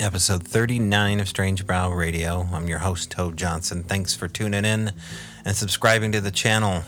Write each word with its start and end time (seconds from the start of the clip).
episode 0.00 0.42
39 0.42 1.20
of 1.20 1.28
Strange 1.28 1.66
Brow 1.66 1.90
Radio. 1.92 2.48
I'm 2.52 2.66
your 2.66 2.80
host, 2.80 3.12
Toad 3.12 3.36
Johnson. 3.36 3.84
Thanks 3.84 4.14
for 4.14 4.26
tuning 4.26 4.64
in 4.64 4.92
and 5.44 5.56
subscribing 5.56 6.10
to 6.12 6.20
the 6.20 6.32
channel. 6.32 6.82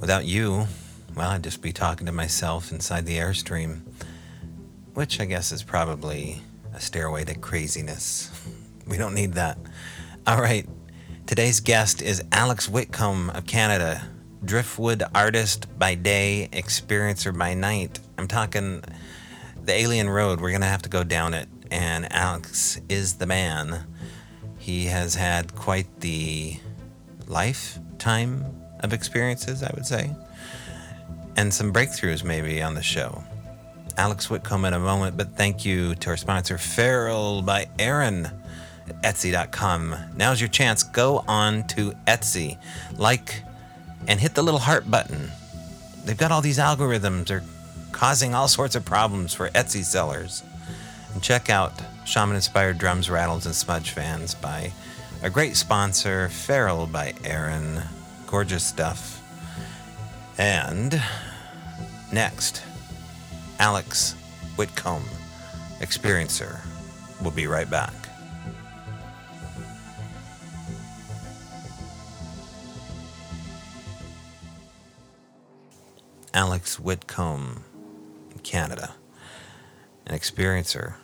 Without 0.00 0.24
you, 0.24 0.66
well, 1.14 1.30
I'd 1.30 1.44
just 1.44 1.62
be 1.62 1.72
talking 1.72 2.06
to 2.06 2.12
myself 2.12 2.72
inside 2.72 3.06
the 3.06 3.18
Airstream, 3.18 3.82
which 4.94 5.20
I 5.20 5.26
guess 5.26 5.52
is 5.52 5.62
probably 5.62 6.42
a 6.74 6.80
stairway 6.80 7.24
to 7.24 7.34
craziness. 7.38 8.30
We 8.86 8.96
don't 8.96 9.12
need 9.12 9.34
that. 9.34 9.58
All 10.26 10.40
right, 10.40 10.66
today's 11.26 11.60
guest 11.60 12.00
is 12.00 12.24
Alex 12.32 12.70
Whitcomb 12.70 13.28
of 13.28 13.44
Canada, 13.44 14.08
driftwood 14.42 15.02
artist 15.14 15.66
by 15.78 15.94
day, 15.94 16.48
experiencer 16.54 17.36
by 17.36 17.52
night. 17.52 18.00
I'm 18.16 18.28
talking 18.28 18.82
the 19.62 19.74
alien 19.74 20.08
road. 20.08 20.40
We're 20.40 20.52
going 20.52 20.62
to 20.62 20.68
have 20.68 20.80
to 20.82 20.88
go 20.88 21.04
down 21.04 21.34
it 21.34 21.50
and 21.70 22.12
Alex 22.12 22.80
is 22.88 23.14
the 23.14 23.26
man. 23.26 23.84
He 24.58 24.86
has 24.86 25.14
had 25.14 25.54
quite 25.54 26.00
the 26.00 26.58
lifetime 27.26 28.44
of 28.80 28.92
experiences, 28.92 29.62
I 29.62 29.70
would 29.74 29.86
say, 29.86 30.14
and 31.36 31.52
some 31.52 31.72
breakthroughs 31.72 32.24
maybe 32.24 32.62
on 32.62 32.74
the 32.74 32.82
show. 32.82 33.22
Alex 33.96 34.30
Whitcomb 34.30 34.64
in 34.64 34.74
a 34.74 34.78
moment, 34.78 35.16
but 35.16 35.36
thank 35.36 35.64
you 35.64 35.94
to 35.96 36.10
our 36.10 36.16
sponsor, 36.16 36.56
Feral 36.56 37.42
by 37.42 37.66
Aaron 37.78 38.30
at 38.88 39.14
Etsy.com. 39.14 39.94
Now's 40.16 40.40
your 40.40 40.48
chance. 40.48 40.82
Go 40.82 41.24
on 41.26 41.66
to 41.68 41.92
Etsy, 42.06 42.58
like, 42.96 43.42
and 44.06 44.20
hit 44.20 44.34
the 44.34 44.42
little 44.42 44.60
heart 44.60 44.90
button. 44.90 45.30
They've 46.04 46.16
got 46.16 46.30
all 46.30 46.40
these 46.40 46.58
algorithms. 46.58 47.26
They're 47.26 47.44
causing 47.92 48.34
all 48.34 48.48
sorts 48.48 48.76
of 48.76 48.84
problems 48.84 49.34
for 49.34 49.48
Etsy 49.50 49.84
sellers. 49.84 50.42
And 51.12 51.22
check 51.22 51.50
out 51.50 51.72
Shaman 52.04 52.36
Inspired 52.36 52.78
Drums, 52.78 53.10
Rattles, 53.10 53.46
and 53.46 53.54
Smudge 53.54 53.90
Fans 53.90 54.34
by 54.34 54.72
a 55.22 55.30
great 55.30 55.56
sponsor, 55.56 56.28
Feral 56.28 56.86
by 56.86 57.14
Aaron. 57.24 57.82
Gorgeous 58.26 58.64
stuff. 58.64 59.20
And 60.38 61.02
next, 62.12 62.62
Alex 63.58 64.14
Whitcomb, 64.56 65.04
Experiencer. 65.80 66.60
We'll 67.20 67.32
be 67.32 67.46
right 67.46 67.68
back. 67.68 67.92
Alex 76.32 76.78
Whitcomb, 76.78 77.64
Canada 78.44 78.94
an 80.08 80.18
experiencer, 80.18 80.94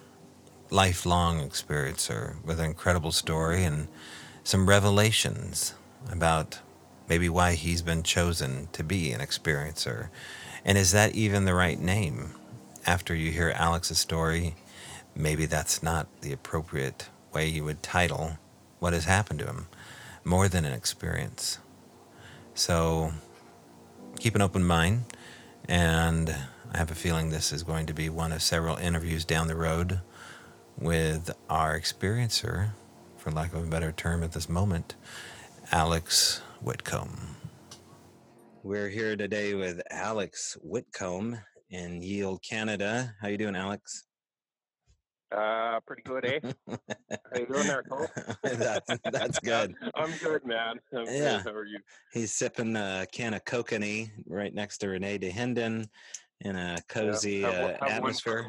lifelong 0.70 1.47
experiencer 1.47 2.42
with 2.42 2.58
an 2.58 2.66
incredible 2.66 3.12
story 3.12 3.64
and 3.64 3.86
some 4.42 4.69
revelations 4.69 5.74
about 6.10 6.58
maybe 7.08 7.28
why 7.28 7.52
he's 7.52 7.82
been 7.82 8.02
chosen 8.02 8.69
to 8.72 8.82
be 8.82 9.12
an 9.12 9.20
experiencer. 9.20 10.08
And 10.64 10.78
is 10.78 10.92
that 10.92 11.14
even 11.14 11.44
the 11.44 11.55
right 11.55 11.78
name? 11.78 12.34
After 12.86 13.14
you 13.14 13.30
hear 13.30 13.50
Alex's 13.55 13.98
story, 13.98 14.55
maybe 15.14 15.47
that's 15.47 15.82
not 15.82 16.06
the 16.22 16.32
appropriate 16.32 17.08
way 17.32 17.47
you 17.47 17.64
would 17.64 17.82
title 17.82 18.38
what 18.78 18.92
has 18.92 19.05
happened 19.05 19.41
to 19.41 19.47
him 19.47 19.66
more 20.25 20.48
than 20.48 20.64
an 20.64 20.72
experience. 20.72 21.58
So 22.55 23.12
keep 24.19 24.34
an 24.34 24.42
open 24.42 24.64
mind 24.64 25.05
and 25.69 26.34
I 26.75 26.78
have 26.78 26.91
a 26.91 26.97
feeling 26.97 27.30
this 27.30 27.53
is 27.53 27.62
going 27.62 27.86
to 27.86 27.94
be 27.94 28.08
one 28.08 28.33
of 28.33 28.42
several 28.42 28.77
interviews 28.78 29.25
down 29.25 29.47
the 29.47 29.55
road 29.55 30.00
with 30.77 31.31
our 31.48 31.78
experiencer, 31.78 32.71
for 33.16 33.31
lack 33.31 33.54
of 33.54 33.62
a 33.62 33.66
better 33.71 33.93
term 33.93 34.25
at 34.25 34.32
this 34.32 34.48
moment, 34.48 34.97
Alex 35.71 36.43
Whitcomb. 36.60 37.37
We're 38.65 38.88
here 38.88 39.15
today 39.15 39.54
with 39.54 39.82
Alex 39.93 40.56
Whitcomb 40.65 41.38
in 41.71 42.03
Yield, 42.03 42.43
Canada. 42.43 43.15
How 43.21 43.28
you 43.28 43.38
doing, 43.38 43.54
Alex? 43.54 44.06
Uh, 45.31 45.78
pretty 45.87 46.03
good, 46.03 46.25
eh? 46.25 46.41
How 46.69 47.38
you 47.38 47.47
doing 47.47 47.69
there, 47.69 47.84
Cole? 47.84 48.09
that's, 48.43 48.98
that's 49.12 49.38
good. 49.44 49.77
I'm 49.94 50.10
good, 50.21 50.44
man. 50.44 50.81
I'm 50.93 51.06
yeah. 51.06 51.37
Good. 51.37 51.44
How 51.44 51.50
are 51.53 51.66
you? 51.66 51.78
He's 52.12 52.32
sipping 52.32 52.75
a 52.75 53.06
can 53.12 53.34
of 53.34 53.44
kokanee 53.44 54.10
right 54.27 54.53
next 54.53 54.78
to 54.78 54.88
Renee 54.88 55.19
DeHinden 55.19 55.87
in 56.44 56.56
a 56.56 56.78
cozy 56.88 57.38
yeah, 57.38 57.50
have, 57.50 57.65
uh, 57.65 57.87
have 57.87 57.93
atmosphere. 57.99 58.47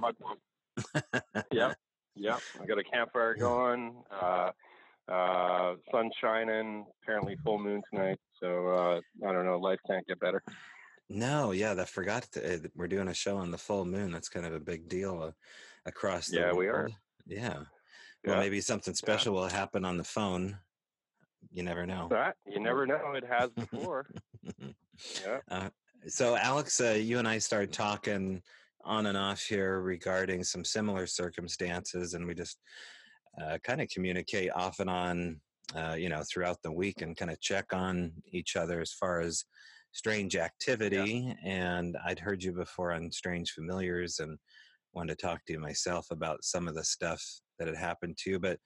yeah, 1.51 1.73
yeah. 2.16 2.38
I 2.61 2.66
got 2.66 2.78
a 2.78 2.83
campfire 2.83 3.35
going. 3.35 4.03
Uh, 4.11 4.51
uh, 5.11 5.75
sun 5.91 6.11
shining. 6.22 6.85
Apparently, 7.01 7.35
full 7.44 7.59
moon 7.59 7.81
tonight. 7.91 8.19
So 8.39 8.67
uh, 8.67 9.28
I 9.28 9.31
don't 9.31 9.45
know. 9.45 9.57
Life 9.57 9.79
can't 9.88 10.05
get 10.07 10.19
better. 10.19 10.44
No, 11.09 11.51
yeah, 11.51 11.75
I 11.78 11.85
forgot. 11.85 12.23
To, 12.34 12.55
uh, 12.55 12.57
we're 12.75 12.88
doing 12.88 13.07
a 13.07 13.13
show 13.13 13.38
on 13.38 13.51
the 13.51 13.57
full 13.57 13.85
moon. 13.85 14.11
That's 14.11 14.29
kind 14.29 14.45
of 14.45 14.53
a 14.53 14.59
big 14.59 14.89
deal 14.89 15.22
uh, 15.22 15.31
across 15.85 16.28
the 16.28 16.38
yeah, 16.38 16.45
world. 16.45 16.57
we 16.57 16.67
are. 16.67 16.89
Yeah. 17.28 17.59
Well, 18.25 18.39
maybe 18.39 18.59
something 18.59 18.95
special 18.95 19.35
yeah. 19.35 19.41
will 19.41 19.50
happen 19.50 19.85
on 19.85 19.97
the 19.97 20.03
phone. 20.03 20.57
You 21.51 21.61
never 21.61 21.85
know. 21.85 22.07
That 22.09 22.35
you 22.47 22.59
never 22.59 22.88
know. 22.88 23.13
It 23.13 23.23
has 23.29 23.51
before. 23.51 24.07
yeah. 25.23 25.39
Uh, 25.50 25.69
so, 26.07 26.35
Alex, 26.35 26.79
uh, 26.81 26.89
you 26.89 27.19
and 27.19 27.28
I 27.28 27.38
started 27.39 27.72
talking 27.72 28.41
on 28.83 29.07
and 29.07 29.17
off 29.17 29.41
here 29.41 29.81
regarding 29.81 30.44
some 30.44 30.63
similar 30.63 31.07
circumstances, 31.07 32.13
and 32.13 32.25
we 32.25 32.35
just 32.35 32.59
uh, 33.41 33.57
kind 33.63 33.81
of 33.81 33.89
communicate 33.89 34.51
off 34.51 34.79
and 34.79 34.89
on, 34.89 35.39
uh, 35.75 35.95
you 35.97 36.09
know, 36.09 36.23
throughout 36.31 36.57
the 36.63 36.72
week 36.72 37.01
and 37.01 37.17
kind 37.17 37.31
of 37.31 37.41
check 37.41 37.73
on 37.73 38.11
each 38.31 38.55
other 38.55 38.79
as 38.79 38.94
far 38.94 39.19
as 39.19 39.44
strange 39.91 40.35
activity. 40.35 41.35
Yeah. 41.44 41.51
And 41.51 41.97
I'd 42.05 42.19
heard 42.19 42.44
you 42.44 42.51
before 42.51 42.91
on 42.91 43.11
Strange 43.11 43.51
Familiars 43.51 44.19
and 44.19 44.38
wanted 44.94 45.17
to 45.17 45.25
talk 45.25 45.44
to 45.45 45.53
you 45.53 45.59
myself 45.59 46.07
about 46.11 46.44
some 46.44 46.67
of 46.67 46.75
the 46.75 46.84
stuff 46.84 47.22
that 47.57 47.67
had 47.67 47.78
happened 47.78 48.17
to 48.17 48.31
you. 48.31 48.39
But 48.39 48.59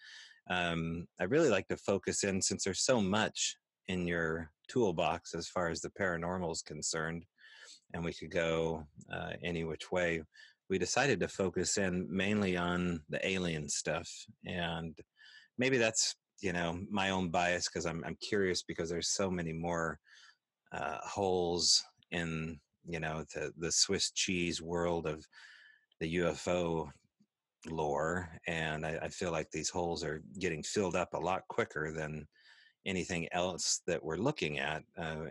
um, 0.50 1.06
I 1.20 1.26
really 1.26 1.50
like 1.50 1.68
to 1.68 1.78
focus 1.78 2.24
in 2.24 2.42
since 2.42 2.64
there's 2.64 2.84
so 2.84 3.00
much 3.02 3.56
in 3.90 4.08
your 4.08 4.52
toolbox 4.70 5.34
as 5.34 5.48
far 5.48 5.70
as 5.70 5.82
the 5.82 5.90
paranormal 5.90 6.52
is 6.52 6.62
concerned, 6.62 7.26
and 7.94 8.06
we 8.06 8.14
could 8.14 8.32
go 8.32 8.86
uh, 9.12 9.32
any 9.44 9.66
which 9.66 9.92
way. 9.92 10.22
We 10.70 10.78
decided 10.78 11.20
to 11.20 11.28
focus 11.28 11.78
in 11.78 12.08
mainly 12.10 12.56
on 12.56 13.02
the 13.10 13.28
alien 13.28 13.68
stuff, 13.68 14.08
and 14.46 14.98
maybe 15.58 15.78
that's 15.78 16.16
you 16.40 16.54
know 16.54 16.80
my 16.90 17.10
own 17.10 17.30
bias 17.30 17.68
because 17.68 17.86
I'm 17.86 18.04
I'm 18.06 18.18
curious 18.22 18.64
because 18.64 18.90
there's 18.90 19.10
so 19.10 19.30
many 19.30 19.52
more 19.52 20.00
uh, 20.72 21.00
holes 21.04 21.84
in 22.12 22.60
you 22.88 23.00
know 23.00 23.26
the 23.34 23.52
the 23.58 23.72
Swiss 23.72 24.12
cheese 24.12 24.62
world 24.62 25.08
of 25.08 25.26
the 26.00 26.16
UFO 26.18 26.90
lore, 27.68 28.30
and 28.48 28.86
I, 28.86 29.00
I 29.02 29.10
feel 29.10 29.32
like 29.32 29.50
these 29.50 29.70
holes 29.70 30.04
are 30.04 30.22
getting 30.40 30.62
filled 30.62 30.96
up 30.96 31.14
a 31.14 31.20
lot 31.20 31.42
quicker 31.50 31.92
than 31.92 32.28
anything 32.86 33.28
else 33.32 33.82
that 33.88 34.04
we're 34.04 34.18
looking 34.18 34.60
at. 34.60 34.84
Uh, 34.98 35.26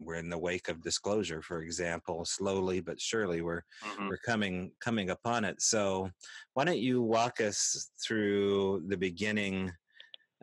we're 0.00 0.14
in 0.14 0.30
the 0.30 0.38
wake 0.38 0.68
of 0.68 0.82
disclosure, 0.82 1.42
for 1.42 1.62
example. 1.62 2.24
Slowly 2.24 2.80
but 2.80 3.00
surely, 3.00 3.42
we're 3.42 3.62
mm-hmm. 3.84 4.08
we're 4.08 4.18
coming 4.18 4.70
coming 4.80 5.10
upon 5.10 5.44
it. 5.44 5.60
So, 5.60 6.10
why 6.54 6.64
don't 6.64 6.78
you 6.78 7.02
walk 7.02 7.40
us 7.40 7.90
through 8.00 8.84
the 8.86 8.96
beginning 8.96 9.72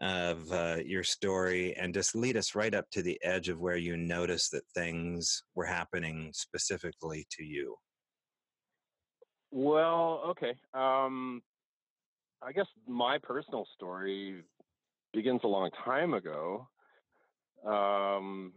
of 0.01 0.51
uh, 0.51 0.77
your 0.85 1.03
story 1.03 1.73
and 1.77 1.93
just 1.93 2.15
lead 2.15 2.35
us 2.35 2.53
right 2.53 2.73
up 2.73 2.89
to 2.91 3.01
the 3.01 3.17
edge 3.23 3.47
of 3.47 3.61
where 3.61 3.77
you 3.77 3.95
noticed 3.95 4.51
that 4.51 4.67
things 4.73 5.43
were 5.55 5.65
happening 5.65 6.31
specifically 6.33 7.25
to 7.31 7.43
you? 7.43 7.75
Well, 9.51 10.21
okay. 10.27 10.53
Um, 10.73 11.41
I 12.41 12.51
guess 12.51 12.67
my 12.87 13.17
personal 13.23 13.65
story 13.73 14.43
begins 15.15 15.41
a 15.43 15.47
long 15.47 15.69
time 15.83 16.13
ago. 16.13 16.67
Um, 17.65 18.53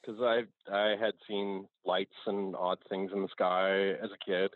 because 0.00 0.20
I 0.20 0.42
I 0.70 0.96
had 1.00 1.14
seen 1.28 1.66
lights 1.84 2.14
and 2.26 2.54
odd 2.56 2.78
things 2.88 3.10
in 3.14 3.22
the 3.22 3.28
sky 3.28 3.90
as 4.02 4.10
a 4.10 4.24
kid. 4.24 4.50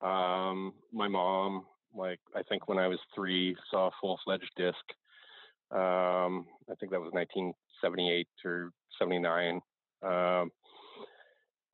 Um, 0.00 0.72
my 0.92 1.08
mom, 1.08 1.66
like 1.94 2.18
I 2.34 2.42
think 2.42 2.68
when 2.68 2.78
I 2.78 2.88
was 2.88 2.98
three, 3.14 3.56
saw 3.70 3.88
a 3.88 3.90
full 4.00 4.18
fledged 4.24 4.50
disc. 4.56 4.76
Um, 5.70 6.46
I 6.70 6.74
think 6.78 6.90
that 6.92 7.00
was 7.00 7.12
1978 7.12 8.26
or 8.44 8.72
79. 8.98 9.60
Um, 10.02 10.50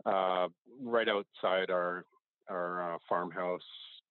uh, 0.05 0.49
right 0.83 1.09
outside 1.09 1.71
our 1.71 2.05
our 2.51 2.95
uh, 2.95 2.99
farmhouse, 3.09 3.63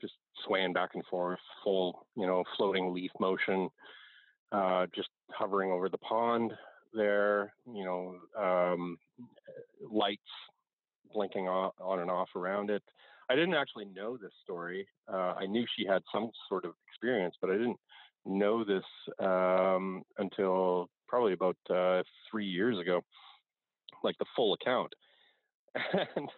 just 0.01 0.13
swaying 0.45 0.73
back 0.73 0.91
and 0.94 1.06
forth, 1.06 1.39
full 1.63 2.07
you 2.15 2.25
know 2.25 2.44
floating 2.57 2.94
leaf 2.94 3.12
motion 3.19 3.69
uh, 4.51 4.85
just 4.95 5.09
hovering 5.31 5.71
over 5.71 5.89
the 5.89 5.97
pond 5.97 6.53
there, 6.94 7.53
you 7.71 7.83
know, 7.83 8.15
um, 8.39 8.97
lights 9.89 10.21
blinking 11.13 11.47
on, 11.47 11.71
on 11.79 11.99
and 11.99 12.11
off 12.11 12.29
around 12.35 12.69
it. 12.69 12.83
I 13.29 13.35
didn't 13.35 13.55
actually 13.55 13.85
know 13.85 14.17
this 14.17 14.31
story. 14.44 14.88
Uh, 15.11 15.33
I 15.38 15.45
knew 15.45 15.65
she 15.77 15.85
had 15.85 16.01
some 16.13 16.31
sort 16.47 16.65
of 16.65 16.73
experience, 16.88 17.35
but 17.41 17.49
I 17.49 17.53
didn't 17.53 17.79
know 18.25 18.63
this 18.63 18.83
um, 19.19 20.03
until 20.17 20.89
probably 21.07 21.33
about 21.33 21.57
uh, 21.69 22.03
three 22.29 22.45
years 22.45 22.79
ago, 22.79 23.01
like 24.03 24.17
the 24.17 24.25
full 24.35 24.53
account. 24.53 24.94
And 26.15 26.29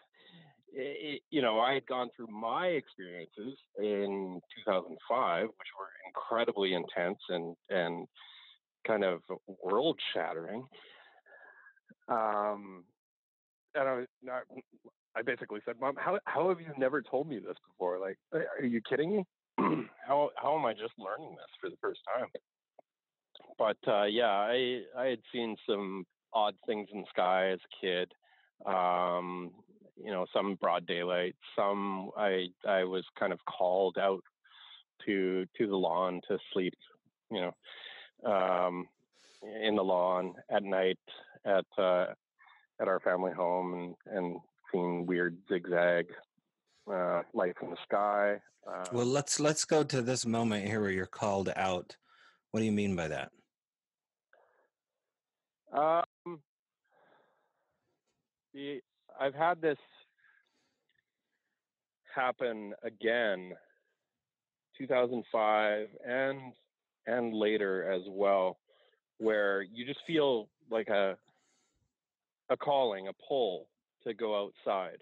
it, 0.73 1.21
you 1.29 1.41
know, 1.41 1.59
I 1.59 1.73
had 1.73 1.85
gone 1.87 2.09
through 2.15 2.27
my 2.27 2.67
experiences 2.67 3.57
in 3.77 4.39
2005, 4.65 5.43
which 5.43 5.51
were 5.77 5.89
incredibly 6.07 6.73
intense 6.73 7.19
and 7.29 7.55
and 7.69 8.07
kind 8.85 9.03
of 9.03 9.21
world 9.63 9.99
shattering. 10.13 10.65
Um, 12.07 12.85
and 13.75 13.87
I, 13.87 14.03
I, 14.31 14.41
I 15.15 15.21
basically 15.21 15.59
said, 15.65 15.75
"Mom, 15.79 15.95
how 15.97 16.19
how 16.25 16.49
have 16.49 16.59
you 16.59 16.73
never 16.77 17.01
told 17.01 17.27
me 17.27 17.39
this 17.39 17.57
before? 17.67 17.99
Like, 17.99 18.17
are 18.33 18.65
you 18.65 18.81
kidding 18.87 19.17
me? 19.17 19.25
how 20.07 20.29
how 20.35 20.57
am 20.57 20.65
I 20.65 20.73
just 20.73 20.93
learning 20.97 21.31
this 21.31 21.51
for 21.61 21.69
the 21.69 21.77
first 21.81 21.99
time?" 22.17 22.27
But 23.57 23.77
uh, 23.87 24.05
yeah, 24.05 24.31
I 24.31 24.81
I 24.97 25.05
had 25.05 25.19
seen 25.33 25.55
some 25.67 26.05
odd 26.33 26.55
things 26.65 26.87
in 26.93 27.01
the 27.01 27.07
sky 27.09 27.49
as 27.49 27.59
a 27.59 27.85
kid. 27.85 28.11
Um, 28.65 29.51
you 30.03 30.11
know, 30.11 30.25
some 30.33 30.55
broad 30.55 30.85
daylight, 30.85 31.35
some 31.55 32.11
I 32.17 32.47
I 32.67 32.83
was 32.83 33.03
kind 33.19 33.33
of 33.33 33.39
called 33.45 33.97
out 33.97 34.23
to 35.05 35.45
to 35.57 35.67
the 35.67 35.75
lawn 35.75 36.21
to 36.27 36.37
sleep, 36.53 36.73
you 37.31 37.41
know, 37.41 38.31
um, 38.31 38.87
in 39.63 39.75
the 39.75 39.83
lawn 39.83 40.33
at 40.49 40.63
night 40.63 40.99
at 41.45 41.65
uh, 41.77 42.07
at 42.79 42.87
our 42.87 42.99
family 42.99 43.31
home 43.31 43.95
and 44.07 44.17
and 44.17 44.37
seeing 44.71 45.05
weird 45.05 45.37
zigzag 45.51 46.07
uh, 46.91 47.21
lights 47.33 47.59
in 47.61 47.69
the 47.69 47.77
sky. 47.83 48.39
Uh, 48.67 48.85
well, 48.91 49.05
let's 49.05 49.39
let's 49.39 49.65
go 49.65 49.83
to 49.83 50.01
this 50.01 50.25
moment 50.25 50.67
here 50.67 50.81
where 50.81 50.91
you're 50.91 51.05
called 51.05 51.51
out. 51.55 51.95
What 52.51 52.59
do 52.59 52.65
you 52.65 52.71
mean 52.71 52.95
by 52.95 53.07
that? 53.07 53.31
Um, 55.71 56.41
the 58.53 58.81
I've 59.19 59.35
had 59.35 59.61
this 59.61 59.77
happen 62.15 62.73
again 62.83 63.51
2005 64.77 65.87
and 66.07 66.53
and 67.05 67.33
later 67.33 67.91
as 67.91 68.01
well 68.07 68.57
where 69.17 69.61
you 69.61 69.85
just 69.85 69.99
feel 70.07 70.47
like 70.71 70.87
a 70.87 71.17
a 72.49 72.57
calling 72.57 73.07
a 73.09 73.11
pull 73.27 73.67
to 74.03 74.13
go 74.13 74.45
outside 74.45 74.97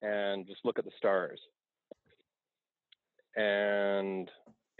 and 0.00 0.46
just 0.46 0.60
look 0.64 0.78
at 0.78 0.84
the 0.84 0.90
stars. 0.96 1.40
And 3.36 4.30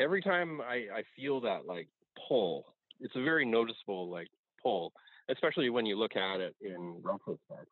every 0.01 0.23
time 0.23 0.61
i 0.61 0.87
i 0.95 1.03
feel 1.17 1.41
that 1.41 1.67
like 1.67 1.89
pull 2.29 2.65
it's 3.01 3.17
a 3.17 3.23
very 3.23 3.45
noticeable 3.45 4.09
like 4.11 4.29
pull 4.63 4.93
especially 5.29 5.71
when 5.71 5.85
you 5.87 5.99
look 5.99 6.17
at 6.17 6.41
it 6.41 6.55
in 6.61 7.01
retrospect 7.03 7.69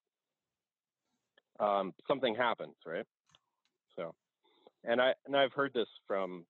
um, 1.61 1.93
something 2.09 2.35
happens, 2.35 2.75
right? 2.87 3.05
So, 3.97 4.15
and 4.85 5.01
I 5.01 5.15
and 5.27 5.37
I've 5.37 5.53
heard 5.53 5.73
this 5.75 5.89
from 6.07 6.45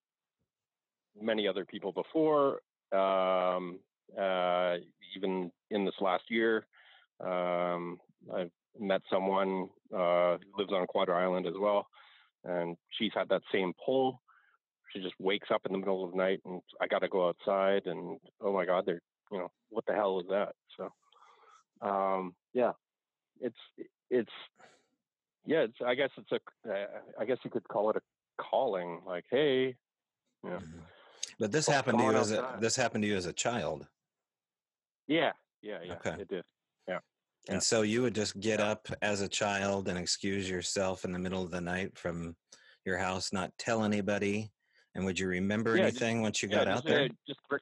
many 1.21 1.49
other 1.49 1.65
people 1.65 1.93
before, 1.93 2.61
um, 2.93 3.79
uh, 4.19 4.77
even 5.17 5.51
in 5.71 5.85
this 5.85 5.95
last 6.01 6.25
year. 6.29 6.67
Um, 7.21 7.99
I've 8.35 8.51
met 8.79 9.01
someone 9.11 9.69
uh, 9.95 10.37
who 10.37 10.59
lives 10.59 10.73
on 10.73 10.87
Quadra 10.87 11.23
Island 11.23 11.47
as 11.47 11.55
well, 11.59 11.87
and 12.45 12.77
she's 12.99 13.13
had 13.15 13.29
that 13.31 13.43
same 13.53 13.73
pull. 13.85 14.21
She 14.93 15.01
just 15.01 15.15
wakes 15.19 15.49
up 15.53 15.63
in 15.67 15.73
the 15.73 15.79
middle 15.79 16.05
of 16.05 16.13
the 16.13 16.17
night, 16.17 16.41
and 16.45 16.61
I 16.81 16.87
got 16.87 17.01
to 17.01 17.09
go 17.09 17.29
outside, 17.29 17.87
and 17.87 18.19
oh 18.41 18.53
my 18.53 18.67
God, 18.67 18.85
they're 18.87 19.01
you 19.33 19.39
know 19.39 19.51
what 19.71 19.85
the 19.87 19.95
hell 19.95 20.21
is 20.21 20.27
that? 20.29 20.53
So, 20.77 21.87
um, 21.87 22.35
yeah, 22.53 22.73
it's 23.41 23.57
it's 24.11 24.31
yeah, 25.47 25.61
it's, 25.61 25.77
I 25.85 25.95
guess 25.95 26.11
it's 26.17 26.33
a, 26.33 26.71
uh, 26.71 26.87
I 27.19 27.25
guess 27.25 27.39
you 27.45 27.51
could 27.51 27.67
call 27.69 27.91
it 27.91 27.97
a 27.97 28.01
calling. 28.43 29.01
Like, 29.07 29.25
hey, 29.31 29.77
yeah. 30.45 30.51
Mm-hmm. 30.51 30.79
But 31.39 31.53
this 31.53 31.67
happened 31.67 31.99
to 31.99 32.05
you 32.05 32.15
as 32.15 32.33
a 32.33 32.57
this 32.61 32.77
happened 32.77 33.03
to 33.03 33.09
you 33.09 33.17
as 33.17 33.27
a 33.27 33.33
child. 33.33 33.87
Yeah, 35.07 35.33
yeah, 35.63 35.79
yeah. 35.85 35.93
Okay. 35.95 36.17
It 36.21 36.29
did. 36.29 36.45
Yeah. 36.89 36.99
And 37.49 37.63
so 37.63 37.83
you 37.83 38.03
would 38.03 38.15
just 38.15 38.39
get 38.41 38.61
up 38.61 38.89
as 39.03 39.21
a 39.21 39.29
child 39.29 39.89
and 39.89 39.99
excuse 39.99 40.49
yourself 40.49 41.05
in 41.05 41.13
the 41.13 41.19
middle 41.19 41.43
of 41.43 41.51
the 41.51 41.61
night 41.61 41.97
from 41.97 42.35
your 42.85 42.97
house, 42.97 43.33
not 43.33 43.53
tell 43.59 43.85
anybody. 43.85 44.51
And 44.95 45.05
would 45.05 45.19
you 45.19 45.29
remember 45.29 45.77
yeah, 45.77 45.85
anything 45.85 46.17
just, 46.17 46.23
once 46.23 46.43
you 46.43 46.49
yeah, 46.49 46.65
got 46.65 46.69
out 46.69 46.85
there? 46.85 47.05
Uh, 47.05 47.09
just 47.27 47.41
gr- 47.49 47.57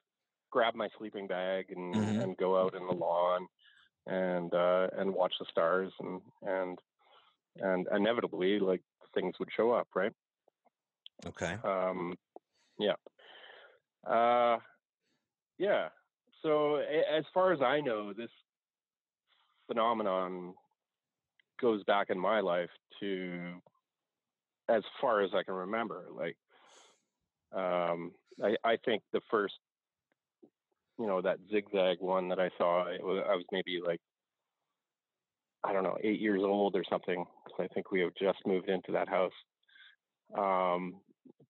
grab 0.52 0.74
my 0.74 0.88
sleeping 0.96 1.26
bag 1.26 1.66
and, 1.70 1.94
mm-hmm. 1.94 2.20
and 2.20 2.36
go 2.36 2.60
out 2.60 2.74
in 2.74 2.86
the 2.86 2.94
lawn 2.94 3.46
and 4.06 4.54
uh, 4.54 4.86
and 4.96 5.12
watch 5.12 5.34
the 5.40 5.46
stars 5.50 5.92
and 6.00 6.20
and 6.42 6.78
and 7.58 7.86
inevitably, 7.94 8.58
like 8.58 8.82
things 9.14 9.34
would 9.38 9.48
show 9.56 9.70
up, 9.72 9.88
right? 9.94 10.12
Okay. 11.26 11.56
Um, 11.64 12.14
yeah. 12.78 12.94
Uh, 14.06 14.58
yeah. 15.58 15.88
So 16.42 16.76
as 16.76 17.24
far 17.32 17.52
as 17.52 17.62
I 17.62 17.80
know, 17.80 18.12
this 18.12 18.30
phenomenon 19.66 20.54
goes 21.60 21.82
back 21.84 22.10
in 22.10 22.18
my 22.18 22.40
life 22.40 22.70
to 23.00 23.54
as 24.68 24.82
far 25.00 25.22
as 25.22 25.30
I 25.34 25.42
can 25.42 25.54
remember. 25.54 26.06
Like, 26.12 26.36
um, 27.54 28.12
I, 28.42 28.56
I 28.64 28.76
think 28.84 29.02
the 29.12 29.20
first, 29.30 29.54
you 30.98 31.06
know, 31.06 31.22
that 31.22 31.38
zigzag 31.50 31.98
one 32.00 32.28
that 32.28 32.38
I 32.38 32.50
saw, 32.58 32.84
was, 33.02 33.24
I 33.28 33.34
was 33.36 33.44
maybe 33.52 33.80
like 33.84 34.00
I 35.64 35.72
don't 35.72 35.82
know, 35.82 35.96
eight 36.02 36.20
years 36.20 36.42
old 36.42 36.76
or 36.76 36.84
something. 36.88 37.24
I 37.58 37.66
think 37.68 37.90
we 37.90 38.00
have 38.00 38.12
just 38.20 38.38
moved 38.46 38.68
into 38.68 38.92
that 38.92 39.08
house. 39.08 39.32
Um, 40.36 41.00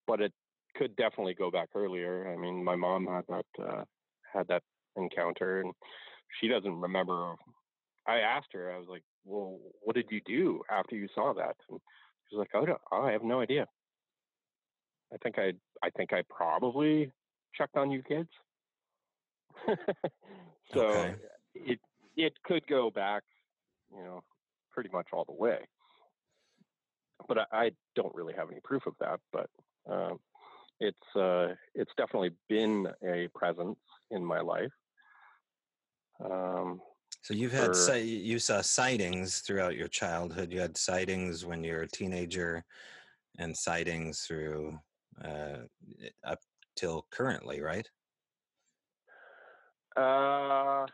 but 0.06 0.20
it 0.20 0.32
could 0.76 0.94
definitely 0.96 1.34
go 1.34 1.50
back 1.50 1.68
earlier. 1.74 2.32
I 2.32 2.36
mean, 2.36 2.62
my 2.62 2.76
mom 2.76 3.06
had 3.06 3.24
that 3.28 3.64
uh, 3.64 3.84
had 4.32 4.46
that 4.48 4.62
encounter, 4.96 5.60
and 5.60 5.72
she 6.40 6.48
doesn't 6.48 6.80
remember. 6.80 7.34
I 8.06 8.18
asked 8.18 8.48
her. 8.52 8.72
I 8.72 8.78
was 8.78 8.88
like, 8.88 9.02
"Well, 9.24 9.58
what 9.82 9.96
did 9.96 10.06
you 10.10 10.20
do 10.26 10.62
after 10.70 10.94
you 10.94 11.08
saw 11.14 11.32
that?" 11.34 11.56
And 11.68 11.80
she's 12.28 12.38
like, 12.38 12.50
"Oh, 12.54 12.66
I 12.92 13.12
have 13.12 13.22
no 13.22 13.40
idea. 13.40 13.66
I 15.12 15.16
think 15.22 15.38
I 15.38 15.52
I 15.82 15.90
think 15.90 16.12
I 16.12 16.22
probably 16.28 17.10
checked 17.56 17.76
on 17.76 17.90
you 17.90 18.02
kids." 18.02 18.28
so 20.72 20.80
okay. 20.80 21.14
it 21.54 21.80
it 22.16 22.32
could 22.44 22.66
go 22.66 22.90
back 22.90 23.22
you 23.96 24.04
know, 24.04 24.22
pretty 24.72 24.90
much 24.92 25.08
all 25.12 25.24
the 25.24 25.32
way. 25.32 25.58
But 27.28 27.38
I, 27.38 27.44
I 27.52 27.70
don't 27.94 28.14
really 28.14 28.34
have 28.34 28.50
any 28.50 28.60
proof 28.62 28.86
of 28.86 28.94
that. 29.00 29.20
But 29.32 29.48
um, 29.90 30.18
it's 30.80 31.16
uh, 31.16 31.54
it's 31.74 31.92
definitely 31.96 32.30
been 32.48 32.88
a 33.06 33.28
presence 33.34 33.78
in 34.10 34.24
my 34.24 34.40
life. 34.40 34.72
Um, 36.24 36.80
so 37.22 37.34
you've 37.34 37.52
had 37.52 37.74
for, 37.74 37.96
you 37.96 38.38
saw 38.38 38.60
sightings 38.60 39.40
throughout 39.40 39.76
your 39.76 39.88
childhood. 39.88 40.52
You 40.52 40.60
had 40.60 40.76
sightings 40.76 41.44
when 41.44 41.64
you 41.64 41.72
were 41.72 41.82
a 41.82 41.88
teenager, 41.88 42.64
and 43.38 43.56
sightings 43.56 44.20
through 44.20 44.78
uh, 45.24 45.58
up 46.24 46.38
till 46.76 47.06
currently, 47.10 47.60
right? 47.60 47.88
Uh, 49.96 50.86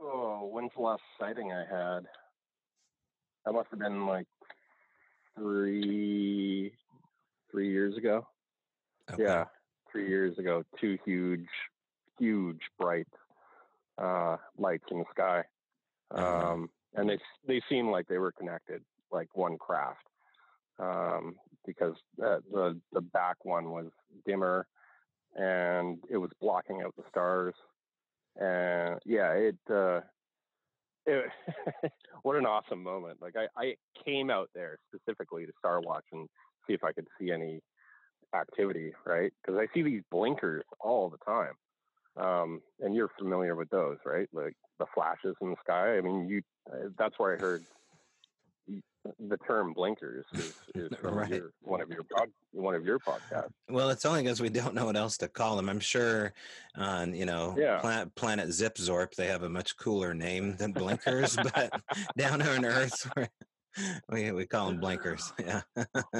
oh, 0.00 0.48
when's 0.50 0.70
the 0.74 0.82
last 0.82 1.02
sighting 1.20 1.52
I 1.52 1.64
had? 1.70 2.06
That 3.46 3.52
must 3.52 3.68
have 3.70 3.78
been 3.78 4.06
like 4.06 4.26
three 5.36 6.72
three 7.48 7.70
years 7.70 7.96
ago. 7.96 8.26
Okay. 9.12 9.22
Yeah, 9.22 9.44
three 9.90 10.08
years 10.08 10.36
ago. 10.36 10.64
Two 10.80 10.98
huge, 11.04 11.46
huge 12.18 12.60
bright 12.76 13.06
uh, 13.98 14.36
lights 14.58 14.86
in 14.90 14.98
the 14.98 15.04
sky, 15.12 15.44
uh-huh. 16.10 16.52
um, 16.54 16.70
and 16.96 17.08
they 17.08 17.18
they 17.46 17.62
seemed 17.68 17.90
like 17.90 18.08
they 18.08 18.18
were 18.18 18.32
connected, 18.32 18.82
like 19.12 19.28
one 19.34 19.56
craft, 19.58 20.08
um, 20.80 21.36
because 21.64 21.94
uh, 22.20 22.38
the 22.52 22.76
the 22.92 23.00
back 23.00 23.44
one 23.44 23.70
was 23.70 23.86
dimmer, 24.26 24.66
and 25.36 25.98
it 26.10 26.16
was 26.16 26.30
blocking 26.40 26.82
out 26.82 26.96
the 26.96 27.04
stars, 27.08 27.54
and 28.40 28.98
yeah, 29.04 29.30
it. 29.34 29.56
Uh, 29.70 30.00
it, 31.06 31.92
what 32.22 32.36
an 32.36 32.46
awesome 32.46 32.82
moment. 32.82 33.18
Like 33.20 33.34
I, 33.36 33.46
I 33.60 33.74
came 34.04 34.30
out 34.30 34.50
there 34.54 34.78
specifically 34.94 35.46
to 35.46 35.52
star 35.58 35.80
watch 35.80 36.04
and 36.12 36.28
see 36.66 36.74
if 36.74 36.84
I 36.84 36.92
could 36.92 37.06
see 37.18 37.30
any 37.30 37.60
activity, 38.34 38.92
right? 39.04 39.32
Because 39.42 39.58
I 39.58 39.72
see 39.74 39.82
these 39.82 40.02
blinkers 40.10 40.64
all 40.80 41.08
the 41.08 41.18
time. 41.18 41.52
Um, 42.16 42.62
and 42.80 42.94
you're 42.94 43.10
familiar 43.18 43.54
with 43.54 43.68
those, 43.70 43.98
right? 44.04 44.28
Like 44.32 44.54
the 44.78 44.86
flashes 44.94 45.36
in 45.40 45.50
the 45.50 45.56
sky. 45.62 45.98
I 45.98 46.00
mean, 46.00 46.28
you, 46.28 46.42
uh, 46.70 46.88
that's 46.98 47.18
where 47.18 47.34
I 47.34 47.38
heard 47.38 47.64
the 49.18 49.36
term 49.38 49.72
blinkers 49.72 50.24
is, 50.34 50.54
is 50.74 50.98
from 50.98 51.14
right. 51.14 51.30
your, 51.30 51.52
one 51.60 51.80
of 51.80 51.90
your 51.90 52.02
pod, 52.04 52.28
one 52.52 52.74
of 52.74 52.84
your 52.84 52.98
podcasts. 52.98 53.50
Well, 53.68 53.90
it's 53.90 54.04
only 54.04 54.22
because 54.22 54.40
we 54.40 54.48
don't 54.48 54.74
know 54.74 54.86
what 54.86 54.96
else 54.96 55.16
to 55.18 55.28
call 55.28 55.56
them. 55.56 55.68
I'm 55.68 55.80
sure 55.80 56.32
on 56.76 57.14
you 57.14 57.26
know 57.26 57.54
yeah. 57.56 57.78
planet, 57.78 58.14
planet 58.14 58.48
Zipzorp 58.48 59.14
they 59.14 59.26
have 59.26 59.42
a 59.42 59.48
much 59.48 59.76
cooler 59.76 60.14
name 60.14 60.56
than 60.56 60.72
blinkers, 60.72 61.36
but 61.54 61.80
down 62.16 62.42
on 62.42 62.64
Earth 62.64 63.10
we 64.10 64.32
we 64.32 64.46
call 64.46 64.68
them 64.68 64.80
blinkers. 64.80 65.32
Yeah. 65.46 65.62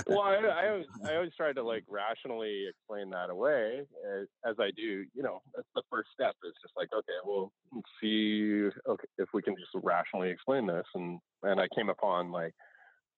well, 0.07 0.21
I, 0.21 0.35
I 0.65 0.69
always 0.69 0.87
I 1.05 1.15
always 1.15 1.33
try 1.37 1.53
to 1.53 1.63
like 1.63 1.85
rationally 1.89 2.67
explain 2.69 3.11
that 3.11 3.31
away 3.31 3.83
as, 4.21 4.27
as, 4.49 4.57
I 4.59 4.71
do. 4.77 5.05
You 5.15 5.23
know, 5.23 5.41
that's 5.55 5.69
the 5.75 5.83
first 5.91 6.09
step. 6.13 6.35
Is 6.45 6.55
just 6.63 6.75
like 6.77 6.89
okay, 6.93 7.19
well, 7.25 7.53
see 8.01 8.69
okay, 8.89 9.09
if 9.19 9.29
we 9.33 9.43
can 9.43 9.55
just 9.57 9.85
rationally 9.85 10.31
explain 10.31 10.67
this, 10.67 10.87
and 10.95 11.19
and 11.43 11.61
I 11.61 11.67
came 11.75 11.89
upon 11.89 12.31
like 12.31 12.55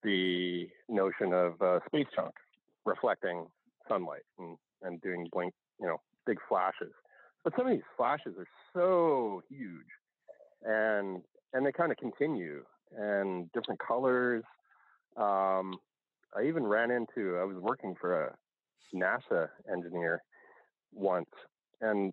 the 0.02 0.68
notion 0.88 1.32
of 1.32 1.60
uh, 1.60 1.80
space 1.86 2.06
junk 2.14 2.32
reflecting 2.86 3.46
sunlight 3.88 4.22
and 4.38 4.56
and 4.82 5.00
doing 5.02 5.26
blink, 5.32 5.52
you 5.80 5.86
know, 5.86 5.98
big 6.26 6.38
flashes. 6.48 6.92
But 7.44 7.54
some 7.56 7.66
of 7.66 7.72
these 7.72 7.82
flashes 7.96 8.34
are 8.38 8.48
so 8.72 9.42
huge, 9.48 9.86
and 10.62 11.22
and 11.52 11.66
they 11.66 11.72
kind 11.72 11.92
of 11.92 11.98
continue 11.98 12.62
and 12.96 13.50
different 13.52 13.80
colors. 13.80 14.44
Um, 15.16 15.78
I 16.36 16.44
even 16.46 16.66
ran 16.66 16.90
into, 16.90 17.38
I 17.38 17.44
was 17.44 17.56
working 17.56 17.94
for 18.00 18.24
a 18.24 18.36
NASA 18.94 19.48
engineer 19.72 20.22
once, 20.92 21.30
and 21.80 22.12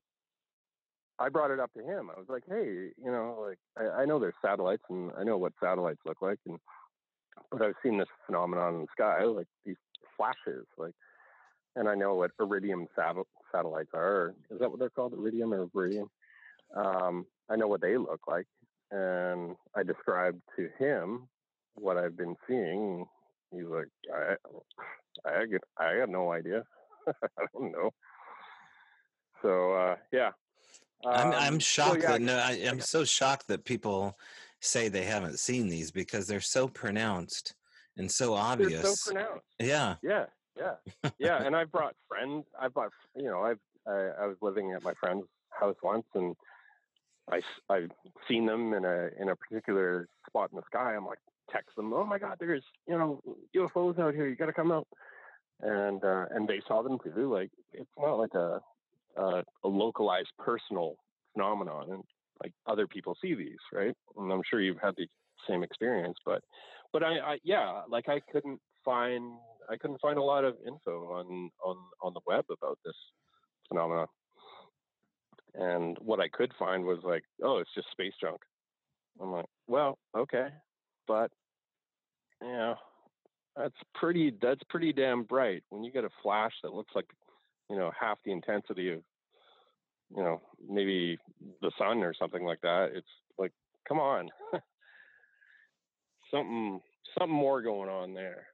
I 1.19 1.29
brought 1.29 1.51
it 1.51 1.59
up 1.59 1.71
to 1.73 1.83
him. 1.83 2.09
I 2.09 2.19
was 2.19 2.27
like, 2.27 2.43
hey, 2.47 2.91
you 2.97 3.11
know, 3.11 3.37
like 3.47 3.59
I, 3.77 4.01
I 4.01 4.05
know 4.05 4.19
there's 4.19 4.33
satellites 4.41 4.83
and 4.89 5.11
I 5.17 5.23
know 5.23 5.37
what 5.37 5.53
satellites 5.61 6.01
look 6.05 6.21
like, 6.21 6.39
and 6.45 6.59
but 7.51 7.61
I've 7.61 7.75
seen 7.83 7.97
this 7.97 8.07
phenomenon 8.25 8.75
in 8.75 8.81
the 8.81 8.87
sky, 8.91 9.23
like 9.23 9.47
these 9.65 9.75
flashes, 10.17 10.65
like, 10.77 10.93
and 11.75 11.87
I 11.87 11.95
know 11.95 12.15
what 12.15 12.31
iridium 12.39 12.87
sat- 12.95 13.15
satellites 13.51 13.91
are. 13.93 14.33
Is 14.49 14.59
that 14.59 14.69
what 14.69 14.79
they're 14.79 14.89
called, 14.89 15.13
iridium 15.13 15.53
or 15.53 15.67
iridium? 15.73 16.09
Um, 16.75 17.25
I 17.49 17.55
know 17.55 17.67
what 17.67 17.81
they 17.81 17.97
look 17.97 18.21
like, 18.27 18.47
and 18.95 19.55
I 19.75 19.83
described 19.83 20.41
to 20.55 20.69
him 20.79 21.27
what 21.75 21.97
I've 21.97 22.15
been 22.15 22.35
seeing. 22.47 23.05
He's 23.51 23.65
like, 23.65 23.87
I, 24.13 24.35
I, 25.27 25.45
get, 25.45 25.61
I 25.77 25.93
have 25.95 26.09
no 26.09 26.31
idea. 26.31 26.63
I 27.07 27.45
don't 27.53 27.71
know. 27.71 27.91
So 29.41 29.73
uh, 29.73 29.95
yeah, 30.11 30.31
um, 31.05 31.13
I'm 31.13 31.33
I'm 31.33 31.59
shocked 31.59 32.01
yeah, 32.01 32.13
that 32.13 32.21
no, 32.21 32.37
I, 32.37 32.53
am 32.53 32.79
so 32.79 33.03
shocked 33.03 33.47
that 33.49 33.65
people 33.65 34.17
say 34.59 34.87
they 34.87 35.03
haven't 35.03 35.39
seen 35.39 35.67
these 35.67 35.91
because 35.91 36.25
they're 36.25 36.41
so 36.41 36.67
pronounced 36.67 37.53
and 37.97 38.09
so 38.09 38.33
obvious. 38.33 38.81
They're 38.81 38.91
so 38.93 39.11
pronounced. 39.11 39.45
Yeah. 39.59 39.95
Yeah. 40.01 40.25
Yeah. 40.57 41.11
yeah. 41.19 41.43
and 41.43 41.55
I 41.55 41.65
brought 41.65 41.95
friends. 42.07 42.45
I 42.59 42.69
brought 42.69 42.91
you 43.15 43.25
know 43.25 43.41
I've 43.41 43.59
I, 43.85 44.23
I 44.23 44.25
was 44.25 44.37
living 44.41 44.71
at 44.71 44.83
my 44.83 44.93
friend's 44.99 45.27
house 45.51 45.75
once 45.83 46.05
and 46.15 46.35
I, 47.31 47.41
I've 47.69 47.91
seen 48.27 48.45
them 48.45 48.73
in 48.73 48.85
a 48.85 49.09
in 49.19 49.29
a 49.29 49.35
particular 49.35 50.07
spot 50.27 50.49
in 50.51 50.57
the 50.57 50.63
sky. 50.67 50.95
I'm 50.95 51.05
like, 51.05 51.19
text 51.51 51.75
them, 51.75 51.93
oh 51.93 52.05
my 52.05 52.19
God, 52.19 52.37
there's 52.39 52.63
you 52.87 52.97
know 52.97 53.21
UFOs 53.55 53.99
out 53.99 54.13
here. 54.13 54.27
You 54.27 54.35
got 54.35 54.47
to 54.47 54.53
come 54.53 54.71
out. 54.71 54.87
And 55.61 56.03
uh, 56.03 56.25
and 56.31 56.47
they 56.47 56.61
saw 56.67 56.81
them 56.81 56.97
too. 57.03 57.31
Like 57.33 57.49
it's 57.73 57.89
not 57.97 58.15
like 58.15 58.33
a 58.33 58.59
a, 59.17 59.43
a 59.63 59.67
localized 59.67 60.31
personal 60.37 60.95
phenomenon, 61.33 61.91
and 61.91 62.03
like 62.43 62.51
other 62.67 62.87
people 62.87 63.15
see 63.21 63.35
these, 63.35 63.57
right? 63.73 63.93
And 64.17 64.31
I'm 64.31 64.41
sure 64.49 64.61
you've 64.61 64.81
had 64.81 64.95
the 64.97 65.07
same 65.47 65.63
experience, 65.63 66.17
but 66.25 66.41
but 66.91 67.03
I, 67.03 67.19
I 67.19 67.37
yeah, 67.43 67.81
like 67.89 68.09
I 68.09 68.19
couldn't 68.31 68.59
find 68.83 69.33
I 69.69 69.77
couldn't 69.77 70.01
find 70.01 70.17
a 70.17 70.23
lot 70.23 70.43
of 70.43 70.55
info 70.67 71.13
on 71.13 71.49
on 71.63 71.77
on 72.01 72.13
the 72.13 72.21
web 72.27 72.45
about 72.49 72.77
this 72.85 72.95
phenomenon. 73.69 74.07
And 75.57 75.97
what 75.99 76.19
I 76.19 76.27
could 76.27 76.51
find 76.59 76.83
was 76.83 76.99
like, 77.03 77.23
oh, 77.43 77.59
it's 77.59 77.73
just 77.73 77.91
space 77.91 78.13
junk. 78.21 78.41
I'm 79.21 79.31
like, 79.31 79.45
well, 79.67 79.97
okay, 80.17 80.47
but 81.07 81.31
yeah, 82.43 82.73
that's 83.55 83.75
pretty. 83.93 84.33
That's 84.41 84.61
pretty 84.69 84.91
damn 84.91 85.23
bright. 85.23 85.63
When 85.69 85.83
you 85.83 85.91
get 85.91 86.03
a 86.03 86.09
flash 86.21 86.51
that 86.63 86.73
looks 86.73 86.93
like, 86.93 87.05
you 87.69 87.77
know, 87.77 87.91
half 87.97 88.17
the 88.25 88.31
intensity 88.31 88.91
of, 88.91 88.99
you 90.15 90.23
know, 90.23 90.41
maybe 90.67 91.17
the 91.61 91.71
sun 91.77 92.03
or 92.03 92.13
something 92.13 92.43
like 92.43 92.59
that. 92.61 92.89
It's 92.93 93.07
like, 93.37 93.53
come 93.87 93.99
on, 93.99 94.29
something, 96.31 96.81
something 97.17 97.35
more 97.35 97.61
going 97.61 97.89
on 97.89 98.13
there. 98.13 98.47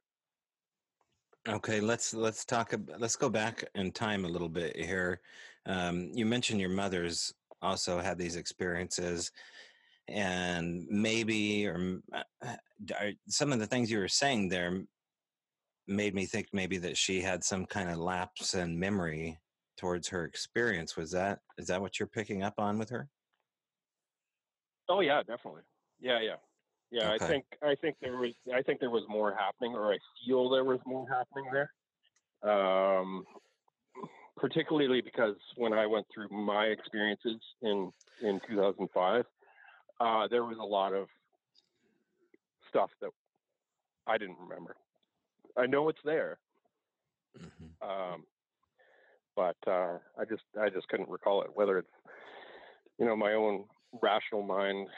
Okay, 1.48 1.80
let's 1.80 2.14
let's 2.14 2.44
talk. 2.44 2.72
Let's 2.98 3.16
go 3.16 3.28
back 3.28 3.64
in 3.74 3.90
time 3.90 4.24
a 4.24 4.28
little 4.28 4.48
bit 4.48 4.76
here. 4.76 5.20
Um, 5.66 6.10
you 6.14 6.24
mentioned 6.24 6.60
your 6.60 6.70
mother's 6.70 7.34
also 7.60 7.98
had 7.98 8.16
these 8.16 8.36
experiences, 8.36 9.32
and 10.06 10.86
maybe 10.88 11.66
or 11.66 12.00
uh, 12.12 12.52
some 13.26 13.52
of 13.52 13.58
the 13.58 13.66
things 13.66 13.90
you 13.90 13.98
were 13.98 14.06
saying 14.06 14.48
there 14.48 14.84
made 15.88 16.14
me 16.14 16.26
think 16.26 16.46
maybe 16.52 16.78
that 16.78 16.96
she 16.96 17.20
had 17.20 17.42
some 17.42 17.66
kind 17.66 17.90
of 17.90 17.98
lapse 17.98 18.54
in 18.54 18.78
memory 18.78 19.36
towards 19.76 20.06
her 20.08 20.24
experience. 20.24 20.96
Was 20.96 21.10
that 21.10 21.40
is 21.58 21.66
that 21.66 21.80
what 21.80 21.98
you're 21.98 22.06
picking 22.06 22.44
up 22.44 22.54
on 22.58 22.78
with 22.78 22.90
her? 22.90 23.08
Oh 24.88 25.00
yeah, 25.00 25.24
definitely. 25.24 25.62
Yeah, 25.98 26.20
yeah, 26.20 26.36
yeah. 26.92 27.12
Okay. 27.12 27.24
I 27.24 27.28
think 27.28 27.44
I 27.62 27.74
think 27.74 27.96
there 28.00 28.16
was 28.16 28.32
I 28.54 28.62
think 28.62 28.78
there 28.78 28.90
was 28.90 29.04
more 29.08 29.34
happening, 29.34 29.74
or 29.74 29.92
I 29.92 29.98
feel 30.24 30.50
there 30.50 30.64
was 30.64 30.78
more 30.86 31.06
happening 31.08 31.46
there. 31.50 31.72
Um, 32.42 33.24
particularly 34.36 35.00
because 35.00 35.36
when 35.56 35.72
I 35.72 35.86
went 35.86 36.06
through 36.12 36.28
my 36.28 36.66
experiences 36.66 37.40
in 37.62 37.90
in 38.22 38.40
2005, 38.46 39.24
uh, 40.00 40.28
there 40.28 40.44
was 40.44 40.58
a 40.60 40.64
lot 40.64 40.92
of 40.92 41.08
stuff 42.68 42.90
that 43.00 43.10
I 44.06 44.18
didn't 44.18 44.38
remember. 44.38 44.76
I 45.56 45.66
know 45.66 45.88
it's 45.88 46.00
there, 46.04 46.38
mm-hmm. 47.38 47.88
um, 47.88 48.24
but 49.34 49.56
uh, 49.66 49.98
I 50.18 50.24
just 50.28 50.42
I 50.60 50.68
just 50.68 50.88
couldn't 50.88 51.08
recall 51.08 51.42
it. 51.42 51.50
Whether 51.54 51.78
it's 51.78 51.94
you 52.98 53.06
know 53.06 53.16
my 53.16 53.32
own 53.32 53.64
rational 54.02 54.42
mind 54.42 54.88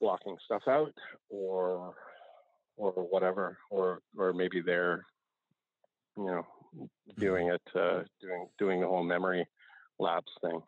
blocking 0.00 0.36
stuff 0.44 0.62
out, 0.68 0.92
or 1.30 1.94
or 2.76 2.92
whatever, 2.92 3.58
or 3.70 4.00
or 4.16 4.32
maybe 4.32 4.60
they're 4.60 5.04
you 6.16 6.26
know 6.26 6.46
doing 7.18 7.48
it, 7.48 7.62
uh, 7.74 8.02
doing 8.20 8.48
doing 8.58 8.80
the 8.80 8.86
whole 8.86 9.02
memory 9.02 9.46
lapse 9.98 10.32
thing. 10.40 10.60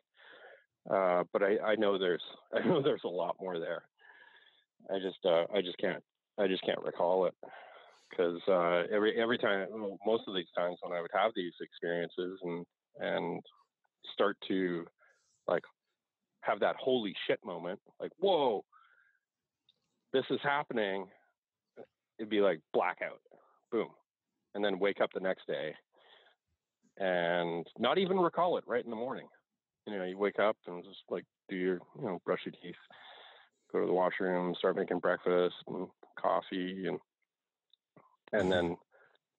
Uh, 0.90 1.24
but 1.32 1.42
I, 1.42 1.58
I 1.58 1.74
know 1.76 1.98
there's 1.98 2.22
I 2.54 2.66
know 2.66 2.82
there's 2.82 3.04
a 3.04 3.08
lot 3.08 3.36
more 3.40 3.58
there. 3.58 3.82
I 4.90 4.98
just 4.98 5.18
uh, 5.24 5.44
I 5.54 5.60
just 5.62 5.78
can't 5.78 6.02
I 6.38 6.46
just 6.46 6.64
can't 6.64 6.82
recall 6.82 7.26
it 7.26 7.34
because 8.10 8.40
uh, 8.48 8.82
every 8.92 9.20
every 9.20 9.38
time 9.38 9.68
most 10.06 10.24
of 10.26 10.34
these 10.34 10.50
times 10.56 10.78
when 10.82 10.96
I 10.96 11.00
would 11.00 11.10
have 11.14 11.32
these 11.34 11.52
experiences 11.60 12.38
and 12.42 12.66
and 12.98 13.42
start 14.12 14.36
to 14.48 14.86
like 15.46 15.62
have 16.42 16.60
that 16.60 16.76
holy 16.76 17.14
shit 17.26 17.38
moment 17.44 17.78
like 18.00 18.10
whoa 18.18 18.64
this 20.12 20.24
is 20.30 20.40
happening 20.42 21.06
it'd 22.18 22.30
be 22.30 22.40
like 22.40 22.60
blackout 22.72 23.20
boom 23.70 23.88
and 24.54 24.64
then 24.64 24.78
wake 24.78 25.00
up 25.00 25.10
the 25.12 25.20
next 25.20 25.46
day 25.46 25.74
and 27.00 27.66
not 27.78 27.98
even 27.98 28.18
recall 28.18 28.58
it 28.58 28.64
right 28.66 28.84
in 28.84 28.90
the 28.90 28.96
morning. 28.96 29.26
You 29.86 29.98
know, 29.98 30.04
you 30.04 30.18
wake 30.18 30.38
up 30.38 30.56
and 30.66 30.84
just 30.84 31.00
like 31.08 31.24
do 31.48 31.56
your, 31.56 31.80
you 31.98 32.04
know, 32.04 32.20
brush 32.24 32.40
your 32.44 32.52
teeth, 32.62 32.76
go 33.72 33.80
to 33.80 33.86
the 33.86 33.92
washroom, 33.92 34.54
start 34.54 34.76
making 34.76 34.98
breakfast 34.98 35.56
and 35.66 35.88
coffee, 36.18 36.86
and 36.86 36.98
and 38.32 38.52
then 38.52 38.76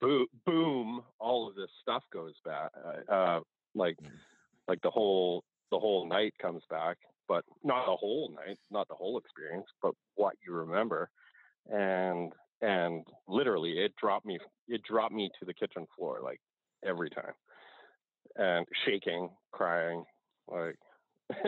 boom, 0.02 0.26
boom, 0.46 1.04
all 1.20 1.48
of 1.48 1.56
this 1.56 1.70
stuff 1.82 2.04
goes 2.12 2.34
back. 2.44 2.72
Uh, 2.84 3.12
uh, 3.12 3.40
like 3.76 3.96
mm. 3.98 4.10
like 4.68 4.82
the 4.82 4.90
whole 4.90 5.44
the 5.72 5.80
whole 5.80 6.08
night 6.08 6.34
comes 6.42 6.64
back, 6.70 6.98
but 7.32 7.46
not 7.64 7.86
the 7.86 7.96
whole 7.96 8.30
night, 8.36 8.58
not 8.72 8.90
the 8.90 8.94
whole 8.94 9.18
experience, 9.18 9.66
but 9.82 9.94
what 10.16 10.36
you 10.46 10.52
remember, 10.52 11.10
and 11.72 12.34
and 12.62 13.06
literally 13.26 13.72
it 13.80 13.94
dropped 13.96 14.26
me 14.26 14.38
it 14.68 14.84
dropped 14.84 15.14
me 15.14 15.30
to 15.40 15.46
the 15.46 15.54
kitchen 15.54 15.88
floor 15.96 16.20
like 16.22 16.42
every 16.86 17.10
time 17.10 17.32
and 18.36 18.68
shaking 18.86 19.30
crying 19.54 20.04
like 20.50 20.76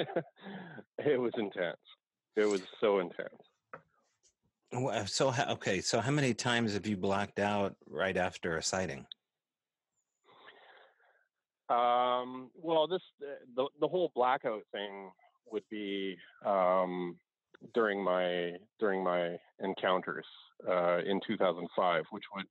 it 1.00 1.20
was 1.20 1.34
intense 1.38 1.76
it 2.38 2.46
was 2.46 2.62
so 2.80 3.00
intense. 3.00 3.44
So 5.08 5.34
okay 5.50 5.82
so 5.82 6.00
how 6.00 6.12
many 6.12 6.34
times 6.34 6.76
have 6.76 6.88
you 6.88 6.96
blacked 6.96 7.40
out 7.40 7.76
right 7.90 8.16
after 8.16 8.56
a 8.56 8.64
sighting? 8.64 9.06
Um, 11.70 12.52
well 12.56 12.88
this 12.88 13.02
the, 13.20 13.66
the 13.82 13.88
whole 13.88 14.14
blackout 14.16 14.64
thing 14.72 15.12
would 15.52 15.64
be 15.70 16.18
um, 16.46 17.18
during 17.74 18.04
my 18.04 18.52
during 18.80 19.04
my 19.04 19.38
encounters 19.62 20.26
uh, 20.68 21.00
in 21.00 21.20
2005, 21.26 22.04
which 22.12 22.24
would 22.36 22.46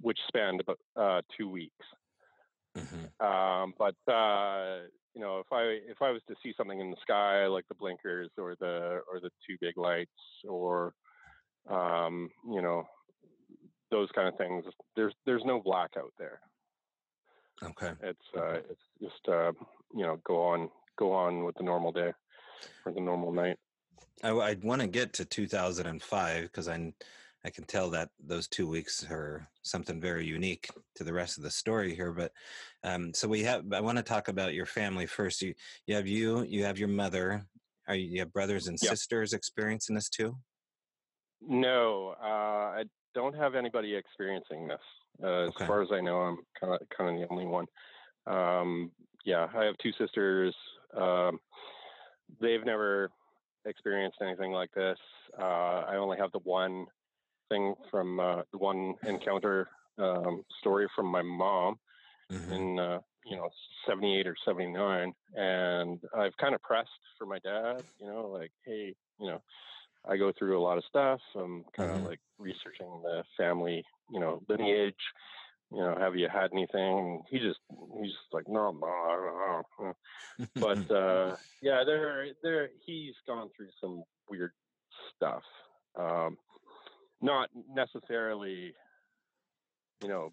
which 0.00 0.18
spanned 0.28 0.60
about 0.60 0.78
uh, 0.96 1.22
two 1.36 1.48
weeks. 1.48 1.86
Mm-hmm. 2.76 3.24
Um, 3.24 3.74
but 3.78 4.12
uh, 4.12 4.80
you 5.14 5.20
know, 5.20 5.38
if 5.38 5.52
I 5.52 5.62
if 5.88 6.02
I 6.02 6.10
was 6.10 6.22
to 6.28 6.34
see 6.42 6.52
something 6.56 6.80
in 6.80 6.90
the 6.90 6.96
sky 7.02 7.46
like 7.46 7.66
the 7.68 7.74
blinkers 7.74 8.30
or 8.38 8.56
the 8.60 9.00
or 9.10 9.20
the 9.20 9.30
two 9.48 9.56
big 9.60 9.76
lights 9.76 10.10
or 10.48 10.94
um, 11.70 12.30
you 12.50 12.62
know 12.62 12.84
those 13.90 14.08
kind 14.14 14.28
of 14.28 14.36
things, 14.36 14.64
there's 14.96 15.14
there's 15.24 15.44
no 15.44 15.60
blackout 15.60 16.12
there. 16.18 16.40
Okay. 17.62 17.92
It's 18.02 18.26
uh, 18.36 18.58
it's 18.68 18.82
just 19.00 19.28
uh, 19.28 19.52
you 19.94 20.02
know 20.02 20.20
go 20.26 20.42
on 20.42 20.68
go 20.98 21.12
on 21.12 21.44
with 21.44 21.56
the 21.56 21.64
normal 21.64 21.92
day 21.92 22.12
or 22.84 22.92
the 22.92 23.00
normal 23.00 23.32
night. 23.32 23.56
I, 24.22 24.30
I 24.30 24.56
want 24.62 24.80
to 24.80 24.86
get 24.86 25.12
to 25.14 25.24
2005 25.24 26.42
because 26.42 26.68
I 26.68 26.92
I 27.46 27.50
can 27.50 27.64
tell 27.64 27.90
that 27.90 28.08
those 28.24 28.48
two 28.48 28.66
weeks 28.66 29.04
are 29.10 29.46
something 29.62 30.00
very 30.00 30.24
unique 30.24 30.68
to 30.94 31.04
the 31.04 31.12
rest 31.12 31.36
of 31.36 31.44
the 31.44 31.50
story 31.50 31.94
here. 31.94 32.12
But 32.12 32.32
um, 32.82 33.12
so 33.12 33.28
we 33.28 33.42
have. 33.42 33.64
I 33.72 33.80
want 33.80 33.98
to 33.98 34.04
talk 34.04 34.28
about 34.28 34.54
your 34.54 34.66
family 34.66 35.06
first. 35.06 35.42
You 35.42 35.54
you 35.86 35.94
have 35.94 36.06
you 36.06 36.42
you 36.44 36.64
have 36.64 36.78
your 36.78 36.88
mother. 36.88 37.44
Are 37.86 37.94
you, 37.94 38.12
you 38.12 38.20
have 38.20 38.32
brothers 38.32 38.66
and 38.68 38.78
yep. 38.80 38.90
sisters 38.90 39.34
experiencing 39.34 39.94
this 39.94 40.08
too? 40.08 40.36
No, 41.46 42.14
uh, 42.22 42.78
I 42.78 42.84
don't 43.14 43.36
have 43.36 43.54
anybody 43.54 43.94
experiencing 43.94 44.66
this. 44.66 44.80
Uh, 45.22 45.26
okay. 45.26 45.64
As 45.64 45.68
far 45.68 45.82
as 45.82 45.88
I 45.92 46.00
know, 46.00 46.16
I'm 46.20 46.38
kind 46.58 46.72
of 46.72 46.80
kind 46.96 47.10
of 47.10 47.20
the 47.20 47.30
only 47.30 47.46
one. 47.46 47.66
Um, 48.26 48.90
yeah, 49.26 49.48
I 49.54 49.64
have 49.64 49.76
two 49.82 49.92
sisters. 49.98 50.54
Um, 50.96 51.38
they've 52.40 52.64
never 52.64 53.10
experienced 53.64 54.18
anything 54.22 54.52
like 54.52 54.70
this. 54.72 54.98
Uh, 55.38 55.84
I 55.88 55.96
only 55.96 56.18
have 56.18 56.32
the 56.32 56.40
one 56.40 56.86
thing 57.48 57.74
from 57.90 58.20
uh, 58.20 58.42
the 58.52 58.58
one 58.58 58.94
encounter 59.06 59.68
um, 59.98 60.44
story 60.60 60.88
from 60.94 61.06
my 61.06 61.22
mom 61.22 61.78
mm-hmm. 62.30 62.52
in 62.52 62.78
uh, 62.78 62.98
you 63.24 63.36
know 63.36 63.48
78 63.86 64.26
or 64.26 64.36
79 64.44 65.12
and 65.34 66.00
i've 66.16 66.36
kind 66.36 66.54
of 66.54 66.62
pressed 66.62 66.90
for 67.18 67.26
my 67.26 67.38
dad 67.38 67.82
you 68.00 68.06
know 68.06 68.28
like 68.28 68.50
hey 68.64 68.94
you 69.18 69.26
know 69.26 69.40
i 70.08 70.16
go 70.16 70.32
through 70.38 70.58
a 70.58 70.62
lot 70.62 70.78
of 70.78 70.84
stuff 70.88 71.20
i'm 71.36 71.64
kind 71.76 71.90
of 71.90 71.98
mm-hmm. 71.98 72.06
like 72.08 72.20
researching 72.38 73.00
the 73.02 73.22
family 73.36 73.84
you 74.10 74.20
know 74.20 74.42
lineage 74.48 74.94
you 75.74 75.80
know 75.80 75.96
have 75.98 76.14
you 76.16 76.28
had 76.28 76.50
anything 76.52 77.22
he 77.30 77.38
just 77.38 77.60
he's 78.00 78.12
just 78.12 78.32
like 78.32 78.48
no 78.48 78.70
no, 78.70 79.62
no. 79.80 79.94
but 80.56 80.90
uh 80.96 81.36
yeah 81.62 81.82
there 81.84 82.28
there 82.42 82.68
he's 82.84 83.14
gone 83.26 83.48
through 83.56 83.68
some 83.80 84.02
weird 84.28 84.52
stuff 85.16 85.42
um 85.98 86.36
not 87.24 87.48
necessarily, 87.72 88.74
you 90.02 90.08
know, 90.08 90.30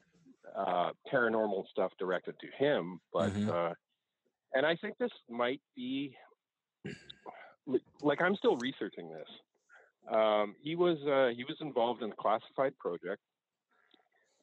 uh, 0.56 0.92
paranormal 1.12 1.64
stuff 1.72 1.92
directed 1.98 2.36
to 2.42 2.48
him, 2.64 3.00
but 3.14 3.32
mm-hmm. 3.32 3.50
uh, 3.50 3.74
and 4.54 4.66
I 4.66 4.76
think 4.76 4.98
this 4.98 5.12
might 5.30 5.62
be 5.76 6.16
like 8.02 8.22
I'm 8.22 8.36
still 8.36 8.58
researching 8.58 9.10
this. 9.10 10.14
Um, 10.14 10.56
he 10.62 10.76
was 10.76 10.98
uh, 11.08 11.34
he 11.36 11.46
was 11.46 11.56
involved 11.62 12.04
in 12.04 12.12
a 12.12 12.16
classified 12.16 12.78
project, 12.78 13.22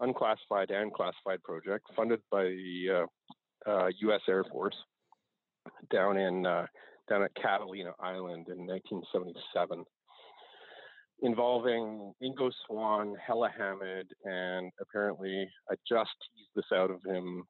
unclassified 0.00 0.70
and 0.70 0.92
classified 0.92 1.42
project 1.42 1.86
funded 1.96 2.20
by 2.30 2.44
the 2.44 2.54
U.S. 2.86 3.00
Uh, 3.66 3.70
uh, 3.70 4.32
Air 4.32 4.44
Force 4.44 4.76
down 5.90 6.16
in 6.16 6.46
uh, 6.46 6.66
down 7.08 7.22
at 7.22 7.34
Catalina 7.34 7.92
Island 8.00 8.48
in 8.48 8.66
1977 8.66 9.84
involving 11.22 12.12
Ingo 12.22 12.50
Swann, 12.66 13.14
Hella 13.24 13.50
Hammid, 13.56 14.06
and 14.24 14.70
apparently 14.80 15.48
I 15.70 15.74
just 15.88 16.10
teased 16.36 16.50
this 16.54 16.72
out 16.72 16.90
of 16.90 17.02
him 17.04 17.44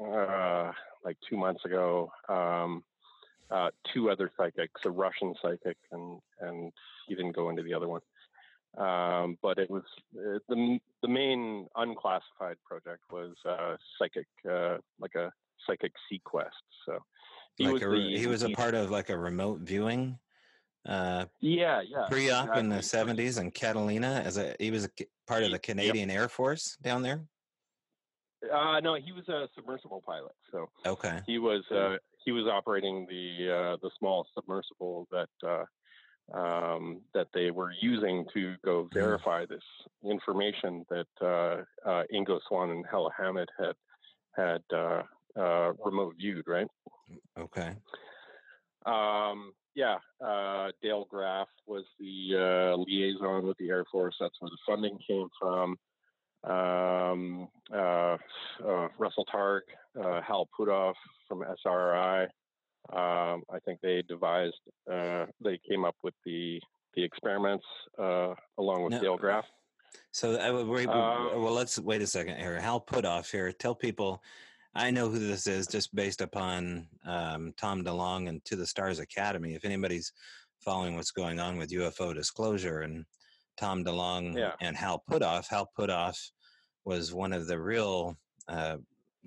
uh, 0.00 0.72
like 1.04 1.16
two 1.28 1.36
months 1.36 1.64
ago. 1.64 2.10
Um, 2.28 2.84
uh, 3.50 3.70
two 3.94 4.10
other 4.10 4.30
psychics, 4.36 4.80
a 4.84 4.90
Russian 4.90 5.32
psychic, 5.40 5.76
and 5.92 6.18
and 6.40 6.72
he 7.06 7.14
didn't 7.14 7.36
go 7.36 7.48
into 7.48 7.62
the 7.62 7.74
other 7.74 7.88
one. 7.88 8.00
Um, 8.76 9.38
but 9.42 9.58
it 9.58 9.70
was 9.70 9.84
uh, 10.16 10.38
the 10.48 10.78
the 11.02 11.08
main 11.08 11.66
unclassified 11.76 12.56
project 12.64 13.02
was 13.10 13.34
uh, 13.48 13.76
psychic, 13.98 14.26
uh, 14.50 14.78
like 15.00 15.14
a 15.14 15.32
psychic 15.66 15.92
Sea 16.08 16.20
Quest. 16.24 16.50
So 16.84 16.98
he 17.56 17.64
like 17.64 17.74
was 17.74 17.82
a, 17.82 17.88
the, 17.88 18.18
he 18.18 18.26
was 18.26 18.42
a 18.42 18.50
part 18.50 18.74
of 18.74 18.90
like 18.90 19.08
a 19.08 19.16
remote 19.16 19.60
viewing 19.60 20.18
uh, 20.86 21.24
yeah, 21.40 21.80
yeah. 21.80 22.06
Pre-op 22.08 22.44
exactly. 22.44 22.60
in 22.60 22.68
the 22.68 22.76
'70s 22.76 23.40
in 23.40 23.50
Catalina 23.50 24.22
as 24.24 24.38
a 24.38 24.54
he 24.60 24.70
was 24.70 24.84
a 24.84 24.90
part 25.26 25.42
of 25.42 25.50
the 25.50 25.58
Canadian 25.58 26.08
yep. 26.08 26.18
Air 26.18 26.28
Force 26.28 26.76
down 26.82 27.02
there. 27.02 27.22
Uh, 28.54 28.78
no, 28.80 28.94
he 28.94 29.10
was 29.10 29.28
a 29.28 29.48
submersible 29.56 30.02
pilot. 30.06 30.34
So 30.52 30.68
okay, 30.86 31.20
he 31.26 31.38
was 31.38 31.64
uh, 31.72 31.96
he 32.24 32.30
was 32.30 32.46
operating 32.46 33.06
the 33.08 33.52
uh, 33.52 33.76
the 33.82 33.90
small 33.98 34.26
submersible 34.34 35.08
that 35.10 35.28
uh, 35.44 35.64
um, 36.32 37.00
that 37.14 37.28
they 37.32 37.50
were 37.50 37.72
using 37.80 38.26
to 38.34 38.54
go 38.64 38.84
mm-hmm. 38.84 38.98
verify 38.98 39.44
mm. 39.44 39.48
this 39.48 39.62
information 40.04 40.84
that 40.90 41.06
uh, 41.20 41.88
uh, 41.88 42.02
Ingo 42.12 42.40
Swann 42.48 42.70
and 42.70 42.84
Hella 42.90 43.10
Hammid 43.16 43.48
had 43.58 43.74
had 44.36 44.62
uh, 44.74 45.02
uh, 45.38 45.72
remote 45.84 46.14
viewed, 46.18 46.46
right? 46.46 46.68
Okay. 47.38 47.74
Um, 48.84 49.52
yeah, 49.74 49.96
uh, 50.24 50.70
Dale 50.82 51.06
Graff 51.10 51.48
was 51.66 51.84
the 51.98 52.34
uh, 52.34 52.76
liaison 52.76 53.46
with 53.46 53.56
the 53.58 53.68
Air 53.68 53.84
Force. 53.90 54.16
That's 54.20 54.34
where 54.40 54.50
the 54.50 54.58
funding 54.66 54.98
came 55.06 55.28
from. 55.40 55.76
Um, 56.44 57.48
uh, 57.72 58.16
uh 58.64 58.88
Russell 58.98 59.26
Targ, 59.32 59.62
uh, 60.00 60.20
Hal 60.22 60.48
Puthoff 60.58 60.94
from 61.28 61.42
SRI. 61.42 62.26
Um, 62.92 63.42
I 63.50 63.58
think 63.64 63.80
they 63.82 64.02
devised, 64.02 64.54
uh, 64.90 65.26
they 65.42 65.58
came 65.68 65.84
up 65.84 65.96
with 66.02 66.14
the 66.24 66.60
the 66.94 67.04
experiments 67.04 67.66
along 67.98 68.82
with 68.82 68.92
no. 68.92 69.00
Dale 69.00 69.16
Graff. 69.18 69.44
So, 70.12 70.32
wait, 70.64 70.88
well, 70.88 71.52
let's 71.52 71.78
wait 71.78 72.00
a 72.00 72.06
second 72.06 72.38
here. 72.38 72.58
Hal 72.58 72.80
Puthoff 72.80 73.30
here. 73.30 73.52
Tell 73.52 73.74
people 73.74 74.22
I 74.76 74.90
know 74.90 75.08
who 75.08 75.18
this 75.18 75.46
is 75.46 75.66
just 75.66 75.94
based 75.94 76.20
upon 76.20 76.86
um, 77.06 77.54
Tom 77.56 77.82
DeLonge 77.82 78.28
and 78.28 78.44
To 78.44 78.56
the 78.56 78.66
Stars 78.66 78.98
Academy. 78.98 79.54
If 79.54 79.64
anybody's 79.64 80.12
following 80.60 80.96
what's 80.96 81.12
going 81.12 81.40
on 81.40 81.56
with 81.56 81.70
UFO 81.70 82.14
disclosure 82.14 82.80
and 82.80 83.06
Tom 83.56 83.84
DeLonge 83.84 84.36
yeah. 84.36 84.52
and 84.60 84.76
Hal 84.76 85.02
Puthoff, 85.10 85.48
Hal 85.48 85.70
Puthoff 85.78 86.18
was 86.84 87.14
one 87.14 87.32
of 87.32 87.46
the 87.46 87.58
real 87.58 88.18
uh, 88.48 88.76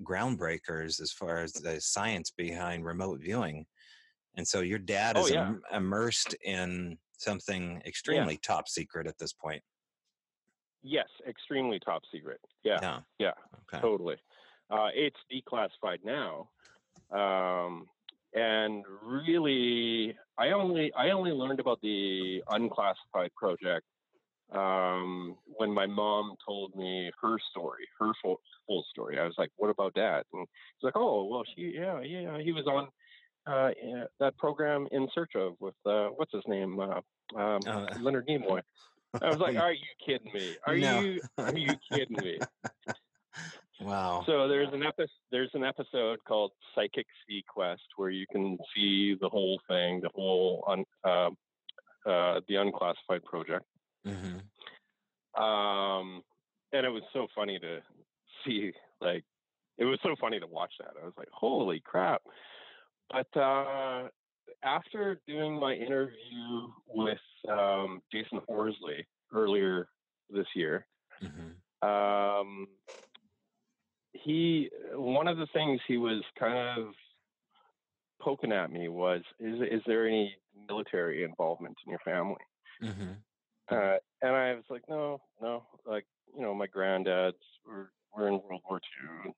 groundbreakers 0.04 1.02
as 1.02 1.12
far 1.12 1.40
as 1.40 1.54
the 1.54 1.80
science 1.80 2.32
behind 2.32 2.86
remote 2.86 3.20
viewing. 3.20 3.66
And 4.36 4.48
so 4.48 4.62
your 4.62 4.80
dad 4.80 5.18
oh, 5.18 5.26
is 5.26 5.32
yeah. 5.32 5.48
Im- 5.48 5.62
immersed 5.74 6.36
in 6.44 6.98
something 7.18 7.82
extremely 7.86 8.34
yeah. 8.34 8.40
top 8.44 8.68
secret 8.68 9.08
at 9.08 9.18
this 9.18 9.34
point. 9.34 9.62
Yes, 10.82 11.08
extremely 11.28 11.80
top 11.80 12.04
secret. 12.12 12.40
Yeah. 12.64 12.80
Yeah. 12.82 13.00
yeah 13.20 13.32
okay. 13.74 13.82
Totally. 13.82 14.16
Uh, 14.70 14.90
it's 14.94 15.18
declassified 15.34 15.98
now, 16.04 16.48
um, 17.12 17.88
and 18.36 18.86
really, 19.04 20.16
I 20.38 20.52
only 20.52 20.94
I 20.94 21.10
only 21.10 21.32
learned 21.32 21.60
about 21.60 21.82
the 21.82 22.44
unclassified 22.52 23.34
project 23.36 23.86
um, 24.52 25.36
when 25.46 25.72
my 25.72 25.86
mom 25.86 26.36
told 26.46 26.76
me 26.76 27.12
her 27.22 27.38
story, 27.52 27.88
her 28.00 28.12
full, 28.22 28.40
full 28.68 28.84
story. 28.90 29.20
I 29.20 29.26
was 29.26 29.36
like, 29.38 29.52
"What 29.58 29.70
about 29.70 29.94
that?" 29.96 30.26
And 30.34 30.48
she's 30.78 30.84
like, 30.84 30.96
"Oh, 30.96 31.26
well, 31.26 31.44
she 31.56 31.74
yeah 31.76 32.02
yeah 32.02 32.40
he 32.40 32.52
was 32.52 32.66
on." 32.68 32.88
Uh, 33.48 33.72
that 34.20 34.38
program 34.38 34.88
in 34.92 35.08
search 35.16 35.32
of 35.36 35.56
with 35.60 35.74
uh, 35.86 36.08
what's 36.10 36.32
his 36.32 36.44
name 36.48 36.80
uh, 36.80 37.00
um, 37.36 37.60
uh, 37.66 37.88
Leonard 38.00 38.28
Nimoy. 38.28 38.62
I 39.22 39.30
was 39.30 39.40
like, 39.40 39.56
"Are 39.56 39.74
you 39.74 39.88
kidding 40.06 40.32
me? 40.34 40.56
Are 40.68 40.78
no. 40.78 41.00
you 41.00 41.22
are 41.38 41.58
you 41.58 41.74
kidding 41.92 42.18
me?" 42.18 42.40
Wow. 43.82 44.24
So 44.26 44.48
there's 44.48 44.72
an 44.74 44.84
episode 44.84 45.10
there's 45.32 45.52
an 45.54 45.64
episode 45.64 46.20
called 46.28 46.52
Psychic 46.76 47.06
Sea 47.28 47.44
Quest 47.48 47.82
where 47.96 48.10
you 48.10 48.26
can 48.32 48.58
see 48.76 49.16
the 49.20 49.30
whole 49.30 49.60
thing, 49.68 50.02
the 50.02 50.10
whole 50.14 50.64
un, 50.68 50.84
uh, 51.04 51.30
uh, 52.10 52.42
the 52.48 52.56
unclassified 52.56 53.24
project. 53.24 53.66
Mm-hmm. 54.08 55.42
Um, 55.42 56.24
and 56.74 56.86
it 56.86 56.90
was 56.90 57.04
so 57.14 57.28
funny 57.36 57.60
to 57.60 57.80
see, 58.46 58.72
like, 59.02 59.24
it 59.78 59.86
was 59.86 60.00
so 60.04 60.16
funny 60.20 60.40
to 60.40 60.48
watch 60.48 60.74
that. 60.80 60.94
I 61.02 61.06
was 61.06 61.14
like, 61.18 61.30
holy 61.32 61.82
crap! 61.86 62.22
But 63.10 63.40
uh, 63.40 64.10
after 64.64 65.22
doing 65.26 65.60
my 65.60 65.74
interview 65.74 66.68
with 66.88 67.18
um, 67.50 68.02
Jasun 68.14 68.44
Horsley 68.46 69.08
earlier 69.34 69.88
this 70.30 70.48
year. 70.56 70.86
Mm-hmm. 71.24 71.88
Um, 71.88 72.68
he 74.14 74.70
one 74.94 75.28
of 75.28 75.38
the 75.38 75.48
things 75.54 75.80
he 75.88 75.98
was 75.98 76.22
kind 76.38 76.80
of 76.80 76.94
poking 78.22 78.52
at 78.52 78.72
me 78.72 78.90
was 78.90 79.22
is 79.40 79.60
is 79.72 79.82
there 79.86 80.08
any 80.08 80.36
military 80.68 81.24
involvement 81.24 81.78
in 81.86 81.92
your 81.92 82.00
family. 82.04 82.42
Mm-hmm. 82.84 83.12
Uh, 83.72 83.98
and 84.22 84.36
I 84.36 84.54
was 84.56 84.66
like, 84.70 84.84
no, 84.90 85.22
no, 85.42 85.64
like 85.86 86.06
you 86.36 86.42
know, 86.42 86.54
my 86.54 86.68
granddads 86.68 87.34
were 87.66 87.92
were 88.16 88.28
in 88.28 88.42
World 88.48 88.62
War 88.70 88.80
II. 89.26 89.34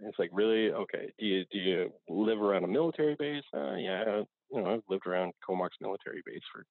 it's 0.00 0.18
like, 0.18 0.30
really? 0.32 0.70
Okay. 0.70 1.12
Do 1.18 1.26
you 1.26 1.44
do 1.50 1.58
you 1.58 1.92
live 2.08 2.40
around 2.40 2.64
a 2.64 2.68
military 2.68 3.16
base? 3.18 3.44
Uh, 3.54 3.74
yeah, 3.74 4.22
you 4.52 4.60
know, 4.60 4.74
I've 4.74 4.82
lived 4.88 5.06
around 5.06 5.32
Comox 5.46 5.70
military 5.80 6.22
base 6.26 6.42
for 6.52 6.64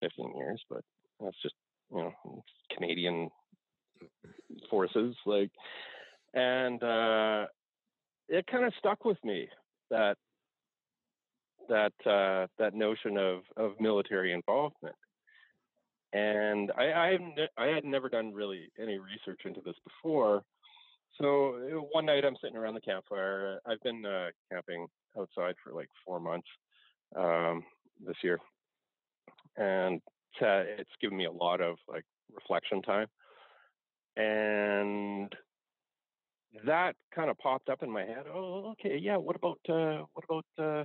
15 0.00 0.36
years, 0.36 0.62
but 0.68 0.82
that's 1.20 1.40
just 1.42 1.54
you 1.92 1.98
know 1.98 2.42
Canadian 2.74 3.28
forces, 4.70 5.14
like, 5.26 5.50
and 6.34 6.82
uh, 6.82 7.46
it 8.28 8.46
kind 8.46 8.64
of 8.64 8.72
stuck 8.78 9.04
with 9.04 9.18
me 9.24 9.48
that 9.90 10.16
that 11.68 11.92
uh, 12.06 12.46
that 12.58 12.74
notion 12.74 13.16
of 13.16 13.40
of 13.56 13.72
military 13.80 14.32
involvement. 14.32 14.96
And 16.12 16.72
I 16.76 16.84
I, 16.84 17.18
I 17.56 17.66
had 17.66 17.84
never 17.84 18.08
done 18.08 18.32
really 18.32 18.70
any 18.80 18.98
research 18.98 19.42
into 19.44 19.60
this 19.64 19.76
before. 19.84 20.42
So 21.20 21.56
uh, 21.56 21.80
one 21.92 22.06
night 22.06 22.24
I'm 22.24 22.36
sitting 22.40 22.56
around 22.56 22.74
the 22.74 22.80
campfire. 22.80 23.60
I've 23.66 23.80
been 23.82 24.04
uh, 24.06 24.28
camping 24.50 24.86
outside 25.18 25.54
for 25.62 25.72
like 25.74 25.88
four 26.04 26.20
months 26.20 26.48
um, 27.16 27.64
this 28.06 28.16
year, 28.22 28.38
and 29.56 30.00
uh, 30.40 30.62
it's 30.78 30.90
given 31.00 31.16
me 31.16 31.26
a 31.26 31.32
lot 31.32 31.60
of 31.60 31.76
like 31.88 32.04
reflection 32.32 32.82
time. 32.82 33.06
And 34.16 35.34
that 36.64 36.96
kind 37.14 37.30
of 37.30 37.38
popped 37.38 37.68
up 37.68 37.82
in 37.82 37.90
my 37.90 38.02
head. 38.02 38.24
Oh, 38.32 38.72
okay, 38.72 38.98
yeah. 39.00 39.16
What 39.16 39.36
about 39.36 39.58
uh, 39.68 40.04
what 40.12 40.24
about 40.24 40.46
uh, 40.58 40.84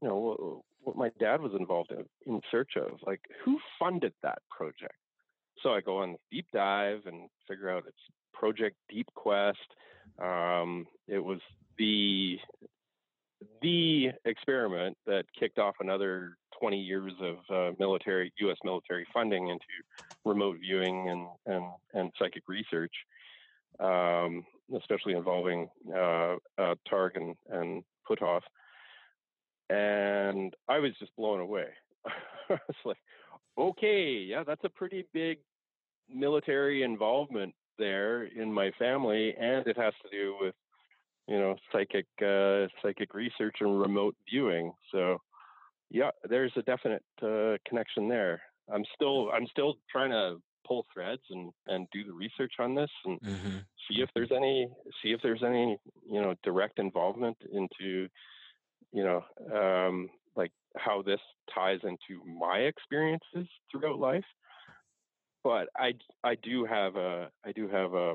you 0.00 0.08
know 0.08 0.62
what, 0.82 0.96
my 0.96 1.10
dad 1.18 1.40
was 1.40 1.52
involved 1.58 1.92
in, 1.92 2.04
in 2.26 2.40
search 2.50 2.72
of? 2.76 2.98
Like, 3.06 3.20
who 3.44 3.58
funded 3.78 4.12
that 4.22 4.38
project? 4.50 4.94
So 5.62 5.70
I 5.70 5.80
go 5.80 5.98
on 5.98 6.16
deep 6.30 6.46
dive 6.52 7.02
and 7.06 7.28
figure 7.48 7.70
out 7.70 7.84
it's 7.86 7.96
Project 8.32 8.76
Deep 8.88 9.06
Quest. 9.14 9.58
Um, 10.20 10.86
it 11.06 11.18
was 11.18 11.40
the 11.78 12.38
the 13.60 14.10
experiment 14.24 14.96
that 15.06 15.24
kicked 15.38 15.58
off 15.58 15.74
another 15.80 16.36
20 16.60 16.78
years 16.78 17.12
of 17.20 17.36
uh, 17.50 17.74
military 17.78 18.32
U.S. 18.38 18.56
military 18.64 19.06
funding 19.12 19.48
into 19.48 19.64
remote 20.24 20.58
viewing 20.60 21.08
and 21.08 21.28
and, 21.46 21.64
and 21.94 22.12
psychic 22.18 22.44
research, 22.48 22.92
um, 23.80 24.44
especially 24.76 25.14
involving 25.14 25.68
uh, 25.94 26.36
uh, 26.58 26.74
Targ 26.90 27.16
and, 27.16 27.34
and 27.50 27.84
Puthoff. 28.08 28.42
And 29.70 30.54
I 30.68 30.78
was 30.78 30.92
just 30.98 31.14
blown 31.16 31.40
away. 31.40 31.66
I 32.06 32.58
was 32.68 32.76
like, 32.84 32.98
okay, 33.58 34.24
yeah, 34.28 34.44
that's 34.44 34.64
a 34.64 34.68
pretty 34.68 35.06
big 35.12 35.38
military 36.12 36.82
involvement 36.82 37.54
there 37.78 38.24
in 38.24 38.52
my 38.52 38.70
family, 38.78 39.34
and 39.38 39.66
it 39.66 39.76
has 39.76 39.94
to 40.02 40.10
do 40.10 40.36
with 40.40 40.54
you 41.28 41.38
know 41.38 41.56
psychic 41.72 42.06
uh, 42.24 42.66
psychic 42.82 43.14
research 43.14 43.56
and 43.60 43.80
remote 43.80 44.16
viewing. 44.30 44.72
So 44.90 45.18
yeah, 45.90 46.10
there's 46.28 46.52
a 46.56 46.62
definite 46.62 47.04
uh, 47.22 47.56
connection 47.68 48.08
there. 48.08 48.42
I'm 48.72 48.84
still 48.94 49.30
I'm 49.32 49.46
still 49.50 49.74
trying 49.90 50.10
to 50.10 50.36
pull 50.66 50.86
threads 50.92 51.22
and 51.30 51.52
and 51.66 51.86
do 51.92 52.04
the 52.04 52.12
research 52.12 52.54
on 52.58 52.74
this 52.74 52.90
and 53.04 53.20
mm-hmm. 53.20 53.56
see 53.88 54.00
if 54.00 54.08
there's 54.14 54.32
any 54.34 54.68
see 55.02 55.10
if 55.10 55.20
there's 55.22 55.42
any 55.42 55.78
you 56.08 56.20
know 56.20 56.34
direct 56.42 56.78
involvement 56.78 57.36
into 57.52 58.08
you 58.92 59.04
know 59.04 59.24
um, 59.54 60.08
like 60.36 60.52
how 60.76 61.02
this 61.02 61.20
ties 61.54 61.80
into 61.82 62.24
my 62.24 62.58
experiences 62.58 63.48
throughout 63.70 63.98
life 63.98 64.24
but 65.44 65.68
I 65.76 65.94
I 66.22 66.36
do 66.36 66.64
have 66.64 66.96
a 66.96 67.28
I 67.44 67.52
do 67.52 67.68
have 67.68 67.94
a 67.94 68.14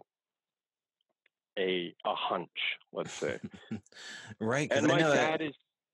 a 1.58 1.96
a 2.06 2.16
hunch, 2.16 2.50
let's 2.94 3.14
say. 3.14 3.40
right. 4.40 4.72
And 4.72 4.88
my 4.88 5.00
dad 5.00 5.40
that... 5.40 5.42
is. 5.42 5.54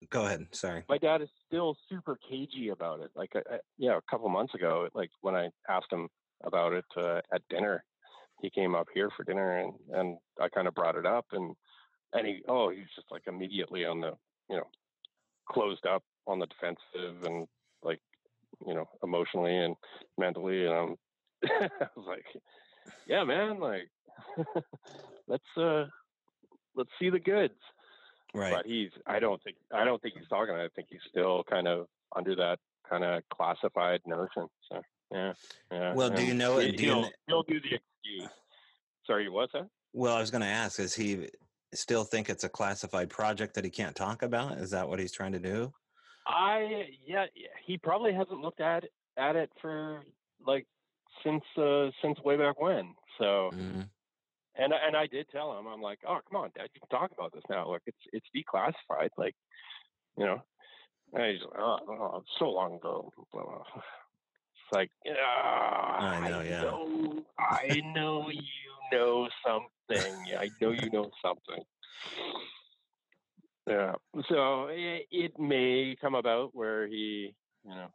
Go 0.09 0.25
ahead. 0.25 0.47
Sorry. 0.51 0.83
My 0.89 0.97
dad 0.97 1.21
is 1.21 1.29
still 1.47 1.77
super 1.89 2.17
cagey 2.29 2.69
about 2.69 2.99
it. 2.99 3.09
Like, 3.15 3.29
I, 3.35 3.55
I, 3.55 3.57
yeah, 3.77 3.97
a 3.97 4.01
couple 4.11 4.27
months 4.27 4.53
ago, 4.53 4.89
like 4.93 5.09
when 5.21 5.33
I 5.33 5.49
asked 5.69 5.93
him 5.93 6.09
about 6.43 6.73
it 6.73 6.83
uh, 6.97 7.21
at 7.33 7.41
dinner, 7.49 7.85
he 8.41 8.49
came 8.49 8.75
up 8.75 8.87
here 8.93 9.09
for 9.15 9.23
dinner, 9.23 9.59
and 9.59 9.73
and 9.93 10.17
I 10.41 10.49
kind 10.49 10.67
of 10.67 10.75
brought 10.75 10.97
it 10.97 11.05
up, 11.05 11.25
and 11.31 11.55
and 12.13 12.27
he 12.27 12.41
oh 12.47 12.69
he's 12.69 12.91
just 12.95 13.07
like 13.11 13.23
immediately 13.27 13.85
on 13.85 14.01
the 14.01 14.11
you 14.53 14.59
know 14.59 14.67
closed 15.49 15.85
up 15.85 16.03
on 16.27 16.39
the 16.39 16.45
defensive 16.47 17.23
and 17.25 17.47
like 17.83 17.99
you 18.65 18.73
know 18.73 18.87
emotionally 19.03 19.57
and 19.57 19.75
mentally 20.17 20.65
and 20.65 20.73
I'm 20.73 20.95
I 21.61 21.87
was 21.95 22.05
like, 22.07 22.25
yeah, 23.07 23.23
man, 23.23 23.59
like 23.59 23.89
let's 25.27 25.43
uh 25.57 25.85
let's 26.75 26.89
see 26.99 27.09
the 27.09 27.19
goods. 27.19 27.53
Right. 28.33 28.53
But 28.53 28.65
he's 28.65 28.91
I 29.05 29.19
don't 29.19 29.41
think 29.43 29.57
I 29.73 29.83
don't 29.83 30.01
think 30.01 30.15
he's 30.17 30.27
talking. 30.29 30.55
I 30.55 30.67
think 30.75 30.87
he's 30.89 31.01
still 31.09 31.43
kind 31.49 31.67
of 31.67 31.87
under 32.15 32.35
that 32.35 32.59
kind 32.89 33.03
of 33.03 33.23
classified 33.33 34.01
notion. 34.05 34.47
So 34.71 34.81
yeah, 35.11 35.33
yeah. 35.71 35.93
Well, 35.93 36.09
do 36.09 36.25
you 36.25 36.33
know 36.33 36.59
it? 36.59 36.79
You... 36.79 37.05
he'll 37.27 37.43
do 37.43 37.59
the 37.59 37.75
excuse. 37.75 38.29
Sorry, 39.05 39.29
what's 39.29 39.51
that? 39.53 39.67
Well, 39.91 40.15
I 40.15 40.21
was 40.21 40.31
going 40.31 40.41
to 40.41 40.47
ask: 40.47 40.79
Is 40.79 40.95
he 40.95 41.27
still 41.73 42.03
think 42.03 42.29
it's 42.29 42.43
a 42.43 42.49
classified 42.49 43.09
project 43.09 43.55
that 43.55 43.63
he 43.63 43.69
can't 43.69 43.95
talk 43.95 44.21
about? 44.21 44.57
Is 44.57 44.71
that 44.71 44.87
what 44.87 44.99
he's 44.99 45.11
trying 45.11 45.33
to 45.33 45.39
do? 45.39 45.73
I 46.27 46.87
yeah, 47.05 47.25
he 47.65 47.77
probably 47.77 48.13
hasn't 48.13 48.39
looked 48.39 48.61
at 48.61 48.85
at 49.17 49.35
it 49.35 49.49
for 49.61 50.03
like 50.45 50.65
since 51.23 51.43
uh, 51.57 51.89
since 52.01 52.19
way 52.23 52.37
back 52.37 52.59
when. 52.59 52.93
So, 53.19 53.51
mm-hmm. 53.53 53.81
and 54.55 54.73
and 54.73 54.95
I 54.95 55.07
did 55.07 55.27
tell 55.31 55.57
him, 55.57 55.67
I'm 55.67 55.81
like, 55.81 55.99
oh 56.07 56.19
come 56.29 56.41
on, 56.41 56.51
Dad, 56.55 56.69
you 56.73 56.81
can 56.81 56.89
talk 56.97 57.11
about 57.11 57.33
this 57.33 57.43
now. 57.49 57.69
Look, 57.69 57.81
it's 57.85 57.97
it's 58.13 58.25
declassified. 58.35 59.09
Like, 59.17 59.35
you 60.17 60.25
know, 60.25 60.41
and 61.13 61.31
he's 61.31 61.41
like, 61.41 61.59
oh, 61.59 61.79
oh 61.89 62.23
so 62.39 62.49
long 62.49 62.75
ago. 62.75 63.11
It's 63.17 64.73
like, 64.73 64.89
oh, 65.07 65.11
I 65.11 66.29
know, 66.29 66.39
I 66.39 66.43
yeah. 66.43 66.61
Know, 66.61 67.23
I 67.37 67.81
know 67.93 68.29
you 68.29 68.41
know 68.91 69.27
something. 69.91 70.25
I 70.37 70.49
know 70.61 70.71
you 70.71 70.89
know 70.91 71.09
something. 71.23 71.63
Yeah. 73.67 73.93
So 74.29 74.67
it, 74.69 75.07
it 75.11 75.39
may 75.39 75.95
come 75.99 76.15
about 76.15 76.49
where 76.53 76.87
he, 76.87 77.33
you 77.65 77.75
know, 77.75 77.87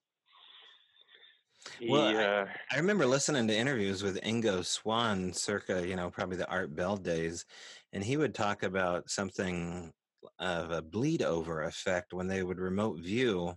well, 1.89 2.17
I, 2.17 2.25
uh, 2.25 2.47
I, 2.73 2.77
remember 2.77 3.05
listening 3.05 3.47
to 3.49 3.57
interviews 3.57 4.03
with 4.03 4.21
Ingo 4.23 4.65
Swann 4.65 5.33
circa, 5.33 5.87
you 5.87 5.97
know, 5.97 6.09
probably 6.09 6.37
the 6.37 6.49
Art 6.49 6.75
Bell 6.75 6.97
days, 6.97 7.45
and 7.93 8.03
he 8.03 8.17
would 8.17 8.35
talk 8.35 8.63
about 8.63 9.11
something 9.11 9.93
of 10.39 10.71
a 10.71 10.83
bleed 10.83 11.23
over 11.23 11.65
effect 11.65 12.13
when 12.13 12.29
they 12.29 12.43
would 12.43 12.59
remote 12.59 13.01
view. 13.01 13.55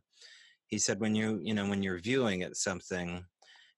He 0.67 0.77
said 0.77 0.99
when 0.99 1.15
you, 1.15 1.39
you 1.43 1.53
know, 1.53 1.67
when 1.67 1.83
you're 1.83 1.99
viewing 1.99 2.43
at 2.43 2.57
something, 2.57 3.23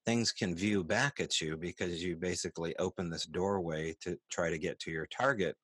things 0.06 0.32
can 0.32 0.56
view 0.56 0.84
back 0.84 1.20
at 1.20 1.40
you 1.40 1.58
because 1.58 2.04
you 2.04 2.16
basically 2.16 2.76
open 2.78 3.10
this 3.10 3.26
doorway 3.26 3.96
to 4.02 4.18
try 4.32 4.50
to 4.50 4.58
get 4.58 4.80
to 4.80 4.92
your 4.92 5.08
target. 5.08 5.56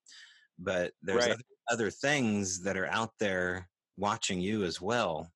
But 0.58 0.91
there's 1.02 1.25
right. 1.25 1.32
other, 1.32 1.43
other 1.71 1.91
things 1.91 2.62
that 2.63 2.78
are 2.78 2.88
out 2.88 3.12
there 3.19 3.67
watching 3.97 4.39
you 4.39 4.63
as 4.63 4.82
well 4.82 5.30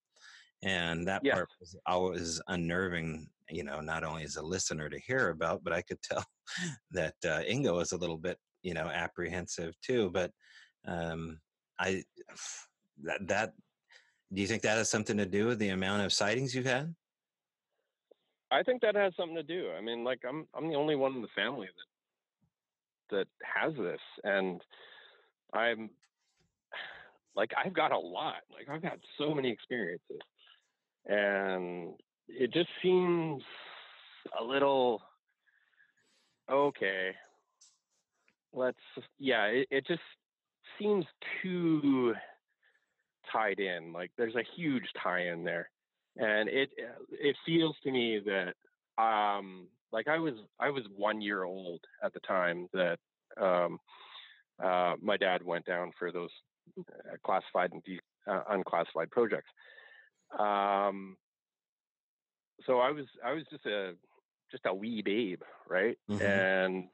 and 0.63 1.05
that 1.07 1.23
part 1.25 1.49
was 1.59 1.75
always 1.85 2.41
unnerving 2.47 3.27
you 3.49 3.63
know 3.63 3.81
not 3.81 4.03
only 4.03 4.23
as 4.23 4.37
a 4.37 4.41
listener 4.41 4.89
to 4.89 4.99
hear 4.99 5.29
about 5.29 5.63
but 5.63 5.73
i 5.73 5.81
could 5.81 6.01
tell 6.01 6.23
that 6.91 7.15
uh, 7.25 7.41
ingo 7.41 7.75
was 7.75 7.91
a 7.91 7.97
little 7.97 8.17
bit 8.17 8.37
you 8.63 8.73
know 8.73 8.87
apprehensive 8.87 9.75
too 9.81 10.09
but 10.13 10.31
um 10.87 11.39
i 11.79 12.01
that 13.03 13.27
that 13.27 13.53
do 14.33 14.41
you 14.41 14.47
think 14.47 14.61
that 14.61 14.77
has 14.77 14.89
something 14.89 15.17
to 15.17 15.25
do 15.25 15.45
with 15.47 15.59
the 15.59 15.69
amount 15.69 16.01
of 16.01 16.13
sightings 16.13 16.55
you've 16.55 16.65
had 16.65 16.93
i 18.53 18.63
think 18.63 18.81
that 18.81 18.95
has 18.95 19.13
something 19.17 19.35
to 19.35 19.43
do 19.43 19.69
i 19.77 19.81
mean 19.81 20.03
like 20.03 20.19
i'm 20.27 20.47
i'm 20.55 20.69
the 20.69 20.75
only 20.75 20.95
one 20.95 21.15
in 21.15 21.21
the 21.21 21.27
family 21.35 21.67
that 23.11 23.17
that 23.17 23.27
has 23.43 23.73
this 23.77 24.01
and 24.23 24.61
i'm 25.53 25.89
like 27.35 27.51
i've 27.63 27.73
got 27.73 27.91
a 27.91 27.99
lot 27.99 28.41
like 28.51 28.69
i've 28.69 28.81
got 28.81 28.97
so 29.17 29.33
many 29.33 29.49
experiences 29.49 30.19
and 31.05 31.93
it 32.27 32.53
just 32.53 32.69
seems 32.81 33.43
a 34.39 34.43
little 34.43 35.01
okay. 36.51 37.11
Let's 38.53 38.77
yeah, 39.19 39.45
it, 39.45 39.67
it 39.71 39.87
just 39.87 40.01
seems 40.79 41.05
too 41.41 42.13
tied 43.31 43.59
in. 43.59 43.93
Like 43.93 44.11
there's 44.17 44.35
a 44.35 44.43
huge 44.55 44.85
tie 45.01 45.27
in 45.27 45.43
there, 45.43 45.69
and 46.17 46.49
it 46.49 46.69
it 47.11 47.35
feels 47.45 47.75
to 47.83 47.91
me 47.91 48.19
that 48.19 48.53
um 49.01 49.67
like 49.91 50.07
I 50.07 50.19
was 50.19 50.35
I 50.59 50.69
was 50.69 50.83
one 50.95 51.21
year 51.21 51.43
old 51.43 51.81
at 52.03 52.13
the 52.13 52.19
time 52.21 52.67
that 52.73 52.99
um 53.39 53.79
uh 54.63 54.95
my 55.01 55.17
dad 55.17 55.43
went 55.43 55.65
down 55.65 55.91
for 55.97 56.11
those 56.11 56.29
uh, 56.79 57.17
classified 57.25 57.71
and 57.73 57.83
de- 57.83 57.99
uh, 58.31 58.43
unclassified 58.49 59.11
projects 59.11 59.49
Um, 60.39 61.17
so 62.65 62.79
I 62.79 62.91
was 62.91 63.05
I 63.25 63.33
was 63.33 63.43
just 63.51 63.65
a 63.65 63.93
just 64.51 64.65
a 64.65 64.73
wee 64.73 65.01
babe, 65.01 65.41
right? 65.67 65.97
Mm-hmm. 66.09 66.21
And 66.21 66.85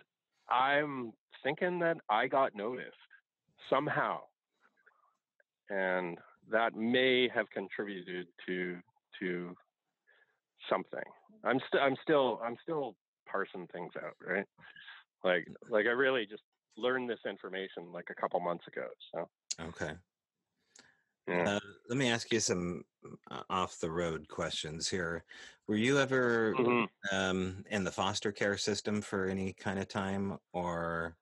I'm 0.49 1.13
thinking 1.43 1.79
that 1.79 1.97
I 2.10 2.27
got 2.27 2.55
noticed 2.55 2.95
somehow, 3.69 4.19
and 5.69 6.17
that 6.51 6.75
may 6.75 7.29
have 7.29 7.49
contributed 7.51 8.27
to 8.47 8.77
to 9.19 9.55
something. 10.69 11.03
I'm 11.43 11.60
still 11.67 11.82
I'm 11.82 11.95
still 12.01 12.41
I'm 12.45 12.58
still 12.62 12.95
parsing 13.29 13.67
things 13.71 13.93
out, 13.97 14.15
right? 14.25 14.45
Like 15.23 15.47
like 15.69 15.86
I 15.86 15.91
really 15.91 16.25
just 16.25 16.43
learned 16.77 17.10
this 17.10 17.19
information 17.27 17.91
like 17.91 18.08
a 18.10 18.19
couple 18.19 18.39
months 18.39 18.65
ago. 18.67 18.88
So 19.13 19.29
okay. 19.67 19.93
Yeah. 21.27 21.58
Uh, 21.58 21.60
let 21.88 21.97
me 21.97 22.10
ask 22.10 22.34
you 22.34 22.39
some 22.39 22.84
uh, 23.29 23.43
off 23.49 23.79
the 23.79 23.91
road 23.91 24.27
questions 24.27 24.89
here. 24.89 25.23
Were 25.67 25.75
you 25.75 25.99
ever 25.99 26.55
mm-hmm. 26.58 27.15
um, 27.15 27.63
in 27.69 27.84
the 27.84 27.91
foster 27.91 28.32
care 28.32 28.58
system 28.58 29.01
for 29.01 29.27
any 29.27 29.53
kind 29.53 29.77
of 29.77 29.88
time 29.88 30.39
or 30.53 31.15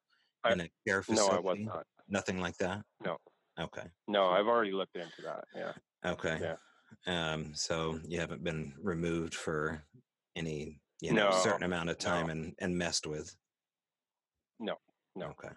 I, 0.46 0.54
in 0.54 0.62
a 0.62 0.70
care 0.88 1.04
facility? 1.04 1.34
No, 1.34 1.38
I 1.38 1.42
was 1.42 1.58
not. 1.60 1.86
Nothing 2.08 2.40
like 2.40 2.58
that? 2.60 2.84
No. 3.04 3.18
Okay. 3.60 3.84
No, 4.08 4.28
I've 4.28 4.48
already 4.48 4.72
looked 4.72 4.96
into 4.96 5.22
that. 5.24 5.44
Yeah. 5.54 5.74
Okay. 6.10 6.38
Yeah. 6.40 6.56
Um, 7.06 7.52
so 7.54 8.00
you 8.06 8.20
haven't 8.20 8.44
been 8.44 8.74
removed 8.82 9.34
for 9.34 9.84
any, 10.36 10.80
you 11.02 11.14
know, 11.14 11.30
no, 11.30 11.36
certain 11.38 11.64
amount 11.64 11.90
of 11.90 11.98
time 11.98 12.28
no. 12.28 12.32
and, 12.34 12.56
and 12.60 12.78
messed 12.78 13.08
with? 13.08 13.36
No. 14.60 14.76
No. 15.16 15.28
Okay. 15.28 15.54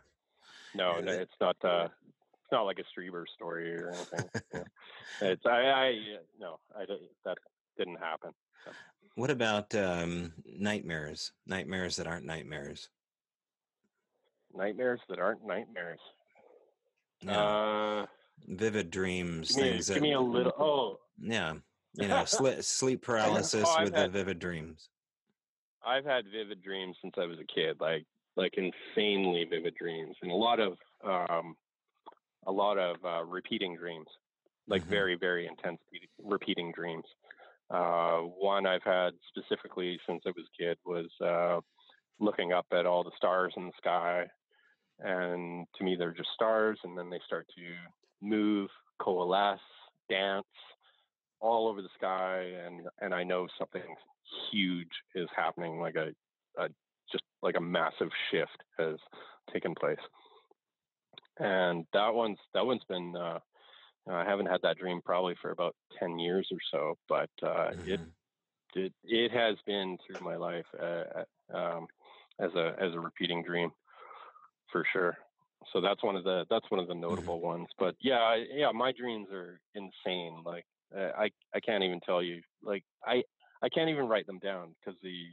No, 0.75 1.01
no 1.01 1.13
it's 1.13 1.35
not. 1.41 1.57
Uh, 1.65 1.89
it's 2.51 2.53
not 2.53 2.63
like 2.63 2.79
a 2.79 3.01
Strieber 3.01 3.25
story 3.35 3.75
or 3.75 3.91
anything. 3.91 4.31
yeah. 4.55 4.63
It's 5.23 5.45
I, 5.45 5.67
I 5.67 5.95
no, 6.39 6.59
I 6.75 6.85
that 7.25 7.37
didn't 7.77 7.99
happen. 7.99 8.31
So. 8.65 8.71
What 9.17 9.31
about 9.31 9.75
um, 9.75 10.33
nightmares? 10.47 11.33
Nightmares 11.47 11.97
that 11.97 12.07
aren't 12.07 12.25
nightmares. 12.25 12.89
Nightmares 14.55 15.01
that 15.09 15.19
aren't 15.19 15.45
nightmares. 15.45 16.01
Yeah. 17.23 17.39
Uh, 17.39 18.07
Vivid 18.47 18.91
dreams, 18.91 19.49
give 19.49 19.57
me, 19.57 19.71
things 19.73 19.89
give 19.89 19.95
that. 19.97 20.03
me 20.03 20.13
a 20.15 20.21
little. 20.21 20.53
Oh. 20.59 20.99
Yeah, 21.21 21.55
you 21.95 22.09
know, 22.09 22.25
sleep, 22.27 22.63
sleep 22.63 23.03
paralysis 23.03 23.65
oh, 23.67 23.85
with 23.85 23.95
had, 23.95 24.13
the 24.13 24.19
vivid 24.19 24.39
dreams. 24.39 24.89
I've 25.87 26.05
had 26.05 26.25
vivid 26.33 26.63
dreams 26.63 26.97
since 27.03 27.15
I 27.19 27.27
was 27.27 27.39
a 27.39 27.53
kid, 27.53 27.77
like 27.81 28.05
like 28.37 28.55
insanely 28.57 29.45
vivid 29.45 29.75
dreams, 29.75 30.17
and 30.23 30.31
a 30.31 30.35
lot 30.35 30.61
of 30.61 30.77
um, 31.05 31.57
a 32.47 32.53
lot 32.53 32.79
of 32.79 32.97
uh, 33.05 33.25
repeating 33.25 33.77
dreams, 33.77 34.07
like 34.69 34.83
mm-hmm. 34.83 34.91
very, 34.91 35.17
very 35.17 35.47
intense 35.47 35.79
repeating 36.23 36.73
dreams. 36.73 37.05
Uh, 37.71 38.19
one 38.19 38.67
I've 38.67 38.83
had 38.83 39.11
specifically 39.29 39.99
since 40.07 40.23
I 40.27 40.31
was 40.31 40.47
a 40.47 40.63
kid 40.63 40.79
was 40.85 41.09
uh, 41.25 41.61
looking 42.19 42.53
up 42.53 42.67
at 42.73 42.87
all 42.87 43.05
the 43.05 43.13
stars 43.17 43.53
in 43.57 43.67
the 43.67 43.73
sky. 43.77 44.27
And 44.99 45.67
to 45.77 45.85
me, 45.85 45.97
they're 45.97 46.13
just 46.13 46.31
stars, 46.35 46.79
and 46.85 46.99
then 46.99 47.09
they 47.09 47.21
start 47.25 47.47
to 47.57 48.27
move, 48.27 48.69
coalesce, 49.01 49.61
dance 50.11 50.45
all 51.41 51.69
over 51.69 51.83
the 51.83 51.89
sky, 51.97 52.45
and 52.67 52.83
and 53.01 53.15
I 53.15 53.25
know 53.25 53.49
something 53.59 53.83
huge 54.53 54.89
is 55.15 55.29
happening, 55.35 55.81
like 55.81 55.97
a, 55.97 56.09
a 56.61 56.69
just 57.11 57.25
like 57.43 57.57
a 57.57 57.61
massive 57.61 58.11
shift 58.31 58.63
has 58.79 58.97
taken 59.53 59.75
place 59.75 59.99
and 61.41 61.87
that 61.93 62.15
one's 62.15 62.39
that 62.55 62.65
one's 62.65 62.85
been 62.89 63.17
uh, 63.17 63.39
I 64.09 64.25
haven't 64.25 64.47
had 64.47 64.61
that 64.63 64.79
dream 64.79 65.01
probably 65.05 65.35
for 65.41 65.51
about 65.51 65.75
ten 65.99 66.19
years 66.19 66.49
or 66.51 66.59
so, 66.71 66.99
but 67.09 67.31
uh, 67.43 67.71
mm-hmm. 67.71 67.91
it 67.91 68.01
it 68.75 68.93
it 69.05 69.33
has 69.33 69.57
been 69.67 69.99
through 70.07 70.25
my 70.25 70.37
life 70.37 70.67
uh, 70.81 71.25
um, 71.55 71.87
as 72.39 72.51
a 72.55 72.75
as 72.81 72.95
a 72.95 73.01
repeating 73.01 73.43
dream 73.43 73.71
for 74.71 74.85
sure. 74.93 75.17
So 75.73 75.81
that's 75.81 76.03
one 76.03 76.17
of 76.17 76.25
the 76.25 76.45
that's 76.51 76.71
one 76.71 76.81
of 76.81 76.89
the 76.89 76.95
mm-hmm. 76.95 77.03
notable 77.03 77.37
mm-hmm. 77.37 77.47
ones. 77.47 77.69
But 77.79 77.97
yeah, 78.01 78.37
yeah, 78.53 78.71
my 78.73 78.93
dreams 78.93 79.29
are 79.33 79.61
insane. 79.75 80.43
Like 80.45 80.67
uh, 80.97 81.11
I 81.19 81.31
I 81.55 81.61
can't 81.61 81.85
even 81.85 82.01
tell 82.01 82.23
you. 82.23 82.41
Like 82.63 82.85
I 83.05 83.23
I 83.63 83.69
can't 83.69 83.91
even 83.91 84.09
write 84.09 84.27
them 84.27 84.39
down 84.39 84.75
because 84.79 84.99
the 85.03 85.27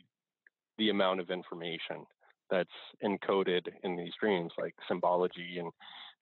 the 0.77 0.89
amount 0.89 1.19
of 1.19 1.29
information 1.29 2.05
that's 2.49 2.69
encoded 3.03 3.67
in 3.83 3.95
these 3.95 4.13
dreams, 4.19 4.51
like 4.57 4.75
symbology 4.87 5.59
and 5.59 5.71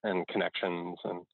and 0.03 0.27
connections, 0.27 0.97
and 1.03 1.25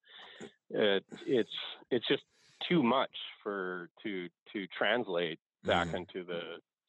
it, 0.69 1.03
it's 1.25 1.49
it's 1.89 2.07
just 2.07 2.23
too 2.69 2.83
much 2.83 3.11
for 3.43 3.89
to 4.03 4.27
to 4.53 4.67
translate 4.77 5.39
back 5.63 5.89
mm. 5.89 5.95
into 5.95 6.25
the 6.25 6.41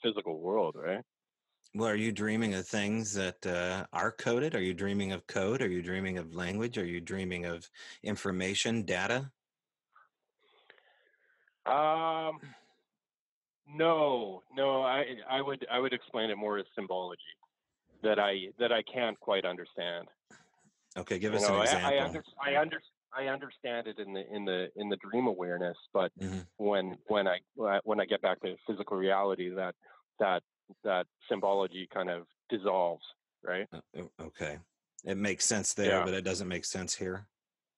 physical 0.03 0.41
world, 0.41 0.77
right? 0.79 1.03
Well, 1.75 1.89
are 1.89 1.97
you 1.97 2.13
dreaming 2.13 2.53
of 2.55 2.67
things 2.67 3.15
that 3.15 3.47
uh, 3.47 3.87
are 3.95 4.13
coded? 4.13 4.55
Are 4.55 4.61
you 4.61 4.75
dreaming 4.75 5.13
of 5.13 5.27
code? 5.27 5.63
Are 5.63 5.71
you 5.71 5.81
dreaming 5.81 6.19
of 6.19 6.35
language? 6.35 6.77
Are 6.77 6.85
you 6.85 7.01
dreaming 7.01 7.47
of 7.47 7.69
information, 8.03 8.83
data? 8.83 9.31
Um, 11.67 12.41
no, 13.69 14.43
no. 14.55 14.83
I 14.83 15.05
I 15.31 15.41
would 15.41 15.67
I 15.71 15.79
would 15.79 15.93
explain 15.93 16.31
it 16.31 16.37
more 16.37 16.59
as 16.59 16.67
symbology 16.75 17.21
that 18.03 18.19
I 18.19 18.49
that 18.59 18.73
I 18.73 18.83
can't 18.83 19.19
quite 19.21 19.45
understand. 19.45 20.09
Okay, 20.97 21.19
give 21.19 21.35
us 21.35 21.43
you 21.43 21.49
know, 21.49 21.57
an 21.57 21.63
example. 21.63 21.89
I, 21.89 21.95
I, 21.95 22.05
under, 22.05 22.25
I, 22.45 22.57
under, 22.61 22.83
I 23.17 23.27
understand 23.27 23.87
it 23.87 23.99
in 23.99 24.13
the 24.13 24.25
in 24.35 24.45
the 24.45 24.69
in 24.77 24.89
the 24.89 24.97
dream 24.97 25.27
awareness, 25.27 25.77
but 25.95 26.13
mm-hmm. 26.21 26.41
when 26.57 26.97
when 27.07 27.27
I 27.27 27.39
when 27.85 28.01
I 28.01 28.05
get 28.05 28.21
back 28.23 28.41
to 28.43 28.57
physical 28.67 28.97
reality, 28.97 29.51
that 29.55 29.75
that 30.19 30.43
that 30.85 31.07
symbology 31.29 31.89
kind 31.93 32.11
of 32.11 32.25
dissolves, 32.51 33.05
right? 33.45 33.67
Uh, 33.73 34.03
okay, 34.21 34.59
it 35.05 35.17
makes 35.17 35.45
sense 35.45 35.75
there, 35.75 35.99
yeah. 35.99 36.05
but 36.05 36.15
it 36.15 36.25
doesn't 36.25 36.49
make 36.49 36.65
sense 36.65 36.95
here. 36.95 37.27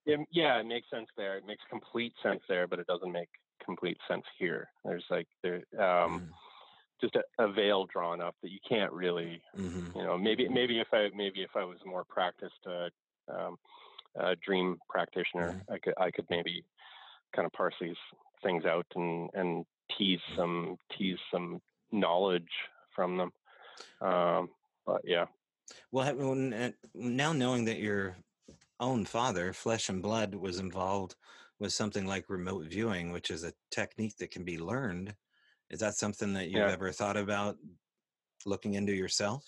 It, 0.06 0.20
yeah, 0.30 0.58
it 0.60 0.66
makes 0.66 0.88
sense 0.90 1.08
there. 1.16 1.38
It 1.38 1.46
makes 1.46 1.62
complete 1.70 2.12
sense 2.22 2.42
there, 2.48 2.66
but 2.66 2.78
it 2.78 2.86
doesn't 2.86 3.10
make 3.10 3.30
complete 3.64 3.98
sense 4.08 4.24
here. 4.38 4.68
There's 4.84 5.04
like 5.10 5.28
there. 5.42 5.62
Um, 5.78 6.20
mm 6.20 6.28
just 7.00 7.16
a, 7.16 7.44
a, 7.44 7.52
veil 7.52 7.86
drawn 7.86 8.20
up 8.20 8.34
that 8.42 8.50
you 8.50 8.58
can't 8.66 8.92
really, 8.92 9.40
mm-hmm. 9.58 9.98
you 9.98 10.04
know, 10.04 10.16
maybe 10.16 10.48
maybe 10.48 10.80
if 10.80 10.88
I 10.92 11.08
maybe 11.14 11.42
if 11.42 11.50
I 11.54 11.64
was 11.64 11.78
more 11.84 12.04
practiced 12.04 12.66
uh, 12.66 12.88
um, 13.32 13.56
uh, 14.18 14.34
dream 14.44 14.78
practitioner, 14.88 15.52
mm-hmm. 15.52 15.72
I 15.72 15.78
could 15.78 15.94
I 15.98 16.10
could 16.10 16.26
maybe 16.30 16.64
kind 17.34 17.46
of 17.46 17.52
parse 17.52 17.74
these 17.80 17.96
things 18.42 18.64
out 18.64 18.86
and 18.94 19.30
and 19.34 19.64
tease 19.96 20.20
mm-hmm. 20.30 20.40
some 20.40 20.76
tease 20.96 21.18
some 21.32 21.60
knowledge 21.92 22.42
from 22.94 23.16
them. 23.16 23.32
Um, 24.00 24.50
but 24.86 25.02
yeah. 25.04 25.26
Well, 25.90 26.34
now 26.94 27.32
knowing 27.32 27.64
that 27.64 27.78
your 27.78 28.16
own 28.78 29.04
father, 29.04 29.52
flesh 29.52 29.88
and 29.88 30.02
blood, 30.02 30.34
was 30.34 30.58
involved 30.58 31.16
with 31.60 31.72
something 31.72 32.06
like 32.06 32.28
remote 32.28 32.64
viewing, 32.66 33.12
which 33.12 33.30
is 33.30 33.44
a 33.44 33.52
technique 33.70 34.16
that 34.18 34.30
can 34.30 34.44
be 34.44 34.58
learned 34.58 35.14
is 35.70 35.80
that 35.80 35.94
something 35.94 36.32
that 36.34 36.44
you've 36.46 36.60
yeah. 36.60 36.70
ever 36.70 36.92
thought 36.92 37.16
about 37.16 37.56
looking 38.46 38.74
into 38.74 38.92
yourself? 38.92 39.44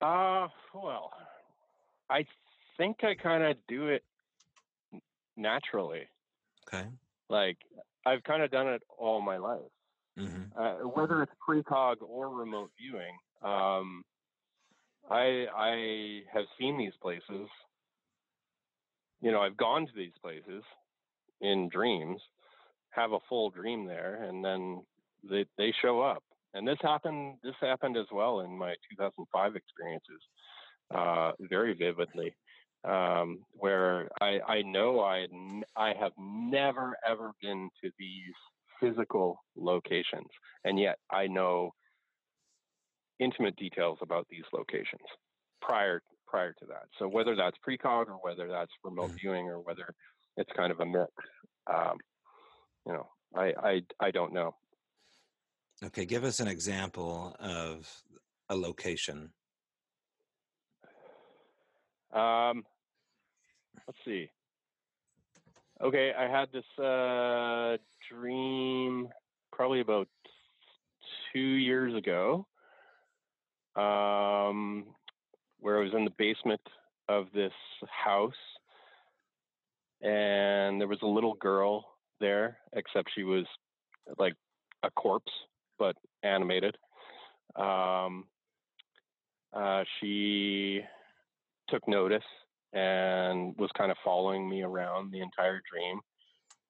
Uh, 0.00 0.48
well, 0.74 1.10
I 2.08 2.24
think 2.76 2.98
I 3.02 3.14
kind 3.14 3.42
of 3.42 3.56
do 3.68 3.88
it 3.88 4.02
naturally. 5.36 6.02
Okay. 6.68 6.86
Like 7.28 7.58
I've 8.06 8.22
kind 8.24 8.42
of 8.42 8.50
done 8.50 8.68
it 8.68 8.82
all 8.98 9.20
my 9.20 9.36
life. 9.36 9.60
Mm-hmm. 10.18 10.60
Uh, 10.60 10.88
whether 10.88 11.22
it's 11.22 11.32
precog 11.46 11.96
or 12.02 12.28
remote 12.28 12.70
viewing, 12.78 13.16
um, 13.42 14.02
I 15.10 15.46
I 15.54 16.20
have 16.32 16.44
seen 16.58 16.76
these 16.76 16.92
places. 17.00 17.48
You 19.20 19.32
know, 19.32 19.40
I've 19.40 19.56
gone 19.56 19.86
to 19.86 19.92
these 19.94 20.12
places 20.22 20.62
in 21.40 21.68
dreams, 21.68 22.20
have 22.90 23.12
a 23.12 23.18
full 23.28 23.50
dream 23.50 23.86
there, 23.86 24.24
and 24.24 24.44
then 24.44 24.82
they 25.28 25.44
they 25.58 25.72
show 25.82 26.00
up. 26.00 26.22
And 26.54 26.66
this 26.66 26.78
happened. 26.82 27.36
This 27.42 27.54
happened 27.60 27.96
as 27.96 28.06
well 28.12 28.40
in 28.40 28.56
my 28.58 28.74
2005 28.90 29.56
experiences, 29.56 30.20
uh, 30.94 31.32
very 31.48 31.74
vividly, 31.74 32.34
um, 32.84 33.38
where 33.52 34.08
I 34.20 34.40
I 34.46 34.62
know 34.62 35.00
I 35.00 35.26
I 35.76 35.94
have 36.00 36.12
never 36.18 36.96
ever 37.06 37.32
been 37.40 37.68
to 37.82 37.90
these 37.98 38.34
physical 38.80 39.38
locations, 39.56 40.28
and 40.64 40.78
yet 40.78 40.98
I 41.10 41.26
know 41.26 41.70
intimate 43.20 43.54
details 43.56 43.98
about 44.00 44.26
these 44.30 44.44
locations 44.52 45.02
prior 45.60 46.00
prior 46.30 46.52
to 46.52 46.66
that. 46.66 46.84
So 46.98 47.08
whether 47.08 47.34
that's 47.34 47.56
precog 47.66 48.06
or 48.06 48.18
whether 48.22 48.48
that's 48.48 48.70
remote 48.84 49.08
mm-hmm. 49.08 49.16
viewing 49.16 49.46
or 49.46 49.60
whether 49.60 49.94
it's 50.36 50.50
kind 50.56 50.70
of 50.70 50.80
a 50.80 50.86
mix, 50.86 51.10
um, 51.66 51.96
you 52.86 52.92
know, 52.92 53.08
I, 53.34 53.52
I, 53.62 53.80
I 54.00 54.10
don't 54.10 54.32
know. 54.32 54.54
Okay, 55.84 56.04
give 56.04 56.24
us 56.24 56.40
an 56.40 56.48
example 56.48 57.34
of 57.40 57.90
a 58.48 58.54
location. 58.54 59.30
Um, 62.12 62.64
let's 63.86 63.98
see. 64.04 64.30
Okay, 65.82 66.12
I 66.12 66.28
had 66.28 66.48
this 66.52 66.84
uh, 66.84 67.78
dream 68.10 69.08
probably 69.52 69.80
about 69.80 70.08
two 71.32 71.38
years 71.38 71.94
ago, 71.94 72.46
um, 73.76 74.86
where 75.60 75.78
I 75.78 75.82
was 75.82 75.94
in 75.94 76.04
the 76.04 76.12
basement 76.18 76.60
of 77.08 77.26
this 77.34 77.52
house, 77.88 78.32
and 80.02 80.80
there 80.80 80.88
was 80.88 81.02
a 81.02 81.06
little 81.06 81.34
girl 81.34 81.86
there, 82.20 82.58
except 82.72 83.10
she 83.14 83.22
was 83.22 83.44
like 84.18 84.34
a 84.82 84.90
corpse, 84.90 85.32
but 85.78 85.96
animated. 86.22 86.76
Um, 87.56 88.24
uh, 89.52 89.84
she 89.98 90.80
took 91.68 91.86
notice 91.88 92.24
and 92.72 93.54
was 93.58 93.70
kind 93.76 93.90
of 93.90 93.96
following 94.04 94.48
me 94.48 94.62
around 94.62 95.10
the 95.10 95.20
entire 95.20 95.60
dream. 95.70 96.00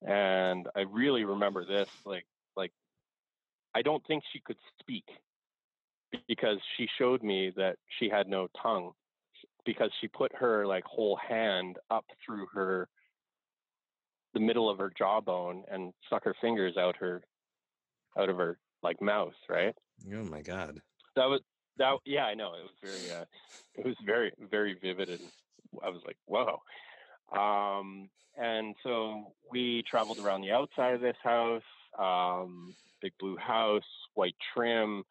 And 0.07 0.67
I 0.75 0.81
really 0.81 1.25
remember 1.25 1.65
this, 1.65 1.89
like, 2.07 2.25
like 2.57 2.73
I 3.75 3.83
don't 3.83 4.05
think 4.07 4.25
she 4.33 4.41
could 4.41 4.57
speak 4.81 5.05
because 6.29 6.59
she 6.77 6.87
showed 6.99 7.23
me 7.23 7.53
that 7.57 7.77
she 7.99 8.09
had 8.09 8.29
no 8.29 8.49
tongue 8.63 8.93
because 9.65 9.91
she 10.01 10.09
put 10.09 10.35
her 10.35 10.67
like 10.67 10.85
whole 10.85 11.17
hand 11.17 11.77
up 11.91 12.05
through 12.25 12.47
her 12.53 12.89
the 14.35 14.41
middle 14.41 14.71
of 14.71 14.79
her 14.79 14.93
jawbone 14.97 15.65
and 15.71 15.93
stuck 16.07 16.25
her 16.25 16.35
fingers 16.41 16.77
out 16.77 16.97
her 16.97 17.23
out 18.19 18.29
of 18.29 18.37
her 18.37 18.59
like 18.83 19.01
mouth, 19.03 19.33
right? 19.49 19.75
Oh 20.13 20.25
my 20.25 20.43
god. 20.43 20.81
That 21.17 21.27
was 21.27 21.41
that 21.79 21.97
yeah, 22.05 22.25
I 22.25 22.35
know. 22.35 22.53
It 22.55 22.63
was 22.63 22.77
very 22.83 23.13
uh 23.13 23.25
it 23.75 23.85
was 23.85 23.97
very 24.05 24.33
very 24.51 24.77
vivid 24.81 25.09
and 25.09 25.21
I 25.85 25.89
was 25.91 26.03
like, 26.07 26.17
"Whoa." 26.27 26.61
Um 27.37 28.09
and 28.37 28.75
so 28.83 29.33
we 29.51 29.83
traveled 29.91 30.19
around 30.19 30.43
the 30.43 30.53
outside 30.53 30.95
of 30.95 31.01
this 31.01 31.17
house, 31.23 31.63
um 31.99 32.75
big 33.03 33.13
blue 33.19 33.37
house, 33.37 33.83
white 34.15 34.37
trim, 34.55 35.05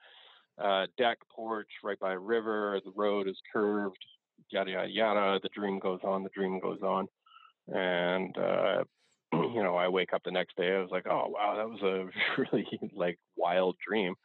uh 0.62 0.88
deck 0.98 1.18
porch 1.34 1.70
right 1.84 2.00
by 2.00 2.14
a 2.14 2.20
river, 2.20 2.80
the 2.84 2.92
road 2.96 3.28
is 3.28 3.38
curved, 3.54 4.04
yada 4.50 4.72
yada 4.72 4.90
yada. 4.90 5.40
The 5.42 5.50
dream 5.54 5.80
goes 5.80 6.00
on, 6.04 6.24
the 6.24 6.30
dream 6.30 6.60
goes 6.60 6.82
on. 6.82 7.08
And 7.68 8.38
uh 8.38 8.84
you 9.34 9.64
know, 9.64 9.76
I 9.76 9.88
wake 9.88 10.14
up 10.14 10.24
the 10.24 10.32
next 10.32 10.56
day. 10.56 10.76
I 10.76 10.82
was 10.82 10.92
like, 10.92 11.08
oh 11.08 11.28
wow, 11.28 11.56
that 11.58 11.70
was 11.70 11.82
a 11.82 12.42
really 12.52 12.68
like 12.94 13.20
wild 13.36 13.76
dream. 13.86 14.16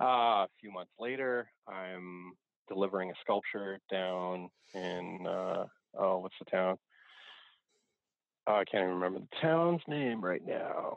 Uh, 0.00 0.44
a 0.44 0.48
few 0.60 0.72
months 0.72 0.92
later, 0.98 1.50
I'm 1.68 2.32
delivering 2.68 3.10
a 3.10 3.14
sculpture 3.20 3.78
down 3.90 4.48
in 4.74 5.26
uh, 5.26 5.64
oh, 5.98 6.18
what's 6.18 6.36
the 6.38 6.50
town? 6.50 6.76
Oh, 8.46 8.54
I 8.54 8.64
can't 8.64 8.84
even 8.84 8.94
remember 8.94 9.20
the 9.20 9.36
town's 9.42 9.82
name 9.86 10.24
right 10.24 10.42
now. 10.44 10.96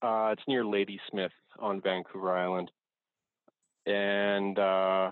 Uh, 0.00 0.30
it's 0.32 0.42
near 0.48 0.64
Ladysmith 0.64 1.32
on 1.58 1.80
Vancouver 1.80 2.36
Island, 2.36 2.70
and 3.86 4.58
uh, 4.58 5.10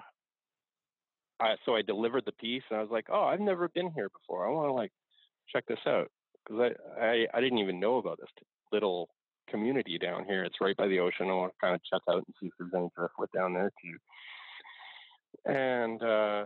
I, 1.41 1.57
so 1.65 1.75
I 1.75 1.83
delivered 1.83 2.25
the 2.27 2.33
piece, 2.33 2.63
and 2.71 2.79
I 2.79 2.83
was 2.83 2.91
like, 2.91 3.07
oh, 3.11 3.25
I've 3.25 3.41
never 3.41 3.69
been 3.69 3.91
here 3.95 4.09
before. 4.11 4.47
I 4.47 4.51
want 4.51 4.69
to 4.69 4.73
like 4.73 4.93
check 5.53 5.65
this 5.67 5.79
out 5.87 6.09
because 6.47 6.73
I, 6.99 7.05
I, 7.05 7.27
I 7.35 7.41
didn't 7.41 7.59
even 7.59 7.81
know 7.81 7.99
about 7.99 8.19
this 8.21 8.29
little 8.73 9.09
community 9.49 9.99
down 9.99 10.25
here. 10.25 10.45
It's 10.45 10.61
right 10.61 10.77
by 10.77 10.87
the 10.89 11.01
ocean. 11.01 11.29
I 11.29 11.35
want 11.35 11.53
to 11.53 11.59
kind 11.61 11.75
of 11.75 11.81
check 11.91 12.03
out 12.09 12.17
and 12.27 12.35
see 12.41 12.47
if 12.47 12.53
there's 12.59 12.73
any 12.77 12.89
driftwood 12.97 13.31
down 13.35 13.55
there 13.55 13.73
too. 13.83 13.99
And 15.51 16.03
uh, 16.03 16.45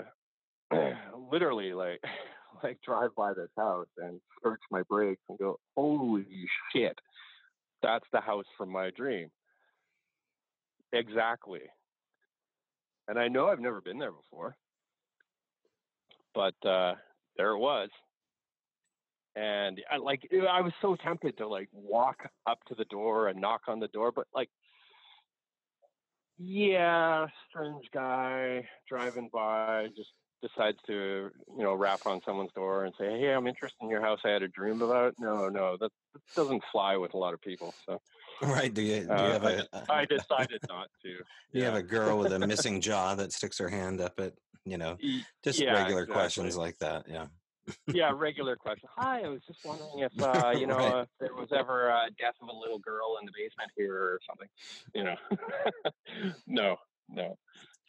literally, 1.31 1.73
like, 1.75 2.01
like 2.63 2.79
drive 2.85 3.11
by 3.17 3.35
this 3.35 3.51
house 3.57 3.89
and 3.99 4.21
search 4.43 4.61
my 4.71 4.83
brakes 4.89 5.23
and 5.29 5.39
go, 5.39 5.59
"Holy 5.77 6.27
shit, 6.75 6.99
that's 7.83 8.07
the 8.13 8.21
house 8.21 8.47
from 8.57 8.71
my 8.71 8.91
dream." 8.97 9.31
Exactly. 10.93 11.63
And 13.09 13.19
I 13.19 13.29
know 13.29 13.49
I've 13.49 13.61
never 13.61 13.81
been 13.81 13.99
there 13.99 14.12
before, 14.12 14.57
but 16.35 16.55
uh, 16.67 16.95
there 17.37 17.51
it 17.51 17.59
was 17.59 17.90
and 19.37 19.81
I 19.90 19.97
like 19.97 20.29
I 20.33 20.61
was 20.61 20.73
so 20.81 20.97
tempted 20.97 21.37
to 21.38 21.49
like 21.49 21.69
walk 21.73 22.29
up 22.47 22.59
to 22.69 22.75
the 22.75 22.85
door 22.87 23.29
and 23.29 23.40
knock 23.40 23.62
on 23.67 23.81
the 23.81 23.88
door, 23.88 24.12
but 24.12 24.27
like, 24.35 24.49
yeah, 26.38 27.27
strange 27.49 27.87
guy 27.93 28.67
driving 28.88 29.29
by 29.33 29.88
just 29.97 30.11
decides 30.40 30.79
to 30.87 31.31
you 31.57 31.64
know 31.64 31.75
rap 31.75 32.01
on 32.07 32.21
someone's 32.25 32.53
door 32.55 32.85
and 32.85 32.95
say, 32.99 33.19
"Hey, 33.19 33.33
I'm 33.33 33.47
interested 33.49 33.83
in 33.83 33.90
your 33.90 34.03
house. 34.03 34.21
I 34.25 34.29
had 34.29 34.43
a 34.43 34.49
dream 34.49 34.83
about." 34.83 35.14
No, 35.19 35.49
no, 35.49 35.77
that, 35.81 35.90
that 36.12 36.23
doesn't 36.37 36.62
fly 36.71 36.97
with 36.97 37.14
a 37.14 37.19
lot 37.19 37.35
of 37.35 37.40
people. 37.40 37.75
So. 37.87 38.01
Right? 38.42 38.73
Do 38.73 38.83
you 38.83 39.01
do 39.01 39.07
you 39.07 39.11
uh, 39.11 39.33
have 39.33 39.44
a? 39.44 39.68
I, 39.73 40.01
I 40.01 40.05
decided 40.11 40.61
not 40.68 40.88
to. 41.03 41.09
Do 41.09 41.59
you 41.59 41.64
have 41.64 41.75
a 41.75 41.83
girl 41.83 42.18
with 42.18 42.33
a 42.33 42.38
missing 42.38 42.81
jaw 42.81 43.14
that 43.14 43.33
sticks 43.33 43.59
her 43.59 43.68
hand 43.68 44.01
up 44.01 44.18
at 44.18 44.35
you 44.64 44.79
know 44.79 44.97
just 45.42 45.61
yeah, 45.61 45.73
regular 45.73 46.03
exactly. 46.03 46.14
questions 46.14 46.57
like 46.57 46.79
that? 46.79 47.07
Yeah 47.09 47.27
yeah, 47.88 48.11
regular 48.14 48.57
question. 48.57 48.88
Hi, 48.97 49.23
I 49.23 49.29
was 49.29 49.40
just 49.47 49.61
wondering 49.64 49.99
if 50.01 50.23
uh, 50.23 50.53
you 50.57 50.66
know 50.66 50.77
right. 50.77 51.03
if 51.03 51.09
there 51.20 51.35
was 51.35 51.49
ever 51.57 51.88
a 51.88 52.09
death 52.18 52.35
of 52.42 52.49
a 52.49 52.59
little 52.59 52.79
girl 52.79 53.16
in 53.20 53.27
the 53.27 53.33
basement 53.33 53.70
here 53.77 53.97
or 53.97 54.20
something. 54.29 54.49
You 54.94 55.05
know, 55.05 56.33
no, 56.47 56.77
no. 57.09 57.38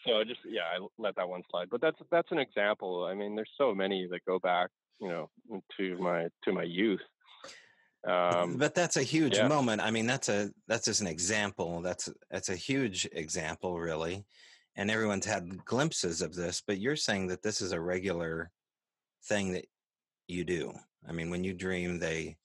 So 0.05 0.23
just 0.23 0.41
yeah, 0.45 0.61
I 0.61 0.85
let 0.97 1.15
that 1.15 1.27
one 1.27 1.43
slide. 1.49 1.69
But 1.69 1.81
that's 1.81 1.99
that's 2.11 2.31
an 2.31 2.39
example. 2.39 3.05
I 3.05 3.15
mean, 3.15 3.35
there's 3.35 3.51
so 3.57 3.73
many 3.73 4.07
that 4.11 4.25
go 4.25 4.39
back, 4.39 4.69
you 4.99 5.07
know, 5.07 5.29
to 5.77 5.97
my 5.97 6.27
to 6.43 6.53
my 6.53 6.63
youth. 6.63 7.01
Um, 8.07 8.57
but 8.57 8.75
that's 8.75 8.97
a 8.97 9.03
huge 9.03 9.37
yeah. 9.37 9.47
moment. 9.47 9.81
I 9.81 9.89
mean, 9.91 10.05
that's 10.05 10.29
a 10.29 10.51
that's 10.67 10.85
just 10.85 11.01
an 11.01 11.07
example. 11.07 11.81
That's 11.81 12.09
that's 12.29 12.49
a 12.49 12.55
huge 12.55 13.07
example, 13.11 13.79
really. 13.79 14.25
And 14.75 14.91
everyone's 14.91 15.25
had 15.25 15.63
glimpses 15.65 16.21
of 16.21 16.35
this, 16.35 16.61
but 16.65 16.79
you're 16.79 16.97
saying 16.97 17.27
that 17.27 17.41
this 17.41 17.61
is 17.61 17.71
a 17.71 17.79
regular 17.79 18.51
thing 19.27 19.53
that 19.53 19.65
you 20.27 20.43
do. 20.43 20.73
I 21.07 21.13
mean, 21.13 21.29
when 21.29 21.43
you 21.43 21.53
dream, 21.53 21.99
they 21.99 22.37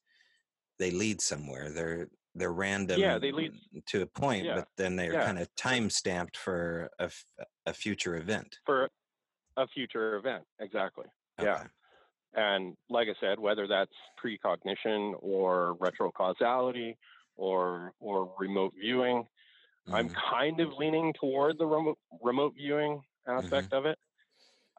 they 0.79 0.91
lead 0.91 1.21
somewhere. 1.21 1.71
They're 1.71 2.09
they're 2.35 2.53
random. 2.53 3.01
Yeah, 3.01 3.19
they 3.19 3.33
lead 3.33 3.53
to 3.89 4.03
a 4.03 4.07
point, 4.07 4.45
yeah. 4.45 4.55
but 4.57 4.69
then 4.77 4.97
they're 4.97 5.15
yeah. 5.15 5.25
kind 5.25 5.39
of 5.39 5.55
time 5.57 5.91
stamped 5.91 6.37
for 6.37 6.91
a, 6.99 7.11
a 7.67 7.75
future 7.75 8.17
event. 8.17 8.59
For 8.65 8.89
a 9.57 9.67
future 9.67 10.17
event, 10.17 10.45
exactly. 10.61 11.07
Okay. 11.39 11.51
Yeah. 11.51 11.65
And 12.35 12.77
like 12.89 13.09
I 13.09 13.15
said, 13.21 13.41
whether 13.41 13.67
that's 13.67 13.93
precognition 14.17 15.15
or 15.21 15.77
retrocausality 15.81 16.97
or 17.37 17.93
or 18.01 18.33
remote 18.39 18.75
viewing, 18.81 19.23
mm-hmm. 19.23 19.95
I'm 19.95 20.11
kind 20.11 20.61
of 20.61 20.73
leaning 20.79 21.13
toward 21.21 21.59
the 21.59 21.67
remote 21.67 21.99
remote 22.23 22.55
viewing 22.57 23.03
aspect 23.27 23.71
mm-hmm. 23.71 23.77
of 23.77 23.87
it 23.87 23.99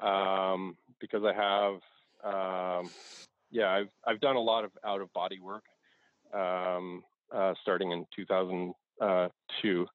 um, 0.01 0.77
because 0.99 1.23
I 1.25 1.33
have 1.33 1.81
um, 2.23 2.89
yeah, 3.51 3.69
I've 3.69 3.89
I've 4.07 4.21
done 4.21 4.35
a 4.35 4.41
lot 4.41 4.63
of 4.63 4.71
out 4.85 5.01
of 5.01 5.11
body 5.13 5.39
work, 5.39 5.63
um, 6.33 7.03
uh, 7.33 7.53
starting 7.61 7.91
in 7.91 8.05
2002, 8.15 9.87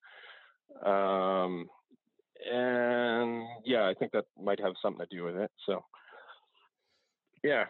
um, 0.84 1.68
and 2.52 3.46
yeah, 3.64 3.88
I 3.88 3.94
think 3.94 4.12
that 4.12 4.26
might 4.40 4.60
have 4.60 4.74
something 4.82 5.06
to 5.06 5.16
do 5.16 5.24
with 5.24 5.36
it. 5.36 5.50
So, 5.64 5.84
yeah. 7.46 7.64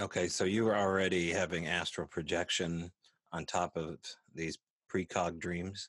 Okay, 0.00 0.28
so 0.28 0.44
you 0.44 0.64
were 0.64 0.76
already 0.76 1.32
having 1.32 1.66
astral 1.66 2.06
projection 2.06 2.90
on 3.32 3.46
top 3.46 3.76
of 3.76 3.98
these 4.34 4.58
precog 4.92 5.38
dreams. 5.38 5.88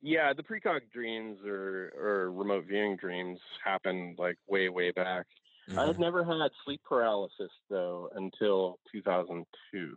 Yeah, 0.00 0.32
the 0.32 0.42
precog 0.42 0.80
dreams 0.92 1.38
or 1.44 1.92
or 1.98 2.32
remote 2.32 2.64
viewing 2.66 2.96
dreams 2.96 3.38
happened 3.62 4.16
like 4.18 4.36
way 4.48 4.68
way 4.68 4.92
back. 4.92 5.26
Mm-hmm. 5.68 5.78
I 5.78 5.82
had 5.82 5.92
mm-hmm. 5.92 6.02
never 6.02 6.24
had 6.24 6.50
sleep 6.64 6.80
paralysis 6.88 7.50
though 7.68 8.08
until 8.14 8.78
2002, 8.92 9.96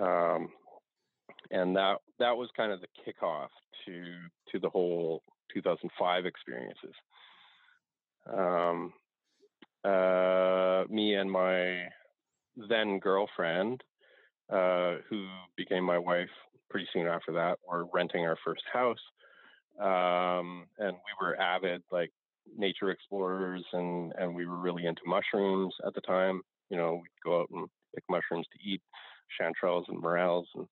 um, 0.00 0.48
and 1.50 1.74
that 1.74 1.96
that 2.20 2.36
was 2.36 2.48
kind 2.56 2.70
of 2.70 2.80
the 2.80 2.86
kickoff 3.04 3.48
to 3.86 4.04
to 4.52 4.60
the 4.60 4.70
whole 4.70 5.22
2005 5.52 6.26
experiences. 6.26 6.94
Um, 8.32 8.92
uh, 9.84 10.84
me 10.88 11.14
and 11.14 11.30
my 11.30 11.86
then 12.68 12.98
girlfriend, 12.98 13.82
uh, 14.50 14.96
who 15.08 15.26
became 15.56 15.84
my 15.84 15.98
wife 15.98 16.30
pretty 16.70 16.86
soon 16.92 17.06
after 17.06 17.32
that, 17.32 17.58
were 17.68 17.86
renting 17.92 18.24
our 18.24 18.38
first 18.44 18.62
house. 18.72 18.98
Um, 19.80 20.66
and 20.78 20.92
we 20.92 21.12
were 21.26 21.40
avid 21.40 21.82
like 21.90 22.10
nature 22.56 22.90
explorers 22.90 23.64
and, 23.72 24.12
and 24.18 24.34
we 24.34 24.46
were 24.46 24.58
really 24.58 24.86
into 24.86 25.02
mushrooms 25.06 25.74
at 25.86 25.94
the 25.94 26.00
time. 26.02 26.42
You 26.70 26.76
know, 26.76 26.94
we'd 26.94 27.24
go 27.24 27.40
out 27.40 27.48
and 27.52 27.66
pick 27.94 28.04
mushrooms 28.08 28.46
to 28.52 28.68
eat, 28.68 28.80
chanterelles 29.40 29.84
and 29.88 30.00
morels 30.00 30.48
and 30.54 30.66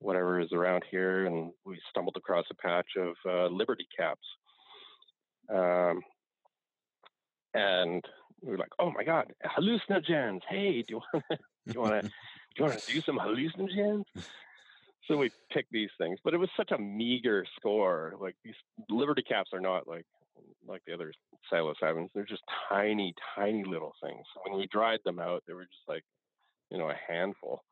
whatever 0.00 0.40
is 0.40 0.52
around 0.52 0.82
here. 0.90 1.26
And 1.26 1.52
we 1.64 1.78
stumbled 1.90 2.16
across 2.16 2.44
a 2.50 2.54
patch 2.54 2.88
of 2.96 3.14
uh, 3.28 3.46
liberty 3.46 3.86
caps. 3.96 4.26
Um, 5.52 6.00
and 7.54 8.04
we 8.42 8.52
were 8.52 8.58
like, 8.58 8.72
oh 8.78 8.90
my 8.90 9.04
god, 9.04 9.32
hallucinogens! 9.44 10.40
Hey, 10.48 10.82
do 10.82 10.94
you 10.94 11.00
want 11.00 11.24
to 11.30 11.38
do 11.66 11.74
you 11.74 11.80
want 11.80 11.92
to 11.94 12.02
do 12.02 12.10
you 12.56 12.64
want 12.64 12.78
to 12.78 12.92
do 12.92 13.00
some 13.02 13.18
hallucinogens? 13.18 14.04
So 15.08 15.16
we 15.16 15.30
picked 15.50 15.72
these 15.72 15.90
things, 15.98 16.18
but 16.22 16.34
it 16.34 16.38
was 16.38 16.50
such 16.56 16.70
a 16.70 16.78
meager 16.78 17.44
score. 17.56 18.14
Like 18.20 18.36
these 18.44 18.54
Liberty 18.88 19.22
caps 19.22 19.50
are 19.52 19.60
not 19.60 19.88
like 19.88 20.06
like 20.66 20.82
the 20.86 20.94
other 20.94 21.12
psilocybins. 21.52 22.08
They're 22.14 22.24
just 22.24 22.42
tiny, 22.68 23.14
tiny 23.34 23.64
little 23.64 23.92
things. 24.02 24.24
When 24.44 24.58
we 24.58 24.68
dried 24.68 25.00
them 25.04 25.18
out, 25.18 25.42
they 25.46 25.54
were 25.54 25.64
just 25.64 25.88
like 25.88 26.04
you 26.70 26.78
know 26.78 26.90
a 26.90 27.12
handful, 27.12 27.62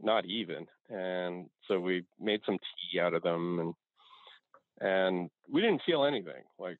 not 0.00 0.24
even. 0.26 0.66
And 0.88 1.46
so 1.66 1.80
we 1.80 2.04
made 2.20 2.40
some 2.46 2.58
tea 2.58 3.00
out 3.00 3.14
of 3.14 3.22
them, 3.22 3.58
and 3.58 3.74
and 4.80 5.30
we 5.50 5.60
didn't 5.60 5.82
feel 5.84 6.04
anything. 6.04 6.44
Like 6.58 6.78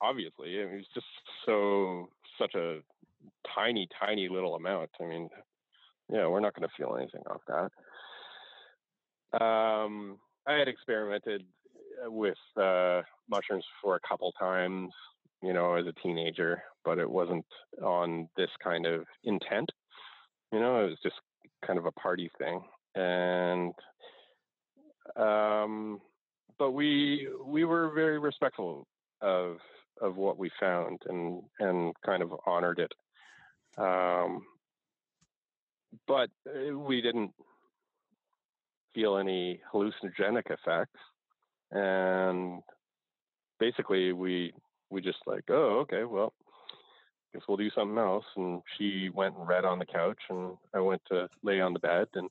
obviously, 0.00 0.56
it 0.58 0.70
was 0.70 0.86
just 0.94 1.06
so 1.46 2.08
such 2.38 2.54
a 2.54 2.80
tiny, 3.54 3.88
tiny 4.00 4.28
little 4.28 4.54
amount. 4.54 4.90
I 5.00 5.04
mean, 5.04 5.28
yeah, 6.10 6.26
we're 6.26 6.40
not 6.40 6.54
going 6.54 6.68
to 6.68 6.74
feel 6.76 6.96
anything 6.96 7.22
off 7.30 7.40
that. 7.48 7.70
Um, 9.42 10.18
I 10.46 10.54
had 10.54 10.68
experimented 10.68 11.44
uh, 12.04 12.10
with 12.10 12.36
uh, 12.56 13.02
mushrooms 13.28 13.64
for 13.82 13.96
a 13.96 14.08
couple 14.08 14.32
times, 14.32 14.92
you 15.42 15.52
know, 15.52 15.74
as 15.74 15.86
a 15.86 15.92
teenager, 16.02 16.62
but 16.84 16.98
it 16.98 17.08
wasn't 17.08 17.46
on 17.82 18.28
this 18.36 18.50
kind 18.62 18.86
of 18.86 19.04
intent. 19.24 19.70
You 20.52 20.60
know, 20.60 20.84
it 20.84 20.90
was 20.90 20.98
just 21.02 21.16
kind 21.66 21.78
of 21.78 21.86
a 21.86 21.92
party 21.92 22.30
thing, 22.38 22.60
and 22.94 23.72
um, 25.16 26.00
but 26.58 26.72
we 26.72 27.28
we 27.44 27.64
were 27.64 27.90
very 27.94 28.18
respectful 28.18 28.86
of 29.22 29.56
of 30.00 30.16
what 30.16 30.38
we 30.38 30.50
found 30.58 31.00
and 31.08 31.42
and 31.60 31.94
kind 32.04 32.22
of 32.22 32.32
honored 32.46 32.78
it. 32.78 32.92
Um, 33.76 34.42
but 36.06 36.30
uh, 36.46 36.76
we 36.76 37.00
didn't 37.00 37.32
feel 38.94 39.16
any 39.16 39.60
hallucinogenic 39.72 40.50
effects, 40.50 41.00
and 41.70 42.62
basically 43.58 44.12
we 44.12 44.52
we 44.90 45.00
just 45.00 45.18
like, 45.26 45.44
oh, 45.48 45.80
okay, 45.80 46.04
well, 46.04 46.32
guess 47.32 47.42
we'll 47.48 47.56
do 47.56 47.70
something 47.70 47.98
else. 47.98 48.24
And 48.36 48.62
she 48.76 49.08
went 49.12 49.36
and 49.36 49.48
read 49.48 49.64
on 49.64 49.78
the 49.78 49.86
couch, 49.86 50.18
and 50.28 50.56
I 50.74 50.80
went 50.80 51.02
to 51.10 51.28
lay 51.42 51.60
on 51.60 51.72
the 51.72 51.78
bed 51.78 52.08
and 52.14 52.28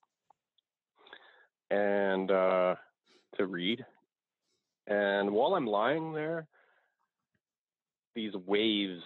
and 1.69 2.29
uh, 2.29 2.75
to 3.37 3.45
read. 3.45 3.85
And 4.87 5.31
while 5.31 5.55
I'm 5.55 5.67
lying 5.67 6.13
there, 6.13 6.47
these 8.15 8.33
waves 8.45 9.01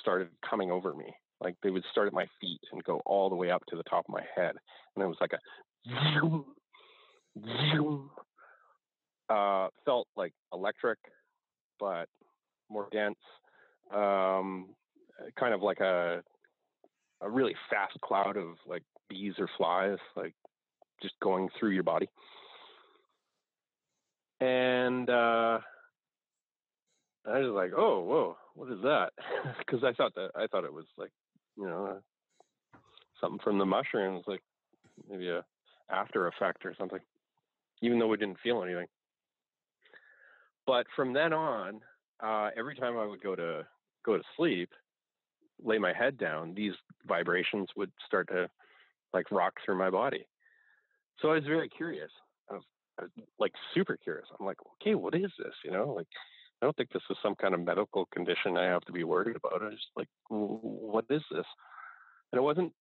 started 0.00 0.28
coming 0.48 0.70
over 0.70 0.94
me. 0.94 1.12
Like 1.40 1.56
they 1.62 1.70
would 1.70 1.84
start 1.90 2.06
at 2.06 2.12
my 2.12 2.26
feet 2.40 2.60
and 2.72 2.82
go 2.84 3.00
all 3.04 3.28
the 3.28 3.36
way 3.36 3.50
up 3.50 3.62
to 3.68 3.76
the 3.76 3.82
top 3.84 4.04
of 4.08 4.12
my 4.12 4.22
head. 4.34 4.54
And 4.94 5.04
it 5.04 5.06
was 5.06 5.18
like 5.20 5.32
a 5.32 6.14
zoom, 6.14 6.44
zoom. 7.72 8.10
Uh, 9.28 9.68
felt 9.84 10.06
like 10.16 10.32
electric, 10.52 10.98
but 11.80 12.08
more 12.70 12.88
dense. 12.92 13.16
Um, 13.92 14.68
kind 15.38 15.52
of 15.52 15.62
like 15.62 15.80
a 15.80 16.22
a 17.22 17.30
really 17.30 17.54
fast 17.70 17.98
cloud 18.02 18.36
of 18.36 18.56
like 18.66 18.82
bees 19.08 19.34
or 19.38 19.48
flies, 19.56 19.98
like 20.16 20.34
just 21.02 21.14
going 21.22 21.48
through 21.58 21.70
your 21.70 21.82
body. 21.82 22.08
And 24.40 25.08
uh, 25.08 25.58
I 27.28 27.38
was 27.40 27.52
like, 27.52 27.72
oh, 27.76 28.00
whoa, 28.00 28.36
what 28.54 28.70
is 28.70 28.80
that? 28.82 29.10
Because 29.58 29.82
I 29.84 29.92
thought 29.92 30.14
that 30.14 30.30
I 30.36 30.46
thought 30.46 30.64
it 30.64 30.72
was 30.72 30.86
like, 30.96 31.10
you 31.56 31.66
know, 31.66 31.98
something 33.20 33.40
from 33.42 33.58
the 33.58 33.66
mushrooms, 33.66 34.24
like 34.26 34.42
maybe 35.08 35.28
a 35.28 35.44
after 35.90 36.26
effect 36.28 36.64
or 36.64 36.74
something. 36.78 37.00
Even 37.82 37.98
though 37.98 38.06
we 38.06 38.16
didn't 38.16 38.40
feel 38.42 38.62
anything. 38.62 38.86
But 40.66 40.86
from 40.96 41.12
then 41.12 41.32
on, 41.32 41.80
uh, 42.22 42.50
every 42.56 42.74
time 42.74 42.96
I 42.98 43.06
would 43.06 43.22
go 43.22 43.36
to 43.36 43.66
go 44.04 44.16
to 44.16 44.22
sleep, 44.36 44.70
lay 45.62 45.78
my 45.78 45.92
head 45.92 46.18
down, 46.18 46.54
these 46.54 46.72
vibrations 47.06 47.68
would 47.76 47.90
start 48.06 48.28
to 48.28 48.48
like 49.12 49.30
rock 49.30 49.54
through 49.64 49.78
my 49.78 49.90
body. 49.90 50.26
So 51.20 51.30
I 51.30 51.34
was 51.34 51.44
very 51.44 51.68
curious. 51.68 52.10
I 52.50 52.54
was, 52.54 52.62
I 52.98 53.02
was 53.02 53.10
like 53.38 53.52
super 53.74 53.96
curious. 53.96 54.26
I'm 54.38 54.46
like, 54.46 54.58
okay, 54.80 54.94
what 54.94 55.14
is 55.14 55.30
this? 55.38 55.54
You 55.64 55.70
know, 55.70 55.92
like 55.96 56.08
I 56.60 56.66
don't 56.66 56.76
think 56.76 56.90
this 56.90 57.02
is 57.10 57.16
some 57.22 57.34
kind 57.34 57.54
of 57.54 57.60
medical 57.60 58.06
condition 58.06 58.56
I 58.56 58.64
have 58.64 58.84
to 58.86 58.92
be 58.92 59.04
worried 59.04 59.36
about. 59.36 59.62
I 59.62 59.66
was 59.66 59.86
like, 59.94 60.08
what 60.28 61.04
is 61.10 61.22
this? 61.30 61.44
And 62.32 62.38
it 62.38 62.42
wasn't 62.42 62.72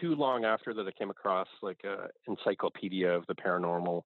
too 0.00 0.14
long 0.14 0.44
after 0.44 0.72
that 0.74 0.86
I 0.86 0.92
came 0.92 1.10
across 1.10 1.48
like 1.62 1.80
a 1.84 2.08
encyclopedia 2.28 3.10
of 3.10 3.26
the 3.26 3.34
paranormal, 3.34 4.02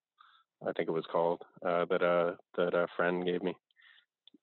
I 0.66 0.72
think 0.72 0.88
it 0.88 0.92
was 0.92 1.04
called, 1.10 1.42
uh, 1.64 1.84
that 1.90 2.02
a 2.02 2.06
uh, 2.06 2.34
that 2.56 2.74
a 2.74 2.86
friend 2.96 3.24
gave 3.24 3.42
me, 3.42 3.54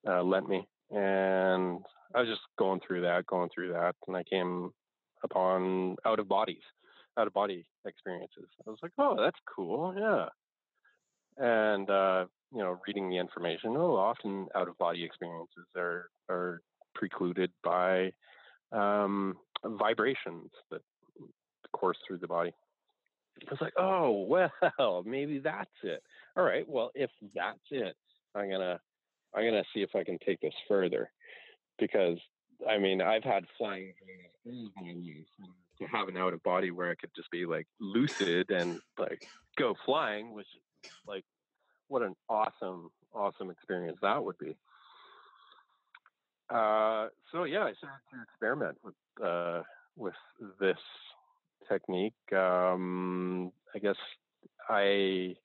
uh, 0.08 0.22
lent 0.22 0.48
me, 0.48 0.68
and 0.90 1.80
I 2.14 2.20
was 2.20 2.28
just 2.28 2.42
going 2.58 2.80
through 2.86 3.02
that, 3.02 3.26
going 3.26 3.48
through 3.52 3.72
that, 3.72 3.96
and 4.06 4.16
I 4.16 4.22
came 4.22 4.70
upon 5.24 5.96
out 6.04 6.20
of 6.20 6.28
bodies, 6.28 6.62
out 7.18 7.26
of 7.26 7.32
body 7.32 7.66
experiences. 7.86 8.48
I 8.66 8.70
was 8.70 8.78
like, 8.82 8.92
oh, 8.98 9.16
that's 9.20 9.38
cool, 9.54 9.94
yeah. 9.98 10.26
And 11.38 11.88
uh, 11.90 12.26
you 12.52 12.58
know, 12.58 12.78
reading 12.86 13.08
the 13.08 13.18
information, 13.18 13.74
oh, 13.76 13.96
often 13.96 14.48
out 14.54 14.68
of 14.68 14.76
body 14.78 15.04
experiences 15.04 15.64
are 15.76 16.08
are 16.28 16.60
precluded 16.94 17.50
by 17.64 18.12
um, 18.72 19.36
vibrations 19.64 20.50
that 20.70 20.82
course 21.72 21.96
through 22.06 22.18
the 22.18 22.28
body. 22.28 22.52
I 23.40 23.50
was 23.50 23.60
like, 23.60 23.72
oh 23.78 24.26
well, 24.28 25.02
maybe 25.06 25.38
that's 25.38 25.70
it. 25.82 26.02
All 26.36 26.44
right, 26.44 26.68
well, 26.68 26.90
if 26.94 27.10
that's 27.34 27.58
it, 27.70 27.96
I'm 28.34 28.50
gonna 28.50 28.78
I'm 29.34 29.44
gonna 29.44 29.64
see 29.74 29.82
if 29.82 29.94
I 29.94 30.04
can 30.04 30.18
take 30.24 30.40
this 30.40 30.54
further 30.68 31.10
because 31.78 32.18
I 32.68 32.78
mean 32.78 33.00
I've 33.00 33.24
had 33.24 33.44
flying 33.58 33.94
dreams 34.44 35.26
to 35.78 35.86
have 35.86 36.08
an 36.08 36.16
out 36.16 36.34
of 36.34 36.42
body 36.42 36.70
where 36.70 36.90
I 36.90 36.94
could 36.94 37.10
just 37.16 37.30
be 37.30 37.46
like 37.46 37.66
lucid 37.80 38.50
and 38.50 38.80
like 38.98 39.26
go 39.58 39.74
flying 39.84 40.34
was 40.34 40.46
like 41.06 41.24
what 41.92 42.02
an 42.02 42.16
awesome, 42.30 42.90
awesome 43.14 43.50
experience 43.50 43.98
that 44.00 44.24
would 44.24 44.38
be. 44.38 44.56
Uh, 46.48 47.08
so 47.30 47.44
yeah, 47.44 47.64
I 47.64 47.72
started 47.74 48.00
to 48.12 48.22
experiment 48.22 48.78
with 48.82 48.94
uh, 49.22 49.62
with 49.96 50.14
this 50.58 50.78
technique. 51.70 52.14
Um, 52.34 53.52
I 53.74 53.78
guess 53.78 53.96
I 54.70 55.36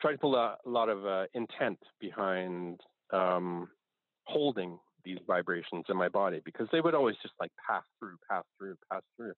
tried 0.00 0.12
to 0.12 0.18
pull 0.18 0.36
a, 0.36 0.56
a 0.64 0.70
lot 0.70 0.88
of 0.88 1.04
uh, 1.04 1.24
intent 1.34 1.78
behind 2.00 2.80
um, 3.12 3.68
holding 4.24 4.78
these 5.04 5.18
vibrations 5.26 5.84
in 5.88 5.96
my 5.96 6.08
body 6.08 6.40
because 6.44 6.68
they 6.70 6.80
would 6.80 6.94
always 6.94 7.16
just 7.22 7.34
like 7.40 7.50
pass 7.68 7.82
through, 7.98 8.16
pass 8.30 8.44
through, 8.56 8.76
pass 8.90 9.02
through. 9.16 9.32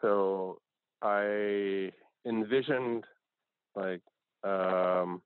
So 0.00 0.58
I 1.02 1.90
envisioned 2.26 3.04
like 3.74 4.00
um, 4.44 5.22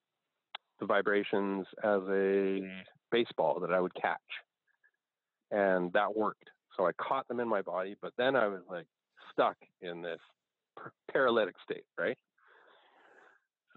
the 0.80 0.86
vibrations 0.86 1.66
as 1.82 2.00
a 2.10 2.60
baseball 3.10 3.60
that 3.60 3.72
I 3.72 3.80
would 3.80 3.94
catch. 3.94 4.18
And 5.50 5.92
that 5.92 6.16
worked. 6.16 6.48
So 6.76 6.86
I 6.86 6.92
caught 6.92 7.28
them 7.28 7.40
in 7.40 7.48
my 7.48 7.62
body, 7.62 7.96
but 8.00 8.12
then 8.16 8.36
I 8.36 8.46
was 8.48 8.62
like 8.70 8.86
stuck 9.32 9.56
in 9.82 10.02
this 10.02 10.20
paralytic 11.12 11.54
state, 11.62 11.84
right? 11.98 12.16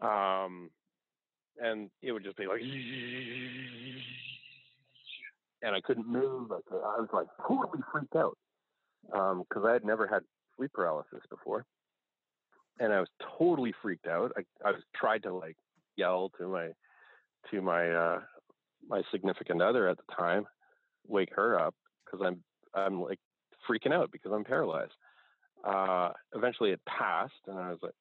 Um, 0.02 0.70
and 1.62 1.90
it 2.02 2.12
would 2.12 2.24
just 2.24 2.38
be 2.38 2.48
like, 2.48 2.62
and 5.62 5.76
I 5.76 5.82
couldn't 5.82 6.08
move. 6.08 6.52
I 6.52 7.00
was 7.00 7.10
like 7.14 7.28
totally 7.48 7.84
freaked 7.92 8.16
out 8.16 8.38
because 9.08 9.64
um, 9.64 9.66
I 9.66 9.74
had 9.74 9.86
never 9.86 10.08
had 10.08 10.24
sleep 10.58 10.72
paralysis 10.74 11.22
before 11.30 11.66
and 12.80 12.94
I 12.94 13.00
was 13.00 13.10
totally 13.38 13.74
freaked 13.82 14.08
out. 14.08 14.32
I, 14.38 14.42
I 14.68 14.72
was 14.72 14.82
tried 14.96 15.24
to 15.24 15.34
like 15.34 15.58
yell 15.96 16.32
to 16.38 16.48
my 16.48 16.70
to 17.52 17.62
my 17.62 17.90
uh, 17.90 18.20
my 18.88 19.02
significant 19.12 19.62
other 19.62 19.88
at 19.88 19.98
the 19.98 20.14
time, 20.16 20.46
wake 21.08 21.34
her 21.36 21.60
up 21.60 21.76
because 22.06 22.26
I'm 22.26 22.44
I'm 22.74 23.02
like 23.02 23.20
freaking 23.70 23.94
out 23.94 24.12
because 24.12 24.32
I'm 24.34 24.44
paralyzed. 24.44 24.94
Uh, 25.64 26.12
eventually, 26.36 26.72
it 26.72 26.82
passed, 26.86 27.34
and 27.48 27.58
I 27.58 27.70
was 27.70 27.80
like, 27.82 27.96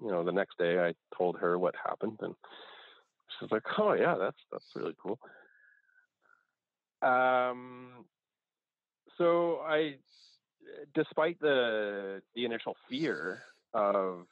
you 0.00 0.10
know, 0.10 0.24
the 0.24 0.32
next 0.32 0.58
day 0.58 0.78
I 0.78 0.94
told 1.16 1.38
her 1.38 1.58
what 1.58 1.74
happened, 1.84 2.18
and 2.20 2.34
she's 3.38 3.50
like, 3.50 3.62
"Oh 3.78 3.94
yeah, 3.94 4.16
that's 4.18 4.38
that's 4.52 4.64
really 4.76 4.94
cool." 5.02 5.18
Um, 7.02 8.04
so 9.18 9.60
I, 9.66 9.96
despite 10.94 11.40
the 11.40 12.22
the 12.34 12.44
initial 12.44 12.76
fear 12.88 13.42
of 13.74 14.26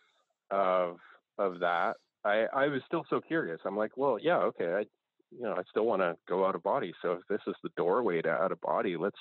of 0.51 0.99
of 1.39 1.61
that, 1.61 1.97
I 2.25 2.47
I 2.53 2.69
was 2.69 2.83
still 2.87 3.05
so 3.11 3.21
curious. 3.21 3.61
I'm 3.65 3.77
like, 3.77 3.97
well, 3.97 4.19
yeah, 4.21 4.39
okay, 4.39 4.73
I 4.73 4.85
you 5.31 5.43
know, 5.43 5.55
I 5.55 5.63
still 5.71 5.87
want 5.87 6.03
to 6.03 6.17
go 6.29 6.47
out 6.47 6.55
of 6.55 6.63
body. 6.63 6.93
So 7.03 7.13
if 7.13 7.21
this 7.29 7.41
is 7.47 7.55
the 7.63 7.71
doorway 7.77 8.21
to 8.23 8.31
out 8.31 8.53
of 8.53 8.61
body, 8.61 8.97
let's 8.97 9.19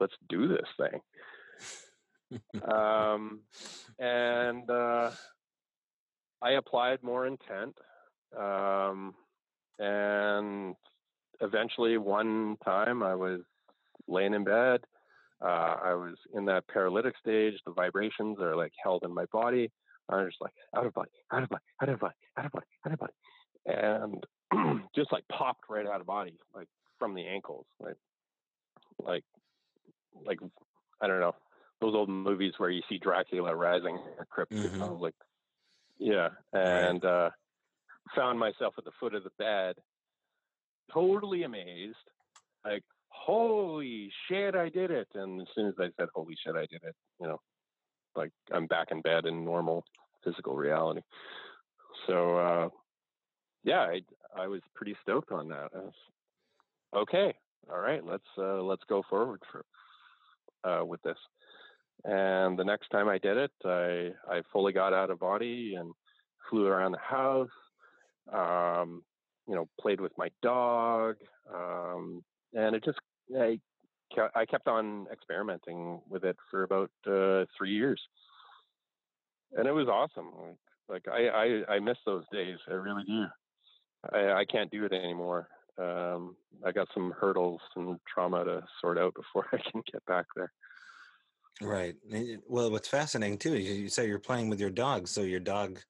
let's 0.00 0.14
do 0.28 0.48
this 0.48 0.68
thing. 0.78 1.00
um, 2.68 3.40
and 3.98 4.68
uh, 4.68 5.10
I 6.42 6.52
applied 6.52 7.02
more 7.02 7.26
intent, 7.26 7.76
um, 8.38 9.14
and 9.78 10.74
eventually, 11.40 11.96
one 11.98 12.56
time 12.64 13.02
I 13.02 13.14
was 13.14 13.40
laying 14.08 14.34
in 14.34 14.44
bed. 14.44 14.80
Uh, 15.44 15.76
I 15.84 15.94
was 15.94 16.14
in 16.34 16.46
that 16.46 16.66
paralytic 16.68 17.14
stage. 17.18 17.54
The 17.66 17.72
vibrations 17.72 18.38
are 18.40 18.56
like 18.56 18.72
held 18.82 19.02
in 19.04 19.12
my 19.14 19.26
body. 19.32 19.70
I'm 20.08 20.26
just 20.26 20.40
like 20.40 20.52
out 20.76 20.86
of 20.86 20.94
body, 20.94 21.10
out 21.32 21.42
of 21.42 21.48
body, 21.48 21.62
out 21.82 21.88
of 21.88 22.00
body, 22.00 22.14
out 22.38 22.46
of 22.46 22.52
body, 22.52 22.66
out 22.86 22.92
of 22.92 22.98
body, 22.98 23.12
and 23.66 24.82
just 24.96 25.12
like 25.12 25.24
popped 25.30 25.64
right 25.68 25.86
out 25.86 26.00
of 26.00 26.06
body, 26.06 26.38
like 26.54 26.68
from 26.98 27.14
the 27.14 27.26
ankles, 27.26 27.66
like 27.80 27.96
like 28.98 29.24
like 30.26 30.38
I 31.00 31.06
don't 31.06 31.20
know 31.20 31.34
those 31.80 31.94
old 31.94 32.08
movies 32.08 32.54
where 32.58 32.70
you 32.70 32.82
see 32.88 32.98
Dracula 32.98 33.54
rising 33.54 33.98
a 34.20 34.24
crypt, 34.24 34.52
mm-hmm. 34.52 35.02
like 35.02 35.14
yeah, 35.98 36.28
and 36.52 37.04
uh, 37.04 37.30
found 38.14 38.38
myself 38.38 38.74
at 38.78 38.84
the 38.84 38.90
foot 38.98 39.14
of 39.14 39.24
the 39.24 39.30
bed, 39.38 39.76
totally 40.92 41.42
amazed, 41.42 41.96
like 42.64 42.82
holy 43.14 44.10
shit, 44.28 44.54
I 44.54 44.68
did 44.68 44.90
it! 44.90 45.08
And 45.14 45.40
as 45.40 45.46
soon 45.54 45.68
as 45.68 45.74
I 45.78 45.88
said 45.96 46.08
holy 46.14 46.36
shit, 46.44 46.56
I 46.56 46.66
did 46.66 46.82
it, 46.82 46.94
you 47.20 47.26
know, 47.28 47.40
like 48.16 48.32
I'm 48.52 48.66
back 48.66 48.88
in 48.90 49.00
bed 49.00 49.26
in 49.26 49.44
normal 49.44 49.84
physical 50.24 50.56
reality. 50.56 51.00
So 52.06 52.36
uh, 52.36 52.68
yeah, 53.62 53.80
I 53.80 54.00
I 54.36 54.46
was 54.46 54.60
pretty 54.74 54.96
stoked 55.02 55.32
on 55.32 55.48
that. 55.48 55.72
Was, 55.72 55.92
okay, 56.94 57.34
all 57.70 57.80
right, 57.80 58.04
let's 58.04 58.24
uh, 58.38 58.62
let's 58.62 58.82
go 58.88 59.02
forward 59.08 59.40
for 59.50 59.64
uh, 60.68 60.84
with 60.84 61.02
this. 61.02 61.18
And 62.04 62.58
the 62.58 62.64
next 62.64 62.88
time 62.88 63.08
I 63.08 63.18
did 63.18 63.36
it, 63.36 63.52
I 63.64 64.10
I 64.28 64.42
fully 64.52 64.72
got 64.72 64.92
out 64.92 65.10
of 65.10 65.20
body 65.20 65.76
and 65.78 65.92
flew 66.50 66.66
around 66.66 66.92
the 66.92 66.98
house. 66.98 67.48
Um, 68.32 69.02
you 69.46 69.54
know, 69.54 69.68
played 69.78 70.00
with 70.00 70.12
my 70.16 70.30
dog, 70.42 71.16
um, 71.54 72.24
and 72.54 72.74
it 72.74 72.84
just 72.84 72.98
I 73.36 73.58
I 74.34 74.46
kept 74.46 74.68
on 74.68 75.06
experimenting 75.12 76.00
with 76.08 76.24
it 76.24 76.36
for 76.50 76.62
about 76.62 76.90
uh, 77.06 77.44
three 77.56 77.72
years, 77.72 78.00
and 79.52 79.66
it 79.66 79.72
was 79.72 79.88
awesome. 79.88 80.30
Like, 80.88 81.06
I, 81.08 81.28
I 81.28 81.74
I 81.74 81.78
miss 81.80 81.96
those 82.06 82.24
days. 82.32 82.58
I 82.68 82.74
really 82.74 83.04
do. 83.04 83.24
I, 84.12 84.40
I 84.40 84.44
can't 84.44 84.70
do 84.70 84.84
it 84.84 84.92
anymore. 84.92 85.48
Um, 85.78 86.36
I 86.64 86.70
got 86.70 86.88
some 86.94 87.12
hurdles 87.18 87.60
and 87.74 87.98
trauma 88.06 88.44
to 88.44 88.62
sort 88.80 88.98
out 88.98 89.14
before 89.16 89.46
I 89.52 89.58
can 89.70 89.82
get 89.90 90.04
back 90.06 90.26
there. 90.36 90.52
Right. 91.60 91.94
Well, 92.48 92.70
what's 92.70 92.88
fascinating 92.88 93.38
too 93.38 93.54
is 93.54 93.68
you 93.68 93.88
say 93.88 94.08
you're 94.08 94.18
playing 94.18 94.48
with 94.48 94.60
your 94.60 94.70
dog, 94.70 95.08
so 95.08 95.22
your 95.22 95.40
dog 95.40 95.80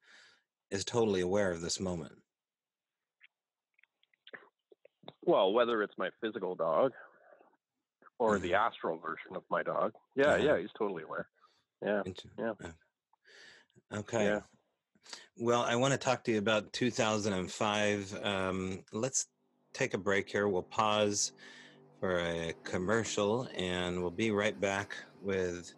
is 0.71 0.85
totally 0.85 1.23
aware 1.23 1.51
of 1.51 1.61
this 1.61 1.81
moment. 1.81 2.13
Well, 5.27 5.53
whether 5.53 5.83
it's 5.83 5.95
my 5.99 6.11
physical 6.21 6.55
dog 6.55 6.93
or 8.19 8.35
mm-hmm. 8.35 8.43
the 8.43 8.55
astral 8.55 8.99
version 8.99 9.37
of 9.37 9.43
my 9.51 9.63
dog, 9.63 9.93
yeah, 10.15 10.27
uh-huh. 10.27 10.45
yeah, 10.45 10.59
he's 10.59 10.71
totally 10.79 11.03
aware. 11.03 11.29
Yeah, 11.85 12.03
yeah. 12.39 12.53
Okay. 13.93 14.25
Yeah. 14.25 14.41
Well, 15.37 15.63
I 15.63 15.77
want 15.77 15.93
to 15.93 15.99
talk 15.99 16.25
to 16.25 16.33
you 16.33 16.39
about 16.39 16.73
2005. 16.73 18.19
Um, 18.23 18.85
let's 18.93 19.27
take 19.73 19.95
a 19.95 19.99
break 19.99 20.31
here. 20.31 20.49
We'll 20.49 20.63
pause 20.63 21.33
for 22.01 22.21
a 22.21 22.55
commercial 22.63 23.49
and 23.57 24.01
we'll 24.01 24.11
be 24.11 24.31
right 24.31 24.59
back 24.59 24.97
with 25.23 25.75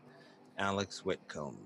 Alex 0.59 1.05
Whitcomb. 1.05 1.59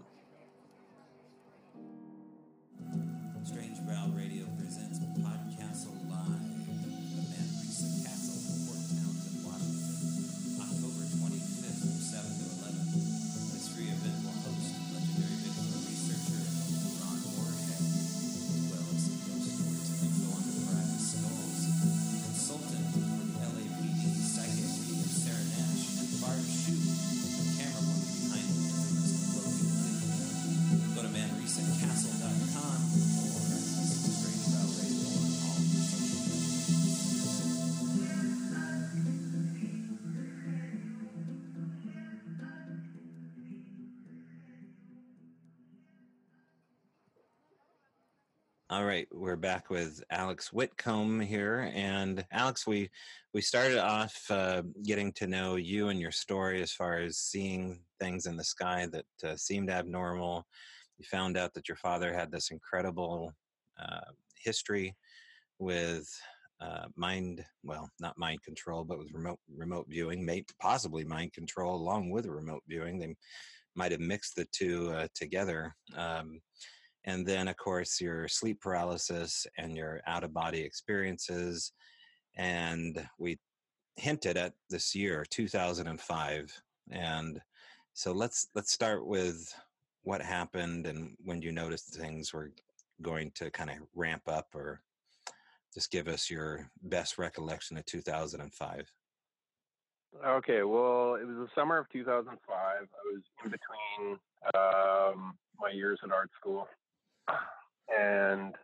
All 48.73 48.85
right, 48.85 49.09
we're 49.11 49.35
back 49.35 49.69
with 49.69 50.01
Alex 50.13 50.53
Whitcomb 50.53 51.19
here, 51.19 51.73
and 51.75 52.25
Alex, 52.31 52.69
we 52.69 52.89
we 53.35 53.41
started 53.41 53.79
off 53.79 54.17
uh, 54.31 54.63
getting 54.85 55.11
to 55.15 55.27
know 55.27 55.57
you 55.57 55.89
and 55.89 55.99
your 55.99 56.13
story 56.13 56.63
as 56.63 56.71
far 56.71 56.99
as 56.99 57.19
seeing 57.19 57.81
things 57.99 58.27
in 58.27 58.37
the 58.37 58.45
sky 58.45 58.87
that 58.93 59.29
uh, 59.29 59.35
seemed 59.35 59.71
abnormal. 59.71 60.47
You 60.99 61.05
found 61.11 61.37
out 61.37 61.53
that 61.55 61.67
your 61.67 61.79
father 61.79 62.15
had 62.15 62.31
this 62.31 62.53
incredible 62.53 63.33
uh, 63.77 64.13
history 64.37 64.95
with 65.59 66.09
uh, 66.61 66.87
mind, 66.95 67.45
well, 67.65 67.91
not 67.99 68.19
mind 68.19 68.41
control, 68.45 68.85
but 68.85 69.01
with 69.01 69.13
remote 69.13 69.41
remote 69.53 69.87
viewing, 69.89 70.25
may, 70.25 70.45
possibly 70.63 71.03
mind 71.03 71.33
control 71.33 71.75
along 71.75 72.11
with 72.11 72.25
remote 72.25 72.63
viewing. 72.69 73.01
They 73.01 73.17
might 73.75 73.91
have 73.91 74.01
mixed 74.01 74.37
the 74.37 74.47
two 74.53 74.93
uh, 74.93 75.09
together. 75.13 75.75
Um, 75.97 76.41
and 77.05 77.27
then 77.27 77.49
of 77.49 77.57
course 77.57 78.01
your 78.01 78.29
sleep 78.29 78.61
paralysis 78.61 79.47
and 79.59 79.77
your 79.77 80.01
out 80.07 80.25
of 80.25 80.33
body 80.33 80.61
experiences 80.61 81.73
and 82.37 83.07
we 83.19 83.39
hinted 83.97 84.37
at 84.37 84.53
this 84.69 84.95
year 84.95 85.25
2005 85.31 86.63
and 86.91 87.41
so 87.93 88.13
let's 88.13 88.49
let's 88.55 88.73
start 88.73 89.07
with 89.07 89.53
what 90.03 90.23
happened 90.23 90.87
and 90.87 91.17
when 91.25 91.43
you 91.43 91.53
noticed 91.53 91.95
things 91.95 92.33
were 92.33 92.53
going 93.03 93.31
to 93.35 93.51
kind 93.51 93.71
of 93.71 93.77
ramp 93.95 94.23
up 94.27 94.47
or 94.55 94.81
just 95.75 95.91
give 95.91 96.09
us 96.09 96.31
your 96.31 96.71
best 96.83 97.19
recollection 97.19 97.77
of 97.77 97.85
2005 97.87 98.93
okay 100.27 100.63
well 100.63 101.15
it 101.15 101.27
was 101.27 101.37
the 101.37 101.49
summer 101.55 101.79
of 101.79 101.89
2005 101.91 102.37
i 102.57 102.83
was 103.13 103.23
in 103.45 103.51
between 103.51 104.19
um, 104.55 105.35
my 105.61 105.71
years 105.71 105.99
at 106.03 106.11
art 106.11 106.31
school 106.39 106.67
and 107.99 108.55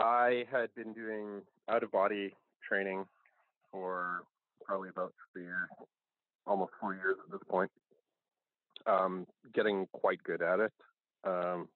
I 0.00 0.44
had 0.50 0.74
been 0.74 0.92
doing 0.92 1.42
out 1.68 1.82
of 1.82 1.90
body 1.90 2.34
training 2.66 3.04
for 3.72 4.22
probably 4.64 4.90
about 4.90 5.12
three 5.32 5.42
years, 5.42 5.68
almost 6.46 6.72
four 6.80 6.94
years 6.94 7.16
at 7.24 7.32
this 7.32 7.40
point. 7.48 7.70
Um, 8.86 9.26
getting 9.54 9.86
quite 9.92 10.22
good 10.22 10.40
at 10.40 10.60
it, 10.60 10.72
um, 11.24 11.68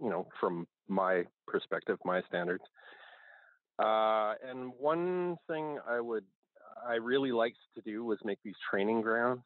you 0.00 0.10
know, 0.10 0.28
from 0.38 0.66
my 0.88 1.24
perspective, 1.46 1.98
my 2.04 2.22
standards. 2.28 2.62
Uh, 3.78 4.34
and 4.48 4.72
one 4.78 5.36
thing 5.48 5.78
I 5.88 6.00
would, 6.00 6.24
I 6.86 6.94
really 6.94 7.32
liked 7.32 7.56
to 7.74 7.80
do 7.80 8.04
was 8.04 8.18
make 8.24 8.38
these 8.44 8.54
training 8.70 9.00
grounds. 9.00 9.42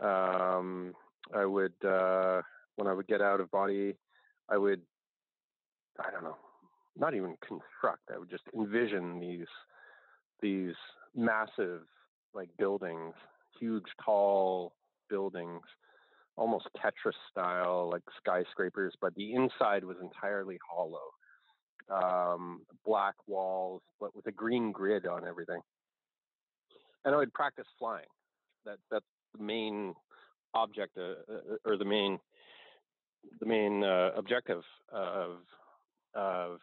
Um, 0.00 0.94
I 1.34 1.44
would, 1.44 1.74
uh, 1.84 2.42
when 2.76 2.88
I 2.88 2.92
would 2.92 3.06
get 3.06 3.20
out 3.20 3.40
of 3.40 3.50
body, 3.50 3.94
I 4.48 4.56
would, 4.58 4.82
I 5.98 6.10
don't 6.10 6.24
know, 6.24 6.36
not 6.96 7.14
even 7.14 7.36
construct. 7.46 8.10
I 8.14 8.18
would 8.18 8.30
just 8.30 8.44
envision 8.54 9.20
these 9.20 9.46
these 10.40 10.74
massive 11.14 11.82
like 12.34 12.48
buildings, 12.58 13.14
huge 13.58 13.84
tall 14.04 14.74
buildings, 15.08 15.62
almost 16.36 16.68
Tetris 16.76 17.14
style, 17.30 17.90
like 17.92 18.02
skyscrapers, 18.18 18.94
but 19.00 19.14
the 19.14 19.32
inside 19.32 19.84
was 19.84 19.96
entirely 20.02 20.58
hollow. 20.68 20.98
Um, 21.90 22.62
black 22.86 23.14
walls, 23.26 23.82
but 24.00 24.16
with 24.16 24.26
a 24.26 24.32
green 24.32 24.72
grid 24.72 25.06
on 25.06 25.26
everything. 25.28 25.60
And 27.04 27.14
I 27.14 27.18
would 27.18 27.34
practice 27.34 27.66
flying. 27.78 28.06
That 28.64 28.78
that's 28.90 29.04
the 29.36 29.44
main 29.44 29.94
object, 30.54 30.96
uh, 30.96 31.30
uh 31.30 31.56
or 31.66 31.76
the 31.76 31.84
main 31.84 32.18
the 33.40 33.46
main 33.46 33.84
uh, 33.84 34.10
objective 34.16 34.62
of 34.92 35.38
of 36.14 36.58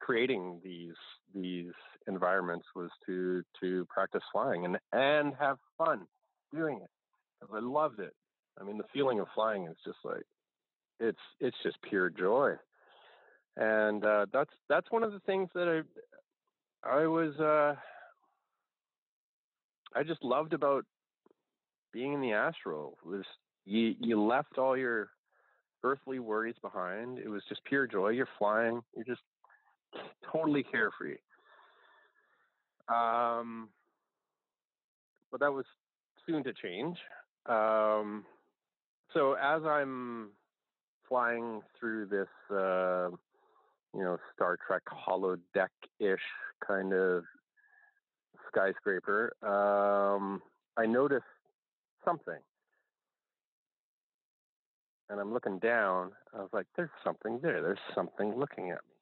creating 0.00 0.60
these 0.62 0.94
these 1.34 1.72
environments 2.06 2.66
was 2.74 2.90
to 3.06 3.42
to 3.60 3.86
practice 3.86 4.22
flying 4.32 4.64
and 4.64 4.78
and 4.92 5.34
have 5.38 5.58
fun 5.76 6.06
doing 6.52 6.78
it 6.82 6.90
because 7.40 7.54
I 7.56 7.60
loved 7.64 8.00
it. 8.00 8.14
I 8.60 8.64
mean, 8.64 8.78
the 8.78 8.84
feeling 8.92 9.20
of 9.20 9.26
flying 9.34 9.66
is 9.66 9.76
just 9.84 9.98
like 10.04 10.24
it's 11.00 11.18
it's 11.40 11.56
just 11.62 11.80
pure 11.82 12.10
joy, 12.10 12.54
and 13.56 14.04
uh, 14.04 14.26
that's 14.32 14.50
that's 14.68 14.90
one 14.90 15.02
of 15.02 15.12
the 15.12 15.20
things 15.20 15.48
that 15.54 15.68
I 16.84 16.88
I 16.88 17.06
was 17.06 17.34
uh, 17.38 17.74
I 19.94 20.02
just 20.02 20.22
loved 20.24 20.52
about 20.52 20.84
being 21.92 22.12
in 22.12 22.20
the 22.20 22.32
astral 22.32 22.96
was 23.04 23.24
you 23.64 23.94
you 24.00 24.20
left 24.20 24.58
all 24.58 24.76
your 24.76 25.08
earthly 25.82 26.18
worries 26.18 26.56
behind. 26.62 27.18
It 27.18 27.28
was 27.28 27.42
just 27.48 27.64
pure 27.64 27.86
joy. 27.86 28.10
You're 28.10 28.28
flying. 28.38 28.82
You're 28.94 29.04
just 29.04 29.22
totally 30.32 30.62
carefree. 30.62 31.16
Um, 32.88 33.68
but 35.30 35.40
that 35.40 35.52
was 35.52 35.64
soon 36.26 36.42
to 36.44 36.52
change. 36.52 36.96
Um, 37.46 38.24
so 39.14 39.34
as 39.34 39.62
I'm 39.64 40.30
flying 41.08 41.62
through 41.78 42.06
this, 42.06 42.28
uh, 42.50 43.10
you 43.94 44.04
know, 44.04 44.18
Star 44.34 44.58
Trek 44.66 44.82
holodeck 44.86 45.68
ish 45.98 46.18
kind 46.66 46.92
of 46.92 47.24
skyscraper, 48.48 49.32
um, 49.42 50.42
I 50.76 50.86
noticed 50.86 51.24
something. 52.04 52.38
And 55.10 55.20
I'm 55.20 55.32
looking 55.32 55.58
down. 55.58 56.12
I 56.34 56.38
was 56.38 56.50
like, 56.52 56.66
there's 56.76 56.90
something 57.02 57.40
there. 57.42 57.62
There's 57.62 57.78
something 57.94 58.34
looking 58.36 58.70
at 58.70 58.80
me. 58.88 58.94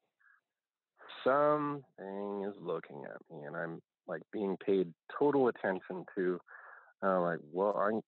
Something 1.25 2.45
is 2.49 2.55
looking 2.61 3.05
at 3.05 3.21
me. 3.31 3.45
And 3.45 3.57
I'm 3.57 3.83
like 4.07 4.23
being 4.33 4.57
paid 4.65 4.93
total 5.19 5.49
attention 5.49 6.05
to. 6.15 6.39
I'm 7.03 7.23
like, 7.23 7.39
well, 7.53 8.03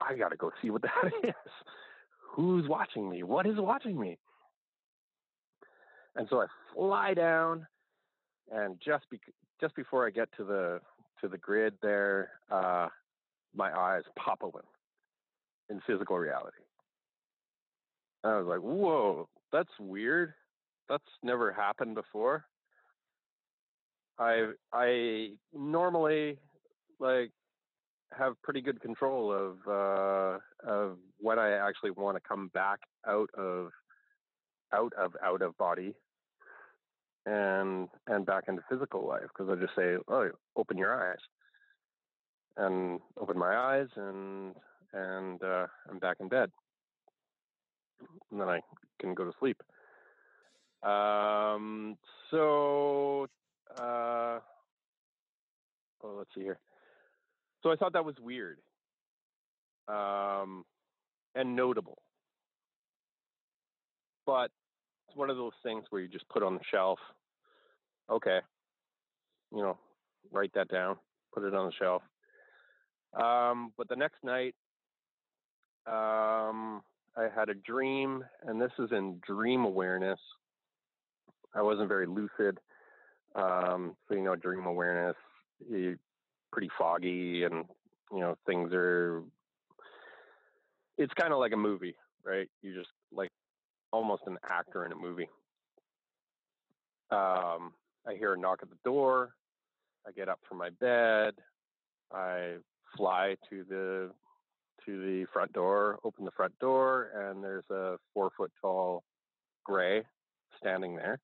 I 0.00 0.14
got 0.14 0.30
to 0.30 0.36
go 0.36 0.50
see 0.60 0.70
what 0.70 0.82
that 0.82 1.12
is. 1.26 1.34
Who's 2.34 2.68
watching 2.68 3.08
me? 3.08 3.22
What 3.22 3.46
is 3.46 3.54
watching 3.56 3.98
me? 3.98 4.18
And 6.16 6.26
so 6.30 6.40
I 6.40 6.46
fly 6.74 7.14
down, 7.14 7.66
and 8.50 8.76
just 8.84 9.04
be, 9.10 9.20
just 9.60 9.74
before 9.76 10.06
I 10.06 10.10
get 10.10 10.28
to 10.38 10.44
the 10.44 10.80
to 11.20 11.28
the 11.28 11.38
grid 11.38 11.74
there, 11.82 12.30
uh, 12.50 12.88
my 13.54 13.72
eyes 13.72 14.02
pop 14.18 14.40
open 14.42 14.62
in 15.70 15.80
physical 15.86 16.18
reality. 16.18 16.65
And 18.24 18.32
I 18.32 18.38
was 18.38 18.46
like, 18.46 18.60
whoa, 18.60 19.28
that's 19.52 19.70
weird. 19.78 20.34
That's 20.88 21.04
never 21.22 21.52
happened 21.52 21.94
before. 21.94 22.44
I 24.18 24.52
I 24.72 25.30
normally 25.52 26.38
like 26.98 27.30
have 28.16 28.40
pretty 28.42 28.60
good 28.60 28.80
control 28.80 29.32
of 29.32 29.56
uh, 29.68 30.38
of 30.70 30.98
when 31.18 31.38
I 31.38 31.52
actually 31.52 31.90
want 31.90 32.16
to 32.16 32.22
come 32.26 32.48
back 32.54 32.80
out 33.06 33.28
of 33.36 33.70
out 34.72 34.92
of 34.98 35.12
out 35.22 35.42
of 35.42 35.56
body 35.58 35.94
and 37.26 37.88
and 38.06 38.24
back 38.24 38.44
into 38.48 38.62
physical 38.70 39.06
life 39.06 39.26
because 39.36 39.50
I 39.50 39.60
just 39.60 39.76
say, 39.76 39.96
oh, 40.08 40.30
open 40.56 40.78
your 40.78 41.10
eyes, 41.10 41.18
and 42.56 43.00
open 43.20 43.38
my 43.38 43.56
eyes, 43.56 43.88
and 43.96 44.54
and 44.92 45.42
uh, 45.42 45.66
I'm 45.90 45.98
back 45.98 46.18
in 46.20 46.28
bed, 46.28 46.50
and 48.30 48.40
then 48.40 48.48
I 48.48 48.60
can 49.00 49.14
go 49.14 49.24
to 49.24 49.32
sleep. 49.38 49.62
Um, 50.82 51.96
so, 52.30 53.26
uh, 53.78 54.38
oh, 56.02 56.14
let's 56.16 56.30
see 56.34 56.42
here. 56.42 56.58
So 57.62 57.72
I 57.72 57.76
thought 57.76 57.94
that 57.94 58.04
was 58.04 58.14
weird, 58.20 58.58
um, 59.88 60.64
and 61.34 61.56
notable, 61.56 61.98
but 64.24 64.50
it's 65.08 65.16
one 65.16 65.30
of 65.30 65.36
those 65.36 65.52
things 65.62 65.84
where 65.90 66.00
you 66.00 66.08
just 66.08 66.28
put 66.28 66.42
on 66.42 66.54
the 66.54 66.60
shelf. 66.70 66.98
Okay, 68.08 68.38
you 69.52 69.62
know, 69.62 69.78
write 70.30 70.52
that 70.54 70.68
down, 70.68 70.96
put 71.34 71.42
it 71.42 71.54
on 71.54 71.66
the 71.66 71.72
shelf. 71.72 72.02
Um, 73.20 73.72
but 73.76 73.88
the 73.88 73.96
next 73.96 74.22
night, 74.22 74.54
um, 75.86 76.82
I 77.16 77.28
had 77.34 77.48
a 77.48 77.54
dream, 77.54 78.24
and 78.46 78.60
this 78.60 78.72
is 78.78 78.90
in 78.92 79.20
dream 79.26 79.64
awareness. 79.64 80.18
I 81.54 81.62
wasn't 81.62 81.88
very 81.88 82.06
lucid. 82.06 82.58
Um, 83.34 83.96
so, 84.08 84.14
you 84.14 84.22
know, 84.22 84.36
dream 84.36 84.66
awareness, 84.66 85.16
you, 85.70 85.98
pretty 86.52 86.70
foggy 86.78 87.44
and, 87.44 87.64
you 88.12 88.20
know, 88.20 88.36
things 88.46 88.70
are, 88.72 89.22
it's 90.98 91.12
kind 91.14 91.32
of 91.32 91.38
like 91.38 91.52
a 91.52 91.56
movie, 91.56 91.94
right? 92.24 92.48
You're 92.62 92.76
just 92.76 92.90
like 93.12 93.30
almost 93.92 94.22
an 94.26 94.38
actor 94.48 94.84
in 94.84 94.92
a 94.92 94.96
movie. 94.96 95.28
Um, 97.10 97.72
I 98.06 98.14
hear 98.18 98.34
a 98.34 98.38
knock 98.38 98.60
at 98.62 98.70
the 98.70 98.76
door. 98.84 99.34
I 100.06 100.12
get 100.12 100.28
up 100.28 100.40
from 100.48 100.58
my 100.58 100.70
bed. 100.70 101.34
I 102.12 102.56
fly 102.96 103.36
to 103.50 103.64
the 103.68 104.10
to 104.86 105.00
the 105.00 105.26
front 105.32 105.52
door, 105.52 105.98
open 106.04 106.24
the 106.24 106.30
front 106.30 106.58
door, 106.58 107.10
and 107.14 107.42
there's 107.42 107.68
a 107.70 107.96
four 108.14 108.30
foot 108.36 108.52
tall 108.60 109.02
gray 109.64 110.02
standing 110.58 110.96
there. 110.96 111.20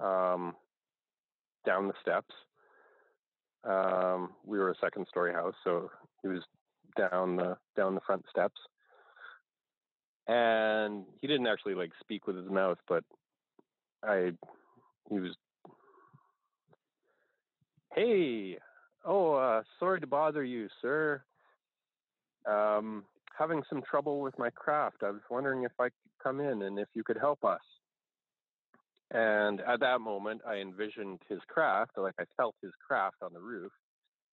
Um, 0.00 0.54
down 1.66 1.88
the 1.88 1.94
steps. 2.00 2.34
Um, 3.64 4.30
we 4.44 4.58
were 4.58 4.70
a 4.70 4.78
second 4.80 5.06
story 5.08 5.32
house, 5.32 5.54
so 5.64 5.90
he 6.22 6.28
was 6.28 6.42
down 6.96 7.36
the 7.36 7.56
down 7.76 7.94
the 7.94 8.00
front 8.00 8.24
steps. 8.30 8.60
And 10.26 11.04
he 11.20 11.26
didn't 11.26 11.46
actually 11.46 11.74
like 11.74 11.90
speak 12.00 12.26
with 12.26 12.36
his 12.36 12.48
mouth, 12.48 12.78
but 12.88 13.04
I 14.02 14.32
he 15.10 15.18
was 15.18 15.34
Hey, 17.94 18.56
oh, 19.04 19.34
uh, 19.34 19.62
sorry 19.80 20.00
to 20.00 20.06
bother 20.06 20.44
you, 20.44 20.68
sir. 20.80 21.22
Um, 22.46 23.04
having 23.38 23.62
some 23.68 23.82
trouble 23.82 24.20
with 24.20 24.38
my 24.38 24.50
craft. 24.50 24.98
I 25.02 25.10
was 25.10 25.22
wondering 25.30 25.64
if 25.64 25.72
I 25.78 25.84
could 25.84 26.22
come 26.22 26.40
in 26.40 26.62
and 26.62 26.78
if 26.78 26.88
you 26.94 27.02
could 27.02 27.16
help 27.18 27.44
us. 27.44 27.60
And 29.12 29.60
at 29.62 29.80
that 29.80 30.00
moment, 30.00 30.42
I 30.46 30.56
envisioned 30.56 31.20
his 31.28 31.40
craft, 31.48 31.92
like 31.96 32.14
I 32.20 32.24
felt 32.36 32.54
his 32.62 32.70
craft 32.86 33.16
on 33.22 33.32
the 33.32 33.40
roof, 33.40 33.72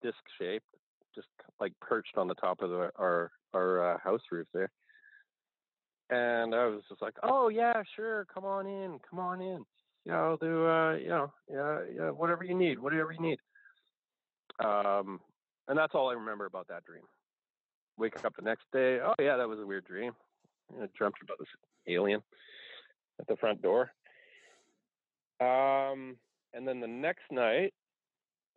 disc 0.04 0.18
shaped, 0.40 0.68
just 1.16 1.28
like 1.60 1.74
perched 1.82 2.18
on 2.18 2.28
the 2.28 2.36
top 2.36 2.62
of 2.62 2.70
the, 2.70 2.92
our 2.98 3.32
our 3.54 3.94
uh, 3.94 3.98
house 3.98 4.22
roof 4.32 4.48
there. 4.54 4.70
And 6.10 6.54
I 6.54 6.66
was 6.68 6.82
just 6.90 7.02
like, 7.02 7.16
"Oh 7.24 7.50
yeah, 7.50 7.82
sure, 7.96 8.28
come 8.32 8.46
on 8.46 8.68
in, 8.68 9.00
come 9.10 9.20
on 9.20 9.42
in. 9.42 9.66
Know, 10.06 10.14
I'll 10.14 10.38
do, 10.38 10.68
uh, 10.68 10.94
you 10.94 11.10
know, 11.10 11.34
yeah, 11.50 11.80
yeah, 11.94 12.10
whatever 12.12 12.44
you 12.44 12.56
need, 12.56 12.78
whatever 12.80 13.12
you 13.12 13.20
need." 13.20 13.40
Um, 14.64 15.20
and 15.68 15.78
that's 15.78 15.96
all 15.96 16.10
I 16.10 16.14
remember 16.14 16.46
about 16.46 16.68
that 16.68 16.86
dream. 16.86 17.04
Wake 17.98 18.24
up 18.24 18.36
the 18.36 18.44
next 18.44 18.66
day. 18.72 19.00
Oh 19.00 19.16
yeah, 19.20 19.38
that 19.38 19.48
was 19.48 19.60
a 19.60 19.66
weird 19.66 19.86
dream. 19.86 20.14
I 20.82 20.88
dreamt 20.98 21.16
about 21.22 21.40
this 21.40 21.48
alien 21.88 22.22
at 23.20 23.28
the 23.28 23.36
front 23.38 23.62
door. 23.62 23.92
Um, 25.40 26.18
and 26.54 26.68
then 26.68 26.80
the 26.80 26.88
next 26.88 27.24
night 27.32 27.74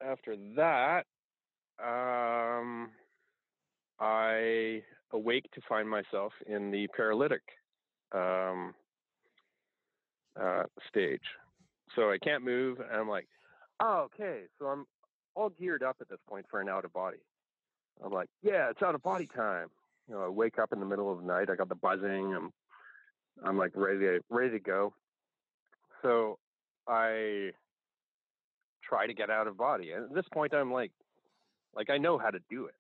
after 0.03 0.37
that, 0.57 1.05
um, 1.83 2.91
I 3.99 4.83
awake 5.13 5.47
to 5.55 5.61
find 5.69 5.89
myself 5.89 6.33
in 6.47 6.71
the 6.71 6.89
paralytic 6.97 7.43
um, 8.13 8.75
uh, 10.41 10.65
stage. 10.89 11.21
So 11.97 12.11
I 12.11 12.19
can't 12.19 12.45
move, 12.45 12.79
and 12.81 13.01
I'm 13.01 13.09
like, 13.09 13.27
oh, 13.81 14.09
okay. 14.15 14.43
So 14.59 14.67
I'm 14.67 14.87
all 15.35 15.51
geared 15.51 15.83
up 15.83 15.97
at 16.01 16.09
this 16.09 16.21
point 16.29 16.47
for 16.51 16.61
an 16.61 16.69
out 16.69 16.85
of 16.85 16.93
body. 16.93 17.19
I'm 18.05 18.13
like, 18.13 18.29
yeah, 18.43 18.71
it's 18.71 18.83
out 18.83 18.95
of 18.95 19.03
body 19.03 19.29
time. 19.35 19.69
You 20.09 20.15
know, 20.15 20.25
I 20.25 20.29
wake 20.29 20.59
up 20.59 20.73
in 20.73 20.81
the 20.81 20.87
middle 20.87 21.11
of 21.13 21.21
the 21.21 21.27
night. 21.27 21.51
I 21.51 21.57
got 21.57 21.69
the 21.69 21.75
buzzing. 21.75 22.35
I'm, 22.35 22.53
I'm 23.45 23.59
like 23.59 23.73
ready 23.75 24.19
ready 24.29 24.51
to 24.51 24.59
go. 24.59 24.93
So 26.03 26.39
I 26.89 27.51
try 28.83 29.07
to 29.07 29.15
get 29.15 29.31
out 29.31 29.47
of 29.47 29.57
body. 29.57 29.93
And 29.93 30.05
at 30.05 30.15
this 30.15 30.25
point, 30.33 30.55
I'm 30.55 30.73
like, 30.73 30.91
like 31.75 31.91
I 31.91 31.99
know 31.99 32.19
how 32.19 32.31
to 32.31 32.41
do 32.51 32.67
it, 32.67 32.75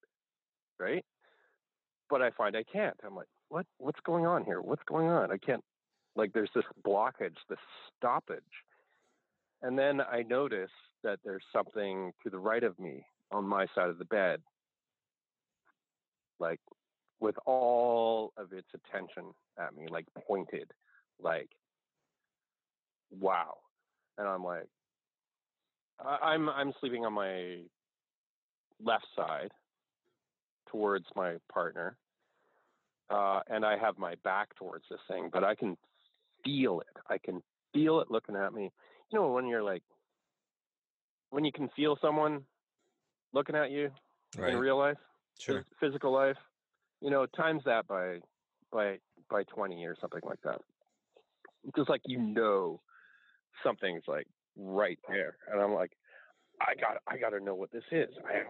right? 0.79 1.05
But 2.09 2.23
I 2.23 2.31
find 2.31 2.57
I 2.57 2.65
can't. 2.65 2.97
I'm 3.07 3.15
like, 3.15 3.29
what? 3.49 3.67
What's 3.79 4.01
going 4.05 4.27
on 4.27 4.45
here? 4.45 4.61
What's 4.61 4.83
going 4.87 5.09
on? 5.09 5.31
I 5.31 5.37
can't. 5.37 5.63
Like, 6.17 6.33
there's 6.33 6.51
this 6.55 6.65
blockage, 6.85 7.37
this 7.49 7.59
stoppage. 7.97 8.41
And 9.63 9.79
then 9.79 10.01
I 10.01 10.23
notice 10.23 10.71
that 11.05 11.21
there's 11.25 11.45
something 11.53 12.13
to 12.25 12.31
the 12.31 12.39
right 12.39 12.65
of 12.65 12.79
me 12.79 13.05
on 13.31 13.47
my 13.47 13.67
side 13.75 13.89
of 13.89 13.99
the 13.99 14.05
bed, 14.07 14.41
like 16.41 16.61
with 17.21 17.37
all 17.47 18.33
of 18.37 18.53
its 18.53 18.69
attention 18.75 19.33
at 19.59 19.75
me, 19.77 19.87
like 19.91 20.07
pointed, 20.27 20.71
like, 21.23 21.51
wow. 23.11 23.55
and 24.19 24.27
I'm 24.27 24.43
like, 24.43 24.67
I, 26.05 26.33
I'm 26.33 26.49
I'm 26.49 26.73
sleeping 26.81 27.05
on 27.05 27.13
my 27.13 27.59
left 28.83 29.07
side 29.15 29.51
towards 30.71 31.05
my 31.15 31.37
partner, 31.53 31.97
uh, 33.11 33.41
and 33.49 33.65
I 33.65 33.77
have 33.77 33.99
my 33.99 34.15
back 34.25 34.55
towards 34.57 34.85
this 34.91 35.01
thing, 35.09 35.29
but 35.33 35.45
I 35.45 35.55
can 35.55 35.77
feel 36.45 36.81
it. 36.81 37.03
I 37.09 37.19
can 37.19 37.43
feel 37.75 38.01
it 38.01 38.11
looking 38.11 38.37
at 38.37 38.55
me. 38.55 38.71
You 39.13 39.19
know, 39.19 39.29
when 39.29 39.47
you're 39.47 39.63
like, 39.63 39.83
when 41.31 41.45
you 41.45 41.53
can 41.53 41.69
feel 41.77 41.99
someone 42.01 42.43
looking 43.33 43.57
at 43.57 43.71
you 43.71 43.91
right. 44.39 44.55
in 44.55 44.59
real 44.59 44.79
life, 44.79 44.97
sure. 45.41 45.65
physical 45.81 46.13
life, 46.13 46.37
you 47.01 47.11
know, 47.11 47.27
times 47.27 47.63
that 47.65 47.87
by 47.87 48.19
by 48.73 48.99
by 49.31 49.45
20 49.45 49.85
or 49.85 49.97
something 50.01 50.21
like 50.25 50.41
that. 50.43 50.61
Just 51.77 51.89
like 51.89 52.03
you 52.07 52.19
know 52.19 52.81
something's 53.63 54.05
like 54.07 54.27
right 54.57 54.99
there. 55.09 55.37
And 55.53 55.61
I'm 55.61 55.73
like, 55.73 55.93
I 56.61 56.75
got 56.75 56.99
I 57.07 57.19
gotta 57.19 57.41
know 57.41 57.55
what 57.55 57.71
this 57.73 57.85
is. 57.91 58.09
I, 58.27 58.43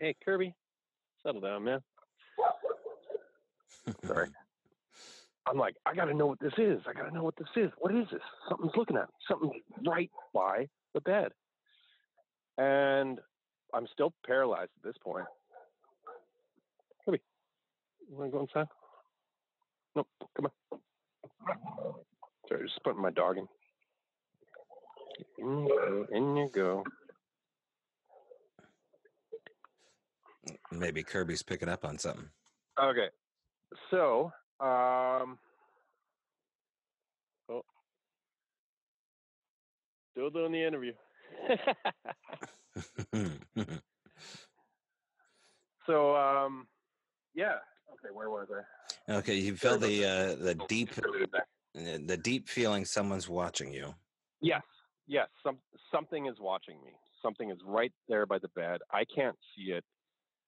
hey 0.00 0.14
Kirby, 0.24 0.54
settle 1.22 1.40
down, 1.40 1.64
man. 1.64 1.80
Sorry. 4.04 4.28
I'm 5.44 5.58
like, 5.58 5.74
I 5.84 5.94
gotta 5.94 6.14
know 6.14 6.26
what 6.26 6.38
this 6.38 6.52
is. 6.56 6.80
I 6.88 6.92
gotta 6.92 7.12
know 7.12 7.24
what 7.24 7.36
this 7.36 7.48
is. 7.56 7.70
What 7.78 7.94
is 7.94 8.06
this? 8.12 8.20
Something's 8.48 8.76
looking 8.76 8.96
at 8.96 9.08
me. 9.08 9.14
Something's 9.28 9.62
right 9.86 10.10
by 10.32 10.68
the 10.94 11.00
bed. 11.00 11.32
And 12.58 13.18
I'm 13.74 13.86
still 13.92 14.12
paralyzed 14.24 14.70
at 14.76 14.84
this 14.84 14.96
point. 15.02 15.26
You 18.12 18.18
wanna 18.18 18.30
go 18.30 18.40
inside? 18.40 18.68
Nope, 19.96 20.06
come 20.36 20.44
on. 20.44 20.52
Sorry, 22.46 22.66
just 22.68 22.84
putting 22.84 23.00
my 23.00 23.10
dog 23.10 23.38
in. 23.38 23.48
In 25.38 25.64
you 25.64 25.68
go. 25.68 26.06
In 26.12 26.36
you 26.36 26.50
go. 26.52 26.84
Maybe 30.70 31.02
Kirby's 31.02 31.42
picking 31.42 31.70
up 31.70 31.86
on 31.86 31.96
something. 31.96 32.28
Okay. 32.78 33.08
So, 33.90 34.30
um, 34.60 35.38
oh, 37.48 37.62
still 40.10 40.28
doing 40.28 40.52
the 40.52 40.62
interview. 40.62 40.92
so, 45.86 46.14
um, 46.14 46.66
yeah. 47.34 47.54
Okay, 48.04 48.12
where 48.12 48.30
was 48.30 48.48
I? 48.50 49.12
Okay, 49.12 49.36
you 49.36 49.56
feel 49.56 49.78
the 49.78 50.04
uh, 50.04 50.42
the 50.42 50.54
deep 50.68 50.90
the 51.74 52.16
deep 52.16 52.48
feeling 52.48 52.84
someone's 52.84 53.28
watching 53.28 53.72
you. 53.72 53.94
Yes, 54.40 54.62
yes. 55.06 55.28
Some 55.44 55.58
something 55.92 56.26
is 56.26 56.36
watching 56.40 56.76
me. 56.84 56.92
Something 57.22 57.50
is 57.50 57.58
right 57.64 57.92
there 58.08 58.26
by 58.26 58.38
the 58.38 58.48
bed. 58.48 58.80
I 58.90 59.04
can't 59.04 59.36
see 59.54 59.72
it, 59.72 59.84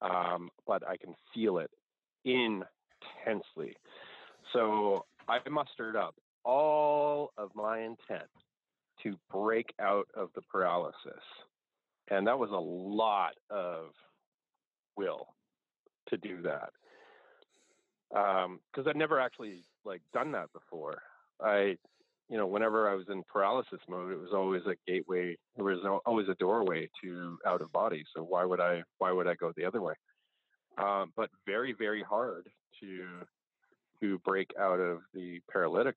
um, 0.02 0.50
but 0.66 0.86
I 0.86 0.96
can 0.96 1.14
feel 1.32 1.58
it 1.58 1.70
intensely. 2.24 3.76
So 4.52 5.04
I 5.28 5.38
mustered 5.48 5.96
up 5.96 6.16
all 6.44 7.30
of 7.38 7.50
my 7.54 7.80
intent 7.80 8.28
to 9.02 9.16
break 9.30 9.72
out 9.80 10.08
of 10.16 10.30
the 10.34 10.42
paralysis, 10.42 11.22
and 12.10 12.26
that 12.26 12.38
was 12.38 12.50
a 12.50 12.54
lot 12.54 13.34
of 13.50 13.90
will 14.96 15.28
to 16.08 16.16
do 16.16 16.42
that 16.42 16.70
because 18.14 18.46
um, 18.86 18.88
I'd 18.88 18.96
never 18.96 19.18
actually 19.18 19.64
like 19.84 20.00
done 20.12 20.30
that 20.32 20.52
before. 20.52 21.02
I, 21.42 21.76
you 22.28 22.38
know, 22.38 22.46
whenever 22.46 22.88
I 22.88 22.94
was 22.94 23.06
in 23.10 23.24
paralysis 23.24 23.80
mode, 23.88 24.12
it 24.12 24.20
was 24.20 24.30
always 24.32 24.62
a 24.66 24.76
gateway. 24.90 25.36
There 25.56 25.64
was 25.64 26.00
always 26.06 26.28
a 26.28 26.34
doorway 26.36 26.88
to 27.02 27.36
out 27.44 27.60
of 27.60 27.72
body. 27.72 28.04
So 28.14 28.22
why 28.22 28.44
would 28.44 28.60
I? 28.60 28.82
Why 28.98 29.10
would 29.10 29.26
I 29.26 29.34
go 29.34 29.52
the 29.56 29.64
other 29.64 29.82
way? 29.82 29.94
Um, 30.78 31.12
but 31.16 31.28
very, 31.44 31.74
very 31.76 32.02
hard 32.02 32.46
to 32.80 33.06
to 34.00 34.18
break 34.20 34.50
out 34.60 34.78
of 34.78 35.00
the 35.12 35.40
paralytic 35.50 35.96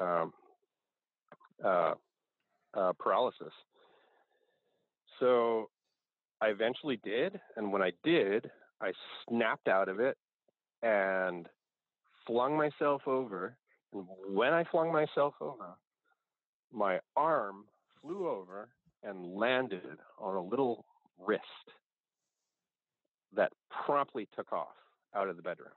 um, 0.00 0.32
uh, 1.64 1.94
uh, 2.74 2.92
paralysis. 2.98 3.52
So 5.18 5.68
I 6.40 6.48
eventually 6.48 7.00
did, 7.02 7.40
and 7.56 7.72
when 7.72 7.82
I 7.82 7.92
did, 8.04 8.50
I 8.80 8.92
snapped 9.28 9.68
out 9.68 9.88
of 9.88 9.98
it 10.00 10.16
and 10.82 11.48
flung 12.26 12.56
myself 12.56 13.02
over. 13.06 13.56
And 13.92 14.04
when 14.28 14.52
I 14.52 14.64
flung 14.64 14.92
myself 14.92 15.34
over, 15.40 15.76
my 16.72 16.98
arm 17.16 17.64
flew 18.00 18.28
over 18.28 18.68
and 19.02 19.34
landed 19.34 19.98
on 20.18 20.34
a 20.34 20.42
little 20.42 20.84
wrist 21.24 21.42
that 23.34 23.52
promptly 23.84 24.28
took 24.34 24.52
off 24.52 24.74
out 25.14 25.28
of 25.28 25.36
the 25.36 25.42
bedroom. 25.42 25.68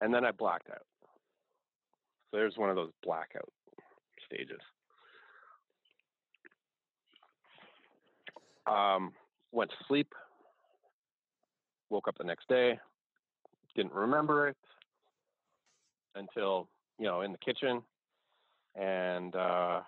And 0.00 0.12
then 0.12 0.24
I 0.24 0.32
blacked 0.32 0.68
out. 0.70 0.86
So 2.30 2.38
there's 2.38 2.56
one 2.56 2.70
of 2.70 2.76
those 2.76 2.90
blackout 3.02 3.48
stages. 4.26 4.60
Um, 8.66 9.12
went 9.52 9.70
to 9.70 9.76
sleep, 9.86 10.08
woke 11.90 12.08
up 12.08 12.16
the 12.18 12.24
next 12.24 12.48
day, 12.48 12.78
didn't 13.74 13.92
remember 13.92 14.48
it 14.48 14.56
until 16.14 16.68
you 16.98 17.06
know 17.06 17.22
in 17.22 17.32
the 17.32 17.38
kitchen, 17.38 17.82
and 18.74 19.34
uh, 19.34 19.80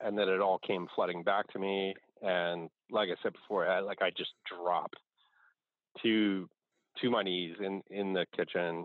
and 0.00 0.16
then 0.16 0.28
it 0.28 0.40
all 0.40 0.58
came 0.58 0.86
flooding 0.94 1.22
back 1.22 1.46
to 1.52 1.58
me. 1.58 1.94
And 2.22 2.70
like 2.90 3.08
I 3.08 3.20
said 3.22 3.32
before, 3.32 3.66
I, 3.66 3.80
like 3.80 4.02
I 4.02 4.10
just 4.10 4.30
dropped 4.46 4.98
to 6.02 6.48
to 7.00 7.10
my 7.10 7.22
knees 7.22 7.56
in 7.60 7.82
in 7.90 8.12
the 8.12 8.26
kitchen 8.36 8.84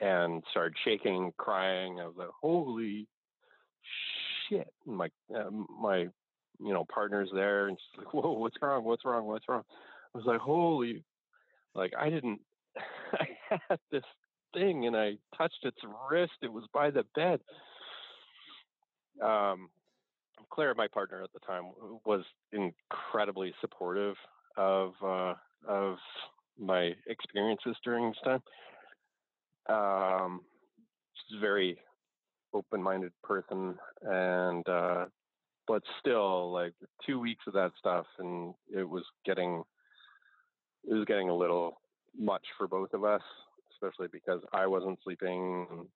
and 0.00 0.42
started 0.50 0.74
shaking, 0.84 1.32
crying. 1.36 2.00
I 2.00 2.06
was 2.06 2.14
like, 2.16 2.28
"Holy 2.40 3.06
shit!" 4.48 4.72
And 4.86 4.96
my 4.96 5.08
uh, 5.34 5.50
my 5.50 6.08
you 6.62 6.72
know 6.72 6.86
partner's 6.92 7.30
there, 7.34 7.68
and 7.68 7.76
she's 7.78 8.04
like, 8.04 8.14
"Whoa, 8.14 8.32
what's 8.32 8.56
wrong? 8.62 8.84
What's 8.84 9.04
wrong? 9.04 9.26
What's 9.26 9.48
wrong?" 9.48 9.62
I 10.14 10.18
was 10.18 10.26
like, 10.26 10.40
"Holy!" 10.40 11.04
Like 11.74 11.92
I 11.98 12.10
didn't. 12.10 12.40
I 13.20 13.58
had 13.68 13.78
this 13.90 14.04
thing, 14.54 14.86
and 14.86 14.96
I 14.96 15.12
touched 15.36 15.64
its 15.64 15.78
wrist. 16.10 16.32
It 16.42 16.52
was 16.52 16.64
by 16.72 16.90
the 16.90 17.04
bed. 17.14 17.40
Um, 19.22 19.68
Claire, 20.50 20.74
my 20.74 20.88
partner 20.88 21.22
at 21.22 21.32
the 21.32 21.40
time, 21.40 21.64
was 22.04 22.24
incredibly 22.52 23.54
supportive 23.60 24.16
of 24.56 24.92
uh, 25.04 25.34
of 25.68 25.96
my 26.58 26.92
experiences 27.06 27.76
during 27.84 28.08
this 28.08 28.18
time. 28.24 28.42
Um, 29.68 30.40
she's 31.14 31.38
a 31.38 31.40
very 31.40 31.78
open-minded 32.52 33.12
person, 33.22 33.76
and 34.02 34.68
uh, 34.68 35.06
but 35.68 35.82
still, 36.00 36.52
like 36.52 36.72
two 37.06 37.20
weeks 37.20 37.44
of 37.46 37.52
that 37.52 37.72
stuff, 37.78 38.06
and 38.18 38.54
it 38.74 38.88
was 38.88 39.04
getting 39.24 39.62
it 40.88 40.94
was 40.94 41.04
getting 41.04 41.28
a 41.28 41.36
little 41.36 41.80
much 42.18 42.44
for 42.58 42.66
both 42.66 42.92
of 42.92 43.04
us, 43.04 43.22
especially 43.72 44.08
because 44.12 44.40
I 44.52 44.66
wasn't 44.66 44.98
sleeping 45.02 45.86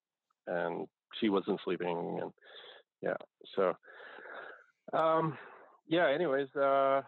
and 0.47 0.87
she 1.19 1.29
wasn't 1.29 1.59
sleeping, 1.63 2.19
and 2.21 2.31
yeah, 3.01 3.15
so 3.55 3.75
um, 4.97 5.37
yeah. 5.87 6.09
Anyways, 6.13 6.47
uh, 6.55 7.01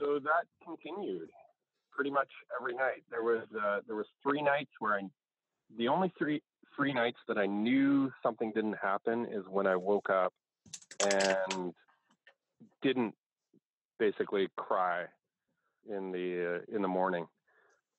so 0.00 0.18
that 0.18 0.44
continued 0.64 1.28
pretty 1.92 2.10
much 2.10 2.28
every 2.60 2.74
night. 2.74 3.04
There 3.10 3.22
was 3.22 3.44
uh, 3.62 3.80
there 3.86 3.96
was 3.96 4.06
three 4.22 4.42
nights 4.42 4.70
where 4.78 4.94
I 4.94 5.02
the 5.76 5.88
only 5.88 6.12
three 6.18 6.42
three 6.76 6.92
nights 6.92 7.18
that 7.28 7.38
I 7.38 7.46
knew 7.46 8.12
something 8.22 8.52
didn't 8.54 8.76
happen 8.80 9.26
is 9.26 9.44
when 9.48 9.66
I 9.66 9.76
woke 9.76 10.10
up 10.10 10.32
and 11.00 11.72
didn't 12.82 13.14
basically 13.98 14.48
cry 14.56 15.04
in 15.88 16.12
the 16.12 16.60
uh, 16.60 16.74
in 16.76 16.82
the 16.82 16.88
morning. 16.88 17.26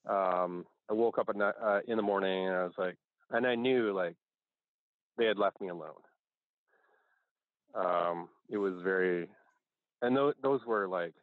Um, 0.10 0.66
I 0.90 0.94
woke 0.94 1.18
up 1.18 1.30
uh, 1.30 1.80
in 1.88 1.98
the 1.98 2.04
morning 2.04 2.48
and 2.48 2.56
I 2.56 2.64
was 2.64 2.74
like, 2.78 2.96
and 3.32 3.46
I 3.46 3.56
knew 3.56 3.94
like 3.94 4.16
they 5.18 5.26
had 5.26 5.38
left 5.38 5.60
me 5.60 5.70
alone. 5.70 5.92
Um, 7.76 8.30
it 8.50 8.58
was 8.58 8.74
very, 8.84 9.28
and 10.02 10.16
th- 10.16 10.36
those 10.42 10.62
were 10.66 10.88
like 10.88 11.14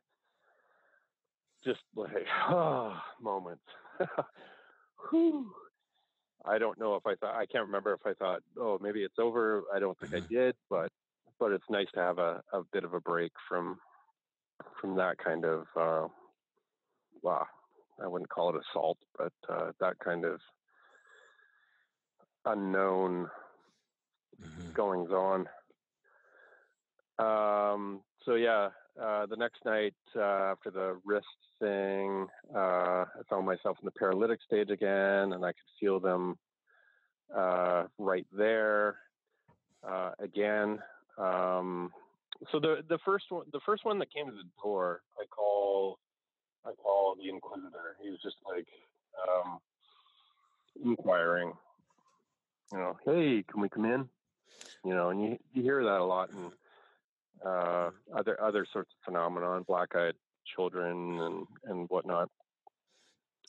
just 1.65 1.81
like 1.97 2.27
oh, 2.51 2.97
moments. 3.23 3.63
Whew. 5.11 5.51
I 6.47 6.59
don't 6.59 6.79
know 6.79 6.95
if 6.97 7.07
I 7.07 7.15
thought 7.15 7.37
I 7.37 7.47
can't 7.47 7.65
remember 7.67 7.95
if 7.95 8.07
I 8.07 8.13
thought, 8.13 8.43
oh, 8.59 8.79
maybe 8.83 9.03
it's 9.03 9.19
over. 9.19 9.63
I 9.75 9.79
don't 9.79 9.99
think 9.99 10.13
I 10.13 10.19
mm-hmm. 10.19 10.35
did, 10.35 10.55
but 10.69 10.91
but 11.41 11.53
it's 11.53 11.65
nice 11.71 11.89
to 11.95 12.01
have 12.01 12.19
a, 12.19 12.43
a 12.53 12.63
bit 12.73 12.85
of 12.85 12.93
a 12.93 13.01
break 13.01 13.33
from 13.49 13.79
from 14.81 14.95
that 14.97 15.17
kind 15.19 15.45
of 15.45 15.67
uh, 15.75 16.09
well, 17.23 17.49
I 18.03 18.07
wouldn't 18.07 18.31
call 18.31 18.55
it 18.55 18.63
assault, 18.71 18.99
but 19.17 19.33
uh, 19.49 19.73
that 19.81 19.99
kind 19.99 20.25
of 20.25 20.41
unknown 22.45 23.29
mm-hmm. 24.43 24.73
goings 24.73 25.11
on. 25.11 25.49
Um, 27.19 28.01
so 28.25 28.35
yeah, 28.35 28.71
uh, 29.01 29.27
the 29.27 29.37
next 29.37 29.65
night 29.65 29.95
uh, 30.17 30.53
after 30.53 30.71
the 30.71 30.99
wrist 31.05 31.27
thing, 31.61 32.27
uh, 32.55 33.05
I 33.05 33.23
found 33.31 33.47
myself 33.47 33.77
in 33.81 33.87
the 33.87 33.93
paralytic 33.93 34.41
stage 34.45 34.71
again, 34.71 35.33
and 35.33 35.45
I 35.45 35.49
could 35.49 35.71
feel 35.81 36.01
them 36.01 36.37
uh, 37.35 37.85
right 37.99 38.27
there 38.37 38.97
uh, 39.89 40.11
again. 40.19 40.79
Um, 41.19 41.93
so 42.51 42.59
the 42.59 42.83
the 42.89 42.99
first 43.05 43.27
one, 43.29 43.47
the 43.53 43.61
first 43.65 43.85
one 43.85 43.99
that 44.01 44.13
came 44.13 44.27
to 44.27 44.33
the 44.33 44.49
door, 44.63 45.03
I 45.19 45.25
call, 45.27 45.99
I 46.67 46.73
call 46.73 47.17
the 47.17 47.29
inquisitor. 47.29 47.97
He 48.03 48.11
was 48.11 48.21
just 48.23 48.37
like 48.47 48.67
um, 49.29 49.59
inquiring, 50.85 51.53
you 52.73 52.79
know, 52.79 52.97
hey, 53.05 53.45
can 53.51 53.61
we 53.61 53.69
come 53.69 53.85
in? 53.85 54.09
You 54.85 54.95
know, 54.95 55.11
and 55.11 55.23
you 55.23 55.39
you 55.53 55.63
hear 55.63 55.83
that 55.83 56.01
a 56.01 56.05
lot 56.05 56.31
in 56.31 56.53
uh, 57.47 57.91
other 58.17 58.41
other 58.43 58.67
sorts 58.73 58.91
of 58.93 59.05
phenomenon, 59.05 59.65
black-eyed 59.67 60.15
children 60.57 61.21
and 61.21 61.47
and 61.65 61.89
whatnot. 61.89 62.29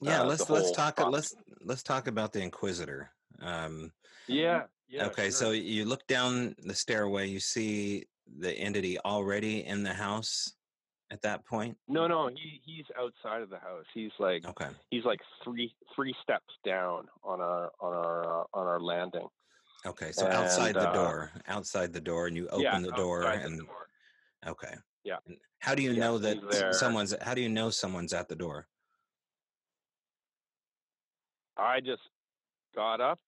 Yeah, 0.01 0.21
uh, 0.21 0.25
let's 0.25 0.49
let's 0.49 0.71
talk 0.71 0.99
let's 1.09 1.35
let's 1.63 1.83
talk 1.83 2.07
about 2.07 2.33
the 2.33 2.41
Inquisitor. 2.41 3.11
Um, 3.41 3.91
yeah, 4.27 4.63
yeah. 4.89 5.05
Okay, 5.07 5.25
sure. 5.25 5.31
so 5.31 5.51
you 5.51 5.85
look 5.85 6.05
down 6.07 6.55
the 6.63 6.73
stairway, 6.73 7.27
you 7.27 7.39
see 7.39 8.05
the 8.39 8.51
entity 8.53 8.97
already 8.99 9.65
in 9.65 9.83
the 9.83 9.93
house 9.93 10.54
at 11.11 11.21
that 11.21 11.45
point. 11.45 11.77
No, 11.87 12.07
no, 12.07 12.29
he 12.29 12.61
he's 12.65 12.85
outside 12.99 13.41
of 13.41 13.49
the 13.49 13.59
house. 13.59 13.85
He's 13.93 14.11
like 14.19 14.45
okay. 14.47 14.67
He's 14.89 15.05
like 15.05 15.19
three 15.43 15.73
three 15.95 16.15
steps 16.23 16.53
down 16.65 17.05
on 17.23 17.41
our 17.41 17.71
on 17.79 17.93
our 17.93 18.41
uh, 18.41 18.43
on 18.53 18.67
our 18.67 18.79
landing. 18.79 19.27
Okay, 19.85 20.11
so 20.11 20.25
and, 20.25 20.33
outside 20.33 20.73
the 20.73 20.89
uh, 20.89 20.93
door, 20.93 21.31
outside 21.47 21.93
the 21.93 22.01
door, 22.01 22.27
and 22.27 22.35
you 22.35 22.47
open 22.47 22.61
yeah, 22.63 22.79
the 22.79 22.91
door, 22.91 23.23
and 23.23 23.59
the 23.59 23.63
door. 23.63 23.87
okay, 24.47 24.73
yeah. 25.03 25.17
And 25.27 25.37
how 25.59 25.75
do 25.75 25.83
you 25.83 25.91
yeah, 25.91 25.99
know 25.99 26.17
that 26.17 26.73
someone's? 26.73 27.13
How 27.21 27.33
do 27.33 27.41
you 27.41 27.49
know 27.49 27.69
someone's 27.69 28.13
at 28.13 28.27
the 28.27 28.35
door? 28.35 28.67
I 31.57 31.79
just 31.79 32.01
got 32.75 32.99
up. 32.99 33.19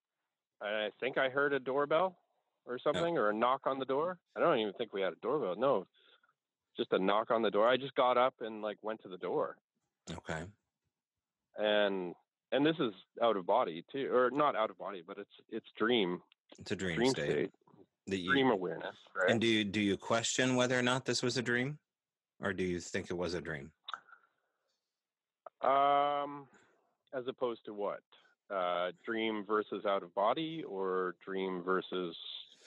I 0.61 0.89
think 0.99 1.17
I 1.17 1.30
heard 1.30 1.53
a 1.53 1.59
doorbell 1.59 2.17
or 2.65 2.75
oh. 2.75 2.78
something, 2.84 3.17
or 3.17 3.30
a 3.30 3.34
knock 3.34 3.61
on 3.65 3.78
the 3.78 3.86
door. 3.86 4.17
I 4.36 4.39
don't 4.39 4.57
even 4.57 4.73
think 4.73 4.93
we 4.93 5.01
had 5.01 5.13
a 5.13 5.17
doorbell. 5.21 5.55
No, 5.57 5.86
just 6.78 6.93
a 6.93 6.99
knock 6.99 7.32
on 7.32 7.41
the 7.41 7.51
door. 7.51 7.67
I 7.67 7.78
just 7.78 7.95
got 7.95 8.17
up 8.17 8.36
and 8.41 8.61
like 8.61 8.78
went 8.82 9.01
to 9.03 9.09
the 9.09 9.17
door. 9.17 9.57
Okay. 10.11 10.43
And 11.57 12.13
and 12.51 12.65
this 12.65 12.75
is 12.80 12.93
out 13.21 13.36
of 13.36 13.45
body 13.45 13.84
too, 13.91 14.09
or 14.13 14.30
not 14.32 14.55
out 14.55 14.69
of 14.69 14.78
body, 14.78 15.03
but 15.05 15.17
it's 15.17 15.30
it's 15.49 15.67
dream 15.78 16.21
it's 16.59 16.71
a 16.71 16.75
dream, 16.75 16.95
dream 16.95 17.11
state. 17.11 17.32
state. 17.32 17.51
That 18.07 18.17
you, 18.19 18.32
dream 18.32 18.51
awareness, 18.51 18.95
right? 19.15 19.30
And 19.30 19.41
do 19.41 19.47
you 19.47 19.65
do 19.65 19.82
you 19.82 19.97
question 19.97 20.55
whether 20.55 20.80
or 20.80 20.82
not 20.82 21.05
this 21.05 21.21
was 21.21 21.38
a 21.38 21.41
dream, 21.41 21.78
or 22.41 22.53
do 22.53 22.63
you 22.63 22.80
think 22.80 23.09
it 23.09 23.17
was 23.17 23.34
a 23.34 23.41
dream? 23.41 23.71
Um, 25.61 26.47
as 27.13 27.28
opposed 27.28 27.65
to 27.65 27.73
what? 27.73 27.99
Uh, 28.49 28.91
dream 29.05 29.43
versus 29.45 29.86
out 29.86 30.03
of 30.03 30.15
body, 30.15 30.63
or 30.65 31.15
dream 31.25 31.61
versus 31.63 32.15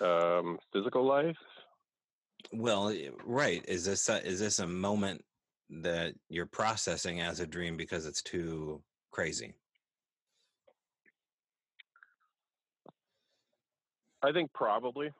um, 0.02 0.58
physical 0.74 1.06
life? 1.06 1.36
Well, 2.52 2.94
right. 3.24 3.64
Is 3.68 3.84
this 3.84 4.08
a, 4.08 4.24
is 4.26 4.40
this 4.40 4.58
a 4.58 4.66
moment 4.66 5.22
that 5.70 6.14
you're 6.28 6.46
processing 6.46 7.20
as 7.20 7.40
a 7.40 7.46
dream 7.46 7.76
because 7.76 8.06
it's 8.06 8.22
too 8.22 8.82
crazy? 9.10 9.54
I 14.22 14.32
think 14.32 14.52
probably. 14.52 15.10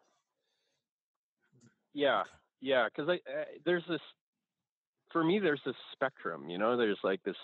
Yeah, 1.95 2.23
yeah, 2.61 2.87
because 2.89 3.09
I, 3.09 3.15
I 3.15 3.45
there's 3.65 3.85
this 3.89 4.01
for 5.13 5.25
me 5.25 5.39
there's 5.39 5.63
this 5.65 5.75
spectrum. 5.93 6.49
You 6.49 6.59
know, 6.59 6.77
there's 6.77 6.99
like 7.03 7.23
this. 7.23 7.37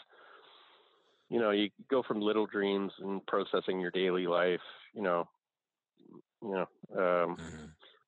You 1.28 1.40
know, 1.40 1.50
you 1.50 1.70
go 1.90 2.04
from 2.06 2.20
little 2.20 2.46
dreams 2.46 2.92
and 3.00 3.24
processing 3.26 3.80
your 3.80 3.90
daily 3.90 4.28
life. 4.28 4.60
You 4.94 5.02
know, 5.02 5.28
you 6.40 6.50
know 6.50 6.66
um, 6.92 7.36
mm-hmm. 7.36 7.64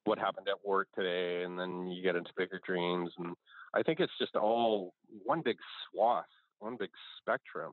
What 0.08 0.18
happened 0.18 0.48
at 0.48 0.64
work 0.64 0.88
today, 0.94 1.44
and 1.44 1.58
then 1.58 1.88
you 1.88 2.02
get 2.02 2.16
into 2.16 2.30
bigger 2.36 2.60
dreams. 2.66 3.10
And 3.18 3.34
I 3.74 3.82
think 3.82 4.00
it's 4.00 4.12
just 4.18 4.34
all 4.36 4.94
one 5.24 5.42
big 5.42 5.56
swath, 5.90 6.24
one 6.58 6.76
big 6.78 6.90
spectrum. 7.20 7.72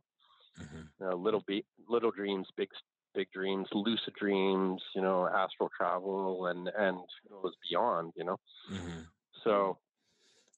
Mm-hmm. 0.61 0.81
You 0.99 1.09
know, 1.09 1.15
little 1.15 1.43
be- 1.47 1.65
little 1.89 2.11
dreams, 2.11 2.47
big 2.55 2.69
big 3.13 3.31
dreams, 3.31 3.67
lucid 3.73 4.13
dreams, 4.19 4.81
you 4.93 5.01
know, 5.01 5.27
astral 5.27 5.69
travel, 5.75 6.47
and 6.47 6.69
and 6.77 6.97
goes 7.29 7.53
beyond, 7.69 8.13
you 8.15 8.25
know. 8.25 8.37
Mm-hmm. 8.71 9.01
So 9.43 9.77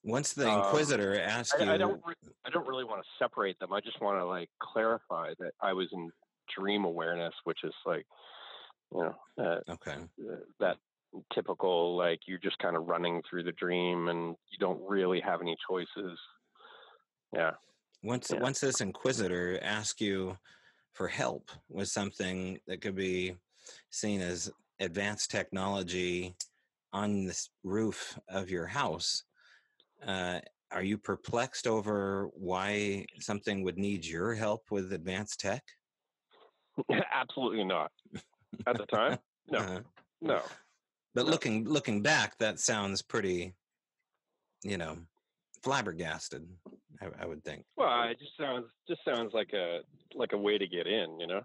once 0.04 0.32
the 0.32 0.48
um, 0.48 0.58
Inquisitor 0.60 1.14
um, 1.14 1.28
asks 1.28 1.60
you, 1.60 1.70
I, 1.70 1.76
don't, 1.76 2.00
re- 2.06 2.14
I 2.46 2.50
don't 2.50 2.66
really 2.66 2.84
want 2.84 3.02
to 3.02 3.08
separate 3.18 3.58
them. 3.58 3.72
I 3.72 3.80
just 3.80 4.00
want 4.00 4.18
to 4.18 4.24
like 4.24 4.48
clarify 4.60 5.34
that 5.38 5.52
I 5.60 5.72
was 5.72 5.88
in 5.92 6.10
dream 6.56 6.84
awareness, 6.84 7.34
which 7.44 7.58
is 7.64 7.74
like, 7.84 8.06
you 8.92 9.02
know, 9.02 9.14
uh, 9.44 9.72
okay, 9.72 9.96
uh, 10.20 10.36
that 10.60 10.76
typical 11.32 11.96
like 11.96 12.20
you're 12.26 12.38
just 12.38 12.58
kind 12.58 12.76
of 12.76 12.86
running 12.86 13.22
through 13.28 13.42
the 13.42 13.52
dream 13.52 14.08
and 14.08 14.36
you 14.50 14.58
don't 14.58 14.80
really 14.86 15.20
have 15.20 15.40
any 15.40 15.56
choices. 15.68 16.18
Yeah. 17.34 17.52
Once 18.02 18.30
yeah. 18.32 18.40
once 18.40 18.60
this 18.60 18.80
Inquisitor 18.80 19.58
asks 19.62 20.00
you 20.00 20.36
for 20.92 21.08
help 21.08 21.50
with 21.68 21.88
something 21.88 22.58
that 22.66 22.80
could 22.80 22.96
be 22.96 23.34
seen 23.90 24.20
as 24.20 24.50
advanced 24.80 25.30
technology 25.30 26.34
on 26.92 27.24
this 27.24 27.50
roof 27.64 28.18
of 28.28 28.50
your 28.50 28.66
house. 28.66 29.24
Uh, 30.06 30.40
are 30.70 30.82
you 30.82 30.98
perplexed 30.98 31.66
over 31.66 32.28
why 32.34 33.04
something 33.20 33.62
would 33.64 33.78
need 33.78 34.04
your 34.04 34.34
help 34.34 34.62
with 34.70 34.92
advanced 34.92 35.40
tech? 35.40 35.62
Absolutely 37.12 37.64
not. 37.64 37.90
At 38.66 38.78
the 38.78 38.86
time, 38.86 39.18
no, 39.50 39.58
uh-huh. 39.58 39.80
no. 40.20 40.42
But 41.18 41.26
no. 41.26 41.32
looking 41.32 41.64
looking 41.68 42.00
back, 42.00 42.38
that 42.38 42.60
sounds 42.60 43.02
pretty, 43.02 43.52
you 44.62 44.78
know, 44.78 44.98
flabbergasted. 45.64 46.46
I, 47.02 47.06
I, 47.22 47.26
would 47.26 47.42
think. 47.42 47.64
Well, 47.76 48.04
it 48.08 48.20
just 48.20 48.36
sounds 48.38 48.66
just 48.88 49.00
sounds 49.04 49.34
like 49.34 49.52
a 49.52 49.80
like 50.14 50.32
a 50.32 50.38
way 50.38 50.58
to 50.58 50.68
get 50.68 50.86
in, 50.86 51.18
you 51.18 51.26
know. 51.26 51.40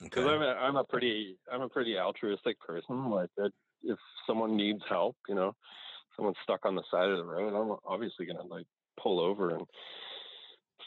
Because 0.00 0.26
okay. 0.26 0.32
I'm 0.32 0.42
a 0.42 0.46
I'm 0.46 0.76
a 0.76 0.84
pretty 0.84 1.36
I'm 1.52 1.62
a 1.62 1.68
pretty 1.68 1.98
altruistic 1.98 2.60
person. 2.60 3.10
Like 3.10 3.30
that, 3.36 3.50
if 3.82 3.98
someone 4.28 4.56
needs 4.56 4.82
help, 4.88 5.16
you 5.28 5.34
know, 5.34 5.56
someone's 6.14 6.38
stuck 6.44 6.64
on 6.64 6.76
the 6.76 6.84
side 6.88 7.08
of 7.08 7.16
the 7.16 7.24
road, 7.24 7.52
I'm 7.52 7.78
obviously 7.84 8.26
gonna 8.26 8.46
like 8.46 8.66
pull 9.02 9.18
over 9.18 9.56
and 9.56 9.66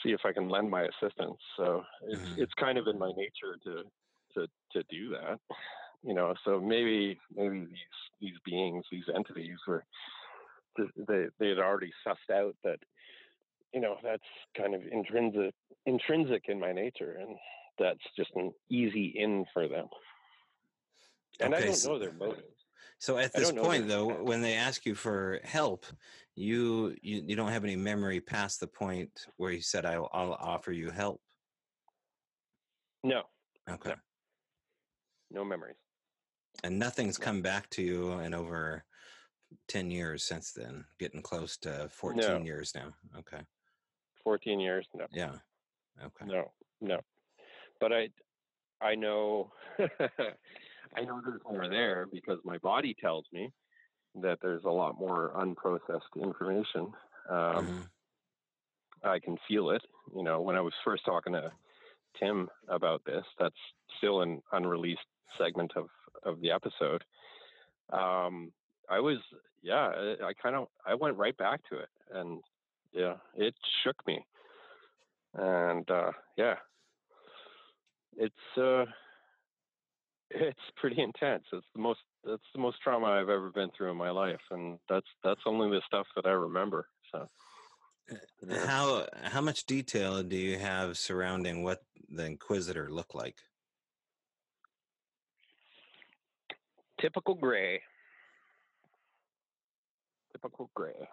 see 0.02 0.12
if 0.12 0.22
I 0.24 0.32
can 0.32 0.48
lend 0.48 0.72
my 0.72 0.84
assistance. 0.84 1.40
So 1.58 1.84
it's 2.08 2.22
mm-hmm. 2.22 2.42
it's 2.42 2.54
kind 2.54 2.78
of 2.78 2.88
in 2.88 2.98
my 2.98 3.12
nature 3.18 3.58
to 3.66 3.84
to 4.36 4.48
to 4.72 4.84
do 4.90 5.10
that, 5.10 5.40
you 6.04 6.14
know. 6.14 6.34
So 6.46 6.60
maybe 6.60 7.20
maybe 7.36 7.62
these 7.62 7.78
these 8.22 8.38
beings, 8.46 8.86
these 8.92 9.06
entities, 9.14 9.58
were 9.68 9.84
they 10.78 11.26
they 11.40 11.50
had 11.50 11.60
already 11.60 11.92
sussed 12.06 12.34
out 12.34 12.56
that 12.64 12.80
you 13.74 13.82
know 13.82 13.96
that's 14.04 14.24
kind 14.56 14.76
of 14.76 14.82
intrinsic 14.92 15.54
intrinsic 15.86 16.44
in 16.48 16.60
my 16.60 16.72
nature 16.72 17.18
and 17.20 17.36
that's 17.80 18.04
just 18.16 18.32
an 18.36 18.52
easy 18.70 19.14
in 19.18 19.46
for 19.54 19.68
them. 19.68 19.88
And 21.40 21.54
okay, 21.54 21.64
i 21.64 21.66
don't 21.68 21.76
so, 21.76 21.94
know 21.94 22.00
their 22.00 22.14
motives. 22.14 22.44
so 23.00 23.18
at 23.18 23.34
this 23.34 23.52
point 23.52 23.88
though 23.88 24.24
when 24.24 24.42
they 24.42 24.54
ask 24.54 24.86
you 24.86 24.96
for 24.96 25.40
help 25.44 25.86
you, 26.36 26.96
you 27.02 27.24
you 27.26 27.36
don't 27.36 27.52
have 27.52 27.64
any 27.64 27.76
memory 27.76 28.20
past 28.20 28.60
the 28.60 28.68
point 28.68 29.28
where 29.38 29.52
you 29.52 29.62
said 29.62 29.86
i'll, 29.86 30.10
I'll 30.14 30.34
offer 30.34 30.72
you 30.72 30.90
help? 30.90 31.22
No. 33.04 33.24
Okay. 33.70 33.90
No, 35.32 35.42
no 35.42 35.46
memories 35.46 35.76
and 36.64 36.78
nothing's 36.78 37.18
come 37.18 37.42
back 37.42 37.70
to 37.72 37.82
you 37.82 38.12
in 38.20 38.34
over 38.34 38.84
10 39.68 39.92
years 39.92 40.24
since 40.24 40.52
then 40.52 40.86
getting 41.00 41.22
close 41.22 41.58
to 41.58 41.90
14 41.92 42.22
no. 42.22 42.38
years 42.40 42.74
now 42.76 42.94
okay. 43.18 43.42
14 44.24 44.60
years 44.60 44.88
no. 44.96 45.06
Yeah 45.12 45.36
okay. 46.04 46.26
No 46.26 46.52
no. 46.82 47.00
But 47.80 47.94
i 47.94 48.10
i 48.82 48.96
know 48.96 49.52
i 49.80 51.02
know 51.02 51.22
there's 51.24 51.42
more 51.50 51.68
there 51.70 52.08
because 52.12 52.40
my 52.44 52.58
body 52.60 52.96
tells 53.00 53.26
me 53.32 53.52
that 54.16 54.38
there's 54.42 54.64
a 54.66 54.70
lot 54.70 55.00
more 55.00 55.32
unprocessed 55.36 56.22
information 56.22 56.92
um, 57.30 57.66
mm-hmm. 57.66 57.80
i 59.04 59.20
can 59.20 59.38
feel 59.48 59.70
it 59.72 59.82
you 60.16 60.24
know 60.24 60.42
when 60.42 60.56
i 60.56 60.62
was 60.62 60.74
first 60.84 61.04
talking 61.06 61.34
to 61.34 61.52
tim 62.20 62.48
about 62.68 63.02
this 63.06 63.24
that's 63.40 63.56
still 63.98 64.22
an 64.22 64.42
unreleased 64.52 65.00
segment 65.38 65.72
of 65.76 65.88
of 66.26 66.42
the 66.42 66.52
episode 66.52 67.04
um, 67.92 68.52
I 68.90 69.00
was, 69.00 69.18
yeah, 69.62 69.92
I, 70.22 70.28
I 70.28 70.34
kind 70.42 70.56
of, 70.56 70.68
I 70.86 70.96
went 70.96 71.18
right 71.18 71.38
back 71.38 71.62
to 71.70 71.78
it, 71.78 71.90
and 72.14 72.42
yeah, 72.92 73.16
it 73.36 73.56
shook 73.84 73.96
me, 74.08 74.26
and 75.34 75.90
uh, 75.90 76.12
yeah, 76.38 76.56
it's 78.18 78.58
uh, 78.58 78.86
it's 80.30 80.60
pretty 80.78 81.02
intense. 81.02 81.44
It's 81.52 81.66
the 81.76 81.82
most 81.82 82.00
that's 82.24 82.42
the 82.54 82.62
most 82.62 82.78
trauma 82.84 83.08
I've 83.08 83.30
ever 83.30 83.52
been 83.52 83.70
through 83.76 83.92
in 83.92 83.98
my 83.98 84.12
life, 84.12 84.42
and 84.52 84.80
that's 84.90 85.08
that's 85.24 85.42
only 85.46 85.70
the 85.70 85.82
stuff 85.86 86.08
that 86.16 86.26
I 86.26 86.32
remember. 86.32 86.88
So, 87.12 87.28
uh, 88.12 88.16
yeah. 88.48 88.66
how 88.66 89.08
how 89.24 89.42
much 89.42 89.66
detail 89.66 90.24
do 90.24 90.36
you 90.36 90.58
have 90.58 90.98
surrounding 90.98 91.64
what 91.64 91.84
the 92.10 92.26
Inquisitor 92.26 92.90
looked 92.90 93.16
like? 93.16 93.38
Typical 97.04 97.36
gray. 97.36 97.82
Typical 100.32 100.70
gray. 100.74 101.10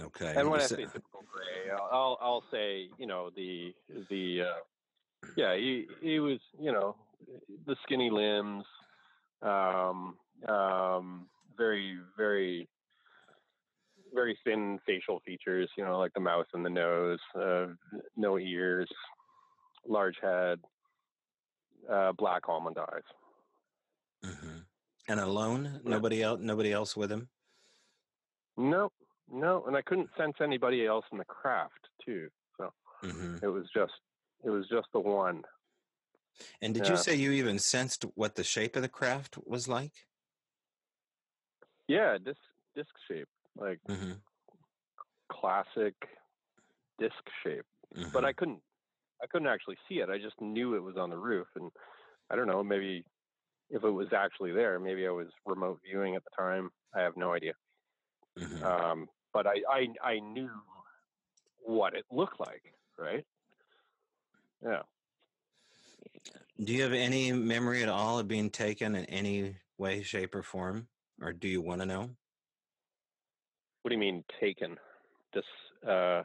Okay. 0.00 0.32
And 0.34 0.48
when 0.48 0.60
I 0.60 0.64
say 0.64 0.76
typical 0.76 1.22
gray, 1.30 1.70
I'll 1.70 2.16
I'll 2.18 2.44
say 2.50 2.88
you 2.96 3.06
know 3.06 3.28
the 3.36 3.74
the 4.08 4.40
uh, 4.40 5.28
yeah 5.36 5.54
he 5.54 5.86
he 6.00 6.18
was 6.18 6.38
you 6.58 6.72
know 6.72 6.96
the 7.66 7.76
skinny 7.82 8.08
limbs, 8.08 8.64
um, 9.42 10.16
um, 10.48 11.26
very 11.58 11.98
very 12.16 12.70
very 14.14 14.38
thin 14.44 14.78
facial 14.86 15.20
features, 15.26 15.68
you 15.76 15.84
know, 15.84 15.98
like 15.98 16.14
the 16.14 16.20
mouth 16.20 16.46
and 16.54 16.64
the 16.64 16.70
nose, 16.70 17.18
uh, 17.38 17.66
no 18.16 18.38
ears, 18.38 18.88
large 19.86 20.16
head, 20.22 20.58
uh, 21.90 22.12
black 22.12 22.48
almond 22.48 22.76
eyes. 22.78 23.02
Mm-hmm. 24.24 24.58
And 25.08 25.20
alone, 25.20 25.80
yeah. 25.84 25.90
nobody 25.90 26.22
else, 26.22 26.40
nobody 26.42 26.72
else 26.72 26.96
with 26.96 27.10
him. 27.10 27.28
No, 28.56 28.90
no, 29.30 29.64
and 29.66 29.76
I 29.76 29.82
couldn't 29.82 30.10
sense 30.18 30.34
anybody 30.42 30.86
else 30.86 31.04
in 31.12 31.18
the 31.18 31.24
craft 31.24 31.88
too. 32.04 32.28
So 32.56 32.72
mm-hmm. 33.04 33.36
it 33.42 33.48
was 33.48 33.66
just, 33.74 33.92
it 34.44 34.50
was 34.50 34.66
just 34.68 34.88
the 34.92 35.00
one. 35.00 35.42
And 36.60 36.74
did 36.74 36.84
yeah. 36.84 36.92
you 36.92 36.96
say 36.96 37.14
you 37.14 37.32
even 37.32 37.58
sensed 37.58 38.04
what 38.14 38.34
the 38.34 38.44
shape 38.44 38.76
of 38.76 38.82
the 38.82 38.88
craft 38.88 39.36
was 39.46 39.68
like? 39.68 39.92
Yeah, 41.88 42.18
disc 42.22 42.38
disc 42.76 42.90
shape, 43.10 43.28
like 43.56 43.80
mm-hmm. 43.88 44.12
classic 45.30 45.94
disc 46.98 47.14
shape. 47.42 47.64
Mm-hmm. 47.96 48.10
But 48.12 48.24
I 48.24 48.32
couldn't 48.32 48.60
I 49.22 49.26
couldn't 49.26 49.48
actually 49.48 49.76
see 49.88 49.96
it. 49.96 50.08
I 50.08 50.18
just 50.18 50.40
knew 50.40 50.74
it 50.74 50.82
was 50.82 50.96
on 50.96 51.10
the 51.10 51.16
roof, 51.16 51.46
and 51.56 51.70
I 52.30 52.36
don't 52.36 52.46
know. 52.46 52.62
Maybe 52.62 53.04
if 53.70 53.84
it 53.84 53.90
was 53.90 54.08
actually 54.12 54.52
there, 54.52 54.78
maybe 54.78 55.06
I 55.06 55.10
was 55.10 55.28
remote 55.44 55.80
viewing 55.84 56.14
at 56.14 56.22
the 56.24 56.30
time. 56.36 56.70
I 56.94 57.00
have 57.00 57.16
no 57.16 57.32
idea. 57.32 57.52
Mm-hmm. 58.38 58.64
Um, 58.64 59.08
but 59.32 59.46
I, 59.46 59.56
I 59.70 59.86
I 60.02 60.18
knew 60.20 60.50
what 61.60 61.94
it 61.94 62.04
looked 62.10 62.40
like, 62.40 62.62
right? 62.96 63.24
Yeah. 64.64 64.82
Do 66.62 66.72
you 66.72 66.82
have 66.82 66.92
any 66.92 67.32
memory 67.32 67.82
at 67.82 67.88
all 67.88 68.18
of 68.18 68.26
being 68.26 68.50
taken 68.50 68.96
in 68.96 69.04
any 69.04 69.56
way, 69.76 70.02
shape, 70.02 70.34
or 70.34 70.42
form, 70.42 70.88
or 71.22 71.32
do 71.32 71.46
you 71.46 71.60
want 71.60 71.80
to 71.80 71.86
know? 71.86 72.10
What 73.82 73.90
do 73.90 73.94
you 73.94 74.00
mean 74.00 74.24
taken? 74.40 74.76
This. 75.32 75.44
Uh, 75.86 76.22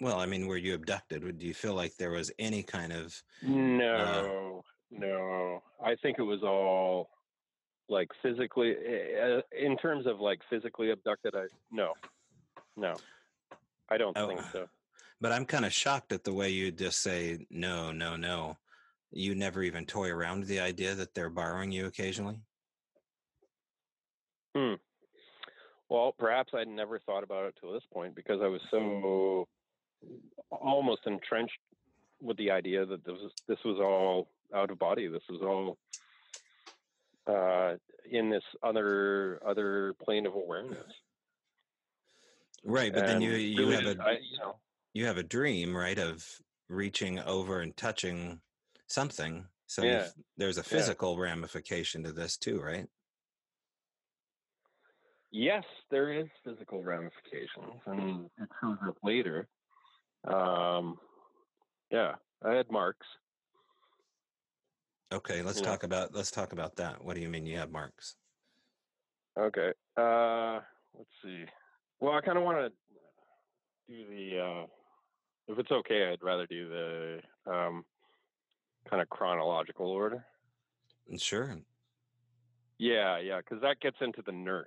well, 0.00 0.18
I 0.18 0.26
mean, 0.26 0.46
were 0.46 0.56
you 0.56 0.74
abducted? 0.74 1.38
Do 1.38 1.46
you 1.46 1.54
feel 1.54 1.74
like 1.74 1.96
there 1.96 2.10
was 2.10 2.30
any 2.38 2.62
kind 2.62 2.92
of? 2.92 3.20
No, 3.42 4.62
uh, 4.64 4.96
no. 4.98 5.62
I 5.82 5.94
think 6.02 6.18
it 6.18 6.22
was 6.22 6.42
all 6.42 7.10
like 7.88 8.08
physically. 8.22 8.74
Uh, 8.74 9.40
in 9.58 9.76
terms 9.76 10.06
of 10.06 10.20
like 10.20 10.40
physically 10.50 10.90
abducted, 10.90 11.34
I 11.34 11.46
no, 11.70 11.92
no. 12.76 12.94
I 13.90 13.98
don't 13.98 14.16
oh, 14.16 14.28
think 14.28 14.40
so. 14.52 14.66
But 15.20 15.32
I'm 15.32 15.44
kind 15.44 15.64
of 15.64 15.72
shocked 15.72 16.12
at 16.12 16.24
the 16.24 16.32
way 16.32 16.50
you 16.50 16.72
just 16.72 17.02
say 17.02 17.46
no, 17.50 17.92
no, 17.92 18.16
no 18.16 18.56
you 19.14 19.34
never 19.34 19.62
even 19.62 19.86
toy 19.86 20.10
around 20.10 20.40
with 20.40 20.48
the 20.48 20.60
idea 20.60 20.94
that 20.94 21.14
they're 21.14 21.30
borrowing 21.30 21.70
you 21.70 21.86
occasionally? 21.86 22.40
Hmm. 24.56 24.74
Well, 25.88 26.14
perhaps 26.18 26.52
I'd 26.54 26.68
never 26.68 26.98
thought 26.98 27.22
about 27.22 27.46
it 27.46 27.54
to 27.60 27.72
this 27.72 27.82
point 27.92 28.14
because 28.14 28.40
I 28.42 28.48
was 28.48 28.60
so 28.70 29.46
almost 30.50 31.02
entrenched 31.06 31.58
with 32.20 32.36
the 32.36 32.50
idea 32.50 32.86
that 32.86 33.04
this 33.04 33.14
was 33.14 33.32
this 33.48 33.58
was 33.64 33.78
all 33.80 34.28
out 34.54 34.70
of 34.70 34.78
body. 34.78 35.08
This 35.08 35.22
was 35.28 35.40
all 35.42 35.78
uh, 37.26 37.74
in 38.10 38.30
this 38.30 38.42
other 38.62 39.40
other 39.46 39.94
plane 40.04 40.26
of 40.26 40.34
awareness. 40.34 40.92
Right, 42.64 42.92
but 42.92 43.04
and 43.04 43.08
then 43.08 43.20
you 43.20 43.32
you 43.32 43.68
really 43.68 43.84
have 43.84 43.98
a 43.98 44.02
I, 44.02 44.12
you, 44.12 44.38
know, 44.38 44.56
you 44.94 45.06
have 45.06 45.18
a 45.18 45.22
dream, 45.22 45.76
right, 45.76 45.98
of 45.98 46.26
reaching 46.68 47.18
over 47.20 47.60
and 47.60 47.76
touching 47.76 48.40
something. 48.86 49.46
So 49.66 49.82
yeah. 49.82 50.06
there's 50.36 50.58
a 50.58 50.62
physical 50.62 51.14
yeah. 51.16 51.24
ramification 51.24 52.04
to 52.04 52.12
this 52.12 52.36
too, 52.36 52.60
right? 52.60 52.86
Yes, 55.30 55.64
there 55.90 56.12
is 56.12 56.26
physical 56.44 56.84
ramifications, 56.84 57.80
and 57.86 58.26
it 58.38 58.48
shows 58.60 58.78
up 58.86 58.96
later. 59.02 59.48
Um, 60.26 60.98
yeah, 61.90 62.14
I 62.44 62.54
had 62.54 62.70
marks. 62.70 63.06
Okay, 65.12 65.42
let's 65.42 65.60
yeah. 65.60 65.66
talk 65.66 65.82
about 65.84 66.14
let's 66.14 66.30
talk 66.30 66.52
about 66.52 66.76
that. 66.76 67.04
What 67.04 67.14
do 67.14 67.20
you 67.20 67.28
mean 67.28 67.46
you 67.46 67.58
have 67.58 67.70
marks? 67.70 68.16
Okay, 69.38 69.72
uh, 69.96 70.60
let's 70.96 71.10
see. 71.22 71.44
Well, 72.00 72.14
I 72.14 72.20
kind 72.20 72.38
of 72.38 72.44
want 72.44 72.58
to 72.58 72.72
do 73.88 74.04
the. 74.08 74.40
Uh, 74.40 74.66
if 75.46 75.58
it's 75.58 75.70
okay, 75.70 76.10
I'd 76.10 76.22
rather 76.22 76.46
do 76.46 76.68
the 76.68 77.20
um, 77.50 77.84
kind 78.88 79.02
of 79.02 79.08
chronological 79.08 79.86
order? 79.86 80.24
Sure. 81.18 81.58
Yeah, 82.78 83.18
yeah, 83.18 83.38
because 83.38 83.60
that 83.62 83.80
gets 83.80 83.96
into 84.00 84.22
the 84.24 84.32
nurse, 84.32 84.66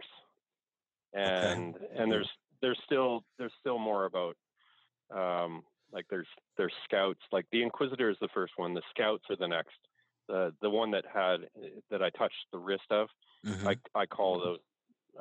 and 1.13 1.75
okay. 1.75 1.85
and 1.97 2.11
there's 2.11 2.29
there's 2.61 2.79
still 2.85 3.23
there's 3.37 3.51
still 3.59 3.79
more 3.79 4.05
about 4.05 4.37
um, 5.15 5.63
like 5.91 6.05
there's 6.09 6.27
there's 6.57 6.73
scouts 6.83 7.19
like 7.31 7.45
the 7.51 7.63
Inquisitor 7.63 8.09
is 8.09 8.17
the 8.21 8.27
first 8.33 8.53
one, 8.57 8.73
the 8.73 8.81
scouts 8.89 9.23
are 9.29 9.35
the 9.35 9.47
next. 9.47 9.77
The 10.27 10.53
the 10.61 10.69
one 10.69 10.91
that 10.91 11.05
had 11.11 11.47
that 11.89 12.03
I 12.03 12.09
touched 12.11 12.35
the 12.51 12.57
wrist 12.57 12.91
of, 12.91 13.07
mm-hmm. 13.45 13.67
I 13.67 13.75
I 13.95 14.05
call 14.05 14.39
those 14.39 14.59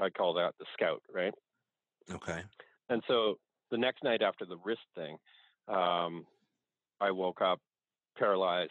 I 0.01 0.11
call 0.11 0.35
that 0.35 0.55
the 0.59 0.67
scout, 0.73 1.03
right? 1.13 1.35
Okay. 2.11 2.41
And 2.89 3.03
so 3.09 3.39
the 3.71 3.79
next 3.79 4.05
night 4.05 4.23
after 4.23 4.45
the 4.45 4.59
wrist 4.65 4.83
thing, 4.95 5.17
um, 5.69 6.27
I 7.01 7.11
woke 7.11 7.41
up 7.41 7.61
paralyzed 8.19 8.71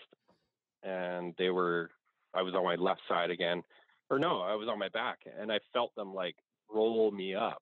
and 0.84 1.34
they 1.38 1.49
were 1.49 1.89
I 2.34 2.41
was 2.41 2.53
on 2.53 2.63
my 2.63 2.76
left 2.76 3.01
side 3.07 3.30
again. 3.30 3.63
Or 4.09 4.20
no, 4.20 4.41
I 4.41 4.53
was 4.55 4.68
on 4.70 4.78
my 4.78 4.89
back 4.89 5.20
and 5.39 5.51
I 5.51 5.59
felt 5.74 5.95
them 5.95 6.13
like 6.13 6.36
roll 6.70 7.11
me 7.11 7.34
up 7.34 7.61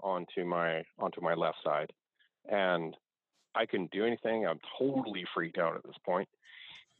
onto 0.00 0.44
my 0.44 0.82
onto 0.98 1.20
my 1.20 1.34
left 1.34 1.58
side. 1.64 1.92
And 2.48 2.96
I 3.54 3.66
couldn't 3.66 3.90
do 3.90 4.04
anything. 4.04 4.46
I'm 4.46 4.60
totally 4.78 5.24
freaked 5.34 5.58
out 5.58 5.76
at 5.76 5.82
this 5.82 5.96
point. 6.04 6.28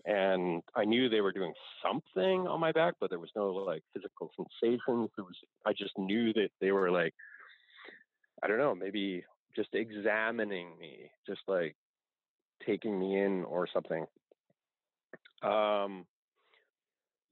And 0.05 0.63
I 0.75 0.85
knew 0.85 1.09
they 1.09 1.21
were 1.21 1.33
doing 1.33 1.53
something 1.83 2.47
on 2.47 2.61
my 2.61 2.73
back, 2.73 2.95
but 3.01 3.11
there 3.11 3.19
was 3.19 3.31
no 3.37 3.51
like 3.51 3.83
physical 3.93 4.31
sensations. 4.37 5.11
Was 5.19 5.37
I 5.67 5.73
just 5.73 5.99
knew 5.99 6.33
that 6.35 6.51
they 6.61 6.73
were 6.73 6.91
like 6.91 7.15
I 8.43 8.47
don't 8.47 8.59
know, 8.59 8.75
maybe 8.75 9.25
just 9.57 9.71
examining 9.73 10.79
me, 10.79 11.11
just 11.27 11.41
like 11.49 11.77
taking 12.65 12.99
me 12.99 13.21
in 13.21 13.45
or 13.45 13.67
something. 13.73 14.07
Um, 15.43 16.07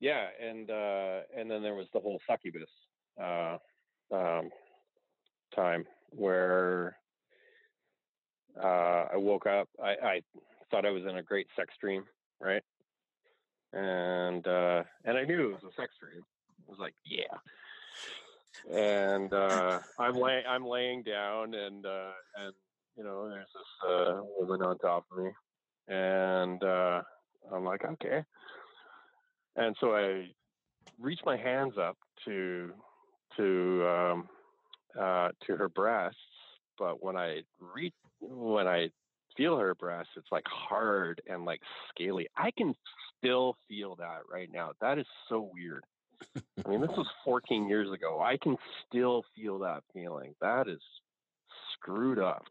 yeah, 0.00 0.26
and 0.42 0.70
uh, 0.70 1.20
and 1.36 1.50
then 1.50 1.62
there 1.62 1.74
was 1.74 1.86
the 1.92 2.00
whole 2.00 2.20
succubus 2.28 2.68
uh, 3.22 3.56
um, 4.12 4.50
time 5.54 5.84
where 6.10 6.96
uh, 8.62 9.06
I 9.12 9.16
woke 9.16 9.46
up. 9.46 9.68
I, 9.82 9.90
I 9.90 10.22
thought 10.70 10.86
I 10.86 10.90
was 10.90 11.02
in 11.04 11.16
a 11.16 11.22
great 11.22 11.46
sex 11.56 11.74
dream, 11.80 12.04
right? 12.40 12.62
And 13.72 14.46
uh, 14.46 14.82
and 15.04 15.18
I 15.18 15.24
knew 15.24 15.50
it 15.50 15.62
was 15.62 15.72
a 15.72 15.80
sex 15.80 15.92
dream. 16.00 16.22
I 16.66 16.70
was 16.70 16.78
like, 16.78 16.94
yeah. 17.04 17.36
And 18.72 19.32
uh, 19.32 19.80
I'm 19.98 20.14
lay 20.14 20.42
I'm 20.48 20.66
laying 20.66 21.02
down, 21.02 21.54
and 21.54 21.84
uh, 21.84 22.12
and 22.36 22.52
you 22.96 23.04
know, 23.04 23.28
there's 23.28 23.46
this 23.54 23.90
uh, 23.90 24.20
woman 24.38 24.62
on 24.62 24.78
top 24.78 25.04
of 25.12 25.18
me, 25.18 25.30
and 25.88 26.62
uh, 26.62 27.02
I'm 27.52 27.64
like, 27.64 27.84
okay. 27.84 28.24
And 29.56 29.76
so 29.80 29.94
I 29.94 30.28
reach 30.98 31.20
my 31.24 31.36
hands 31.36 31.74
up 31.78 31.96
to 32.24 32.72
to 33.36 33.86
um, 33.88 34.28
uh, 34.98 35.28
to 35.46 35.56
her 35.56 35.68
breasts, 35.68 36.18
but 36.78 37.02
when 37.02 37.16
I 37.16 37.42
reach 37.74 37.94
when 38.20 38.66
I 38.66 38.90
feel 39.36 39.56
her 39.56 39.74
breasts, 39.74 40.12
it's 40.16 40.32
like 40.32 40.46
hard 40.46 41.20
and 41.28 41.44
like 41.44 41.60
scaly. 41.90 42.28
I 42.36 42.50
can 42.56 42.74
still 43.18 43.56
feel 43.68 43.96
that 43.96 44.20
right 44.30 44.48
now. 44.52 44.72
That 44.80 44.98
is 44.98 45.06
so 45.28 45.50
weird. 45.52 45.84
I 46.64 46.68
mean, 46.68 46.80
this 46.80 46.90
was 46.96 47.06
14 47.24 47.68
years 47.68 47.92
ago. 47.92 48.20
I 48.20 48.36
can 48.36 48.56
still 48.86 49.24
feel 49.34 49.58
that 49.60 49.82
feeling. 49.92 50.34
That 50.40 50.68
is 50.68 50.80
screwed 51.74 52.18
up. 52.18 52.44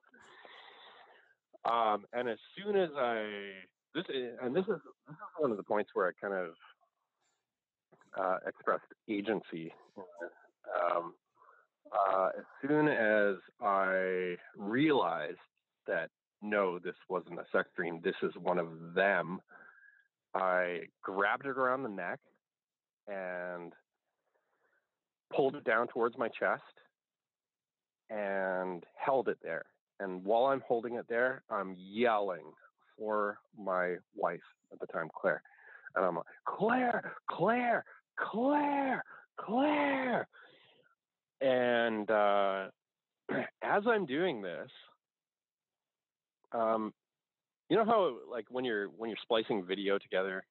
Um, 1.70 2.06
and 2.14 2.30
as 2.30 2.38
soon 2.56 2.76
as 2.76 2.90
I 2.96 3.26
this 3.96 4.04
is, 4.10 4.38
and 4.42 4.56
this 4.56 4.66
is 4.66 4.80
this 5.08 5.16
is 5.16 5.40
one 5.40 5.52
of 5.52 5.58
the 5.58 5.64
points 5.64 5.90
where 5.94 6.08
I 6.08 6.12
kind 6.22 6.34
of 6.34 6.50
uh, 8.20 8.38
expressed 8.48 8.84
agency. 9.10 9.74
Um, 10.76 11.14
uh, 11.92 12.30
as 12.38 12.44
soon 12.62 12.88
as 12.88 13.36
I 13.62 14.36
realized 14.58 15.38
that 15.88 16.10
no, 16.42 16.80
this 16.80 16.96
wasn't 17.10 17.40
a 17.40 17.46
sex 17.52 17.70
dream, 17.76 18.02
this 18.04 18.16
is 18.22 18.32
one 18.42 18.60
of 18.60 18.68
them, 18.94 19.42
I 20.34 20.82
grabbed 21.02 21.46
it 21.46 21.58
around 21.58 21.84
the 21.84 21.90
neck 21.90 22.20
and 23.08 23.74
pulled 25.34 25.56
it 25.56 25.64
down 25.64 25.88
towards 25.88 26.18
my 26.18 26.28
chest 26.28 26.62
and 28.10 28.84
held 28.96 29.30
it 29.30 29.38
there. 29.42 29.66
And 30.00 30.24
while 30.26 30.46
I'm 30.46 30.62
holding 30.68 30.96
it 30.96 31.06
there, 31.08 31.44
I'm 31.50 31.76
yelling 31.78 32.52
for 32.98 33.40
my 33.58 33.96
wife 34.16 34.42
at 34.72 34.80
the 34.80 34.88
time, 34.88 35.10
Claire. 35.20 35.42
And 35.96 36.06
I'm 36.06 36.16
like, 36.16 36.26
Claire, 36.46 37.14
Claire, 37.32 37.86
Claire, 38.20 39.04
Claire. 39.40 40.28
And 41.40 42.12
uh, 42.12 42.66
as 43.64 43.84
I'm 43.88 44.06
doing 44.06 44.42
this, 44.42 44.70
um, 46.52 46.94
you 47.70 47.78
know 47.78 47.86
how 47.86 48.18
like 48.30 48.46
when 48.50 48.66
you're 48.66 48.88
when 48.88 49.10
you're 49.10 49.18
splicing 49.22 49.66
video 49.66 49.98
together 49.98 50.46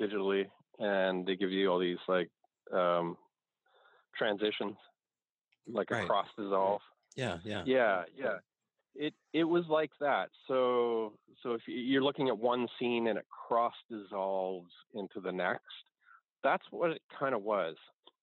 digitally, 0.00 0.46
and 0.78 1.26
they 1.26 1.36
give 1.36 1.50
you 1.50 1.70
all 1.70 1.78
these 1.78 1.98
like 2.08 2.30
um, 2.72 3.16
transitions, 4.16 4.76
like 5.68 5.90
right. 5.90 6.04
a 6.04 6.06
cross 6.06 6.26
dissolve. 6.36 6.80
Yeah, 7.16 7.38
yeah, 7.44 7.62
yeah, 7.66 8.02
yeah. 8.16 8.36
It 8.94 9.14
it 9.32 9.44
was 9.44 9.64
like 9.68 9.90
that. 10.00 10.30
So 10.46 11.14
so 11.42 11.54
if 11.54 11.62
you're 11.66 12.02
looking 12.02 12.28
at 12.28 12.38
one 12.38 12.68
scene 12.78 13.08
and 13.08 13.18
it 13.18 13.26
cross 13.28 13.74
dissolves 13.90 14.70
into 14.94 15.20
the 15.20 15.32
next, 15.32 15.64
that's 16.42 16.64
what 16.70 16.90
it 16.90 17.02
kind 17.18 17.34
of 17.34 17.42
was. 17.42 17.76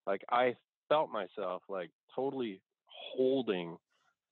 Like 0.06 0.24
I 0.30 0.56
felt 0.90 1.10
myself 1.12 1.64
like 1.68 1.90
totally 2.16 2.62
holding 2.86 3.78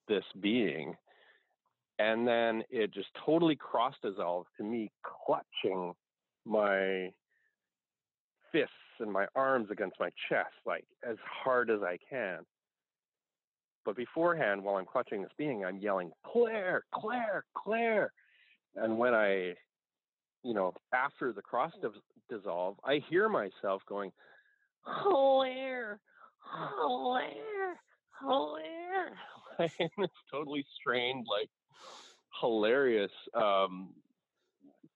this 0.07 0.23
being 0.39 0.95
and 1.99 2.27
then 2.27 2.63
it 2.69 2.93
just 2.93 3.09
totally 3.25 3.55
cross 3.55 3.95
dissolved 4.01 4.49
to 4.57 4.63
me 4.63 4.91
clutching 5.03 5.93
my 6.45 7.09
fists 8.51 8.73
and 8.99 9.11
my 9.11 9.25
arms 9.35 9.69
against 9.71 9.99
my 9.99 10.09
chest 10.29 10.53
like 10.65 10.85
as 11.07 11.17
hard 11.43 11.69
as 11.69 11.81
I 11.81 11.97
can. 12.09 12.39
But 13.85 13.95
beforehand, 13.95 14.63
while 14.63 14.77
I'm 14.77 14.85
clutching 14.85 15.21
this 15.21 15.31
being, 15.37 15.63
I'm 15.63 15.77
yelling, 15.77 16.11
Claire, 16.25 16.83
Claire, 16.93 17.45
Claire. 17.55 18.11
And 18.75 18.97
when 18.97 19.13
I, 19.13 19.53
you 20.43 20.53
know, 20.55 20.73
after 20.91 21.31
the 21.31 21.43
cross 21.43 21.71
dissolve, 22.29 22.77
I 22.83 22.99
hear 23.09 23.29
myself 23.29 23.83
going, 23.87 24.11
Claire, 24.83 25.99
Claire, 26.41 27.79
Claire. 28.19 29.17
it's 29.59 30.13
totally 30.31 30.65
strained, 30.79 31.25
like 31.29 31.49
hilarious 32.41 33.11
um, 33.33 33.89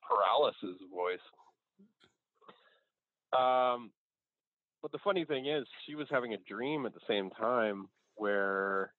paralysis 0.02 0.80
voice. 0.94 1.20
Um, 3.32 3.92
but 4.82 4.92
the 4.92 5.00
funny 5.04 5.26
thing 5.26 5.48
is, 5.48 5.66
she 5.86 5.96
was 5.96 6.08
having 6.10 6.34
a 6.34 6.38
dream 6.48 6.86
at 6.86 6.94
the 6.94 7.02
same 7.08 7.30
time 7.32 7.90
where 8.16 8.94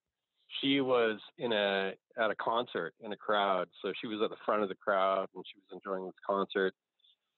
she 0.60 0.80
was 0.80 1.18
in 1.38 1.52
a 1.52 1.92
at 2.18 2.30
a 2.30 2.34
concert 2.34 2.94
in 3.00 3.12
a 3.12 3.16
crowd. 3.16 3.68
So 3.82 3.92
she 4.00 4.06
was 4.06 4.20
at 4.22 4.30
the 4.30 4.36
front 4.44 4.62
of 4.62 4.68
the 4.68 4.74
crowd 4.74 5.28
and 5.34 5.44
she 5.46 5.58
was 5.58 5.66
enjoying 5.72 6.04
this 6.04 6.14
concert. 6.26 6.74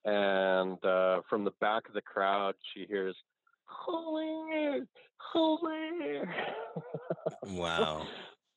And 0.05 0.85
uh, 0.85 1.21
from 1.29 1.45
the 1.45 1.53
back 1.61 1.87
of 1.89 1.95
the 1.95 2.03
crowd, 2.03 2.55
she 2.75 2.87
hears, 2.87 3.17
"Hilarious, 3.87 4.87
hilarious!" 5.33 6.29
Wow. 7.47 8.07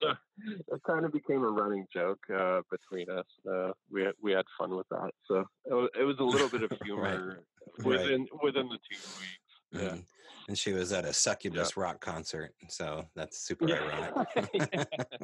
So 0.10 0.16
it 0.76 0.82
kind 0.88 1.06
of 1.06 1.12
became 1.12 1.43
a 1.43 1.49
running 1.49 1.86
joke 1.93 2.20
uh, 2.34 2.62
between 2.72 3.10
us. 3.10 3.26
Uh, 3.49 3.72
we 3.91 4.03
had, 4.03 4.14
we 4.22 4.32
had 4.32 4.45
fun 4.58 4.76
with 4.76 4.88
that. 4.89 5.12
So 5.28 5.45
it 5.66 5.74
was, 5.74 5.89
it 5.99 6.03
was 6.03 6.18
a 6.20 6.24
little 6.24 6.49
bit 6.49 6.64
of 6.64 6.72
humor 6.84 7.43
right. 7.78 7.86
within 7.86 8.22
right. 8.22 8.43
within 8.43 8.70
the 8.70 8.78
two 8.89 8.99
weeks. 9.20 9.32
Yeah. 9.72 9.80
Mm. 9.82 10.03
And 10.47 10.58
she 10.58 10.74
was 10.74 10.91
at 10.91 11.06
a 11.06 11.14
succubus 11.14 11.74
yeah. 11.76 11.84
rock 11.84 12.01
concert, 12.01 12.53
so 12.70 13.06
that's 13.16 13.39
super 13.47 13.68
yeah. 13.68 13.78
ironic. 13.82 14.28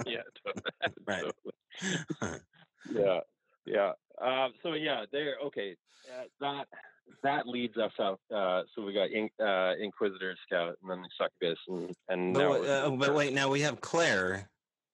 yeah, 0.07 0.21
totally. 0.43 0.95
right. 1.05 1.31
Totally. 2.19 2.39
yeah, 2.91 3.19
yeah. 3.67 3.91
Um, 4.19 4.53
so 4.63 4.73
yeah, 4.73 5.05
there. 5.11 5.35
Okay, 5.45 5.75
uh, 6.11 6.23
that 6.39 6.65
that 7.23 7.47
leads 7.47 7.77
us 7.77 7.91
out. 7.99 8.19
Uh, 8.33 8.63
so 8.73 8.83
we 8.83 8.93
got 8.93 9.09
in, 9.09 9.29
uh, 9.43 9.73
Inquisitor, 9.79 10.35
Scout, 10.45 10.75
and 10.81 10.91
then 10.91 11.01
the 11.01 11.09
succubus, 11.19 11.59
and 11.67 11.95
and 12.09 12.33
but, 12.33 12.63
now 12.63 12.63
uh, 12.63 12.89
but 12.91 13.13
wait, 13.13 13.33
now 13.33 13.49
we 13.49 13.61
have 13.61 13.81
Claire, 13.81 14.49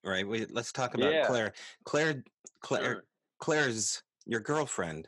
right? 0.07 0.27
We 0.27 0.45
let's 0.45 0.71
talk 0.71 0.95
about 0.95 1.13
yeah. 1.13 1.25
Claire. 1.25 1.53
Claire, 1.83 2.23
Claire, 2.61 2.83
sure. 2.83 3.03
Claire's 3.39 4.03
your 4.25 4.39
girlfriend 4.39 5.07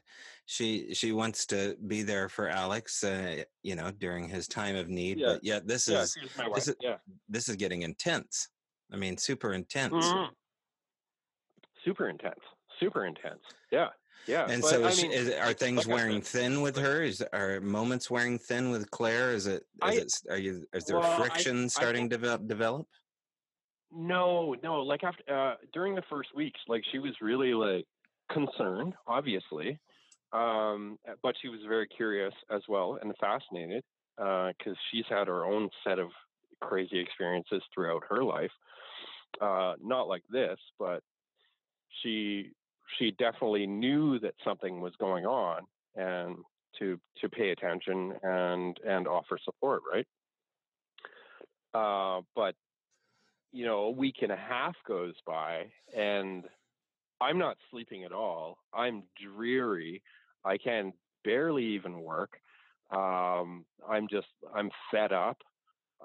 she 0.50 0.96
she 0.96 1.12
wants 1.12 1.46
to 1.46 1.78
be 1.86 2.02
there 2.02 2.28
for 2.28 2.50
Alex, 2.50 3.04
uh, 3.04 3.44
you 3.62 3.76
know, 3.76 3.92
during 3.92 4.28
his 4.28 4.48
time 4.48 4.76
of 4.76 4.90
need. 4.90 5.20
Yeah. 5.20 5.34
But 5.34 5.44
yet 5.44 5.68
this 5.68 5.88
yeah, 5.88 6.02
is 6.02 6.18
this 6.56 6.68
is 6.68 6.76
yeah. 6.82 6.96
this 7.30 7.50
is 7.50 7.56
getting 7.56 7.84
intense. 7.84 8.50
I 8.92 8.96
mean, 8.96 9.16
super 9.16 9.54
intense. 9.54 9.94
Mm-hmm. 9.94 10.34
Super 11.86 12.10
intense. 12.10 12.40
Super 12.80 13.06
intense. 13.06 13.42
Yeah. 13.72 13.90
Yeah. 14.26 14.48
And 14.50 14.64
but, 14.64 14.72
so, 14.72 14.86
is, 14.88 15.04
mean, 15.04 15.12
is, 15.12 15.30
are 15.30 15.54
things 15.54 15.86
like 15.86 15.96
wearing 15.96 16.20
thin 16.20 16.62
with 16.62 16.76
her? 16.78 17.04
Is 17.04 17.24
are 17.32 17.62
moments 17.62 18.10
wearing 18.10 18.40
thin 18.40 18.72
with 18.72 18.90
Claire? 18.90 19.34
Is 19.34 19.46
it? 19.46 19.62
Is 19.62 19.62
I, 19.84 19.94
it? 19.94 20.14
Are 20.32 20.38
you? 20.40 20.66
Is 20.74 20.86
there 20.86 20.98
well, 20.98 21.16
friction 21.16 21.66
I, 21.66 21.68
starting 21.68 22.06
I 22.06 22.18
to 22.18 22.40
develop? 22.40 22.88
No, 23.92 24.56
no. 24.64 24.82
Like 24.82 25.04
after 25.04 25.24
uh, 25.34 25.56
during 25.74 25.96
the 25.96 26.04
first 26.10 26.30
weeks, 26.36 26.60
like 26.68 26.84
she 26.92 27.00
was 27.00 27.14
really 27.22 27.54
like 27.54 27.86
concerned, 28.32 28.94
obviously, 29.08 29.80
um, 30.32 31.00
but 31.24 31.36
she 31.42 31.50
was 31.50 31.60
very 31.68 31.88
curious 31.88 32.34
as 32.52 32.62
well 32.68 33.00
and 33.02 33.14
fascinated 33.20 33.84
because 34.18 34.54
uh, 34.68 34.86
she's 34.92 35.06
had 35.10 35.28
her 35.28 35.46
own 35.46 35.70
set 35.84 35.98
of 35.98 36.10
crazy 36.62 37.00
experiences 37.00 37.62
throughout 37.74 38.04
her 38.10 38.24
life. 38.24 38.52
Uh, 39.42 39.74
not 39.82 40.08
like 40.08 40.24
this, 40.30 40.58
but 40.78 41.02
she 42.02 42.52
she 42.98 43.12
definitely 43.12 43.68
knew 43.68 44.20
that 44.20 44.34
something 44.44 44.82
was 44.82 44.94
going 45.00 45.26
on 45.26 45.62
and 45.96 46.38
to 46.78 47.00
to 47.22 47.30
pay 47.30 47.50
attention 47.50 48.14
and 48.24 48.78
and 48.86 49.08
offer 49.08 49.38
support, 49.44 49.82
right? 49.92 50.06
Uh, 51.74 52.22
but 52.36 52.56
you 53.52 53.66
know, 53.66 53.80
a 53.82 53.92
week 53.92 54.18
and 54.22 54.32
a 54.32 54.38
half 54.38 54.76
goes 54.88 55.16
by 55.26 55.66
and 55.96 56.46
I'm 57.22 57.38
not 57.38 57.58
sleeping 57.70 58.04
at 58.06 58.12
all. 58.12 58.58
I'm 58.74 59.04
dreary. 59.22 60.02
I 60.46 60.58
can 60.58 60.94
barely 61.24 61.66
even 61.66 62.02
work. 62.02 62.32
Um, 62.92 63.66
I'm 63.88 64.08
just 64.10 64.28
I'm 64.56 64.72
fed 64.92 65.12
up, 65.12 65.38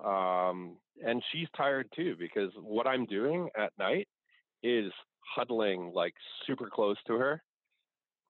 um, 0.04 0.76
and 1.04 1.22
she's 1.32 1.48
tired 1.56 1.88
too 1.96 2.14
because 2.18 2.50
what 2.60 2.86
I'm 2.86 3.06
doing 3.06 3.48
at 3.56 3.72
night 3.78 4.06
is 4.62 4.92
huddling 5.34 5.92
like 5.94 6.14
super 6.46 6.68
close 6.68 6.96
to 7.06 7.14
her 7.14 7.42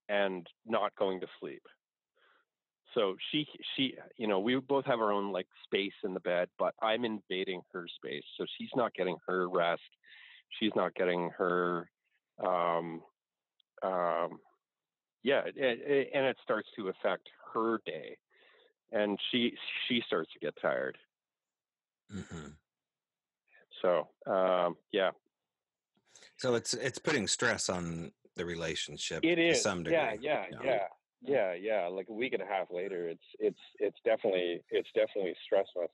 and 0.08 0.46
not 0.66 0.94
going 0.96 1.20
to 1.20 1.26
sleep. 1.40 1.62
So 2.94 3.16
she 3.30 3.46
she 3.76 3.94
you 4.16 4.26
know 4.26 4.40
we 4.40 4.56
both 4.56 4.84
have 4.86 5.00
our 5.00 5.12
own 5.12 5.32
like 5.32 5.46
space 5.64 5.92
in 6.04 6.14
the 6.14 6.20
bed, 6.20 6.48
but 6.58 6.74
I'm 6.80 7.04
invading 7.04 7.62
her 7.72 7.86
space, 7.96 8.22
so 8.38 8.44
she's 8.56 8.70
not 8.76 8.94
getting 8.94 9.16
her 9.26 9.48
rest. 9.48 9.82
She's 10.60 10.72
not 10.76 10.94
getting 10.94 11.30
her 11.36 11.90
um, 12.38 13.02
um, 13.82 14.38
yeah, 15.22 15.42
it, 15.46 16.10
and 16.14 16.26
it 16.26 16.36
starts 16.42 16.68
to 16.76 16.88
affect 16.88 17.28
her 17.52 17.80
day, 17.86 18.16
and 18.92 19.18
she 19.30 19.54
she 19.88 20.02
starts 20.06 20.30
to 20.32 20.38
get 20.38 20.54
tired. 20.60 20.98
Mm-hmm. 22.14 22.48
So 23.82 24.08
um, 24.30 24.76
yeah. 24.92 25.10
So 26.36 26.54
it's 26.54 26.74
it's 26.74 26.98
putting 26.98 27.26
stress 27.26 27.68
on 27.68 28.12
the 28.36 28.44
relationship. 28.44 29.24
It 29.24 29.38
is 29.38 29.58
to 29.58 29.62
some 29.62 29.82
degree. 29.82 29.96
Yeah, 29.96 30.14
yeah, 30.20 30.44
you 30.50 30.56
know? 30.56 30.62
yeah, 30.64 30.86
yeah, 31.24 31.54
yeah. 31.54 31.86
Like 31.86 32.08
a 32.08 32.12
week 32.12 32.32
and 32.32 32.42
a 32.42 32.46
half 32.46 32.68
later, 32.70 33.08
it's 33.08 33.24
it's 33.38 33.58
it's 33.78 33.96
definitely 34.04 34.62
it's 34.70 34.88
definitely 34.94 35.34
stressed 35.44 35.70
us 35.82 35.90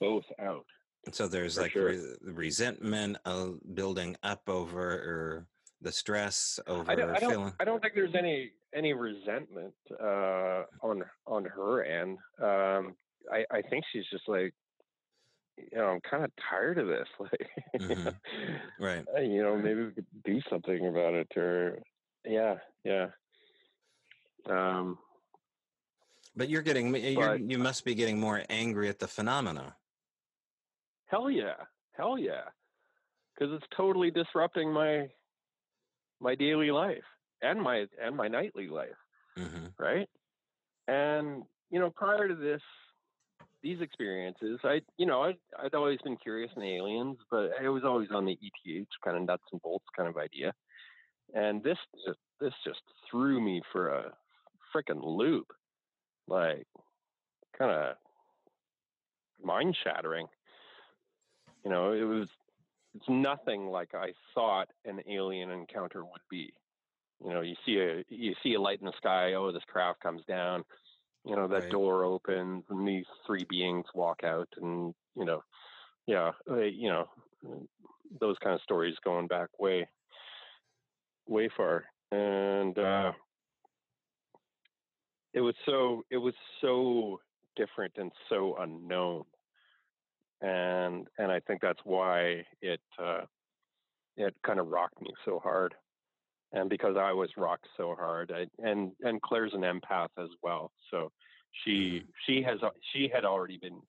both 0.00 0.24
out. 0.40 0.64
So 1.12 1.28
there's 1.28 1.58
like 1.58 1.72
sure. 1.72 1.90
re- 1.90 2.16
resentment 2.22 3.18
uh, 3.24 3.48
building 3.74 4.16
up 4.22 4.48
over 4.48 4.92
or 4.92 5.46
the 5.82 5.92
stress 5.92 6.58
over 6.66 6.90
I 6.90 6.94
don't, 6.94 7.10
I 7.10 7.20
feeling? 7.20 7.52
I 7.60 7.64
don't 7.64 7.80
think 7.82 7.94
there's 7.94 8.14
any 8.14 8.52
any 8.74 8.92
resentment 8.92 9.74
uh, 10.00 10.62
on 10.82 11.04
on 11.26 11.44
her 11.44 11.84
end. 11.84 12.18
Um, 12.40 12.94
I, 13.30 13.44
I 13.50 13.62
think 13.62 13.84
she's 13.92 14.04
just 14.10 14.28
like, 14.28 14.54
you 15.56 15.78
know, 15.78 15.86
I'm 15.86 16.00
kind 16.00 16.24
of 16.24 16.30
tired 16.50 16.78
of 16.78 16.88
this. 16.88 17.08
Like, 17.18 17.48
mm-hmm. 17.80 18.84
right? 18.84 19.04
You 19.22 19.42
know, 19.42 19.56
maybe 19.56 19.84
we 19.84 19.92
could 19.92 20.06
do 20.24 20.40
something 20.50 20.86
about 20.86 21.14
it. 21.14 21.28
Or, 21.36 21.78
yeah, 22.24 22.56
yeah. 22.84 23.06
Um, 24.48 24.98
But 26.36 26.48
you're 26.48 26.62
getting 26.62 26.94
you're, 26.94 27.36
you 27.36 27.58
must 27.58 27.84
be 27.84 27.94
getting 27.94 28.18
more 28.18 28.42
angry 28.48 28.88
at 28.88 28.98
the 28.98 29.08
phenomena. 29.08 29.76
Hell 31.06 31.30
yeah, 31.30 31.54
hell 31.92 32.18
yeah, 32.18 32.42
because 33.34 33.54
it's 33.54 33.66
totally 33.76 34.10
disrupting 34.10 34.72
my 34.72 35.08
my 36.20 36.34
daily 36.34 36.70
life 36.70 37.04
and 37.42 37.60
my 37.60 37.86
and 38.02 38.16
my 38.16 38.28
nightly 38.28 38.68
life, 38.68 38.98
mm-hmm. 39.38 39.66
right? 39.78 40.08
And 40.88 41.42
you 41.70 41.78
know, 41.78 41.90
prior 41.90 42.28
to 42.28 42.34
this, 42.34 42.62
these 43.62 43.80
experiences, 43.80 44.58
I 44.64 44.80
you 44.96 45.06
know 45.06 45.22
I 45.22 45.34
I'd 45.62 45.74
always 45.74 46.00
been 46.02 46.16
curious 46.16 46.50
in 46.56 46.62
aliens, 46.62 47.18
but 47.30 47.50
I 47.62 47.68
was 47.68 47.84
always 47.84 48.08
on 48.10 48.24
the 48.24 48.38
ETH 48.42 48.86
kind 49.04 49.16
of 49.16 49.24
nuts 49.24 49.44
and 49.52 49.62
bolts 49.62 49.86
kind 49.96 50.08
of 50.08 50.16
idea, 50.16 50.52
and 51.34 51.62
this 51.62 51.78
just 52.06 52.18
this 52.40 52.54
just 52.64 52.80
threw 53.10 53.40
me 53.40 53.62
for 53.72 53.88
a 53.88 54.12
freaking 54.74 55.02
loop, 55.02 55.46
like 56.26 56.66
kind 57.58 57.70
of 57.70 57.96
mind 59.42 59.76
shattering. 59.84 60.26
You 61.64 61.70
know, 61.70 61.92
it 61.92 62.04
was 62.04 62.28
it's 62.94 63.08
nothing 63.08 63.66
like 63.66 63.94
I 63.94 64.12
thought 64.34 64.68
an 64.84 65.00
alien 65.08 65.50
encounter 65.50 66.04
would 66.04 66.22
be. 66.30 66.52
You 67.24 67.32
know, 67.32 67.40
you 67.40 67.54
see 67.64 67.78
a 67.78 68.04
you 68.08 68.34
see 68.42 68.54
a 68.54 68.60
light 68.60 68.80
in 68.80 68.86
the 68.86 68.92
sky. 68.96 69.34
Oh, 69.34 69.52
this 69.52 69.62
craft 69.66 70.00
comes 70.00 70.22
down. 70.28 70.64
You 71.24 71.36
know, 71.36 71.48
that 71.48 71.62
right. 71.62 71.70
door 71.70 72.04
opens 72.04 72.64
and 72.68 72.86
these 72.86 73.06
three 73.26 73.46
beings 73.48 73.86
walk 73.94 74.24
out, 74.24 74.48
and 74.60 74.94
you 75.16 75.24
know, 75.24 75.42
yeah, 76.06 76.32
you 76.48 76.90
know, 76.90 77.08
those 78.20 78.36
kind 78.42 78.54
of 78.54 78.60
stories 78.60 78.94
going 79.02 79.26
back 79.26 79.48
way, 79.58 79.88
way 81.26 81.48
far, 81.56 81.84
and 82.12 82.78
uh, 82.78 83.12
it 85.34 85.40
was 85.40 85.54
so 85.66 86.02
it 86.10 86.16
was 86.16 86.34
so 86.60 87.20
different 87.56 87.92
and 87.98 88.10
so 88.28 88.56
unknown 88.58 89.24
and 90.44 91.06
and 91.18 91.32
I 91.32 91.40
think 91.40 91.60
that's 91.62 91.80
why 91.84 92.44
it 92.60 92.80
uh, 93.02 93.22
it 94.16 94.34
kind 94.44 94.60
of 94.60 94.68
rocked 94.68 95.00
me 95.00 95.10
so 95.24 95.38
hard, 95.38 95.74
and 96.52 96.68
because 96.68 96.96
I 96.98 97.12
was 97.12 97.30
rocked 97.36 97.66
so 97.76 97.94
hard, 97.98 98.32
I, 98.34 98.46
and 98.66 98.92
and 99.00 99.22
Claire's 99.22 99.54
an 99.54 99.62
empath 99.62 100.10
as 100.18 100.28
well, 100.42 100.70
so 100.90 101.10
she 101.64 101.70
mm-hmm. 101.70 102.08
she 102.26 102.42
has 102.42 102.58
she 102.92 103.08
had 103.12 103.24
already 103.24 103.58
been 103.58 103.80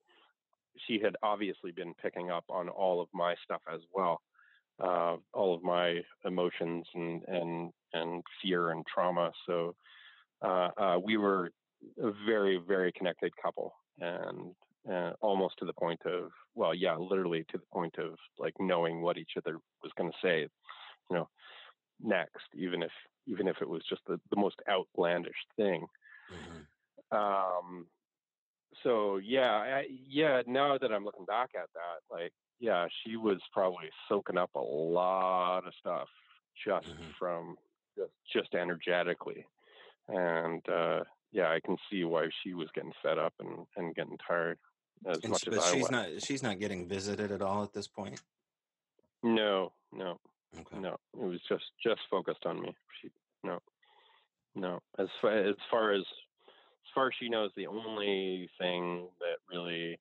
she 0.86 0.98
had 0.98 1.16
obviously 1.22 1.72
been 1.72 1.94
picking 2.02 2.30
up 2.30 2.44
on 2.48 2.68
all 2.68 3.00
of 3.00 3.08
my 3.12 3.34
stuff 3.44 3.62
as 3.72 3.80
well, 3.92 4.20
uh, 4.80 5.16
all 5.34 5.54
of 5.54 5.62
my 5.62 6.00
emotions 6.24 6.86
and 6.94 7.22
and 7.28 7.72
and 7.92 8.22
fear 8.42 8.70
and 8.70 8.86
trauma. 8.86 9.30
So 9.46 9.74
we 11.04 11.16
were 11.16 11.50
a 12.02 12.12
very 12.26 12.60
very 12.66 12.92
connected 12.92 13.32
couple, 13.42 13.74
and 14.00 14.54
uh, 14.90 15.12
almost 15.20 15.56
to 15.58 15.64
the 15.64 15.72
point 15.72 16.00
of 16.06 16.30
well 16.54 16.74
yeah 16.74 16.96
literally 16.96 17.44
to 17.50 17.58
the 17.58 17.66
point 17.72 17.94
of 17.98 18.14
like 18.38 18.54
knowing 18.60 19.02
what 19.02 19.18
each 19.18 19.32
other 19.36 19.58
was 19.82 19.92
going 19.96 20.10
to 20.10 20.16
say 20.22 20.46
you 21.10 21.16
know 21.16 21.28
next 22.00 22.46
even 22.54 22.82
if 22.82 22.90
even 23.26 23.48
if 23.48 23.56
it 23.60 23.68
was 23.68 23.82
just 23.88 24.02
the, 24.06 24.20
the 24.30 24.36
most 24.36 24.56
outlandish 24.68 25.34
thing 25.56 25.84
mm-hmm. 26.32 27.16
um 27.16 27.86
so 28.82 29.16
yeah 29.16 29.52
I, 29.52 29.86
yeah 30.08 30.42
now 30.46 30.78
that 30.78 30.92
i'm 30.92 31.04
looking 31.04 31.24
back 31.24 31.50
at 31.54 31.68
that 31.74 32.14
like 32.14 32.32
yeah 32.60 32.86
she 33.02 33.16
was 33.16 33.40
probably 33.52 33.88
soaking 34.08 34.38
up 34.38 34.50
a 34.54 34.60
lot 34.60 35.66
of 35.66 35.72
stuff 35.78 36.08
just 36.64 36.88
mm-hmm. 36.88 37.10
from 37.18 37.56
just 37.96 38.12
just 38.32 38.54
energetically 38.54 39.46
and 40.08 40.62
uh 40.68 41.00
yeah 41.32 41.50
i 41.50 41.60
can 41.64 41.76
see 41.90 42.04
why 42.04 42.28
she 42.42 42.54
was 42.54 42.68
getting 42.74 42.92
fed 43.02 43.18
up 43.18 43.34
and 43.40 43.66
and 43.76 43.94
getting 43.94 44.18
tired 44.26 44.58
as 45.04 45.18
and, 45.22 45.30
much 45.32 45.46
as 45.48 45.64
she's 45.66 45.74
I 45.74 45.76
was. 45.76 45.90
not 45.90 46.22
she's 46.22 46.42
not 46.42 46.58
getting 46.58 46.88
visited 46.88 47.30
at 47.30 47.42
all 47.42 47.62
at 47.62 47.72
this 47.72 47.86
point. 47.88 48.20
No, 49.22 49.72
no, 49.92 50.18
okay. 50.54 50.78
no. 50.78 50.96
It 51.14 51.24
was 51.24 51.40
just 51.48 51.64
just 51.82 52.00
focused 52.10 52.46
on 52.46 52.60
me. 52.60 52.74
She 53.00 53.10
no, 53.42 53.58
no. 54.54 54.80
As 54.98 55.08
far 55.20 55.36
as 55.36 55.54
far 55.70 55.92
as 55.92 56.00
as 56.00 56.90
far 56.94 57.08
as 57.08 57.12
she 57.20 57.28
knows, 57.28 57.50
the 57.56 57.66
only 57.66 58.48
thing 58.58 59.08
that 59.20 59.38
really 59.54 59.98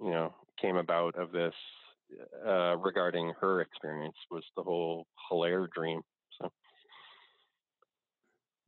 you 0.00 0.10
know 0.10 0.34
came 0.60 0.76
about 0.76 1.16
of 1.16 1.32
this 1.32 1.54
uh, 2.46 2.76
regarding 2.76 3.32
her 3.40 3.60
experience 3.60 4.16
was 4.30 4.44
the 4.56 4.62
whole 4.62 5.06
Hilaire 5.28 5.68
dream. 5.74 6.02
So 6.40 6.52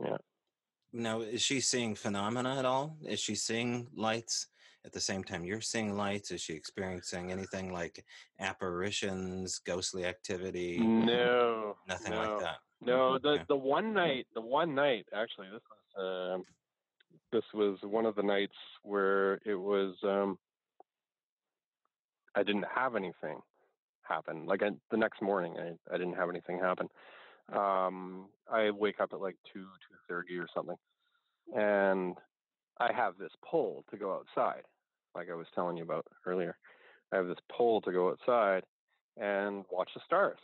yeah. 0.02 0.16
Now, 0.96 1.20
is 1.20 1.42
she 1.42 1.60
seeing 1.60 1.94
phenomena 1.94 2.58
at 2.58 2.64
all? 2.64 2.96
Is 3.04 3.20
she 3.20 3.34
seeing 3.34 3.88
lights? 3.94 4.48
at 4.86 4.92
the 4.92 5.00
same 5.00 5.24
time 5.24 5.44
you're 5.44 5.60
seeing 5.60 5.96
lights? 5.96 6.30
Is 6.30 6.40
she 6.40 6.54
experiencing 6.54 7.32
anything 7.32 7.72
like 7.72 8.04
apparitions, 8.38 9.58
ghostly 9.58 10.06
activity? 10.06 10.78
No, 10.78 11.76
nothing 11.88 12.12
no, 12.12 12.18
like 12.18 12.40
that. 12.40 12.56
No, 12.80 13.18
the 13.18 13.30
okay. 13.30 13.44
the 13.48 13.56
one 13.56 13.92
night, 13.92 14.26
the 14.34 14.40
one 14.40 14.74
night 14.74 15.06
actually, 15.12 15.48
this 15.52 15.62
was 15.68 16.38
uh, 16.38 16.42
this 17.32 17.44
was 17.52 17.78
one 17.82 18.06
of 18.06 18.14
the 18.14 18.22
nights 18.22 18.54
where 18.82 19.34
it 19.44 19.56
was 19.56 19.96
um, 20.04 20.38
I 22.36 22.44
didn't 22.44 22.66
have 22.72 22.94
anything 22.94 23.40
happen. 24.02 24.46
Like 24.46 24.62
I, 24.62 24.70
the 24.92 24.96
next 24.96 25.20
morning, 25.20 25.56
I 25.58 25.72
I 25.92 25.98
didn't 25.98 26.14
have 26.14 26.30
anything 26.30 26.60
happen. 26.60 26.88
Um, 27.52 28.28
I 28.50 28.70
wake 28.70 29.00
up 29.00 29.10
at 29.12 29.20
like 29.20 29.36
two 29.52 29.64
two 29.64 29.96
thirty 30.08 30.36
or 30.38 30.46
something, 30.54 30.76
and 31.54 32.16
I 32.78 32.92
have 32.92 33.18
this 33.18 33.32
pole 33.42 33.84
to 33.90 33.96
go 33.96 34.14
outside 34.14 34.62
like 35.16 35.30
I 35.30 35.34
was 35.34 35.46
telling 35.54 35.76
you 35.76 35.82
about 35.82 36.06
earlier. 36.26 36.56
I 37.12 37.16
have 37.16 37.26
this 37.26 37.38
pole 37.50 37.80
to 37.80 37.92
go 37.92 38.10
outside 38.10 38.64
and 39.16 39.64
watch 39.70 39.90
the 39.94 40.00
stars. 40.04 40.38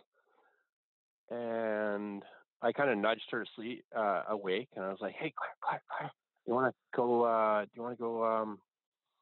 And 1.31 2.23
I 2.63 2.73
kind 2.73 2.91
of 2.91 2.99
nudged 2.99 3.27
her 3.31 3.45
to 3.45 3.51
sleep 3.55 3.85
uh, 3.97 4.23
awake, 4.29 4.69
and 4.75 4.85
I 4.85 4.89
was 4.89 4.99
like, 5.01 5.15
"Hey, 5.15 5.33
Claire, 5.37 5.57
Claire, 5.63 5.83
Claire, 5.97 6.11
you 6.47 6.55
want 6.55 6.75
to 6.75 6.97
go? 6.97 7.23
Uh, 7.25 7.63
do 7.63 7.71
you 7.75 7.83
want 7.83 7.97
to 7.97 8.03
go? 8.03 8.25
Um, 8.25 8.59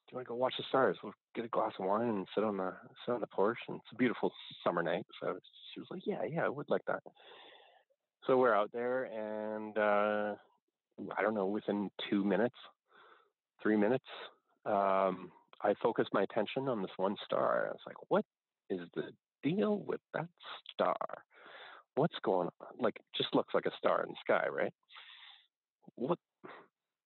do 0.07 0.13
you 0.13 0.17
want 0.17 0.27
to 0.27 0.29
go 0.29 0.35
watch 0.35 0.55
the 0.57 0.65
stars? 0.69 0.97
We'll 1.03 1.15
get 1.35 1.45
a 1.45 1.49
glass 1.49 1.73
of 1.79 1.87
wine 1.87 2.09
and 2.09 2.27
sit 2.35 2.45
on 2.45 2.57
the 2.57 2.73
sit 3.05 3.13
on 3.13 3.21
the 3.21 3.27
porch. 3.27 3.59
And 3.69 3.77
it's 3.77 3.93
a 3.93 3.97
beautiful 3.97 4.33
summer 4.65 4.83
night." 4.83 5.07
So 5.21 5.39
she 5.73 5.81
was 5.81 5.89
like, 5.91 6.03
"Yeah, 6.05 6.23
yeah, 6.25 6.45
I 6.45 6.49
would 6.49 6.69
like 6.69 6.85
that." 6.87 7.03
So 8.27 8.37
we're 8.37 8.55
out 8.55 8.71
there, 8.73 9.05
and 9.05 9.77
uh, 9.79 10.35
I 11.17 11.23
don't 11.23 11.35
know, 11.35 11.47
within 11.47 11.91
two 12.09 12.23
minutes, 12.23 12.55
three 13.63 13.77
minutes, 13.77 14.05
um, 14.67 15.31
I 15.63 15.75
focused 15.83 16.11
my 16.13 16.23
attention 16.23 16.69
on 16.69 16.83
this 16.83 16.91
one 16.97 17.17
star. 17.25 17.67
I 17.69 17.71
was 17.71 17.81
like, 17.87 17.97
what 18.09 18.25
is 18.69 18.81
the 18.95 19.05
deal 19.43 19.79
with 19.87 20.01
that 20.15 20.29
star? 20.73 20.97
What's 21.95 22.15
going 22.23 22.49
on? 22.61 22.67
Like, 22.79 22.97
just 23.17 23.35
looks 23.35 23.55
like 23.55 23.67
a 23.67 23.77
star 23.79 24.03
in 24.03 24.11
the 24.11 24.17
sky, 24.21 24.47
right? 24.51 24.73
What? 25.97 26.19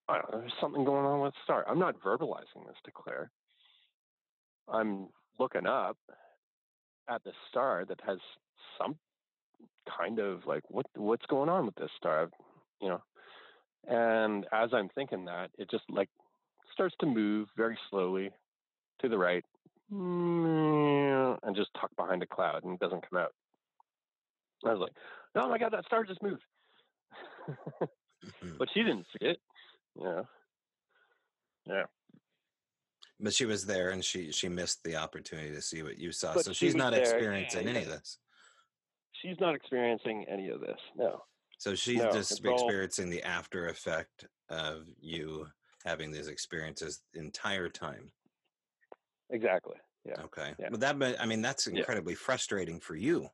I 0.09 0.15
don't 0.19 0.33
know, 0.33 0.41
there's 0.41 0.53
something 0.61 0.85
going 0.85 1.07
on 1.07 1.21
with 1.21 1.33
the 1.33 1.41
star. 1.45 1.65
I'm 1.69 1.79
not 1.79 2.01
verbalizing 2.03 2.67
this 2.67 2.77
to 2.85 2.91
Claire. 2.93 3.31
I'm 4.69 5.09
looking 5.39 5.67
up 5.67 5.97
at 7.09 7.23
the 7.25 7.33
star 7.49 7.85
that 7.89 8.01
has 8.07 8.19
some 8.79 8.97
kind 9.99 10.19
of 10.19 10.47
like 10.47 10.63
what 10.69 10.87
what's 10.97 11.27
going 11.27 11.49
on 11.49 11.67
with 11.67 11.75
this 11.77 11.91
star, 11.97 12.31
you 12.81 12.89
know. 12.89 13.03
And 13.87 14.47
as 14.53 14.71
I'm 14.73 14.89
thinking 14.95 15.27
that, 15.27 15.51
it 15.59 15.71
just 15.71 15.85
like 15.89 16.09
starts 16.73 16.95
to 17.01 17.07
move 17.07 17.49
very 17.57 17.79
slowly 17.91 18.31
to 19.01 19.09
the 19.09 19.19
right 19.19 19.45
and 19.91 21.57
just 21.57 21.71
tuck 21.81 21.95
behind 21.97 22.23
a 22.23 22.27
cloud 22.27 22.65
and 22.65 22.79
doesn't 22.79 23.09
come 23.09 23.19
out. 23.19 23.33
I 24.65 24.73
was 24.73 24.81
like, 24.81 24.93
oh 25.37 25.49
my 25.49 25.59
God, 25.59 25.73
that 25.73 25.85
star 25.85 26.05
just 26.05 26.23
moved. 26.23 26.43
Mm-hmm. 28.25 28.57
but 28.59 28.69
she 28.73 28.83
didn't 28.83 29.05
see 29.13 29.27
it. 29.27 29.39
Yeah. 30.01 30.23
Yeah. 31.67 31.83
But 33.21 33.35
she 33.35 33.45
was 33.45 33.67
there 33.67 33.91
and 33.91 34.05
she 34.05 34.33
she 34.33 34.49
missed 34.49 34.83
the 34.83 34.97
opportunity 34.97 35.51
to 35.55 35.63
see 35.63 35.83
what 35.83 35.99
you 35.99 36.11
saw. 36.11 36.35
But 36.35 36.47
so 36.47 36.53
she 36.53 36.67
she's 36.67 36.75
not 36.75 36.93
there. 36.93 37.03
experiencing 37.03 37.65
yeah, 37.65 37.71
any 37.71 37.81
yeah. 37.81 37.87
of 37.87 37.93
this. 37.93 38.19
She's 39.25 39.41
not 39.41 39.55
experiencing 39.55 40.27
any 40.29 40.51
of 40.51 40.61
this. 40.61 40.79
No. 40.97 41.23
So 41.59 41.75
she's 41.75 42.03
no, 42.03 42.13
just 42.13 42.33
experiencing 42.33 43.07
all... 43.07 43.11
the 43.13 43.23
after 43.23 43.69
effect 43.69 44.27
of 44.51 44.83
you 45.01 45.47
having 45.85 46.11
these 46.11 46.29
experiences 46.29 47.01
the 47.15 47.21
entire 47.21 47.69
time. 47.69 48.11
Exactly. 49.31 49.77
Yeah. 50.05 50.21
Okay. 50.25 50.53
Yeah. 50.59 50.69
But 50.71 50.81
that, 50.81 51.17
I 51.19 51.25
mean, 51.25 51.41
that's 51.41 51.67
incredibly 51.67 52.13
yeah. 52.13 52.19
frustrating 52.21 52.81
for 52.81 52.95
you. 52.95 53.29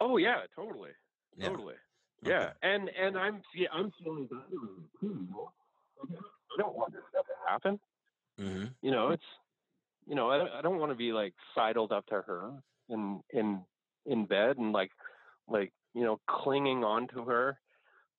Oh 0.00 0.16
yeah, 0.16 0.40
totally, 0.56 0.90
yeah. 1.36 1.48
totally. 1.48 1.74
Okay. 2.22 2.32
Yeah, 2.32 2.50
and 2.62 2.90
and 3.00 3.16
I'm 3.16 3.42
yeah, 3.54 3.68
I'm 3.72 3.92
feeling 4.02 4.28
too. 5.00 5.28
I 6.02 6.58
don't 6.58 6.74
want 6.74 6.92
this 6.92 7.02
stuff 7.10 7.26
to 7.26 7.50
happen. 7.50 7.80
Mm-hmm. 8.40 8.64
You 8.82 8.90
know, 8.90 9.10
it's 9.10 9.24
you 10.06 10.14
know, 10.14 10.30
I, 10.30 10.58
I 10.58 10.62
don't 10.62 10.78
want 10.78 10.90
to 10.90 10.96
be 10.96 11.12
like 11.12 11.34
sidled 11.54 11.92
up 11.92 12.06
to 12.06 12.22
her 12.26 12.50
and 12.88 13.20
in 13.30 13.60
in 14.06 14.26
bed 14.26 14.56
and 14.58 14.72
like 14.72 14.90
like 15.48 15.72
you 15.94 16.02
know 16.02 16.20
clinging 16.28 16.84
on 16.84 17.08
to 17.08 17.24
her 17.24 17.58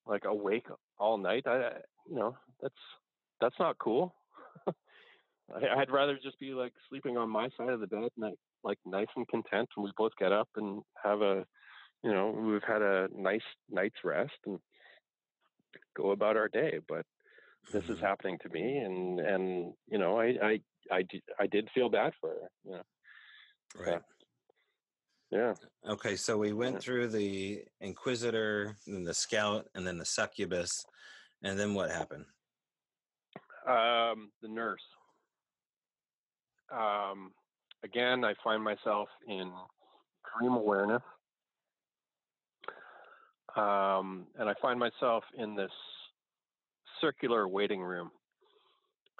like 0.07 0.23
awake 0.25 0.67
all 0.97 1.17
night. 1.17 1.43
I 1.47 1.71
you 2.09 2.15
know, 2.15 2.35
that's 2.61 2.75
that's 3.41 3.55
not 3.59 3.77
cool. 3.79 4.15
I'd 5.77 5.91
rather 5.91 6.17
just 6.21 6.39
be 6.39 6.53
like 6.53 6.73
sleeping 6.89 7.17
on 7.17 7.29
my 7.29 7.49
side 7.57 7.69
of 7.69 7.79
the 7.79 7.87
bed, 7.87 8.09
and 8.17 8.35
like 8.63 8.77
nice 8.85 9.07
and 9.15 9.27
content, 9.27 9.69
and 9.75 9.83
we 9.83 9.91
both 9.97 10.13
get 10.19 10.31
up 10.31 10.49
and 10.55 10.81
have 11.03 11.21
a, 11.21 11.45
you 12.03 12.11
know, 12.11 12.29
we've 12.29 12.63
had 12.63 12.81
a 12.81 13.07
nice 13.15 13.43
night's 13.69 14.03
rest 14.03 14.33
and 14.45 14.59
go 15.95 16.11
about 16.11 16.37
our 16.37 16.47
day. 16.47 16.79
But 16.87 17.05
this 17.71 17.83
is 17.85 17.97
mm-hmm. 17.97 18.05
happening 18.05 18.37
to 18.41 18.49
me, 18.49 18.77
and 18.77 19.19
and 19.19 19.73
you 19.87 19.97
know, 19.97 20.19
I 20.19 20.35
I 20.41 20.59
I 20.91 21.01
did, 21.03 21.21
I 21.39 21.47
did 21.47 21.69
feel 21.73 21.89
bad 21.89 22.13
for 22.19 22.29
her, 22.29 22.49
you 22.63 22.71
know. 22.71 22.83
Right. 23.77 23.91
yeah. 23.93 23.99
Okay, 25.87 26.15
so 26.15 26.37
we 26.37 26.53
went 26.53 26.75
yeah. 26.75 26.79
through 26.79 27.07
the 27.09 27.63
Inquisitor, 27.81 28.77
then 28.87 29.03
the 29.03 29.13
Scout, 29.13 29.67
and 29.75 29.85
then 29.85 29.97
the 29.97 30.05
Succubus, 30.05 30.85
and 31.43 31.59
then 31.59 31.73
what 31.73 31.91
happened? 31.91 32.25
Um, 33.67 34.31
the 34.41 34.47
nurse. 34.47 34.81
Um, 36.71 37.31
again, 37.83 38.23
I 38.23 38.33
find 38.43 38.63
myself 38.63 39.09
in 39.27 39.51
dream 40.37 40.53
awareness. 40.53 41.01
Um, 43.55 44.27
and 44.37 44.49
I 44.49 44.53
find 44.61 44.79
myself 44.79 45.23
in 45.37 45.55
this 45.55 45.71
circular 46.99 47.47
waiting 47.47 47.81
room. 47.81 48.11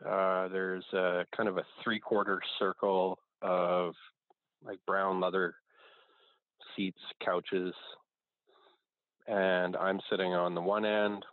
Uh, 0.06 0.50
there's 0.50 0.84
a 0.94 1.26
kind 1.36 1.48
of 1.48 1.58
a 1.58 1.64
three 1.84 2.00
quarter 2.00 2.42
circle 2.60 3.18
of 3.42 3.94
like 4.64 4.80
brown 4.86 5.22
leather 5.22 5.56
seats, 6.76 7.00
couches, 7.24 7.74
and 9.28 9.76
I'm 9.76 10.00
sitting 10.10 10.34
on 10.34 10.56
the 10.56 10.62
one 10.62 10.86
end. 10.86 11.26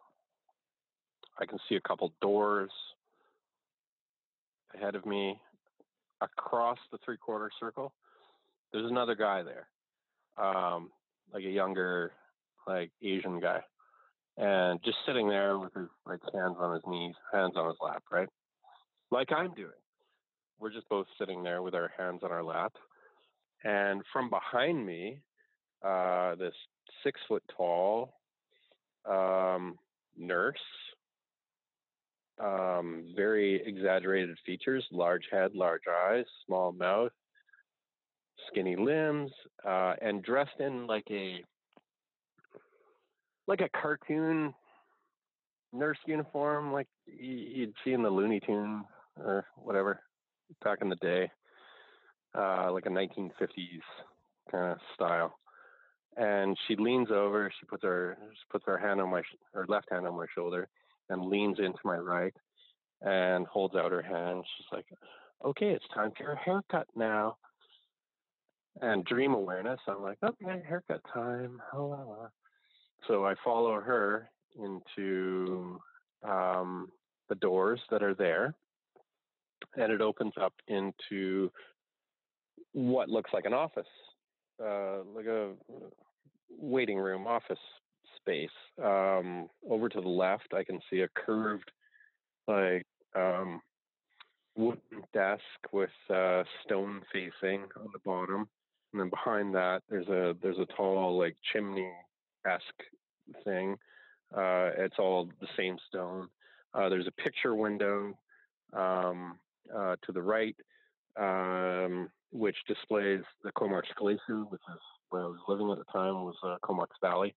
I 1.39 1.47
can 1.47 1.59
see 1.69 1.77
a 1.77 1.81
couple 1.81 2.12
doors 2.20 2.70
ahead 4.74 4.94
of 4.94 5.06
me. 5.06 5.39
Across 6.20 6.78
the 6.93 6.98
three 7.05 7.16
quarter 7.16 7.51
circle, 7.59 7.93
there's 8.73 8.89
another 8.89 9.16
guy 9.16 9.43
there, 9.43 9.66
um, 10.39 10.90
like 11.35 11.43
a 11.43 11.51
younger, 11.51 12.12
like 12.64 12.93
Asian 13.02 13.40
guy, 13.40 13.59
and 14.36 14.78
just 14.85 14.98
sitting 15.05 15.28
there 15.28 15.59
with 15.59 15.74
his 15.74 15.89
like 16.06 16.20
hands 16.32 16.55
on 16.60 16.74
his 16.74 16.82
knees, 16.86 17.16
hands 17.32 17.55
on 17.56 17.66
his 17.66 17.77
lap, 17.82 18.05
right, 18.12 18.28
like 19.10 19.32
I'm 19.32 19.52
doing. 19.55 19.70
We're 20.60 20.73
just 20.73 20.89
both 20.89 21.09
sitting 21.19 21.43
there 21.43 21.60
with 21.60 21.74
our 21.74 21.90
hands 21.98 22.20
on 22.23 22.31
our 22.31 22.44
lap, 22.44 22.73
and 23.64 24.02
from 24.12 24.31
behind 24.31 24.86
me, 24.86 25.23
uh, 25.84 26.34
this 26.36 26.54
six 27.04 27.20
foot 27.28 27.42
tall 27.56 28.14
um, 29.09 29.78
nurse 30.16 30.56
um, 32.42 33.04
very 33.14 33.62
exaggerated 33.66 34.36
features 34.44 34.84
large 34.90 35.24
head, 35.30 35.54
large 35.54 35.82
eyes, 35.88 36.24
small 36.46 36.72
mouth, 36.72 37.12
skinny 38.48 38.76
limbs, 38.76 39.30
uh, 39.66 39.94
and 40.00 40.22
dressed 40.22 40.59
in 40.59 40.86
like 40.86 41.06
a 41.10 41.44
like 43.46 43.60
a 43.60 43.68
cartoon 43.80 44.54
nurse 45.72 45.98
uniform, 46.06 46.72
like 46.72 46.88
you'd 47.06 47.74
see 47.84 47.92
in 47.92 48.02
the 48.02 48.10
Looney 48.10 48.40
Tunes 48.40 48.84
or 49.16 49.46
whatever 49.56 50.00
back 50.64 50.78
in 50.82 50.88
the 50.88 50.96
day, 50.96 51.30
uh, 52.36 52.70
like 52.72 52.86
a 52.86 52.90
1950s 52.90 53.30
kind 54.50 54.72
of 54.72 54.78
style. 54.94 55.38
And 56.16 56.56
she 56.66 56.76
leans 56.76 57.09
over. 57.10 57.51
She 57.59 57.66
puts 57.66 57.82
her 57.82 58.18
she 58.20 58.44
puts 58.51 58.64
her 58.66 58.78
hand 58.78 59.01
on 59.01 59.10
my 59.10 59.22
her 59.55 59.64
left 59.68 59.90
hand 59.90 60.06
on 60.06 60.16
my 60.16 60.26
shoulder, 60.34 60.68
and 61.09 61.26
leans 61.26 61.59
into 61.59 61.78
my 61.84 61.97
right 61.97 62.34
and 63.01 63.47
holds 63.47 63.74
out 63.74 63.93
her 63.93 64.02
hand. 64.02 64.44
She's 64.56 64.66
like, 64.72 64.86
okay, 65.44 65.70
it's 65.70 65.84
time 65.94 66.12
for 66.16 66.24
your 66.24 66.36
haircut 66.36 66.86
now. 66.94 67.36
And 68.80 69.05
dream 69.05 69.34
awareness, 69.34 69.80
I'm 69.86 70.02
like, 70.02 70.18
okay, 70.24 70.62
haircut 70.66 71.02
time. 71.12 71.60
So 73.06 73.26
I 73.26 73.34
follow 73.44 73.80
her 73.80 74.30
into 74.56 75.78
um, 76.22 76.89
the 77.28 77.34
doors 77.34 77.80
that 77.90 78.02
are 78.02 78.14
there, 78.14 78.55
and 79.76 79.93
it 79.93 80.01
opens 80.01 80.32
up 80.40 80.55
into 80.68 81.51
what 82.72 83.09
looks 83.09 83.30
like 83.34 83.44
an 83.44 83.52
office, 83.52 83.86
uh, 84.62 84.98
like 85.14 85.26
a 85.26 85.51
waiting 86.58 86.98
room 86.98 87.26
office 87.26 87.58
space. 88.16 88.50
Um, 88.82 89.48
over 89.68 89.88
to 89.88 90.00
the 90.00 90.08
left, 90.08 90.54
I 90.54 90.64
can 90.64 90.80
see 90.90 91.00
a 91.00 91.08
curved, 91.08 91.70
like 92.46 92.86
um, 93.16 93.60
wooden 94.56 95.02
desk 95.12 95.42
with 95.72 95.90
uh, 96.10 96.44
stone 96.64 97.02
facing 97.12 97.64
on 97.76 97.88
the 97.92 97.98
bottom, 98.04 98.48
and 98.92 99.00
then 99.00 99.08
behind 99.10 99.54
that, 99.54 99.82
there's 99.88 100.08
a 100.08 100.34
there's 100.42 100.58
a 100.58 100.66
tall 100.76 101.18
like 101.18 101.36
chimney 101.52 101.90
esque 102.46 103.44
thing. 103.44 103.76
Uh, 104.34 104.70
it's 104.78 104.96
all 104.98 105.28
the 105.40 105.48
same 105.56 105.76
stone. 105.88 106.28
Uh, 106.74 106.88
there's 106.88 107.06
a 107.06 107.22
picture 107.22 107.54
window 107.54 108.16
um, 108.72 109.38
uh, 109.74 109.96
to 110.04 110.12
the 110.12 110.22
right, 110.22 110.56
um, 111.20 112.08
which 112.30 112.56
displays 112.66 113.20
the 113.44 113.52
Comox 113.52 113.82
Glacier, 113.96 114.44
which 114.48 114.62
is 114.72 114.80
where 115.12 115.22
I 115.22 115.26
was 115.26 115.39
living 115.48 115.70
at 115.70 115.78
the 115.78 115.84
time, 115.93 116.24
was 116.24 116.36
uh, 116.43 116.56
Comox 116.64 116.97
Valley. 117.01 117.34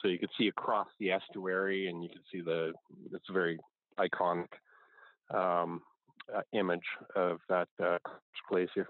So 0.00 0.08
you 0.08 0.18
could 0.18 0.30
see 0.36 0.48
across 0.48 0.88
the 1.00 1.10
estuary, 1.10 1.88
and 1.88 2.02
you 2.02 2.08
could 2.10 2.24
see 2.30 2.40
the 2.40 2.72
it's 3.12 3.28
a 3.28 3.32
very 3.32 3.58
iconic 3.98 4.48
um, 5.32 5.82
uh, 6.34 6.42
image 6.52 6.84
of 7.16 7.38
that 7.48 7.68
uh, 7.82 7.98
glacier. 8.48 8.88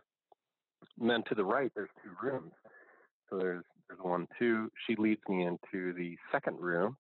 And 1.00 1.08
then 1.10 1.22
to 1.28 1.34
the 1.34 1.44
right, 1.44 1.70
there's 1.74 1.90
two 2.02 2.10
rooms. 2.22 2.52
So 3.30 3.38
there's 3.38 3.64
there's 3.88 4.00
one, 4.00 4.26
two. 4.38 4.70
She 4.86 4.96
leads 4.96 5.20
me 5.28 5.46
into 5.46 5.92
the 5.92 6.16
second 6.32 6.58
room, 6.58 6.96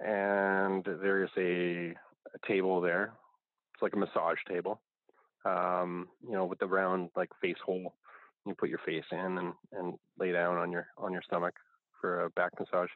and 0.00 0.84
there's 0.84 1.30
a, 1.38 1.94
a 2.34 2.46
table 2.46 2.80
there. 2.80 3.14
It's 3.72 3.82
like 3.82 3.94
a 3.94 3.96
massage 3.96 4.38
table, 4.48 4.80
um, 5.44 6.08
you 6.22 6.32
know, 6.32 6.44
with 6.44 6.58
the 6.58 6.66
round 6.66 7.10
like 7.16 7.30
face 7.40 7.56
hole. 7.64 7.94
You 8.46 8.54
put 8.54 8.68
your 8.68 8.80
face 8.84 9.04
in 9.10 9.38
and, 9.38 9.52
and 9.72 9.94
lay 10.18 10.32
down 10.32 10.56
on 10.56 10.70
your 10.70 10.86
on 10.98 11.12
your 11.12 11.22
stomach 11.22 11.54
for 12.00 12.24
a 12.24 12.30
back 12.30 12.52
massage. 12.58 12.90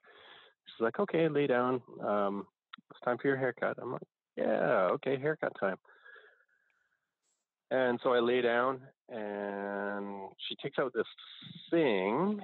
She's 0.66 0.82
like, 0.82 0.98
okay, 1.00 1.28
lay 1.28 1.46
down. 1.46 1.80
Um, 2.06 2.46
it's 2.90 3.00
time 3.04 3.16
for 3.18 3.28
your 3.28 3.38
haircut. 3.38 3.78
I'm 3.80 3.92
like, 3.92 4.02
yeah, 4.36 4.88
okay, 4.92 5.18
haircut 5.18 5.52
time. 5.58 5.76
And 7.70 7.98
so 8.02 8.12
I 8.12 8.20
lay 8.20 8.40
down, 8.40 8.80
and 9.08 10.28
she 10.48 10.56
takes 10.62 10.78
out 10.78 10.92
this 10.94 11.06
thing. 11.70 12.40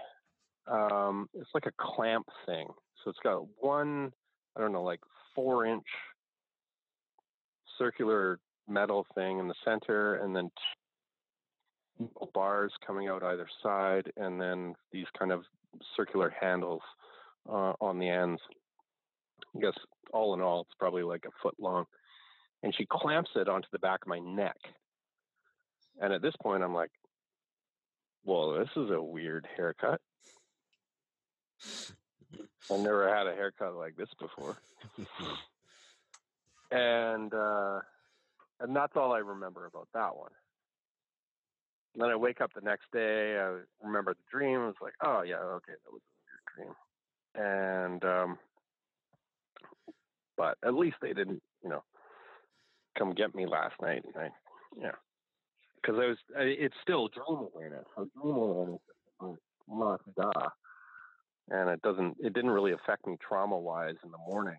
Um, 0.66 1.28
it's 1.34 1.50
like 1.54 1.66
a 1.66 1.72
clamp 1.78 2.26
thing. 2.46 2.66
So 3.02 3.10
it's 3.10 3.20
got 3.22 3.46
one, 3.58 4.12
I 4.56 4.60
don't 4.60 4.72
know, 4.72 4.82
like 4.82 5.00
four 5.34 5.66
inch 5.66 5.84
circular 7.78 8.38
metal 8.68 9.06
thing 9.14 9.38
in 9.38 9.48
the 9.48 9.54
center, 9.64 10.16
and 10.16 10.34
then 10.34 10.50
bars 12.32 12.72
coming 12.86 13.08
out 13.08 13.22
either 13.22 13.48
side, 13.62 14.12
and 14.16 14.40
then 14.40 14.74
these 14.92 15.06
kind 15.18 15.32
of 15.32 15.44
circular 15.96 16.34
handles 16.40 16.82
uh, 17.48 17.74
on 17.80 17.98
the 17.98 18.08
ends. 18.08 18.40
I 19.56 19.60
guess 19.60 19.74
all 20.12 20.34
in 20.34 20.40
all, 20.40 20.62
it's 20.62 20.74
probably 20.78 21.02
like 21.02 21.24
a 21.26 21.42
foot 21.42 21.54
long. 21.58 21.86
And 22.62 22.74
she 22.74 22.86
clamps 22.86 23.30
it 23.36 23.48
onto 23.48 23.68
the 23.72 23.78
back 23.78 24.00
of 24.02 24.08
my 24.08 24.18
neck. 24.20 24.56
And 26.00 26.12
at 26.12 26.22
this 26.22 26.34
point, 26.42 26.62
I'm 26.62 26.74
like, 26.74 26.90
well, 28.24 28.54
this 28.54 28.70
is 28.76 28.90
a 28.90 29.00
weird 29.00 29.46
haircut. 29.56 30.00
I've 32.70 32.80
never 32.80 33.14
had 33.14 33.26
a 33.26 33.34
haircut 33.34 33.76
like 33.76 33.96
this 33.96 34.08
before. 34.18 34.56
and 36.70 37.32
uh, 37.32 37.80
and 38.60 38.74
that's 38.74 38.96
all 38.96 39.12
I 39.12 39.18
remember 39.18 39.66
about 39.66 39.88
that 39.92 40.16
one. 40.16 40.30
And 41.94 42.02
then 42.02 42.10
I 42.10 42.16
wake 42.16 42.40
up 42.40 42.52
the 42.54 42.60
next 42.60 42.90
day. 42.92 43.38
I 43.38 43.58
remember 43.82 44.14
the 44.14 44.24
dream. 44.30 44.60
I 44.60 44.66
was 44.66 44.74
like, 44.82 44.94
oh 45.02 45.22
yeah, 45.22 45.36
okay, 45.36 45.72
that 45.72 45.92
was 45.92 46.02
a 46.02 46.12
weird 46.26 46.66
dream 46.66 46.74
and 47.34 48.04
um, 48.04 48.38
but 50.36 50.56
at 50.64 50.74
least 50.74 50.96
they 51.00 51.12
didn't, 51.12 51.42
you 51.62 51.68
know, 51.68 51.82
come 52.98 53.12
get 53.12 53.34
me 53.34 53.46
last 53.46 53.74
night. 53.80 54.02
And 54.04 54.16
I, 54.16 54.28
yeah, 54.80 54.92
because 55.80 55.98
I 56.00 56.06
was, 56.06 56.18
I, 56.36 56.42
it's 56.42 56.74
still 56.82 57.08
dream 57.08 57.48
awareness. 57.54 57.84
Dream 57.96 58.34
awareness 58.34 58.80
is 59.22 59.36
not 59.68 60.00
da, 60.16 60.32
and 61.50 61.70
it 61.70 61.82
doesn't, 61.82 62.16
it 62.20 62.32
didn't 62.32 62.50
really 62.50 62.72
affect 62.72 63.06
me 63.06 63.16
trauma 63.26 63.58
wise 63.58 63.96
in 64.04 64.10
the 64.10 64.18
morning. 64.18 64.58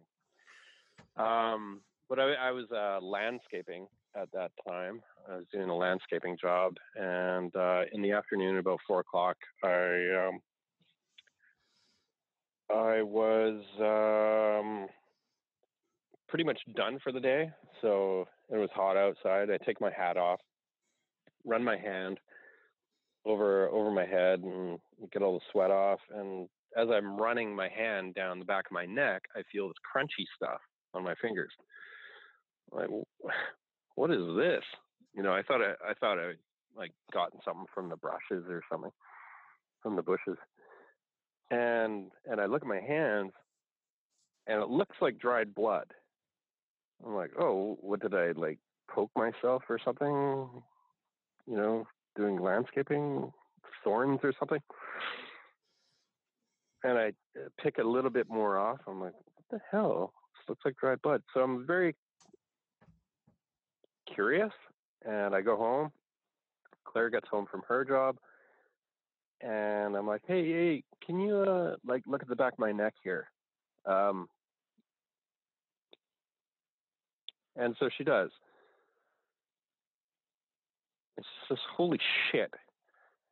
Um, 1.18 1.82
but 2.10 2.20
I, 2.20 2.34
I 2.34 2.52
was 2.52 2.66
uh, 2.72 3.00
landscaping 3.04 3.88
at 4.20 4.32
that 4.34 4.52
time. 4.68 5.02
I 5.30 5.38
was 5.38 5.46
doing 5.52 5.70
a 5.70 5.76
landscaping 5.76 6.38
job, 6.40 6.76
and 6.96 7.56
uh, 7.56 7.82
in 7.92 8.02
the 8.02 8.12
afternoon, 8.12 8.58
about 8.58 8.80
four 8.88 9.00
o'clock, 9.00 9.38
I 9.64 10.28
um, 10.28 10.40
I 12.70 13.02
was 13.02 13.62
um, 13.80 14.88
pretty 16.28 16.44
much 16.44 16.60
done 16.76 17.00
for 17.04 17.12
the 17.12 17.20
day. 17.20 17.50
So 17.82 18.28
it 18.50 18.58
was 18.58 18.70
hot 18.74 18.98
outside. 18.98 19.50
I 19.50 19.58
take 19.66 19.82
my 19.82 19.92
hat 19.92 20.18
off, 20.18 20.40
run 21.46 21.64
my 21.64 21.78
hand 21.78 22.20
over 23.26 23.70
over 23.70 23.92
my 23.92 24.06
head, 24.06 24.42
and 24.42 24.80
get 25.12 25.22
all 25.22 25.34
the 25.34 25.46
sweat 25.52 25.72
off. 25.72 26.00
And 26.14 26.48
as 26.78 26.88
I'm 26.92 27.18
running 27.18 27.56
my 27.56 27.70
hand 27.70 28.16
down 28.16 28.40
the 28.40 28.46
back 28.46 28.66
of 28.68 28.74
my 28.74 28.86
neck, 28.86 29.24
I 29.36 29.42
feel 29.52 29.68
this 29.68 29.78
crunchy 29.96 30.26
stuff 30.36 30.60
on 30.94 31.04
my 31.04 31.16
fingers. 31.22 31.52
like, 32.72 32.90
what 33.96 34.12
is 34.12 34.26
this? 34.38 34.64
You 35.16 35.24
know, 35.24 35.34
I 35.34 35.42
thought 35.42 35.62
I, 35.62 35.74
I 35.90 35.94
thought 36.00 36.20
I 36.20 36.34
like 36.76 36.92
gotten 37.14 37.40
something 37.44 37.66
from 37.74 37.90
the 37.90 37.96
brushes 37.96 38.46
or 38.50 38.62
something 38.70 38.92
from 39.82 39.96
the 39.96 40.02
bushes. 40.02 40.38
And 41.52 42.12
and 42.26 42.40
I 42.42 42.46
look 42.46 42.62
at 42.62 42.68
my 42.68 42.82
hands 42.82 43.32
and 44.48 44.62
it 44.62 44.70
looks 44.70 44.96
like 45.02 45.20
dried 45.20 45.56
blood. 45.56 45.88
I'm 47.06 47.16
like, 47.16 47.32
oh, 47.40 47.78
what 47.82 48.02
did 48.02 48.14
I 48.14 48.32
like 48.32 48.60
poke 48.90 49.12
myself 49.16 49.64
or 49.70 49.80
something? 49.84 50.50
You 51.48 51.58
know, 51.58 51.88
doing 52.16 52.42
landscaping, 52.42 53.32
thorns 53.84 54.20
or 54.24 54.34
something. 54.40 54.62
And 56.84 56.98
I 56.98 57.08
uh, 57.38 57.50
pick 57.62 57.78
a 57.78 57.84
little 57.84 58.12
bit 58.12 58.30
more 58.30 58.58
off. 58.58 58.80
I'm 58.88 59.02
like, 59.02 59.14
what 59.14 59.46
the 59.52 59.60
hell? 59.72 60.14
This 60.34 60.50
looks 60.50 60.62
like 60.66 60.76
dried 60.78 61.02
blood. 61.02 61.22
So 61.34 61.42
I'm 61.42 61.66
very 61.66 61.96
curious 64.14 64.52
and 65.06 65.36
I 65.36 65.42
go 65.42 65.56
home. 65.56 65.92
Claire 66.86 67.10
gets 67.10 67.28
home 67.30 67.46
from 67.50 67.62
her 67.68 67.84
job 67.84 68.18
and 69.42 69.96
I'm 69.96 70.08
like, 70.08 70.22
hey, 70.28 70.46
hey, 70.46 70.84
can 71.06 71.20
you 71.20 71.38
uh, 71.38 71.76
like 71.86 72.04
look 72.08 72.22
at 72.22 72.30
the 72.30 72.36
back 72.36 72.54
of 72.54 72.60
my 72.60 72.72
neck 72.72 72.94
here? 73.04 73.30
Um, 73.86 74.28
and 77.56 77.76
so 77.80 77.90
she 77.98 78.04
does. 78.04 78.32
It's 81.18 81.28
just 81.48 81.62
holy 81.76 82.00
shit. 82.32 82.54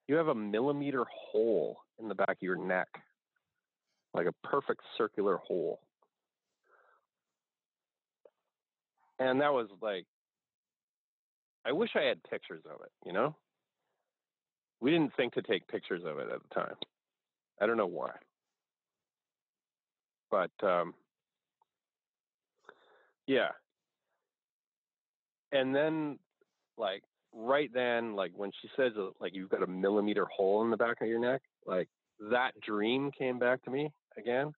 You 0.08 0.16
have 0.16 0.28
a 0.28 0.36
millimeter 0.36 1.06
hole 1.10 1.78
in 2.00 2.08
the 2.08 2.16
back 2.16 2.30
of 2.30 2.42
your 2.42 2.56
neck, 2.56 2.88
like 4.14 4.28
a 4.28 4.48
perfect 4.48 4.82
circular 4.98 5.38
hole. 5.38 5.80
And 9.20 9.42
that 9.42 9.54
was 9.54 9.68
like, 9.82 10.06
I 11.66 11.72
wish 11.72 11.92
I 11.96 12.04
had 12.04 12.22
pictures 12.24 12.64
of 12.66 12.82
it, 12.82 12.92
you 13.06 13.14
know? 13.14 13.36
We 14.82 14.92
didn't 14.92 15.16
think 15.16 15.34
to 15.34 15.42
take 15.42 15.68
pictures 15.68 16.04
of 16.06 16.20
it 16.20 16.28
at 16.30 16.40
the 16.42 16.56
time. 16.56 16.76
I 17.62 17.66
don't 17.66 17.78
know 17.78 17.86
why. 17.86 18.12
But 20.30 20.52
um, 20.68 20.94
yeah. 23.28 23.50
And 25.52 25.74
then, 25.74 26.18
like, 26.78 27.04
right 27.32 27.70
then, 27.74 28.16
like, 28.16 28.32
when 28.36 28.52
she 28.62 28.70
says, 28.76 28.94
uh, 28.98 29.10
like, 29.20 29.36
you've 29.36 29.50
got 29.50 29.64
a 29.64 29.68
millimeter 29.68 30.26
hole 30.26 30.64
in 30.64 30.72
the 30.72 30.78
back 30.78 31.02
of 31.02 31.08
your 31.08 31.20
neck, 31.20 31.42
like, 31.66 31.88
that 32.32 32.60
dream 32.62 33.12
came 33.12 33.40
back 33.40 33.64
to 33.64 33.72
me 33.72 33.92
again. 34.18 34.52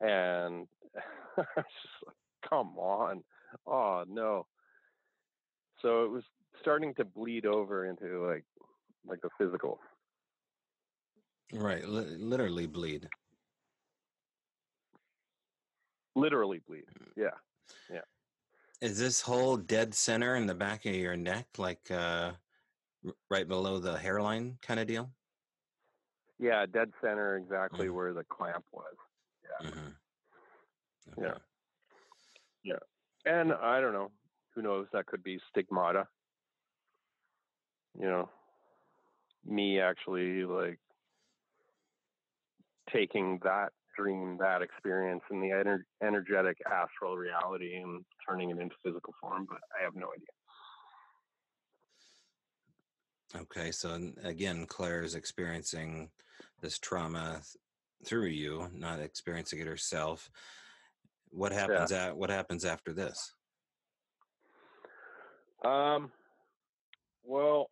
And 0.00 0.66
just 1.36 1.48
like, 2.06 2.16
come 2.48 2.76
on. 2.78 3.24
Oh, 3.66 4.04
no. 4.06 4.46
So 5.82 6.04
it 6.04 6.10
was 6.10 6.24
starting 6.60 6.94
to 6.94 7.04
bleed 7.04 7.46
over 7.46 7.86
into, 7.86 8.26
like, 8.26 8.44
like 9.06 9.20
the 9.20 9.30
physical. 9.38 9.78
Right, 11.52 11.82
L- 11.84 11.90
literally 11.90 12.66
bleed. 12.66 13.08
Literally 16.14 16.60
bleed. 16.66 16.84
Mm. 16.98 17.08
Yeah, 17.16 17.30
yeah. 17.92 18.00
Is 18.80 18.98
this 18.98 19.20
whole 19.20 19.56
dead 19.56 19.94
center 19.94 20.36
in 20.36 20.46
the 20.46 20.54
back 20.54 20.86
of 20.86 20.94
your 20.94 21.16
neck, 21.16 21.46
like 21.56 21.90
uh, 21.90 22.32
right 23.30 23.46
below 23.46 23.78
the 23.78 23.96
hairline, 23.96 24.58
kind 24.62 24.80
of 24.80 24.86
deal? 24.86 25.10
Yeah, 26.38 26.66
dead 26.66 26.90
center, 27.00 27.36
exactly 27.36 27.86
mm 27.86 27.94
where 27.94 28.12
the 28.12 28.24
clamp 28.24 28.64
was. 28.72 28.94
Yeah. 29.44 29.68
Mm-hmm. 29.68 31.22
Okay. 31.22 31.38
Yeah. 32.64 32.74
Yeah. 32.74 33.32
And 33.32 33.52
I 33.52 33.80
don't 33.80 33.92
know. 33.92 34.10
Who 34.54 34.62
knows? 34.62 34.86
That 34.92 35.06
could 35.06 35.22
be 35.22 35.38
stigmata. 35.50 36.06
You 37.98 38.06
know, 38.06 38.28
me 39.44 39.80
actually 39.80 40.44
like 40.44 40.78
taking 42.92 43.40
that 43.42 43.70
dream, 43.96 44.36
that 44.38 44.62
experience, 44.62 45.22
and 45.30 45.42
the 45.42 45.48
ener- 45.48 45.84
energetic 46.06 46.58
astral 46.70 47.16
reality 47.16 47.76
and 47.76 48.04
turning 48.28 48.50
it 48.50 48.58
into 48.58 48.74
physical 48.84 49.14
form, 49.20 49.46
but 49.48 49.58
I 49.78 49.82
have 49.84 49.94
no 49.94 50.08
idea. 50.14 50.26
Okay, 53.42 53.72
so 53.72 53.98
again, 54.22 54.66
Claire 54.66 55.02
is 55.02 55.14
experiencing 55.14 56.10
this 56.60 56.78
trauma 56.78 57.32
th- 57.42 57.44
through 58.04 58.26
you, 58.26 58.68
not 58.72 59.00
experiencing 59.00 59.58
it 59.60 59.66
herself. 59.66 60.30
What 61.30 61.52
happens 61.52 61.90
yeah. 61.90 62.06
at 62.06 62.16
what 62.16 62.30
happens 62.30 62.64
after 62.64 62.92
this? 62.92 63.32
Um, 65.64 66.12
well, 67.26 67.70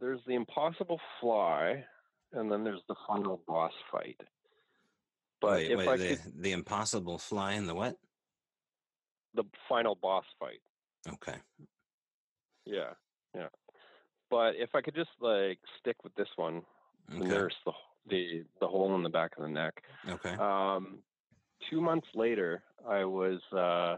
there's 0.00 0.20
the 0.26 0.34
impossible 0.34 1.00
fly, 1.20 1.84
and 2.32 2.50
then 2.50 2.64
there's 2.64 2.82
the 2.88 2.96
final 3.06 3.40
boss 3.46 3.72
fight. 3.92 4.20
But 5.40 5.52
wait, 5.52 5.70
if 5.70 5.78
wait, 5.78 5.88
I 5.88 5.96
the, 5.96 6.08
could, 6.08 6.42
the 6.42 6.52
impossible 6.52 7.18
fly 7.18 7.52
and 7.52 7.68
the 7.68 7.74
what? 7.74 7.96
The 9.34 9.44
final 9.68 9.94
boss 10.00 10.24
fight. 10.38 10.60
Okay. 11.08 11.36
Yeah, 12.64 12.92
yeah. 13.34 13.48
But 14.30 14.54
if 14.56 14.70
I 14.74 14.80
could 14.80 14.94
just 14.94 15.10
like 15.20 15.58
stick 15.80 16.02
with 16.02 16.14
this 16.14 16.28
one, 16.36 16.62
okay. 17.14 17.28
nurse 17.28 17.54
the 17.66 17.72
the 18.08 18.44
the 18.60 18.66
hole 18.66 18.94
in 18.94 19.02
the 19.02 19.08
back 19.10 19.32
of 19.36 19.42
the 19.42 19.48
neck. 19.50 19.82
Okay. 20.08 20.34
Um, 20.34 21.00
two 21.70 21.80
months 21.80 22.08
later, 22.14 22.62
I 22.88 23.04
was 23.04 23.40
uh, 23.52 23.96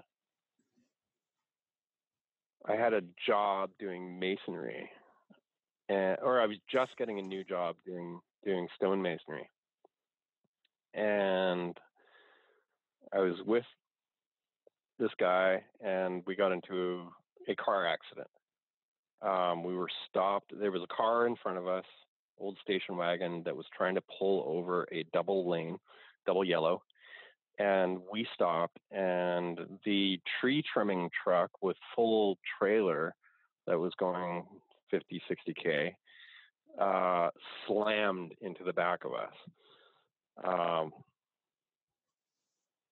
I 2.69 2.75
had 2.75 2.93
a 2.93 3.03
job 3.27 3.71
doing 3.79 4.19
masonry 4.19 4.91
and, 5.89 6.17
or 6.23 6.41
I 6.41 6.47
was 6.47 6.57
just 6.71 6.97
getting 6.97 7.19
a 7.19 7.23
new 7.23 7.45
job 7.45 7.77
doing 7.85 8.21
doing 8.45 8.69
stonemasonry, 8.81 9.49
and 10.95 11.77
I 13.13 13.19
was 13.19 13.35
with 13.47 13.65
this 14.99 15.11
guy, 15.19 15.63
and 15.85 16.23
we 16.27 16.37
got 16.37 16.53
into 16.53 17.09
a 17.49 17.55
car 17.55 17.87
accident. 17.87 18.29
Um, 19.23 19.65
we 19.65 19.75
were 19.75 19.89
stopped. 20.09 20.53
There 20.59 20.71
was 20.71 20.83
a 20.83 20.95
car 20.95 21.27
in 21.27 21.37
front 21.37 21.59
of 21.59 21.67
us, 21.67 21.85
old 22.39 22.59
station 22.63 22.97
wagon, 22.97 23.43
that 23.45 23.57
was 23.57 23.67
trying 23.77 23.95
to 23.95 24.03
pull 24.19 24.45
over 24.47 24.87
a 24.93 25.05
double 25.13 25.49
lane, 25.49 25.79
double 26.27 26.45
yellow, 26.45 26.83
and 27.59 27.99
we 28.11 28.27
stopped. 28.35 28.79
And 28.91 29.59
the 29.85 30.21
tree 30.41 30.63
trimming 30.73 31.11
truck 31.25 31.51
with 31.63 31.77
full 31.95 32.39
trailer 32.59 33.15
that 33.67 33.79
was 33.79 33.93
going 33.99 34.45
50, 34.91 35.23
60K, 35.31 35.93
uh, 36.81 37.31
slammed 37.67 38.33
into 38.41 38.65
the 38.65 38.73
back 38.73 39.01
of 39.05 39.13
us. 39.15 39.33
Um, 40.45 40.93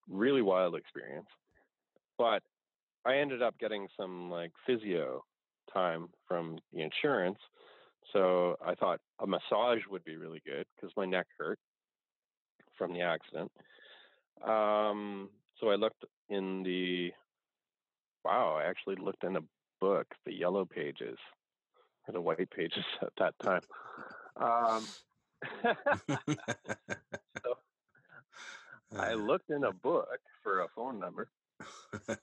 really 0.08 0.42
wild 0.42 0.74
experience. 0.74 1.28
But 2.18 2.42
I 3.04 3.16
ended 3.16 3.42
up 3.42 3.58
getting 3.58 3.86
some 3.98 4.30
like 4.30 4.52
physio 4.66 5.22
time 5.72 6.08
from 6.26 6.58
the 6.72 6.82
insurance. 6.82 7.38
So 8.12 8.56
I 8.64 8.74
thought 8.74 9.00
a 9.20 9.26
massage 9.26 9.80
would 9.90 10.04
be 10.04 10.16
really 10.16 10.42
good 10.46 10.66
because 10.74 10.94
my 10.96 11.04
neck 11.04 11.26
hurt 11.38 11.58
from 12.76 12.92
the 12.92 13.00
accident. 13.00 13.50
Um, 14.42 15.30
so 15.60 15.70
I 15.70 15.76
looked 15.76 16.04
in 16.28 16.62
the 16.62 17.12
wow, 18.24 18.58
I 18.58 18.64
actually 18.68 18.96
looked 18.96 19.24
in 19.24 19.36
a 19.36 19.42
book, 19.80 20.06
the 20.24 20.32
yellow 20.32 20.64
pages, 20.64 21.18
or 22.08 22.12
the 22.12 22.20
white 22.20 22.50
pages 22.50 22.84
at 23.02 23.12
that 23.18 23.34
time. 23.42 23.62
Um, 24.36 24.84
so 27.42 27.54
I 28.98 29.14
looked 29.14 29.50
in 29.50 29.64
a 29.64 29.72
book 29.72 30.18
for 30.42 30.60
a 30.60 30.68
phone 30.74 30.98
number 30.98 31.28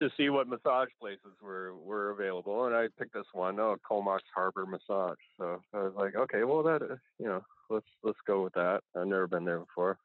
to 0.00 0.10
see 0.16 0.28
what 0.28 0.48
massage 0.48 0.88
places 1.00 1.32
were 1.42 1.74
were 1.76 2.10
available, 2.10 2.66
and 2.66 2.74
I 2.74 2.88
picked 2.98 3.14
this 3.14 3.26
one, 3.32 3.58
oh, 3.58 3.76
Comox 3.88 4.20
Harbor 4.34 4.66
Massage. 4.66 5.18
So 5.38 5.60
I 5.72 5.78
was 5.78 5.94
like, 5.96 6.14
okay, 6.14 6.44
well 6.44 6.62
that 6.64 6.82
you 7.18 7.26
know, 7.26 7.42
let's 7.70 7.86
let's 8.02 8.18
go 8.26 8.42
with 8.42 8.54
that. 8.54 8.82
I've 8.96 9.06
never 9.06 9.26
been 9.26 9.44
there 9.44 9.60
before. 9.60 9.98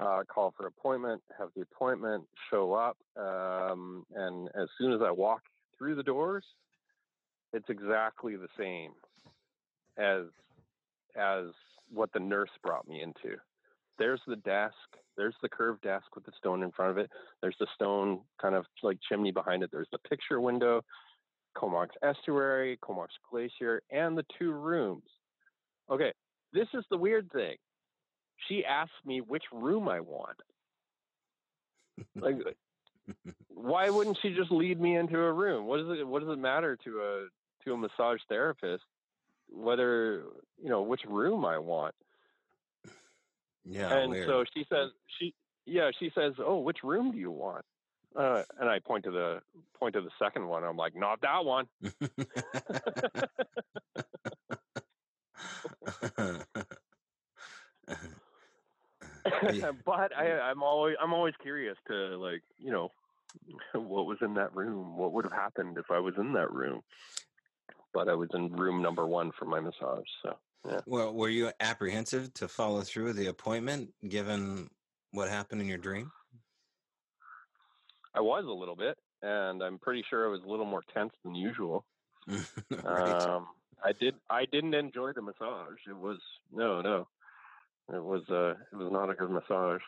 Uh, 0.00 0.22
call 0.24 0.54
for 0.56 0.66
appointment, 0.66 1.20
have 1.38 1.50
the 1.54 1.60
appointment, 1.60 2.24
show 2.50 2.72
up, 2.72 2.96
um, 3.18 4.06
and 4.14 4.48
as 4.58 4.66
soon 4.78 4.94
as 4.94 5.00
I 5.04 5.10
walk 5.10 5.42
through 5.76 5.94
the 5.94 6.02
doors, 6.02 6.44
it's 7.52 7.68
exactly 7.68 8.34
the 8.36 8.48
same 8.58 8.92
as 9.98 10.24
as 11.16 11.46
what 11.92 12.10
the 12.14 12.20
nurse 12.20 12.50
brought 12.62 12.88
me 12.88 13.02
into. 13.02 13.36
There's 13.98 14.22
the 14.26 14.36
desk, 14.36 14.74
there's 15.18 15.34
the 15.42 15.50
curved 15.50 15.82
desk 15.82 16.06
with 16.14 16.24
the 16.24 16.32
stone 16.38 16.62
in 16.62 16.70
front 16.70 16.92
of 16.92 16.98
it. 16.98 17.10
There's 17.42 17.56
the 17.60 17.66
stone 17.74 18.20
kind 18.40 18.54
of 18.54 18.64
like 18.82 18.96
chimney 19.06 19.32
behind 19.32 19.62
it. 19.62 19.70
There's 19.70 19.88
the 19.92 19.98
picture 19.98 20.40
window, 20.40 20.82
Comox 21.54 21.94
Estuary, 22.02 22.78
Comox 22.80 23.08
Glacier, 23.30 23.82
and 23.90 24.16
the 24.16 24.24
two 24.38 24.52
rooms. 24.52 25.04
Okay, 25.90 26.12
this 26.54 26.68
is 26.72 26.84
the 26.90 26.96
weird 26.96 27.30
thing. 27.32 27.56
She 28.48 28.64
asked 28.64 28.92
me 29.04 29.20
which 29.20 29.44
room 29.52 29.88
I 29.88 30.00
want. 30.00 30.36
Like, 32.16 32.36
why 33.48 33.90
wouldn't 33.90 34.18
she 34.22 34.34
just 34.34 34.50
lead 34.50 34.80
me 34.80 34.96
into 34.96 35.18
a 35.18 35.32
room? 35.32 35.66
What 35.66 35.78
does 35.78 35.98
it 35.98 36.06
What 36.06 36.20
does 36.20 36.30
it 36.30 36.38
matter 36.38 36.76
to 36.84 37.00
a 37.00 37.26
to 37.64 37.74
a 37.74 37.76
massage 37.76 38.20
therapist 38.28 38.84
whether 39.48 40.24
you 40.62 40.68
know 40.68 40.82
which 40.82 41.02
room 41.06 41.44
I 41.44 41.58
want? 41.58 41.94
Yeah, 43.64 43.94
and 43.94 44.10
weird. 44.10 44.26
so 44.26 44.44
she 44.54 44.64
says 44.68 44.90
she 45.18 45.34
yeah 45.66 45.90
she 45.98 46.10
says 46.14 46.32
oh 46.38 46.60
which 46.60 46.78
room 46.82 47.12
do 47.12 47.18
you 47.18 47.30
want 47.30 47.64
uh, 48.16 48.42
and 48.58 48.68
I 48.68 48.78
point 48.78 49.04
to 49.04 49.10
the 49.10 49.40
point 49.78 49.94
to 49.94 50.00
the 50.00 50.10
second 50.18 50.48
one 50.48 50.64
I'm 50.64 50.76
like 50.76 50.96
not 50.96 51.20
that 51.20 51.44
one 51.44 51.66
but 59.84 60.16
I 60.16 60.40
I'm 60.40 60.62
always 60.62 60.96
I'm 61.00 61.12
always 61.12 61.34
curious 61.42 61.76
to 61.88 62.16
like 62.16 62.42
you 62.58 62.70
know 62.70 62.90
what 63.74 64.06
was 64.06 64.18
in 64.22 64.34
that 64.34 64.54
room 64.54 64.96
what 64.96 65.12
would 65.12 65.24
have 65.24 65.32
happened 65.32 65.78
if 65.78 65.90
I 65.90 65.98
was 65.98 66.14
in 66.18 66.32
that 66.34 66.52
room 66.52 66.82
but 67.92 68.08
I 68.08 68.14
was 68.14 68.28
in 68.34 68.52
room 68.52 68.82
number 68.82 69.06
one 69.06 69.32
for 69.38 69.44
my 69.44 69.60
massage 69.60 70.06
so 70.22 70.36
yeah. 70.68 70.80
Well, 70.86 71.14
were 71.14 71.28
you 71.28 71.50
apprehensive 71.60 72.34
to 72.34 72.48
follow 72.48 72.82
through 72.82 73.06
with 73.06 73.16
the 73.16 73.28
appointment 73.28 73.92
given 74.08 74.68
what 75.12 75.28
happened 75.28 75.60
in 75.60 75.68
your 75.68 75.78
dream? 75.78 76.12
I 78.14 78.20
was 78.20 78.44
a 78.44 78.52
little 78.52 78.76
bit, 78.76 78.98
and 79.22 79.62
I'm 79.62 79.78
pretty 79.78 80.04
sure 80.10 80.26
I 80.26 80.30
was 80.30 80.42
a 80.44 80.48
little 80.48 80.66
more 80.66 80.82
tense 80.92 81.12
than 81.24 81.34
usual. 81.34 81.84
right. 82.28 83.22
Um, 83.22 83.46
I 83.84 83.92
did. 83.92 84.14
I 84.28 84.44
didn't 84.44 84.74
enjoy 84.74 85.12
the 85.12 85.22
massage. 85.22 85.78
It 85.88 85.96
was 85.96 86.18
no, 86.52 86.82
no. 86.82 87.08
It 87.92 88.02
was. 88.02 88.22
Uh, 88.30 88.54
it 88.72 88.76
was 88.76 88.90
not 88.92 89.10
a 89.10 89.14
good 89.14 89.30
massage. 89.30 89.80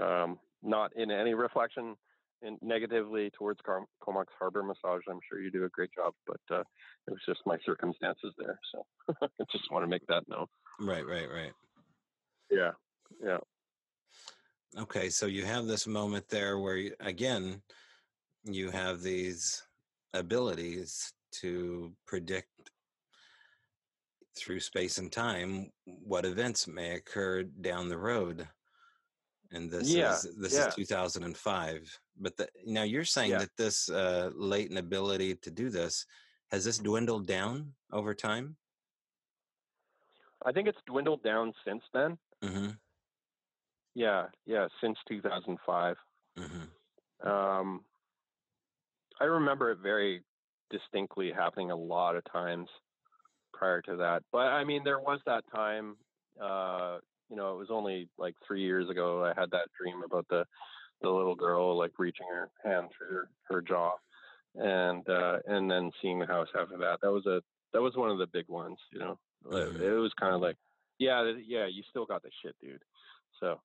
Um, 0.00 0.38
not 0.62 0.94
in 0.96 1.10
any 1.10 1.34
reflection 1.34 1.96
in 2.42 2.58
negatively 2.62 3.30
towards 3.30 3.60
Car- 3.64 3.86
Comox 4.00 4.26
Harbor 4.38 4.62
Massage. 4.62 5.02
I'm 5.08 5.20
sure 5.28 5.40
you 5.40 5.50
do 5.50 5.64
a 5.64 5.68
great 5.68 5.90
job, 5.94 6.14
but 6.26 6.40
uh, 6.50 6.60
it 6.60 7.10
was 7.10 7.20
just 7.26 7.40
my 7.46 7.56
circumstances 7.64 8.32
there. 8.38 8.58
So 8.72 8.86
I 9.22 9.44
just 9.50 9.70
want 9.70 9.84
to 9.84 9.88
make 9.88 10.06
that 10.06 10.28
known. 10.28 10.46
right, 10.80 11.06
right, 11.06 11.28
right. 11.28 11.52
Yeah, 12.50 12.70
yeah. 13.22 13.38
Okay, 14.78 15.08
so 15.08 15.26
you 15.26 15.44
have 15.44 15.66
this 15.66 15.86
moment 15.86 16.28
there 16.28 16.58
where, 16.58 16.76
you, 16.76 16.94
again, 17.00 17.62
you 18.44 18.70
have 18.70 19.02
these 19.02 19.62
abilities 20.14 21.12
to 21.40 21.92
predict 22.06 22.48
through 24.38 24.60
space 24.60 24.98
and 24.98 25.10
time 25.10 25.70
what 25.84 26.24
events 26.24 26.66
may 26.66 26.94
occur 26.94 27.42
down 27.42 27.88
the 27.88 27.98
road. 27.98 28.48
And 29.50 29.70
this 29.70 29.88
Yeah, 29.94 30.12
is 30.14 30.36
this 30.38 30.52
yeah. 30.52 30.68
is 30.68 30.74
2005. 30.74 31.98
But 32.20 32.36
the, 32.36 32.48
now 32.66 32.82
you're 32.82 33.04
saying 33.04 33.30
Yeah. 33.32 33.38
that 33.38 33.56
this 33.56 33.88
uh, 33.88 34.30
latent 34.34 34.78
ability 34.78 35.36
to 35.36 35.50
do 35.50 35.70
this 35.70 36.04
has 36.50 36.64
this 36.64 36.78
dwindled 36.78 37.26
down 37.26 37.74
over 37.92 38.14
time? 38.14 38.56
I 40.44 40.52
think 40.52 40.68
it's 40.68 40.78
dwindled 40.86 41.22
down 41.22 41.52
since 41.64 41.82
then. 41.92 42.18
hmm 42.42 42.70
Yeah, 43.94 44.26
yeah, 44.46 44.68
since 44.80 44.98
2005. 45.08 45.96
hmm 46.36 47.28
Um, 47.28 47.84
I 49.20 49.24
remember 49.24 49.70
it 49.72 49.78
very 49.78 50.22
distinctly 50.70 51.32
happening 51.32 51.70
a 51.70 51.76
lot 51.76 52.14
of 52.16 52.22
times 52.30 52.68
prior 53.58 53.82
to 53.82 53.96
that. 53.96 54.22
But 54.32 54.46
I 54.48 54.64
mean, 54.64 54.84
there 54.84 55.00
was 55.00 55.20
that 55.26 55.44
time. 55.54 55.96
Uh, 56.40 56.98
you 57.28 57.36
know, 57.36 57.52
it 57.54 57.58
was 57.58 57.68
only 57.70 58.08
like 58.16 58.34
three 58.46 58.62
years 58.62 58.88
ago. 58.88 59.24
I 59.24 59.38
had 59.38 59.50
that 59.50 59.68
dream 59.78 60.02
about 60.02 60.26
the 60.28 60.46
the 61.02 61.08
little 61.10 61.34
girl 61.34 61.76
like 61.76 61.92
reaching 61.98 62.26
her 62.28 62.50
hand 62.64 62.88
through 62.96 63.08
her, 63.16 63.30
her 63.44 63.60
jaw, 63.62 63.92
and 64.54 65.08
uh, 65.08 65.38
and 65.46 65.70
then 65.70 65.90
seeing 66.00 66.18
the 66.18 66.26
house 66.26 66.48
after 66.58 66.78
that. 66.78 66.98
That 67.02 67.12
was 67.12 67.26
a 67.26 67.42
that 67.72 67.82
was 67.82 67.96
one 67.96 68.10
of 68.10 68.18
the 68.18 68.26
big 68.26 68.48
ones. 68.48 68.78
You 68.92 69.00
know, 69.00 69.18
It- 69.46 69.48
Mhm. 69.74 69.80
it 69.80 69.98
was 69.98 70.12
kind 70.14 70.34
of 70.34 70.40
like, 70.40 70.56
yeah, 70.98 71.22
yeah, 71.46 71.66
you 71.66 71.82
still 71.90 72.06
got 72.06 72.22
the 72.22 72.30
shit, 72.42 72.56
dude. 72.60 72.82
So, 73.38 73.60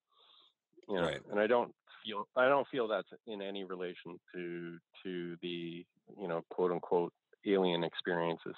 you 0.88 0.96
know, 0.96 1.08
Right. 1.08 1.22
and 1.32 1.40
I 1.40 1.48
don't 1.48 1.74
feel 2.04 2.28
I 2.36 2.48
don't 2.50 2.68
feel 2.68 2.88
that's 2.88 3.12
in 3.28 3.42
any 3.42 3.64
relation 3.64 4.20
to 4.34 4.78
to 5.04 5.38
the 5.38 5.86
you 6.18 6.28
know 6.28 6.42
quote 6.50 6.72
unquote 6.72 7.14
alien 7.46 7.84
experiences. 7.84 8.56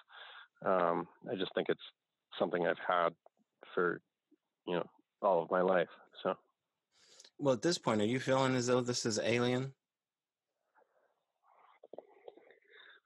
Um, 0.63 1.07
I 1.31 1.35
just 1.35 1.53
think 1.55 1.69
it's 1.69 1.81
something 2.39 2.65
I've 2.65 2.77
had 2.85 3.09
for 3.73 4.01
you 4.67 4.75
know 4.75 4.85
all 5.21 5.41
of 5.41 5.51
my 5.51 5.61
life. 5.61 5.89
So 6.23 6.35
Well, 7.39 7.53
at 7.53 7.61
this 7.61 7.77
point, 7.77 8.01
are 8.01 8.05
you 8.05 8.19
feeling 8.19 8.55
as 8.55 8.67
though 8.67 8.81
this 8.81 9.05
is 9.05 9.19
alien? 9.19 9.73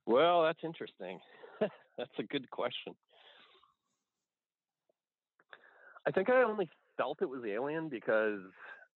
well, 0.05 0.43
that's 0.43 0.63
interesting. 0.63 1.19
that's 1.97 2.11
a 2.19 2.23
good 2.23 2.49
question. 2.49 2.95
I 6.07 6.11
think 6.11 6.29
I 6.29 6.43
only 6.43 6.69
felt 6.97 7.21
it 7.21 7.29
was 7.29 7.43
alien 7.45 7.89
because 7.89 8.39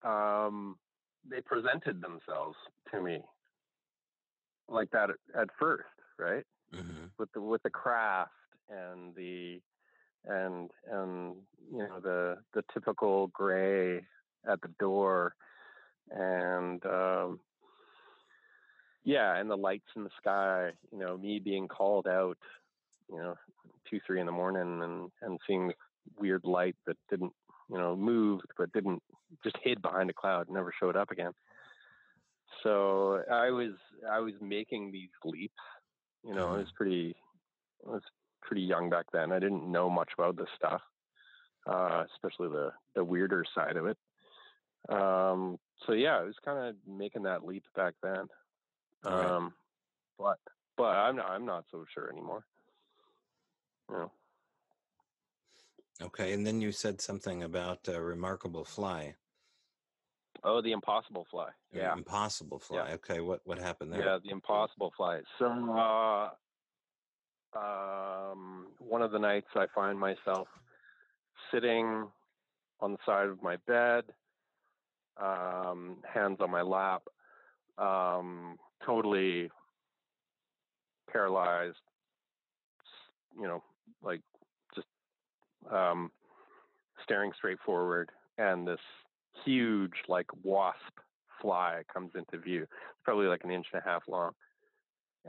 um, 0.03 0.77
they 1.29 1.41
presented 1.41 2.01
themselves 2.01 2.55
to 2.91 3.01
me 3.01 3.21
like 4.67 4.89
that 4.91 5.09
at, 5.09 5.41
at 5.41 5.49
first, 5.59 5.83
right? 6.17 6.43
hmm 6.73 7.05
with 7.19 7.31
the 7.33 7.41
with 7.41 7.61
the 7.63 7.69
craft 7.69 8.31
and 8.69 9.15
the 9.15 9.61
and 10.25 10.71
and 10.87 11.35
you 11.71 11.79
know 11.79 11.99
the 11.99 12.37
the 12.53 12.63
typical 12.73 13.27
gray 13.27 13.97
at 14.47 14.61
the 14.61 14.69
door 14.79 15.35
and 16.09 16.85
um 16.85 17.39
yeah 19.03 19.35
and 19.37 19.49
the 19.49 19.57
lights 19.57 19.87
in 19.95 20.03
the 20.03 20.09
sky 20.17 20.71
you 20.91 20.97
know 20.99 21.17
me 21.17 21.39
being 21.39 21.67
called 21.67 22.07
out 22.07 22.37
you 23.09 23.17
know 23.17 23.35
two 23.89 23.99
three 24.05 24.19
in 24.19 24.25
the 24.25 24.31
morning 24.31 24.81
and 24.83 25.11
and 25.21 25.39
seeing 25.47 25.67
the 25.67 25.75
weird 26.17 26.43
light 26.45 26.75
that 26.85 26.97
didn't 27.09 27.33
you 27.69 27.77
know 27.77 27.95
moved 27.95 28.45
but 28.57 28.71
didn't 28.73 29.01
just 29.43 29.57
hid 29.63 29.81
behind 29.81 30.09
a 30.09 30.13
cloud 30.13 30.49
never 30.49 30.73
showed 30.79 30.95
up 30.95 31.11
again 31.11 31.31
so 32.63 33.21
i 33.31 33.49
was 33.49 33.73
i 34.09 34.19
was 34.19 34.33
making 34.41 34.91
these 34.91 35.09
leaps 35.25 35.53
you 36.23 36.33
know, 36.33 36.47
Mhm. 36.47 36.55
I 36.55 36.57
was 36.59 36.71
pretty, 36.71 37.15
I 37.85 37.91
was 37.91 38.03
pretty 38.43 38.61
young 38.61 38.89
back 38.89 39.05
then. 39.13 39.31
I 39.31 39.39
didn't 39.39 39.69
know 39.71 39.89
much 39.89 40.09
about 40.17 40.37
this 40.37 40.49
stuff, 40.55 40.81
uh, 41.67 42.03
especially 42.13 42.49
the 42.49 42.71
the 42.95 43.03
weirder 43.03 43.43
side 43.55 43.77
of 43.77 43.85
it. 43.87 43.97
Um, 44.89 45.57
so 45.85 45.93
yeah, 45.93 46.17
I 46.17 46.23
was 46.23 46.35
kind 46.43 46.59
of 46.67 46.75
making 46.87 47.23
that 47.23 47.45
leap 47.45 47.63
back 47.75 47.95
then. 48.03 48.27
Right. 49.05 49.25
Um, 49.25 49.53
but 50.17 50.37
but 50.77 50.83
I'm 50.95 51.15
not, 51.15 51.29
I'm 51.29 51.45
not 51.45 51.65
so 51.71 51.85
sure 51.93 52.09
anymore. 52.11 52.45
You 53.89 53.97
know, 53.97 54.11
Okay, 56.01 56.33
and 56.33 56.45
then 56.45 56.59
you 56.61 56.71
said 56.71 56.99
something 57.01 57.43
about 57.43 57.87
a 57.87 58.01
remarkable 58.01 58.65
fly. 58.65 59.15
oh, 60.43 60.61
the 60.61 60.71
impossible 60.71 61.25
fly. 61.29 61.49
Yeah, 61.73 61.93
impossible 61.93 62.59
fly. 62.59 62.91
Okay, 62.93 63.19
what 63.19 63.41
what 63.45 63.57
happened 63.59 63.93
there? 63.93 64.03
yeah, 64.03 64.17
the 64.23 64.31
impossible 64.31 64.91
fly. 64.97 65.21
So 65.39 65.45
uh, 65.47 66.29
um, 67.55 68.67
one 68.79 69.01
of 69.01 69.11
the 69.11 69.19
nights 69.19 69.47
I 69.55 69.65
find 69.73 69.99
myself 69.99 70.47
sitting 71.51 72.07
on 72.79 72.91
the 72.91 72.97
side 73.05 73.27
of 73.27 73.41
my 73.41 73.57
bed, 73.67 74.03
um, 75.21 75.97
hands 76.11 76.37
on 76.41 76.51
my 76.51 76.61
lap, 76.61 77.03
um, 77.77 78.57
totally 78.85 79.49
paralyzed, 81.11 81.77
you 83.39 83.47
know, 83.47 83.63
like 84.01 84.21
just 84.75 84.87
um, 85.71 86.11
staring 87.03 87.31
straight 87.37 87.59
forward, 87.65 88.11
and 88.37 88.67
this 88.67 88.79
huge, 89.45 89.93
like 90.07 90.27
wasp 90.43 90.77
fly 91.41 91.83
comes 91.91 92.11
into 92.15 92.43
view. 92.43 92.63
It's 92.63 93.03
probably 93.03 93.27
like 93.27 93.43
an 93.43 93.51
inch 93.51 93.67
and 93.73 93.81
a 93.81 93.89
half 93.89 94.03
long. 94.07 94.31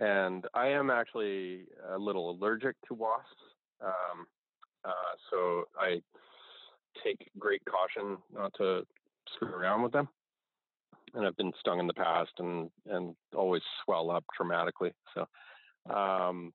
And 0.01 0.45
I 0.55 0.69
am 0.69 0.91
actually 0.91 1.67
a 1.89 1.99
little 1.99 2.31
allergic 2.31 2.77
to 2.89 2.95
wasps. 2.95 3.29
Um, 3.81 4.27
uh, 4.85 5.15
so 5.31 5.65
I 5.79 6.01
take 7.03 7.31
great 7.39 7.63
caution 7.65 8.19
not 8.33 8.53
to 8.59 8.83
screw 9.35 9.55
around 9.55 9.83
with 9.83 9.93
them. 9.93 10.09
And 11.15 11.25
I've 11.27 11.37
been 11.37 11.53
stung 11.61 11.79
in 11.79 11.87
the 11.87 11.95
past 11.95 12.33
and, 12.39 12.71
and 12.87 13.15
always 13.37 13.63
swell 13.85 14.11
up 14.11 14.25
dramatically. 14.37 14.93
So 15.15 15.21
um, 15.95 16.53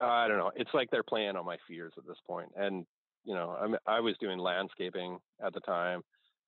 I 0.00 0.28
don't 0.28 0.38
know. 0.38 0.50
It's 0.56 0.72
like 0.72 0.90
they're 0.90 1.02
playing 1.02 1.36
on 1.36 1.44
my 1.44 1.58
fears 1.68 1.92
at 1.98 2.06
this 2.06 2.16
point. 2.26 2.48
And, 2.56 2.86
you 3.24 3.34
know, 3.34 3.56
I'm, 3.60 3.76
I 3.86 4.00
was 4.00 4.16
doing 4.18 4.38
landscaping 4.38 5.18
at 5.44 5.52
the 5.52 5.60
time 5.60 6.02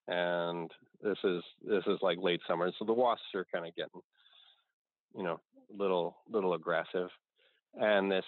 and 0.08 0.70
this 1.02 1.18
is 1.24 1.42
this 1.66 1.84
is 1.86 1.98
like 2.02 2.18
late 2.20 2.40
summer, 2.46 2.70
so 2.78 2.84
the 2.84 2.92
wasps 2.92 3.24
are 3.34 3.46
kind 3.52 3.66
of 3.66 3.74
getting, 3.74 4.00
you 5.16 5.22
know, 5.22 5.40
little 5.76 6.16
little 6.28 6.54
aggressive, 6.54 7.08
and 7.74 8.10
this 8.10 8.24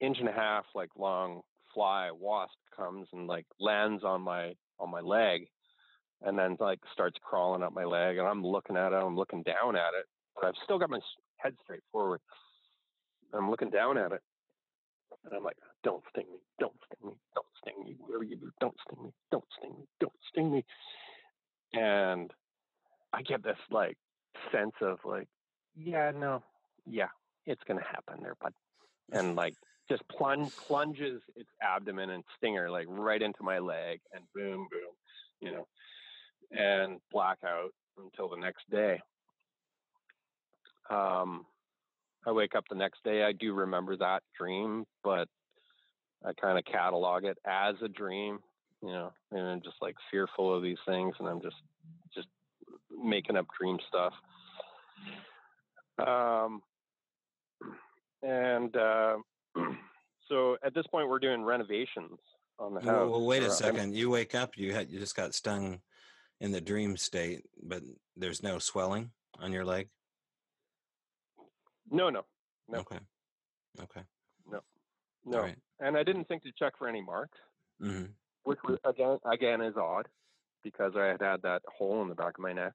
inch 0.00 0.18
and 0.20 0.28
a 0.28 0.32
half 0.32 0.64
like 0.74 0.90
long 0.96 1.42
fly 1.72 2.10
wasp 2.12 2.54
comes 2.76 3.08
and 3.12 3.26
like 3.26 3.46
lands 3.58 4.04
on 4.04 4.20
my 4.20 4.54
on 4.78 4.90
my 4.90 5.00
leg, 5.00 5.46
and 6.22 6.38
then 6.38 6.56
like 6.60 6.80
starts 6.92 7.16
crawling 7.22 7.62
up 7.62 7.72
my 7.72 7.84
leg, 7.84 8.18
and 8.18 8.26
I'm 8.26 8.44
looking 8.44 8.76
at 8.76 8.92
it, 8.92 8.96
I'm 8.96 9.16
looking 9.16 9.42
down 9.42 9.76
at 9.76 9.94
it, 9.98 10.06
but 10.34 10.46
I've 10.46 10.54
still 10.64 10.78
got 10.78 10.90
my 10.90 11.00
head 11.36 11.54
straight 11.62 11.82
forward. 11.92 12.20
I'm 13.32 13.50
looking 13.50 13.70
down 13.70 13.98
at 13.98 14.12
it, 14.12 14.20
and 15.24 15.34
I'm 15.34 15.42
like, 15.42 15.56
don't 15.82 16.02
sting 16.10 16.26
me, 16.32 16.38
don't 16.60 16.72
sting 16.86 17.10
me, 17.10 17.16
don't 17.34 17.46
sting 17.60 17.84
me, 17.84 17.96
whatever 17.98 18.24
you 18.24 18.36
do, 18.36 18.50
don't 18.60 18.76
sting 18.86 19.04
me, 19.04 19.10
don't 19.30 19.44
sting 19.58 19.74
me, 19.78 19.86
don't 20.00 20.12
sting 20.30 20.52
me. 20.52 20.64
And 21.72 22.30
I 23.12 23.22
get 23.22 23.42
this 23.42 23.58
like 23.70 23.96
sense 24.52 24.74
of 24.80 24.98
like, 25.04 25.28
yeah, 25.76 26.12
no, 26.14 26.42
yeah, 26.86 27.08
it's 27.46 27.62
gonna 27.66 27.84
happen 27.84 28.22
there, 28.22 28.36
bud. 28.40 28.52
And 29.12 29.36
like 29.36 29.54
just 29.88 30.06
plunge 30.08 30.50
plunges 30.66 31.20
its 31.36 31.50
abdomen 31.62 32.10
and 32.10 32.24
stinger 32.36 32.70
like 32.70 32.86
right 32.88 33.20
into 33.20 33.42
my 33.42 33.58
leg 33.58 34.00
and 34.12 34.24
boom, 34.34 34.66
boom, 34.70 34.94
you 35.40 35.52
know, 35.52 35.66
and 36.50 37.00
blackout 37.12 37.72
until 37.98 38.28
the 38.28 38.36
next 38.36 38.68
day. 38.70 39.00
Um, 40.90 41.46
I 42.26 42.32
wake 42.32 42.54
up 42.54 42.64
the 42.68 42.76
next 42.76 43.02
day. 43.04 43.22
I 43.22 43.32
do 43.32 43.52
remember 43.52 43.96
that 43.96 44.22
dream, 44.38 44.84
but 45.02 45.28
I 46.24 46.32
kind 46.32 46.58
of 46.58 46.64
catalog 46.64 47.24
it 47.24 47.36
as 47.46 47.74
a 47.82 47.88
dream, 47.88 48.38
you 48.82 48.88
know, 48.88 49.12
and 49.30 49.40
I'm 49.40 49.60
just 49.62 49.76
like 49.82 49.96
fearful 50.10 50.54
of 50.54 50.62
these 50.62 50.78
things, 50.86 51.14
and 51.18 51.28
I'm 51.28 51.42
just 51.42 51.56
just 52.14 52.28
making 52.90 53.36
up 53.36 53.46
dream 53.58 53.78
stuff. 53.88 54.12
Um, 55.98 56.62
and 58.22 58.74
uh, 58.76 59.16
so 60.28 60.56
at 60.64 60.74
this 60.74 60.86
point, 60.86 61.08
we're 61.08 61.18
doing 61.18 61.44
renovations 61.44 62.18
on 62.58 62.74
the 62.74 62.80
house. 62.80 63.10
Well, 63.10 63.24
wait 63.24 63.42
a 63.42 63.50
second. 63.50 63.94
You 63.94 64.10
wake 64.10 64.34
up. 64.34 64.56
You 64.56 64.72
had 64.72 64.90
you 64.90 64.98
just 64.98 65.16
got 65.16 65.34
stung 65.34 65.80
in 66.40 66.50
the 66.50 66.60
dream 66.60 66.96
state, 66.96 67.44
but 67.62 67.82
there's 68.16 68.42
no 68.42 68.58
swelling 68.58 69.10
on 69.38 69.52
your 69.52 69.64
leg. 69.64 69.88
No, 71.90 72.10
no, 72.10 72.24
no. 72.68 72.78
Okay. 72.78 72.98
Okay. 73.82 74.00
No, 74.50 74.60
no. 75.24 75.40
Right. 75.40 75.56
And 75.80 75.96
I 75.96 76.02
didn't 76.02 76.26
think 76.28 76.42
to 76.44 76.52
check 76.58 76.74
for 76.78 76.88
any 76.88 77.02
marks, 77.02 77.38
mm-hmm. 77.82 78.06
which 78.44 78.58
was, 78.66 78.78
again 78.84 79.18
again 79.30 79.60
is 79.60 79.76
odd 79.76 80.08
because 80.62 80.92
I 80.96 81.06
had 81.06 81.20
had 81.20 81.42
that 81.42 81.62
hole 81.66 82.00
in 82.02 82.08
the 82.08 82.14
back 82.14 82.38
of 82.38 82.42
my 82.42 82.52
neck. 82.52 82.72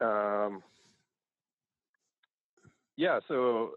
Um. 0.00 0.62
Yeah, 2.98 3.20
so 3.28 3.74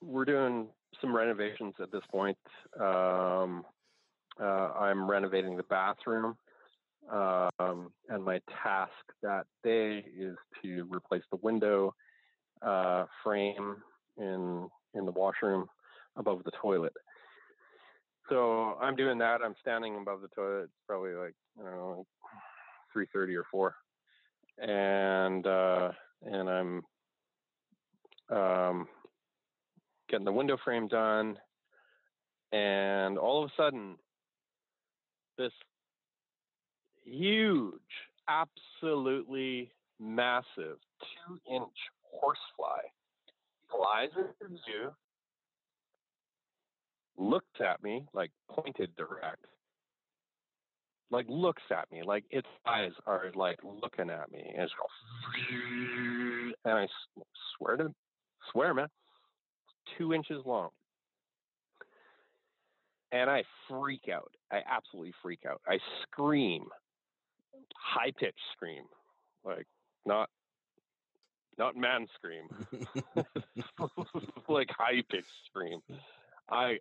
we're 0.00 0.24
doing 0.24 0.68
some 1.00 1.14
renovations 1.14 1.74
at 1.82 1.90
this 1.90 2.04
point. 2.12 2.38
Um, 2.80 3.64
uh, 4.40 4.70
I'm 4.78 5.10
renovating 5.10 5.56
the 5.56 5.64
bathroom. 5.64 6.36
Um, 7.10 7.92
and 8.08 8.24
my 8.24 8.40
task 8.62 8.92
that 9.20 9.46
day 9.64 10.04
is 10.16 10.36
to 10.62 10.86
replace 10.94 11.24
the 11.32 11.38
window 11.42 11.92
uh, 12.64 13.06
frame 13.24 13.78
in 14.16 14.68
in 14.94 15.06
the 15.06 15.10
washroom 15.10 15.66
above 16.14 16.44
the 16.44 16.52
toilet. 16.62 16.92
So 18.28 18.76
I'm 18.80 18.94
doing 18.94 19.18
that. 19.18 19.40
I'm 19.44 19.56
standing 19.60 19.96
above 19.96 20.20
the 20.20 20.28
toilet. 20.28 20.64
It's 20.64 20.72
probably 20.86 21.14
like 21.14 21.34
I 21.58 21.64
don't 21.64 21.74
know, 21.74 22.06
three 22.92 23.06
thirty 23.12 23.34
or 23.34 23.44
four, 23.50 23.74
and 24.58 25.44
uh, 25.44 25.90
and 26.22 26.48
I'm 26.48 26.82
um, 28.32 28.88
getting 30.08 30.24
the 30.24 30.32
window 30.32 30.56
frame 30.64 30.88
done, 30.88 31.36
and 32.52 33.18
all 33.18 33.44
of 33.44 33.50
a 33.50 33.62
sudden, 33.62 33.96
this 35.38 35.52
huge, 37.04 37.72
absolutely 38.28 39.70
massive 39.98 40.78
two 41.00 41.38
inch 41.50 41.76
horsefly 42.02 42.82
flies 43.70 44.10
into 44.16 44.52
the 44.52 44.58
zoo, 44.66 44.90
looks 47.16 47.60
at 47.60 47.82
me, 47.82 48.04
like 48.12 48.30
pointed 48.50 48.94
direct, 48.96 49.46
like 51.10 51.26
looks 51.28 51.62
at 51.70 51.90
me, 51.90 52.02
like 52.04 52.24
its 52.30 52.48
eyes 52.66 52.92
are 53.06 53.30
like 53.34 53.58
looking 53.62 54.10
at 54.10 54.30
me, 54.30 54.42
and 54.54 54.62
it's 54.62 54.72
goes, 54.72 56.52
and 56.64 56.74
I 56.74 56.86
swear 57.56 57.76
to, 57.76 57.94
swear, 58.50 58.74
man, 58.74 58.88
two 59.98 60.12
inches 60.12 60.44
long. 60.44 60.70
And 63.10 63.28
I 63.28 63.44
freak 63.68 64.08
out. 64.12 64.32
I 64.50 64.60
absolutely 64.68 65.12
freak 65.22 65.40
out. 65.48 65.60
I 65.66 65.78
scream, 66.02 66.64
high 67.76 68.12
pitched 68.18 68.40
scream, 68.54 68.84
like 69.44 69.66
not 70.06 70.30
not 71.58 71.76
man 71.76 72.06
scream, 72.14 72.48
like 74.48 74.70
high 74.70 75.02
pitched 75.10 75.26
scream. 75.46 75.80
I 76.50 76.78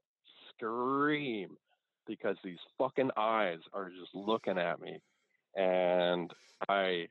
scream 0.50 1.58
because 2.08 2.38
these 2.44 2.60
fucking 2.78 3.12
eyes 3.18 3.60
are 3.74 3.90
just 3.90 4.16
looking 4.16 4.58
at 4.58 4.80
me, 4.80 5.00
and 5.56 6.32
I 6.70 7.08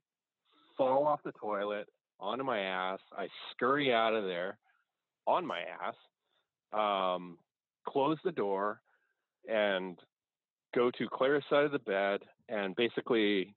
fall 0.79 1.07
off 1.07 1.23
the 1.23 1.33
toilet 1.33 1.87
onto 2.21 2.45
my 2.45 2.61
ass. 2.61 3.01
I 3.17 3.29
scurry 3.51 3.93
out 3.93 4.15
of 4.15 4.25
there 4.25 4.59
on 5.27 5.47
my 5.47 5.61
ass, 5.61 5.95
um, 6.73 7.39
close 7.87 8.19
the 8.25 8.33
door, 8.33 8.81
and 9.49 9.99
go 10.75 10.91
to 10.91 11.09
Claire's 11.13 11.45
side 11.51 11.65
of 11.65 11.73
the 11.73 11.79
bed 11.79 12.21
and 12.49 12.77
basically 12.77 13.55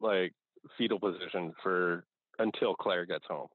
like 0.00 0.32
fetal 0.76 0.98
position 0.98 1.52
for 1.62 2.04
until 2.38 2.74
Claire 2.74 3.06
gets 3.06 3.24
home. 3.28 3.48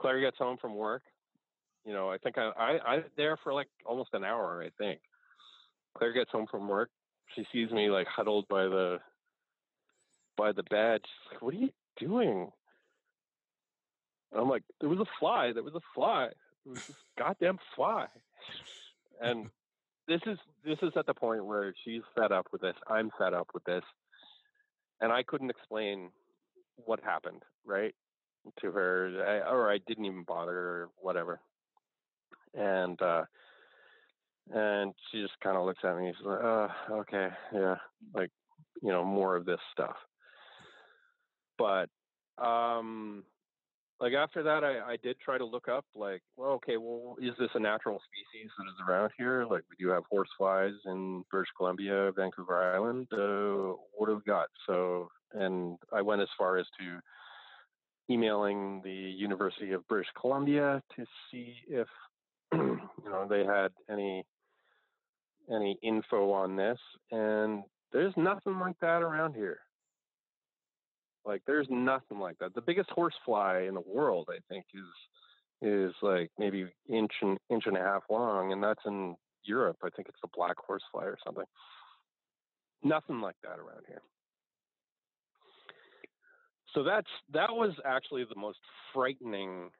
Claire 0.00 0.20
gets 0.20 0.38
home 0.38 0.56
from 0.60 0.74
work. 0.74 1.02
You 1.84 1.92
know, 1.92 2.10
I 2.10 2.18
think 2.18 2.38
I, 2.38 2.50
I 2.56 2.78
I'm 2.86 3.04
there 3.16 3.36
for 3.42 3.52
like 3.52 3.68
almost 3.84 4.10
an 4.12 4.24
hour. 4.24 4.62
I 4.64 4.70
think 4.82 5.00
Claire 5.96 6.12
gets 6.12 6.30
home 6.30 6.46
from 6.50 6.68
work. 6.68 6.90
She 7.34 7.44
sees 7.52 7.70
me 7.70 7.90
like 7.90 8.06
huddled 8.06 8.46
by 8.48 8.64
the 8.64 8.98
by 10.36 10.52
the 10.52 10.62
bed. 10.64 11.00
She's 11.04 11.32
like, 11.32 11.42
"What 11.42 11.54
are 11.54 11.58
you 11.58 11.70
doing?" 11.98 12.50
And 14.32 14.40
I'm 14.40 14.48
like, 14.48 14.62
"There 14.80 14.88
was 14.88 15.00
a 15.00 15.18
fly. 15.18 15.52
There 15.52 15.62
was 15.62 15.74
a 15.74 15.80
fly. 15.94 16.28
There 16.64 16.72
was 16.72 16.86
this 16.86 16.96
goddamn 17.18 17.58
fly." 17.76 18.06
And 19.20 19.50
this 20.08 20.20
is 20.26 20.38
this 20.64 20.78
is 20.82 20.92
at 20.96 21.06
the 21.06 21.14
point 21.14 21.44
where 21.44 21.74
she's 21.84 22.02
fed 22.16 22.32
up 22.32 22.46
with 22.52 22.60
this. 22.60 22.74
I'm 22.88 23.10
fed 23.18 23.34
up 23.34 23.48
with 23.54 23.64
this, 23.64 23.84
and 25.00 25.12
I 25.12 25.22
couldn't 25.22 25.50
explain 25.50 26.10
what 26.76 27.00
happened, 27.02 27.42
right? 27.64 27.94
To 28.60 28.72
her, 28.72 29.24
I, 29.24 29.48
or 29.48 29.70
I 29.70 29.78
didn't 29.86 30.04
even 30.04 30.24
bother 30.24 30.56
or 30.56 30.88
whatever. 30.96 31.40
And 32.54 33.00
uh, 33.00 33.24
and 34.52 34.92
she 35.10 35.22
just 35.22 35.38
kind 35.42 35.56
of 35.56 35.64
looks 35.64 35.84
at 35.84 35.96
me. 35.96 36.12
She's 36.16 36.26
like, 36.26 36.40
"Oh, 36.42 36.70
okay, 36.90 37.28
yeah, 37.54 37.76
like 38.14 38.30
you 38.82 38.88
know, 38.88 39.04
more 39.04 39.36
of 39.36 39.44
this 39.44 39.60
stuff." 39.72 39.96
But 41.58 41.88
um, 42.44 43.24
like 44.00 44.14
after 44.14 44.42
that, 44.42 44.64
I, 44.64 44.92
I 44.92 44.96
did 45.02 45.16
try 45.20 45.38
to 45.38 45.44
look 45.44 45.68
up, 45.68 45.84
like, 45.94 46.22
well, 46.36 46.50
okay, 46.52 46.76
well, 46.76 47.16
is 47.20 47.34
this 47.38 47.50
a 47.54 47.60
natural 47.60 48.00
species 48.00 48.50
that 48.58 48.64
is 48.64 48.88
around 48.88 49.10
here? 49.16 49.44
Like, 49.48 49.62
we 49.70 49.76
do 49.78 49.90
have 49.90 50.02
horseflies 50.10 50.74
in 50.86 51.24
British 51.30 51.50
Columbia, 51.56 52.10
Vancouver 52.16 52.74
Island. 52.74 53.06
Uh, 53.12 53.74
what 53.92 54.08
have 54.08 54.18
we 54.18 54.24
got? 54.26 54.48
So, 54.66 55.08
and 55.32 55.78
I 55.92 56.02
went 56.02 56.20
as 56.20 56.28
far 56.36 56.56
as 56.56 56.66
to 56.80 56.98
emailing 58.12 58.80
the 58.84 58.90
University 58.90 59.72
of 59.72 59.86
British 59.88 60.10
Columbia 60.20 60.82
to 60.96 61.04
see 61.30 61.54
if 61.68 61.86
you 62.52 62.80
know 63.04 63.26
they 63.28 63.44
had 63.44 63.68
any 63.90 64.24
any 65.52 65.78
info 65.82 66.30
on 66.30 66.56
this, 66.56 66.78
and 67.10 67.62
there's 67.92 68.14
nothing 68.16 68.58
like 68.58 68.78
that 68.80 69.02
around 69.02 69.34
here. 69.34 69.60
Like 71.24 71.42
there's 71.46 71.68
nothing 71.70 72.18
like 72.18 72.38
that. 72.38 72.54
The 72.54 72.60
biggest 72.60 72.90
horsefly 72.90 73.66
in 73.68 73.74
the 73.74 73.82
world, 73.86 74.28
I 74.30 74.38
think, 74.48 74.64
is 74.74 74.82
is 75.62 75.94
like 76.02 76.30
maybe 76.38 76.66
inch 76.88 77.12
and 77.20 77.38
inch 77.48 77.64
and 77.66 77.76
a 77.76 77.80
half 77.80 78.02
long, 78.10 78.52
and 78.52 78.62
that's 78.62 78.84
in 78.84 79.14
Europe. 79.44 79.76
I 79.84 79.88
think 79.90 80.08
it's 80.08 80.20
the 80.22 80.28
black 80.34 80.56
horsefly 80.58 81.04
or 81.04 81.18
something. 81.24 81.44
Nothing 82.82 83.20
like 83.20 83.36
that 83.42 83.60
around 83.60 83.84
here. 83.86 84.02
So 86.74 86.82
that's 86.82 87.08
that 87.32 87.50
was 87.50 87.72
actually 87.84 88.24
the 88.24 88.38
most 88.38 88.58
frightening, 88.92 89.70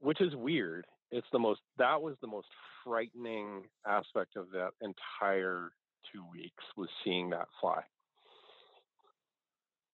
which 0.00 0.20
is 0.20 0.34
weird. 0.34 0.86
It's 1.10 1.26
the 1.32 1.38
most 1.38 1.60
that 1.78 2.00
was 2.00 2.16
the 2.20 2.28
most 2.28 2.48
frightening 2.84 3.64
aspect 3.86 4.36
of 4.36 4.50
that 4.52 4.70
entire 4.80 5.70
two 6.12 6.24
weeks 6.32 6.64
was 6.76 6.88
seeing 7.04 7.30
that 7.30 7.48
fly. 7.60 7.82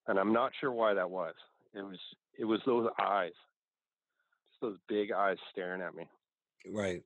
And 0.09 0.19
I'm 0.19 0.33
not 0.33 0.53
sure 0.61 0.73
why 0.73 0.95
that 0.95 1.11
was. 1.11 1.35
It 1.75 1.83
was 1.83 1.99
it 2.39 2.45
was 2.45 2.61
those 2.67 2.89
eyes. 3.01 3.33
Just 4.51 4.61
those 4.61 4.79
big 4.89 5.13
eyes 5.13 5.37
staring 5.51 5.83
at 5.83 5.95
me. 5.95 6.09
Right. 6.71 7.03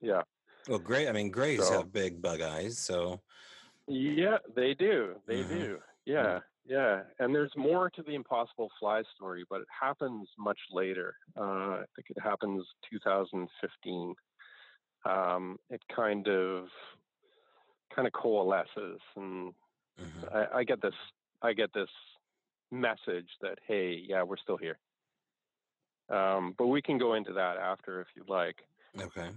Yeah. 0.00 0.22
Well, 0.68 0.78
great. 0.78 1.08
I 1.08 1.12
mean, 1.12 1.30
grays 1.30 1.66
so, 1.66 1.78
have 1.78 1.92
big 1.92 2.20
bug 2.20 2.40
eyes, 2.40 2.78
so. 2.78 3.20
Yeah, 3.86 4.38
they 4.54 4.74
do. 4.74 5.14
They 5.26 5.36
mm-hmm. 5.36 5.58
do. 5.58 5.78
Yeah, 6.04 6.40
yeah. 6.66 7.02
And 7.18 7.34
there's 7.34 7.52
more 7.56 7.88
to 7.90 8.02
the 8.02 8.14
Impossible 8.14 8.70
Fly 8.78 9.02
story, 9.16 9.44
but 9.48 9.62
it 9.62 9.68
happens 9.80 10.28
much 10.38 10.58
later. 10.70 11.14
Uh, 11.38 11.42
I 11.42 11.84
think 11.96 12.10
it 12.10 12.20
happens 12.22 12.66
2015. 12.90 14.14
Um, 15.06 15.58
it 15.70 15.80
kind 15.94 16.28
of 16.28 16.64
kind 17.94 18.06
of 18.06 18.12
coalesces, 18.12 19.00
and 19.16 19.52
mm-hmm. 20.00 20.36
I, 20.36 20.58
I 20.58 20.64
get 20.64 20.82
this. 20.82 20.94
I 21.42 21.52
get 21.52 21.72
this 21.72 21.90
message 22.70 23.28
that 23.40 23.58
hey, 23.66 24.02
yeah, 24.06 24.22
we're 24.22 24.36
still 24.36 24.56
here. 24.56 24.78
Um, 26.10 26.54
but 26.56 26.68
we 26.68 26.80
can 26.80 26.98
go 26.98 27.14
into 27.14 27.32
that 27.34 27.56
after 27.58 28.00
if 28.00 28.08
you'd 28.16 28.28
like. 28.28 28.56
Okay. 28.98 29.28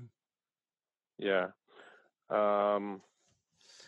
Yeah. 1.17 1.47
Um, 2.29 3.01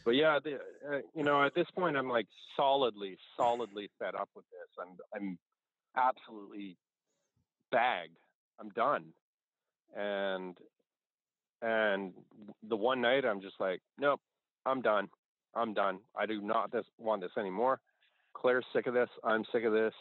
but 0.05 0.15
yeah, 0.15 0.39
the, 0.43 0.55
uh, 0.55 0.99
you 1.15 1.23
know, 1.23 1.43
at 1.43 1.55
this 1.55 1.67
point, 1.75 1.95
I'm 1.95 2.09
like 2.09 2.27
solidly, 2.57 3.17
solidly 3.37 3.89
fed 3.99 4.15
up 4.15 4.29
with 4.35 4.45
this. 4.51 4.69
I'm, 4.79 4.97
I'm 5.15 5.37
absolutely 5.95 6.77
bagged. 7.71 8.17
I'm 8.59 8.69
done. 8.69 9.05
And, 9.95 10.57
and 11.61 12.13
the 12.67 12.75
one 12.75 12.99
night 13.01 13.25
I'm 13.25 13.41
just 13.41 13.55
like, 13.59 13.79
nope, 13.97 14.19
I'm 14.65 14.81
done. 14.81 15.07
I'm 15.55 15.73
done. 15.73 15.99
I 16.17 16.25
do 16.25 16.41
not 16.41 16.71
this, 16.71 16.85
want 16.97 17.21
this 17.21 17.31
anymore. 17.37 17.79
Claire's 18.33 18.65
sick 18.73 18.87
of 18.87 18.93
this. 18.93 19.09
I'm 19.23 19.43
sick 19.51 19.63
of 19.63 19.73
this. 19.73 19.93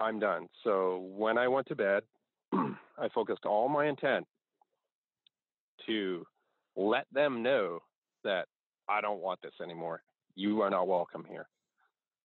I'm 0.00 0.18
done. 0.18 0.48
So 0.64 1.06
when 1.14 1.36
I 1.36 1.46
went 1.48 1.66
to 1.68 1.76
bed, 1.76 2.02
I 2.52 3.08
focused 3.14 3.44
all 3.44 3.68
my 3.68 3.86
intent 3.86 4.26
to 5.86 6.24
let 6.76 7.06
them 7.12 7.42
know 7.42 7.80
that 8.24 8.46
I 8.88 9.00
don't 9.00 9.20
want 9.20 9.40
this 9.42 9.52
anymore. 9.62 10.02
You 10.34 10.62
are 10.62 10.70
not 10.70 10.88
welcome 10.88 11.24
here. 11.28 11.46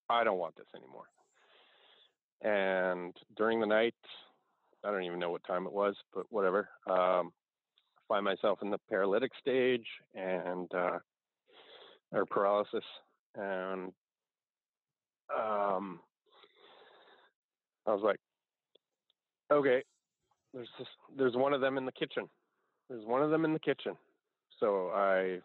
I 0.09 0.23
don't 0.23 0.37
want 0.37 0.55
this 0.55 0.67
anymore. 0.75 1.05
And 2.41 3.15
during 3.35 3.59
the 3.59 3.65
night, 3.65 3.95
I 4.83 4.91
don't 4.91 5.03
even 5.03 5.19
know 5.19 5.31
what 5.31 5.43
time 5.45 5.65
it 5.65 5.73
was, 5.73 5.95
but 6.13 6.25
whatever. 6.29 6.69
Um, 6.87 7.31
I 7.97 8.07
find 8.07 8.25
myself 8.25 8.59
in 8.61 8.69
the 8.69 8.77
paralytic 8.89 9.31
stage 9.39 9.85
and 10.13 10.71
uh, 10.73 10.99
or 12.11 12.25
paralysis, 12.25 12.83
and 13.35 13.91
um, 15.33 15.99
I 17.87 17.91
was 17.93 18.01
like, 18.03 18.19
okay, 19.51 19.83
there's 20.53 20.69
there's 21.17 21.35
one 21.35 21.53
of 21.53 21.61
them 21.61 21.77
in 21.77 21.85
the 21.85 21.91
kitchen. 21.91 22.29
There's 22.89 23.05
one 23.05 23.21
of 23.21 23.29
them 23.29 23.45
in 23.45 23.53
the 23.53 23.59
kitchen. 23.59 23.93
So 24.59 24.91
I 24.93 25.39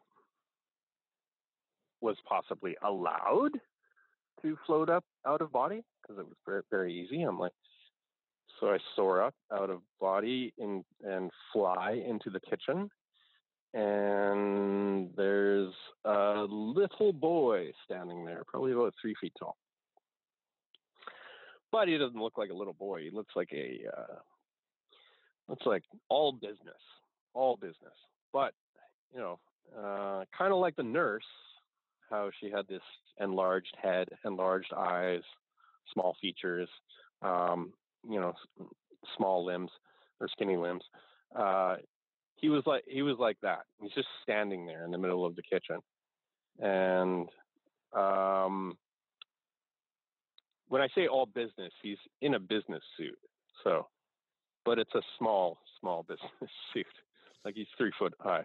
was 2.00 2.16
possibly 2.28 2.76
allowed 2.82 3.58
to 4.42 4.56
float 4.66 4.88
up 4.88 5.04
out 5.26 5.40
of 5.40 5.52
body 5.52 5.82
because 6.00 6.18
it 6.18 6.26
was 6.26 6.36
very, 6.46 6.62
very 6.70 6.94
easy. 6.94 7.22
I'm 7.22 7.38
like, 7.38 7.52
so 8.58 8.68
I 8.68 8.78
soar 8.96 9.22
up 9.22 9.34
out 9.52 9.70
of 9.70 9.80
body 10.00 10.52
and 10.58 10.84
and 11.02 11.30
fly 11.52 12.02
into 12.06 12.30
the 12.30 12.40
kitchen, 12.40 12.90
and 13.74 15.10
there's 15.16 15.72
a 16.04 16.46
little 16.48 17.12
boy 17.12 17.70
standing 17.84 18.24
there, 18.24 18.42
probably 18.46 18.72
about 18.72 18.94
three 19.00 19.14
feet 19.20 19.32
tall. 19.38 19.56
But 21.72 21.88
he 21.88 21.96
doesn't 21.98 22.20
look 22.20 22.36
like 22.36 22.50
a 22.50 22.54
little 22.54 22.72
boy. 22.74 23.02
He 23.02 23.10
looks 23.10 23.34
like 23.36 23.50
a 23.52 23.80
uh, 23.96 24.18
looks 25.48 25.66
like 25.66 25.84
all 26.08 26.32
business, 26.32 26.80
all 27.34 27.56
business. 27.56 27.94
But 28.32 28.54
you 29.12 29.20
know, 29.20 29.38
uh, 29.76 30.24
kind 30.36 30.52
of 30.52 30.58
like 30.58 30.76
the 30.76 30.82
nurse 30.82 31.24
how 32.10 32.30
she 32.40 32.50
had 32.50 32.66
this 32.68 32.82
enlarged 33.20 33.74
head, 33.80 34.08
enlarged 34.24 34.72
eyes, 34.76 35.22
small 35.92 36.16
features, 36.20 36.68
um, 37.22 37.72
you 38.08 38.20
know, 38.20 38.34
small 39.16 39.44
limbs 39.44 39.70
or 40.20 40.28
skinny 40.28 40.56
limbs. 40.56 40.82
Uh, 41.34 41.76
he 42.34 42.48
was 42.48 42.62
like 42.66 42.82
he 42.86 43.02
was 43.02 43.16
like 43.18 43.36
that. 43.42 43.60
He's 43.80 43.92
just 43.92 44.08
standing 44.22 44.66
there 44.66 44.84
in 44.84 44.90
the 44.90 44.98
middle 44.98 45.24
of 45.24 45.36
the 45.36 45.42
kitchen, 45.42 45.78
and 46.58 47.28
um, 47.92 48.76
when 50.70 50.80
I 50.80 50.88
say 50.94 51.08
all 51.08 51.26
business, 51.26 51.72
he's 51.82 51.98
in 52.22 52.34
a 52.34 52.38
business 52.38 52.82
suit. 52.96 53.18
So, 53.64 53.88
but 54.64 54.78
it's 54.78 54.94
a 54.94 55.02
small, 55.18 55.58
small 55.80 56.02
business 56.08 56.50
suit. 56.72 56.86
Like 57.44 57.54
he's 57.56 57.66
three 57.76 57.90
foot 57.98 58.14
high, 58.20 58.44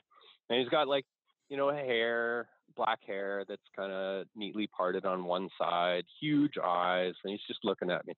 and 0.50 0.60
he's 0.60 0.70
got 0.70 0.88
like 0.88 1.06
you 1.50 1.56
know 1.56 1.72
hair 1.72 2.48
black 2.76 3.00
hair 3.06 3.46
that's 3.48 3.62
kind 3.76 3.92
of 3.92 4.26
neatly 4.36 4.68
parted 4.76 5.06
on 5.06 5.24
one 5.24 5.50
side, 5.58 6.04
huge 6.20 6.54
eyes, 6.62 7.14
and 7.24 7.32
he's 7.32 7.46
just 7.48 7.60
looking 7.64 7.92
at 7.92 8.06
me. 8.08 8.14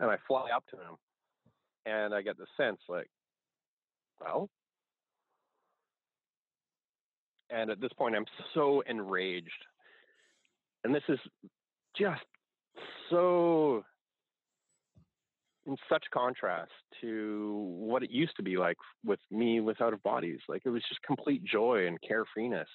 And 0.00 0.10
I 0.10 0.16
fly 0.26 0.48
up 0.54 0.64
to 0.70 0.76
him, 0.76 0.96
and 1.86 2.14
I 2.14 2.22
get 2.22 2.36
the 2.36 2.46
sense 2.56 2.78
like, 2.88 3.08
well. 4.20 4.50
And 7.50 7.70
at 7.70 7.80
this 7.80 7.92
point, 7.96 8.16
I'm 8.16 8.24
so 8.54 8.82
enraged. 8.88 9.50
And 10.82 10.92
this 10.94 11.04
is 11.08 11.18
just 11.96 12.22
so 13.10 13.84
in 15.66 15.76
such 15.88 16.04
contrast 16.12 16.70
to 17.00 17.74
what 17.78 18.02
it 18.02 18.10
used 18.10 18.36
to 18.36 18.42
be 18.42 18.56
like 18.56 18.76
with 19.04 19.20
me 19.30 19.60
with 19.60 19.80
out 19.80 19.92
of 19.92 20.02
bodies. 20.02 20.40
Like 20.48 20.62
it 20.64 20.70
was 20.70 20.82
just 20.88 21.00
complete 21.02 21.42
joy 21.44 21.86
and 21.86 21.98
carefreeness. 22.00 22.66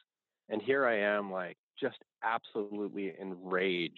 And 0.50 0.62
here 0.62 0.86
I 0.86 1.00
am, 1.00 1.32
like 1.32 1.58
just 1.80 1.98
absolutely 2.24 3.14
enraged. 3.20 3.94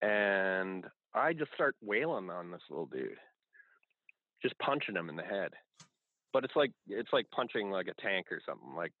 And 0.00 0.84
I 1.14 1.32
just 1.32 1.52
start 1.54 1.74
wailing 1.82 2.30
on 2.30 2.52
this 2.52 2.62
little 2.70 2.86
dude, 2.86 3.16
just 4.42 4.56
punching 4.60 4.94
him 4.94 5.08
in 5.08 5.16
the 5.16 5.22
head. 5.22 5.50
But 6.32 6.44
it's 6.44 6.54
like 6.54 6.70
it's 6.88 7.12
like 7.12 7.26
punching 7.34 7.70
like 7.70 7.88
a 7.88 8.00
tank 8.00 8.26
or 8.30 8.40
something. 8.46 8.76
Like 8.76 8.92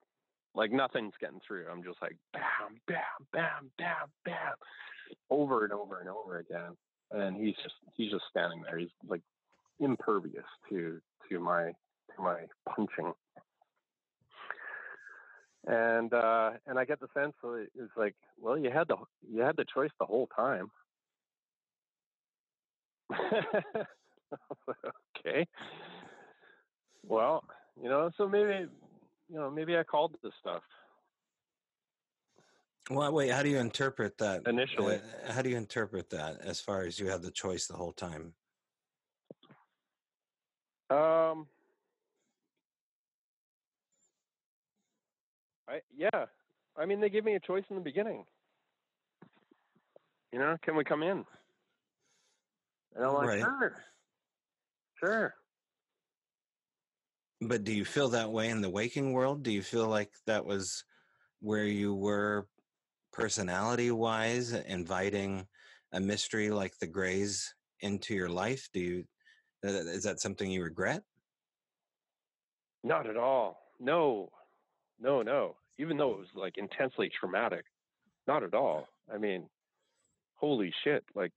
like 0.54 0.72
nothing's 0.72 1.14
getting 1.20 1.40
through. 1.46 1.66
I'm 1.70 1.82
just 1.82 2.00
like 2.02 2.16
bam, 2.32 2.80
bam, 2.86 3.26
bam, 3.32 3.70
bam, 3.78 4.08
bam, 4.24 4.54
over 5.30 5.64
and 5.64 5.72
over 5.72 6.00
and 6.00 6.08
over 6.08 6.38
again 6.38 6.76
and 7.10 7.36
he's 7.36 7.54
just 7.62 7.74
he's 7.94 8.10
just 8.10 8.24
standing 8.30 8.62
there. 8.62 8.78
He's 8.78 8.88
like 9.06 9.22
impervious 9.80 10.44
to 10.68 11.00
to 11.28 11.40
my 11.40 11.72
to 12.16 12.22
my 12.22 12.44
punching. 12.68 13.12
And 15.66 16.12
uh, 16.12 16.52
and 16.66 16.78
I 16.78 16.84
get 16.84 17.00
the 17.00 17.08
sense 17.14 17.34
that 17.42 17.66
it's 17.74 17.96
like, 17.96 18.14
well, 18.40 18.56
you 18.58 18.70
had 18.70 18.88
the 18.88 18.96
you 19.30 19.40
had 19.42 19.56
the 19.56 19.64
choice 19.72 19.90
the 19.98 20.06
whole 20.06 20.28
time. 20.34 20.70
okay. 25.26 25.46
Well, 27.06 27.44
you 27.82 27.88
know, 27.88 28.10
so 28.16 28.28
maybe 28.28 28.66
you 29.28 29.36
know, 29.36 29.50
maybe 29.50 29.76
I 29.76 29.82
called 29.82 30.16
this 30.22 30.32
stuff. 30.40 30.62
Well, 32.90 33.12
wait. 33.12 33.30
How 33.30 33.42
do 33.42 33.50
you 33.50 33.58
interpret 33.58 34.16
that 34.18 34.46
initially? 34.46 34.96
Uh, 34.96 35.32
how 35.32 35.42
do 35.42 35.50
you 35.50 35.56
interpret 35.56 36.08
that 36.10 36.40
as 36.40 36.60
far 36.60 36.82
as 36.82 36.98
you 36.98 37.08
have 37.08 37.22
the 37.22 37.30
choice 37.30 37.66
the 37.66 37.74
whole 37.74 37.92
time? 37.92 38.32
Um. 40.90 41.46
I 45.68 45.80
yeah. 45.94 46.24
I 46.76 46.86
mean, 46.86 47.00
they 47.00 47.10
gave 47.10 47.24
me 47.24 47.34
a 47.34 47.40
choice 47.40 47.64
in 47.68 47.76
the 47.76 47.82
beginning. 47.82 48.24
You 50.32 50.38
know, 50.38 50.56
can 50.62 50.76
we 50.76 50.84
come 50.84 51.02
in? 51.02 51.24
And 52.94 53.04
I'm 53.04 53.14
like, 53.14 53.28
right. 53.28 53.40
sure, 53.40 53.84
sure. 55.00 55.34
But 57.40 57.64
do 57.64 57.72
you 57.72 57.84
feel 57.84 58.08
that 58.10 58.32
way 58.32 58.48
in 58.48 58.60
the 58.60 58.70
waking 58.70 59.12
world? 59.12 59.42
Do 59.42 59.52
you 59.52 59.62
feel 59.62 59.86
like 59.86 60.10
that 60.26 60.44
was 60.44 60.84
where 61.40 61.64
you 61.64 61.94
were 61.94 62.48
personality 63.12 63.90
wise 63.90 64.52
inviting 64.52 65.46
a 65.92 66.00
mystery 66.00 66.50
like 66.50 66.76
the 66.78 66.86
grays 66.86 67.54
into 67.80 68.14
your 68.14 68.28
life? 68.28 68.68
Do 68.72 68.80
you 68.80 69.04
is 69.62 70.04
that 70.04 70.20
something 70.20 70.50
you 70.50 70.62
regret? 70.62 71.02
Not 72.84 73.08
at 73.08 73.16
all. 73.16 73.58
No. 73.80 74.30
No 75.00 75.22
no. 75.22 75.56
Even 75.78 75.96
though 75.96 76.12
it 76.12 76.18
was 76.18 76.28
like 76.34 76.58
intensely 76.58 77.08
traumatic 77.08 77.64
not 78.26 78.42
at 78.42 78.54
all. 78.54 78.86
I 79.12 79.18
mean 79.18 79.48
holy 80.34 80.72
shit 80.84 81.04
like 81.14 81.32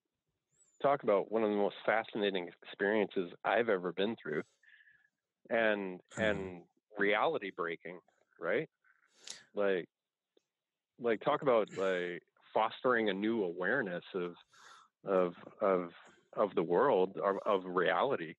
talk 0.81 1.03
about 1.03 1.31
one 1.31 1.43
of 1.43 1.49
the 1.49 1.55
most 1.55 1.75
fascinating 1.85 2.49
experiences 2.63 3.31
i've 3.43 3.69
ever 3.69 3.91
been 3.93 4.15
through 4.21 4.41
and 5.49 5.99
mm-hmm. 5.99 6.21
and 6.21 6.61
reality 6.97 7.51
breaking, 7.55 7.99
right? 8.39 8.69
Like, 9.55 9.87
like 10.99 11.21
talk 11.21 11.41
about 11.41 11.69
like 11.77 12.21
fostering 12.53 13.09
a 13.09 13.13
new 13.13 13.43
awareness 13.43 14.03
of 14.13 14.33
of 15.05 15.33
of 15.61 15.89
of 16.37 16.53
the 16.55 16.63
world 16.63 17.17
of, 17.17 17.37
of 17.45 17.65
reality 17.65 18.33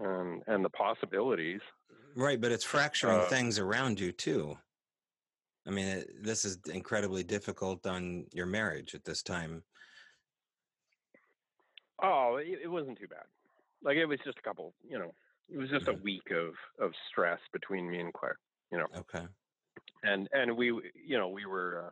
and 0.00 0.42
and 0.46 0.64
the 0.64 0.70
possibilities 0.70 1.60
right 2.14 2.40
but 2.40 2.52
it's 2.52 2.64
fracturing 2.64 3.20
uh, 3.20 3.26
things 3.26 3.58
around 3.58 4.00
you 4.00 4.12
too 4.12 4.56
i 5.66 5.70
mean 5.70 5.86
it, 5.86 6.08
this 6.22 6.44
is 6.44 6.58
incredibly 6.72 7.22
difficult 7.22 7.86
on 7.86 8.26
your 8.32 8.46
marriage 8.46 8.94
at 8.94 9.04
this 9.04 9.22
time 9.22 9.62
oh 12.02 12.36
it, 12.36 12.58
it 12.64 12.68
wasn't 12.68 12.98
too 12.98 13.08
bad 13.08 13.24
like 13.82 13.96
it 13.96 14.06
was 14.06 14.18
just 14.24 14.38
a 14.38 14.42
couple 14.42 14.74
you 14.88 14.98
know 14.98 15.12
it 15.52 15.58
was 15.58 15.70
just 15.70 15.88
a 15.88 15.92
week 15.92 16.30
of 16.30 16.54
of 16.84 16.92
stress 17.10 17.38
between 17.52 17.90
me 17.90 18.00
and 18.00 18.12
claire 18.12 18.38
you 18.70 18.78
know 18.78 18.86
okay 18.96 19.26
and 20.02 20.28
and 20.32 20.56
we 20.56 20.66
you 20.66 21.18
know 21.18 21.28
we 21.28 21.46
were 21.46 21.86
uh, 21.86 21.90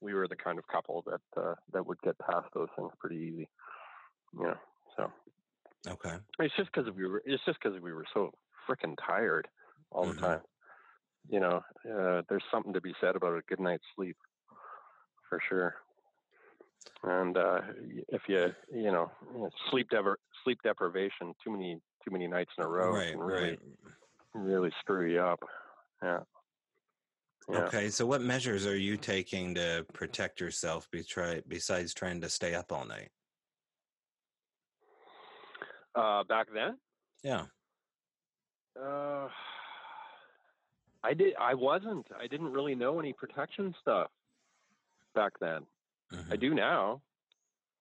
we 0.00 0.14
were 0.14 0.26
the 0.28 0.36
kind 0.36 0.58
of 0.58 0.66
couple 0.66 1.04
that 1.06 1.40
uh, 1.40 1.54
that 1.72 1.86
would 1.86 2.00
get 2.02 2.18
past 2.18 2.46
those 2.54 2.68
things 2.76 2.90
pretty 2.98 3.16
easy. 3.16 3.48
You 4.36 4.44
know, 4.44 4.56
so 4.96 5.12
okay. 5.88 6.16
It's 6.38 6.54
just 6.56 6.70
because 6.72 6.90
we 6.94 7.06
were. 7.06 7.22
It's 7.24 7.44
just 7.44 7.58
because 7.62 7.80
we 7.80 7.92
were 7.92 8.06
so 8.14 8.32
freaking 8.68 8.94
tired 9.04 9.48
all 9.90 10.04
mm-hmm. 10.04 10.14
the 10.14 10.20
time. 10.20 10.40
You 11.28 11.40
know, 11.40 11.62
uh, 11.86 12.22
there's 12.28 12.44
something 12.50 12.72
to 12.72 12.80
be 12.80 12.94
said 13.00 13.16
about 13.16 13.36
a 13.36 13.42
good 13.48 13.60
night's 13.60 13.84
sleep, 13.94 14.16
for 15.28 15.40
sure. 15.48 15.74
And 17.02 17.36
uh, 17.36 17.60
if 18.08 18.22
you 18.28 18.52
you 18.72 18.90
know 18.90 19.10
sleep 19.70 19.90
dever- 19.90 20.18
sleep 20.44 20.58
deprivation, 20.62 21.34
too 21.44 21.50
many 21.50 21.80
too 22.04 22.10
many 22.10 22.26
nights 22.26 22.50
in 22.58 22.64
a 22.64 22.68
row 22.68 22.92
right, 22.92 23.10
can 23.10 23.20
really 23.20 23.50
right. 23.50 23.58
really 24.34 24.70
screw 24.80 25.10
you 25.10 25.20
up. 25.20 25.40
Yeah. 26.02 26.20
Yeah. 27.50 27.58
Okay, 27.64 27.88
so 27.88 28.06
what 28.06 28.22
measures 28.22 28.66
are 28.66 28.76
you 28.76 28.96
taking 28.96 29.54
to 29.56 29.84
protect 29.92 30.40
yourself 30.40 30.88
besides 31.48 31.94
trying 31.94 32.20
to 32.20 32.28
stay 32.28 32.54
up 32.54 32.70
all 32.70 32.86
night? 32.86 33.08
Uh, 35.94 36.22
back 36.24 36.46
then? 36.54 36.76
Yeah. 37.24 37.46
Uh, 38.80 39.28
I 41.02 41.14
did. 41.14 41.34
I 41.40 41.54
wasn't. 41.54 42.06
I 42.18 42.26
didn't 42.26 42.52
really 42.52 42.74
know 42.74 43.00
any 43.00 43.12
protection 43.12 43.74
stuff 43.80 44.08
back 45.14 45.32
then. 45.40 45.62
Mm-hmm. 46.12 46.32
I 46.32 46.36
do 46.36 46.54
now, 46.54 47.02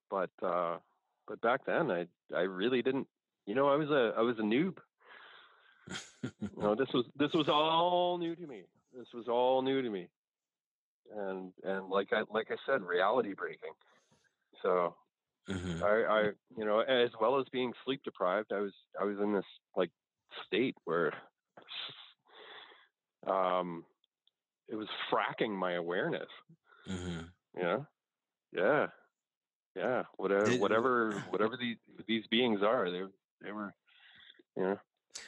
but 0.09 0.31
uh, 0.41 0.77
but 1.27 1.39
back 1.41 1.65
then, 1.65 1.91
I 1.91 2.07
I 2.35 2.41
really 2.41 2.81
didn't. 2.81 3.07
You 3.49 3.55
know, 3.55 3.67
I 3.67 3.77
was 3.77 3.89
a 3.89 4.13
I 4.15 4.21
was 4.21 4.37
a 4.37 4.43
noob. 4.43 4.77
you 6.21 6.49
know, 6.55 6.75
this 6.79 6.87
was 6.93 7.05
this 7.17 7.33
was 7.33 7.49
all 7.49 8.19
new 8.19 8.35
to 8.35 8.45
me. 8.45 8.61
This 8.95 9.07
was 9.11 9.27
all 9.27 9.63
new 9.63 9.81
to 9.81 9.89
me, 9.89 10.07
and 11.17 11.51
and 11.63 11.89
like 11.89 12.13
I 12.13 12.25
like 12.29 12.51
I 12.51 12.57
said, 12.67 12.83
reality 12.83 13.33
breaking. 13.33 13.71
So 14.61 14.93
mm-hmm. 15.49 15.83
I, 15.83 15.87
I 15.87 16.21
you 16.55 16.63
know 16.63 16.81
as 16.81 17.09
well 17.19 17.39
as 17.39 17.47
being 17.51 17.73
sleep 17.83 18.01
deprived, 18.03 18.53
I 18.53 18.59
was 18.59 18.73
I 19.01 19.03
was 19.03 19.17
in 19.17 19.33
this 19.33 19.45
like 19.75 19.89
state 20.45 20.75
where 20.85 21.11
um 23.25 23.83
it 24.67 24.75
was 24.75 24.89
fracking 25.11 25.57
my 25.57 25.73
awareness. 25.73 26.29
Mm-hmm. 26.87 27.21
Yeah, 27.57 27.77
yeah, 28.53 28.87
yeah. 29.75 30.03
Whatever, 30.17 30.51
whatever, 30.57 31.23
whatever 31.31 31.57
these 31.57 31.77
these 32.07 32.27
beings 32.29 32.61
are, 32.61 32.91
they 32.91 33.01
they 33.41 33.51
were, 33.51 33.73
you 34.55 34.63
know. 34.63 34.79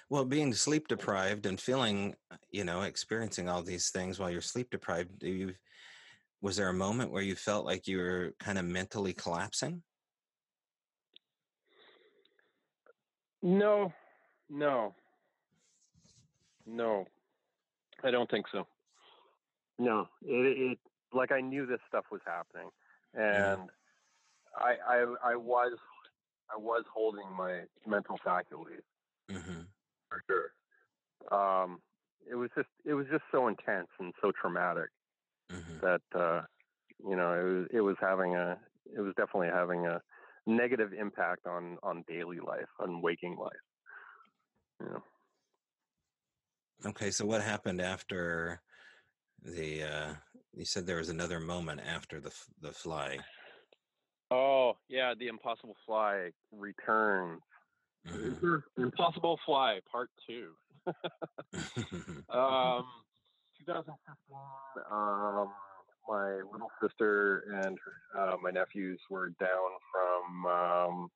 Well, 0.10 0.26
being 0.26 0.54
sleep 0.54 0.88
deprived 0.88 1.46
and 1.46 1.60
feeling, 1.60 2.16
uh, 2.32 2.38
you 2.52 2.64
know, 2.64 2.82
experiencing 2.82 3.50
all 3.50 3.62
these 3.62 3.90
things 3.90 4.20
while 4.20 4.30
you're 4.30 4.42
sleep 4.42 4.70
deprived, 4.70 5.20
do 5.20 5.30
you 5.30 5.54
was 6.42 6.58
there 6.58 6.70
a 6.70 6.74
moment 6.74 7.12
where 7.12 7.22
you 7.22 7.36
felt 7.36 7.66
like 7.66 7.88
you 7.88 8.00
were 8.00 8.34
kind 8.40 8.58
of 8.58 8.66
mentally 8.66 9.14
collapsing? 9.14 9.84
No, 13.44 13.94
no, 14.50 14.94
no. 16.66 17.06
I 18.04 18.12
don't 18.12 18.30
think 18.30 18.48
so. 18.52 18.66
No, 19.78 20.08
it, 20.24 20.72
it 20.72 20.78
like 21.14 21.32
I 21.32 21.42
knew 21.42 21.66
this 21.66 21.80
stuff 21.88 22.06
was 22.12 22.22
happening, 22.26 22.70
and 23.14 23.70
I, 24.56 24.76
I, 24.88 25.32
I 25.32 25.36
was, 25.36 25.74
I 26.54 26.58
was 26.58 26.84
holding 26.94 27.32
my 27.38 27.62
mental 27.86 28.18
faculties. 28.24 28.84
Mm-hmm 29.32 29.62
for 30.12 30.22
sure. 30.28 30.52
Um, 31.32 31.80
it 32.30 32.36
was 32.36 32.50
just 32.56 32.70
it 32.86 32.94
was 32.94 33.06
just 33.12 33.24
so 33.32 33.48
intense 33.48 33.88
and 34.00 34.14
so 34.22 34.32
traumatic 34.40 34.90
mm-hmm. 35.52 35.80
that 35.82 36.02
uh, 36.14 36.42
you 37.08 37.16
know 37.16 37.34
it 37.34 37.44
was 37.44 37.68
it 37.74 37.82
was 37.82 37.96
having 38.00 38.36
a 38.36 38.58
it 38.96 39.02
was 39.02 39.14
definitely 39.16 39.50
having 39.54 39.88
a 39.88 40.02
negative 40.46 40.92
impact 40.94 41.48
on 41.48 41.78
on 41.84 42.04
daily 42.08 42.40
life 42.40 42.70
on 42.80 43.02
waking 43.02 43.38
life. 43.38 43.52
Yeah. 44.82 45.00
Okay, 46.90 47.12
so 47.12 47.26
what 47.26 47.42
happened 47.42 47.82
after 47.82 48.62
the? 49.44 49.84
Uh, 49.84 50.14
you 50.54 50.66
said 50.66 50.86
there 50.86 50.98
was 50.98 51.10
another 51.10 51.40
moment 51.40 51.82
after 51.88 52.20
the 52.20 52.34
the 52.62 52.72
fly. 52.72 53.20
Oh 54.32 54.78
yeah, 54.88 55.14
the 55.18 55.28
impossible 55.28 55.76
fly 55.86 56.30
returns 56.52 57.42
Mm-hmm. 58.08 58.84
Impossible 58.84 59.40
Fly 59.46 59.80
Part 59.92 60.10
Two. 60.28 60.52
um, 62.30 62.86
2015. 63.60 63.96
Um, 64.92 65.50
my 66.08 66.42
little 66.52 66.72
sister 66.82 67.44
and 67.66 67.78
uh, 68.18 68.36
my 68.42 68.50
nephews 68.50 69.00
were 69.10 69.30
down 69.40 69.50
from 69.94 70.46
um, 70.46 71.10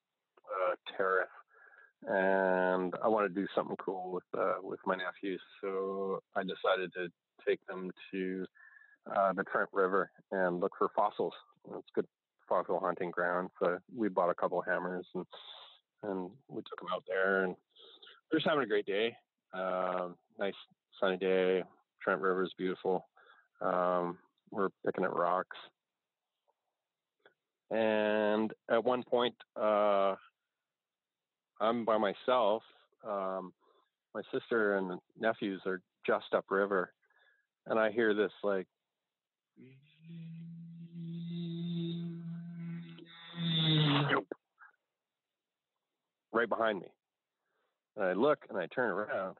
uh, 0.45 0.75
Terrace, 0.95 1.27
and 2.07 2.93
I 3.03 3.07
wanted 3.07 3.33
to 3.33 3.41
do 3.41 3.47
something 3.55 3.75
cool 3.77 4.11
with 4.11 4.39
uh, 4.39 4.55
with 4.61 4.79
my 4.85 4.95
nephews, 4.95 5.41
so 5.61 6.19
I 6.35 6.43
decided 6.43 6.93
to 6.93 7.07
take 7.47 7.65
them 7.67 7.91
to 8.11 8.45
uh, 9.15 9.33
the 9.33 9.43
Trent 9.43 9.69
River 9.73 10.11
and 10.31 10.59
look 10.59 10.73
for 10.77 10.89
fossils. 10.95 11.33
It's 11.67 11.87
good 11.95 12.05
fossil 12.47 12.79
hunting 12.79 13.11
ground, 13.11 13.49
so 13.61 13.77
we 13.95 14.09
bought 14.09 14.29
a 14.29 14.35
couple 14.35 14.61
hammers 14.61 15.05
and 15.13 15.25
and 16.03 16.29
we 16.47 16.61
took 16.61 16.79
them 16.79 16.89
out 16.93 17.03
there, 17.07 17.43
and 17.43 17.55
we're 18.31 18.39
just 18.39 18.47
having 18.47 18.63
a 18.63 18.67
great 18.67 18.85
day. 18.85 19.15
Um, 19.53 20.15
nice 20.37 20.53
sunny 20.99 21.17
day. 21.17 21.63
Trent 22.01 22.21
River 22.21 22.43
is 22.43 22.53
beautiful. 22.57 23.07
Um, 23.61 24.17
we're 24.51 24.69
picking 24.85 25.03
at 25.03 25.15
rocks, 25.15 25.57
and 27.71 28.51
at 28.69 28.83
one 28.83 29.03
point, 29.03 29.35
uh, 29.59 30.15
I'm 31.59 31.85
by 31.85 31.97
myself. 31.97 32.61
Um, 33.07 33.53
my 34.13 34.21
sister 34.31 34.77
and 34.77 34.99
nephews 35.19 35.61
are 35.65 35.81
just 36.05 36.25
upriver, 36.33 36.93
and 37.65 37.79
I 37.79 37.91
hear 37.91 38.13
this 38.13 38.31
like 38.43 38.67
right 46.45 46.57
behind 46.57 46.79
me. 46.79 46.87
And 47.95 48.05
I 48.05 48.13
look 48.13 48.39
and 48.49 48.57
I 48.57 48.67
turn 48.67 48.91
around, 48.91 49.37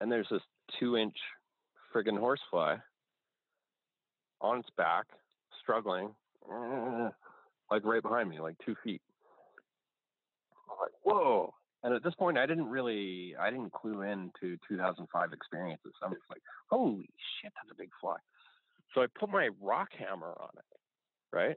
and 0.00 0.10
there's 0.10 0.26
this 0.30 0.40
two 0.78 0.96
inch 0.96 1.16
friggin' 1.94 2.18
horsefly 2.18 2.76
on 4.40 4.58
its 4.58 4.68
back, 4.76 5.06
struggling, 5.62 6.14
like 7.70 7.84
right 7.84 8.02
behind 8.02 8.28
me, 8.28 8.40
like 8.40 8.56
two 8.64 8.74
feet. 8.82 9.02
I'm 10.70 10.76
like, 10.80 10.92
whoa. 11.02 11.54
And 11.82 11.94
at 11.94 12.02
this 12.02 12.14
point, 12.14 12.38
I 12.38 12.46
didn't 12.46 12.70
really, 12.70 13.34
I 13.38 13.50
didn't 13.50 13.72
clue 13.72 14.02
in 14.02 14.30
to 14.40 14.56
2005 14.66 15.32
experiences. 15.32 15.92
I 16.02 16.08
was 16.08 16.16
like, 16.30 16.42
holy 16.70 17.08
shit, 17.42 17.52
that's 17.54 17.70
a 17.70 17.74
big 17.76 17.90
fly. 18.00 18.16
So 18.94 19.02
I 19.02 19.06
put 19.18 19.28
my 19.28 19.50
rock 19.60 19.88
hammer 19.98 20.34
on 20.40 20.48
it, 20.56 21.36
right? 21.36 21.56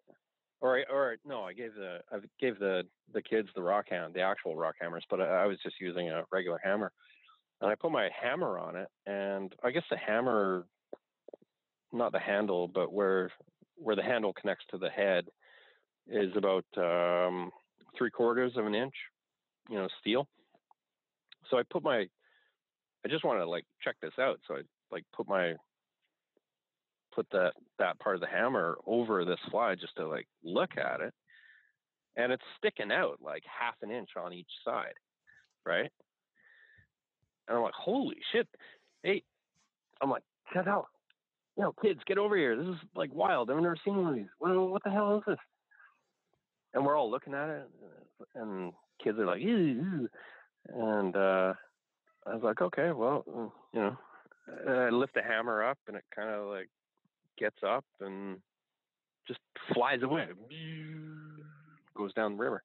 Or 0.62 0.84
or 0.90 1.18
no, 1.26 1.44
I 1.44 1.54
gave 1.54 1.74
the 1.76 2.00
I 2.12 2.18
gave 2.40 2.60
the 2.60 2.84
the 3.14 3.22
kids 3.22 3.50
the 3.56 3.62
rock 3.62 3.86
hand, 3.90 4.14
the 4.14 4.22
actual 4.22 4.56
rock 4.56 4.76
hammers, 4.80 5.06
but 5.10 5.22
I, 5.22 5.44
I 5.44 5.46
was 5.46 5.58
just 5.64 5.76
using 5.80 6.10
a 6.10 6.24
regular 6.32 6.60
hammer, 6.64 6.92
and 7.62 7.70
I 7.70 7.76
put 7.76 7.92
my 7.92 8.10
hammer 8.20 8.58
on 8.58 8.76
it, 8.76 8.88
and 9.06 9.54
I 9.64 9.72
guess 9.72 9.84
the 9.90 9.98
hammer, 9.98 10.66
not 11.94 12.12
the 12.12 12.20
handle, 12.20 12.68
but 12.68 12.92
where 12.92 13.32
where 13.76 13.96
the 13.96 14.04
handle 14.04 14.34
connects 14.34 14.66
to 14.72 14.78
the 14.78 14.90
head, 14.90 15.26
is 16.08 16.32
about 16.36 16.66
um, 16.78 17.52
three 17.98 18.10
quarters 18.10 18.54
of 18.56 18.66
an 18.66 18.76
inch, 18.76 18.96
you 19.70 19.76
know, 19.76 19.88
steel. 20.00 20.28
So 21.50 21.58
I 21.58 21.64
put 21.70 21.84
my, 21.84 22.00
I 23.06 23.08
just 23.10 23.24
want 23.24 23.40
to 23.40 23.50
like 23.50 23.66
check 23.84 23.96
this 24.02 24.14
out, 24.20 24.40
so 24.48 24.56
I 24.56 24.62
like 24.92 25.04
put 25.16 25.28
my 25.28 25.54
put 27.18 27.30
that 27.32 27.54
that 27.80 28.00
part 28.00 28.16
of 28.16 28.22
the 28.22 28.28
hammer 28.28 28.78
over 28.86 29.26
this 29.26 29.40
fly 29.50 29.76
just 29.76 29.96
to 29.98 30.08
like 30.08 30.28
look 30.44 30.78
at 30.78 31.02
it 31.02 31.14
and 32.16 32.32
it's 32.32 32.44
sticking 32.58 32.92
out 32.92 33.18
like 33.22 33.44
half 33.44 33.76
an 33.82 33.92
inch 33.92 34.10
on 34.16 34.32
each 34.32 34.52
side 34.64 34.94
right 35.66 35.92
and 37.48 37.58
i'm 37.58 37.64
like 37.64 37.74
holy 37.74 38.18
shit 38.32 38.48
hey, 39.04 39.24
I'm 40.02 40.10
like, 40.10 40.24
Chantal, 40.54 40.88
you 41.56 41.64
know, 41.64 41.74
kids, 41.82 42.00
get 42.06 42.18
over 42.18 42.38
here. 42.38 42.56
This 42.56 42.68
is 42.68 42.82
like 42.96 43.14
wild. 43.14 43.50
I've 43.50 43.58
never 43.58 43.78
seen 43.84 43.98
one 43.98 44.10
of 44.10 44.16
these. 44.16 44.26
What, 44.40 44.84
the 44.84 44.92
hell 44.92 45.18
is 45.18 45.24
this? 45.28 45.38
And 46.74 46.86
we're 46.86 46.98
all 46.98 47.10
looking 47.10 47.34
at 47.34 47.50
it, 47.50 47.68
and 48.36 48.74
kids 49.04 49.18
are 49.18 49.26
like, 49.26 49.42
ew. 49.42 50.08
and 50.70 51.16
uh, 51.16 51.54
I 52.26 52.34
was 52.34 52.44
like, 52.44 52.62
okay, 52.62 52.92
well, 52.92 53.24
mm, 53.28 53.52
you 53.74 53.80
know, 53.80 53.98
I 54.70 54.90
lift 54.90 55.16
the 55.16 55.24
hammer 55.24 55.64
up, 55.64 55.78
and 55.88 55.98
it 55.98 56.04
kind 56.16 56.30
of 56.30 56.48
like 56.48 56.70
gets 57.38 57.58
up 57.66 57.86
and 58.02 58.38
just 59.28 59.40
flies 59.74 60.02
away, 60.04 60.28
goes 61.96 62.14
down 62.14 62.38
the 62.38 62.44
river. 62.44 62.64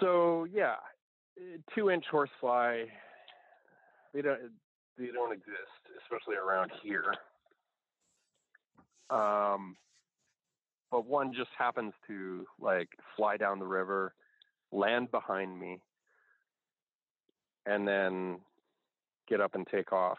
So 0.00 0.46
yeah, 0.52 0.76
two 1.74 1.90
inch 1.90 2.04
horsefly. 2.10 2.84
They 4.14 4.22
don't 4.22 4.40
they 4.98 5.06
don't 5.06 5.32
exist, 5.32 5.82
especially 6.02 6.36
around 6.36 6.70
here. 6.82 7.14
Um, 9.10 9.76
but 10.90 11.06
one 11.06 11.32
just 11.32 11.50
happens 11.56 11.92
to 12.06 12.46
like 12.60 12.88
fly 13.16 13.36
down 13.36 13.58
the 13.58 13.66
river, 13.66 14.14
land 14.72 15.10
behind 15.10 15.58
me, 15.58 15.80
and 17.66 17.86
then 17.86 18.40
get 19.28 19.40
up 19.40 19.54
and 19.54 19.66
take 19.66 19.92
off. 19.92 20.18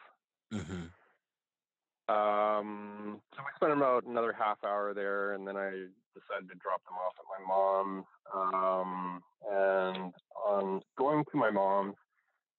Mm-hmm. 0.54 2.14
Um, 2.14 3.22
so 3.36 3.42
we 3.42 3.52
spent 3.56 3.72
about 3.72 4.06
another 4.06 4.34
half 4.38 4.58
hour 4.66 4.94
there, 4.94 5.34
and 5.34 5.48
then 5.48 5.56
I 5.56 5.70
decided 6.14 6.50
to 6.50 6.56
drop 6.62 6.84
them 6.84 6.96
off 6.96 7.14
at 7.18 7.26
my 7.32 7.42
mom's. 7.48 8.06
Um, 8.34 9.22
and 9.50 10.14
on 10.46 10.82
going 10.98 11.24
to 11.32 11.38
my 11.38 11.50
mom's, 11.50 11.96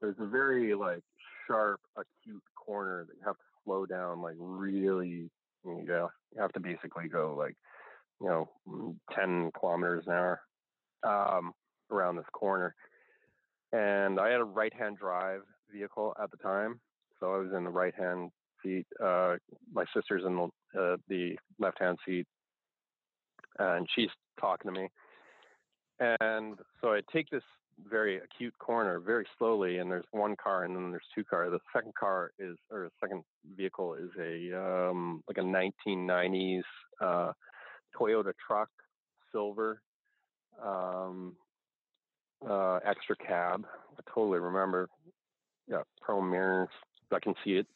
there's 0.00 0.16
a 0.18 0.26
very 0.26 0.74
like 0.74 1.02
sharp, 1.46 1.80
acute 1.96 2.42
corner 2.56 3.04
that 3.06 3.14
you 3.14 3.22
have 3.26 3.36
to 3.36 3.44
slow 3.64 3.86
down, 3.86 4.22
like 4.22 4.36
really. 4.38 5.30
You 5.66 5.82
know, 5.86 6.10
you 6.34 6.42
have 6.42 6.52
to 6.52 6.60
basically 6.60 7.08
go 7.08 7.34
like, 7.38 7.56
you 8.20 8.28
know, 8.28 8.50
mm, 8.68 8.94
10 9.14 9.50
kilometers 9.58 10.04
an 10.06 10.12
hour 10.12 10.40
um, 11.02 11.52
around 11.90 12.16
this 12.16 12.26
corner. 12.32 12.74
And 13.72 14.20
I 14.20 14.30
had 14.30 14.40
a 14.40 14.44
right-hand 14.44 14.98
drive 14.98 15.40
vehicle 15.72 16.14
at 16.22 16.30
the 16.30 16.36
time, 16.36 16.80
so 17.24 17.34
I 17.34 17.38
was 17.38 17.52
in 17.56 17.64
the 17.64 17.70
right-hand 17.70 18.30
seat. 18.62 18.86
Uh, 19.02 19.36
my 19.72 19.84
sister's 19.94 20.24
in 20.26 20.36
the, 20.36 20.80
uh, 20.80 20.96
the 21.08 21.36
left-hand 21.58 21.98
seat, 22.06 22.26
and 23.58 23.88
she's 23.94 24.10
talking 24.38 24.72
to 24.72 24.80
me. 24.80 24.88
And 26.20 26.58
so 26.80 26.88
I 26.92 27.00
take 27.12 27.30
this 27.30 27.42
very 27.90 28.18
acute 28.18 28.54
corner 28.58 29.00
very 29.00 29.26
slowly, 29.38 29.78
and 29.78 29.90
there's 29.90 30.04
one 30.10 30.36
car, 30.36 30.64
and 30.64 30.76
then 30.76 30.90
there's 30.90 31.02
two 31.14 31.24
cars. 31.24 31.50
The 31.50 31.60
second 31.72 31.94
car 31.98 32.32
is, 32.38 32.56
or 32.70 32.84
the 32.84 32.90
second 33.00 33.22
vehicle 33.56 33.94
is 33.94 34.10
a 34.20 34.90
um, 34.90 35.22
like 35.26 35.38
a 35.38 35.40
1990s 35.40 36.62
uh, 37.00 37.32
Toyota 37.98 38.32
truck, 38.46 38.68
silver, 39.32 39.80
um, 40.62 41.36
uh, 42.48 42.80
extra 42.84 43.16
cab. 43.16 43.64
I 43.98 44.02
totally 44.12 44.40
remember. 44.40 44.88
Yeah, 45.66 45.82
chrome 46.02 46.30
mirrors. 46.30 46.68
I 47.14 47.20
can 47.20 47.34
see 47.44 47.52
it. 47.52 47.66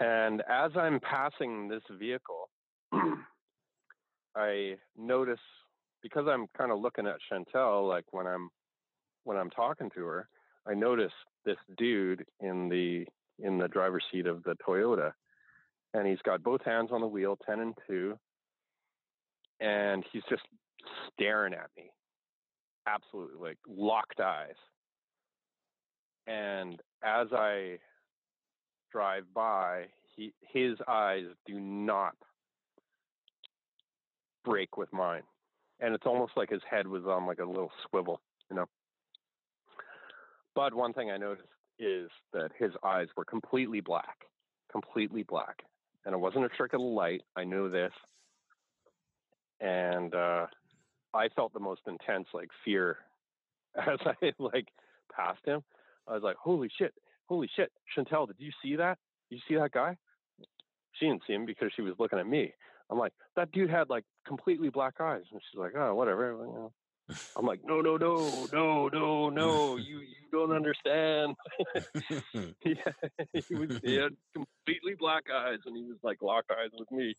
And 0.00 0.42
as 0.48 0.72
I'm 0.76 1.00
passing 1.00 1.68
this 1.68 1.82
vehicle, 1.98 2.48
I 4.36 4.76
notice 4.96 5.40
because 6.02 6.26
I'm 6.28 6.46
kind 6.56 6.72
of 6.72 6.80
looking 6.80 7.06
at 7.06 7.16
Chantel, 7.30 7.86
like 7.88 8.06
when 8.12 8.26
I'm 8.26 8.48
when 9.24 9.36
I'm 9.36 9.50
talking 9.50 9.90
to 9.94 10.04
her, 10.04 10.28
I 10.66 10.74
notice 10.74 11.12
this 11.44 11.58
dude 11.76 12.24
in 12.40 12.68
the 12.68 13.06
in 13.44 13.58
the 13.58 13.68
driver's 13.68 14.04
seat 14.10 14.26
of 14.26 14.42
the 14.42 14.56
Toyota, 14.66 15.12
and 15.94 16.06
he's 16.06 16.22
got 16.24 16.42
both 16.42 16.62
hands 16.64 16.90
on 16.92 17.00
the 17.00 17.06
wheel, 17.06 17.36
ten 17.46 17.60
and 17.60 17.74
two, 17.86 18.18
and 19.60 20.04
he's 20.12 20.22
just 20.28 20.42
staring 21.12 21.52
at 21.52 21.68
me, 21.76 21.90
absolutely 22.86 23.38
like 23.40 23.58
locked 23.68 24.20
eyes. 24.20 24.54
And 26.26 26.80
as 27.02 27.28
I 27.32 27.78
drive 28.92 29.24
by, 29.34 29.86
he 30.16 30.32
his 30.40 30.78
eyes 30.88 31.26
do 31.46 31.60
not 31.60 32.14
break 34.44 34.76
with 34.76 34.92
mine 34.92 35.22
and 35.80 35.94
it's 35.94 36.06
almost 36.06 36.32
like 36.36 36.50
his 36.50 36.62
head 36.68 36.86
was 36.86 37.04
on 37.06 37.26
like 37.26 37.38
a 37.38 37.44
little 37.44 37.72
swivel, 37.88 38.20
you 38.50 38.56
know. 38.56 38.66
But 40.54 40.74
one 40.74 40.92
thing 40.92 41.10
I 41.10 41.16
noticed 41.16 41.48
is 41.78 42.10
that 42.32 42.50
his 42.58 42.72
eyes 42.84 43.08
were 43.16 43.24
completely 43.24 43.80
black, 43.80 44.26
completely 44.70 45.22
black, 45.22 45.62
and 46.04 46.14
it 46.14 46.18
wasn't 46.18 46.44
a 46.44 46.48
trick 46.50 46.74
of 46.74 46.80
the 46.80 46.86
light. 46.86 47.22
I 47.36 47.44
knew 47.44 47.70
this, 47.70 47.92
and 49.60 50.14
uh, 50.14 50.46
I 51.14 51.28
felt 51.30 51.52
the 51.52 51.60
most 51.60 51.82
intense 51.86 52.26
like 52.34 52.50
fear 52.64 52.98
as 53.76 53.98
I 54.04 54.32
like 54.38 54.68
passed 55.14 55.44
him. 55.46 55.62
I 56.10 56.14
was 56.14 56.22
like, 56.22 56.36
"Holy 56.36 56.70
shit! 56.76 56.92
Holy 57.28 57.48
shit!" 57.54 57.70
Chantel, 57.96 58.26
did 58.26 58.36
you 58.38 58.50
see 58.62 58.76
that? 58.76 58.98
Did 59.30 59.36
you 59.36 59.42
see 59.48 59.60
that 59.60 59.70
guy? 59.70 59.96
She 60.94 61.06
didn't 61.06 61.22
see 61.26 61.34
him 61.34 61.46
because 61.46 61.70
she 61.74 61.82
was 61.82 61.94
looking 61.98 62.18
at 62.18 62.26
me. 62.26 62.52
I'm 62.90 62.98
like, 62.98 63.12
that 63.36 63.52
dude 63.52 63.70
had 63.70 63.88
like 63.88 64.04
completely 64.26 64.68
black 64.68 64.94
eyes. 65.00 65.22
And 65.30 65.40
she's 65.50 65.58
like, 65.58 65.72
oh, 65.76 65.94
whatever. 65.94 66.70
I'm 67.36 67.46
like, 67.46 67.60
no, 67.64 67.80
no, 67.80 67.96
no, 67.96 68.46
no, 68.52 68.88
no, 68.88 69.30
no. 69.30 69.76
You 69.76 70.00
you 70.00 70.28
don't 70.32 70.52
understand. 70.52 71.36
yeah, 72.64 72.74
he, 73.48 73.54
was, 73.54 73.80
he 73.82 73.94
had 73.96 74.16
completely 74.34 74.94
black 74.98 75.24
eyes, 75.32 75.58
and 75.66 75.76
he 75.76 75.84
was 75.84 75.98
like 76.02 76.22
locked 76.22 76.50
eyes 76.50 76.70
with 76.78 76.90
me. 76.90 77.14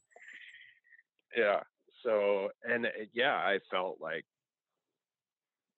Yeah. 1.35 1.61
So, 2.03 2.49
and 2.63 2.85
uh, 2.85 2.89
yeah, 3.13 3.35
I 3.35 3.59
felt 3.69 3.97
like 4.01 4.25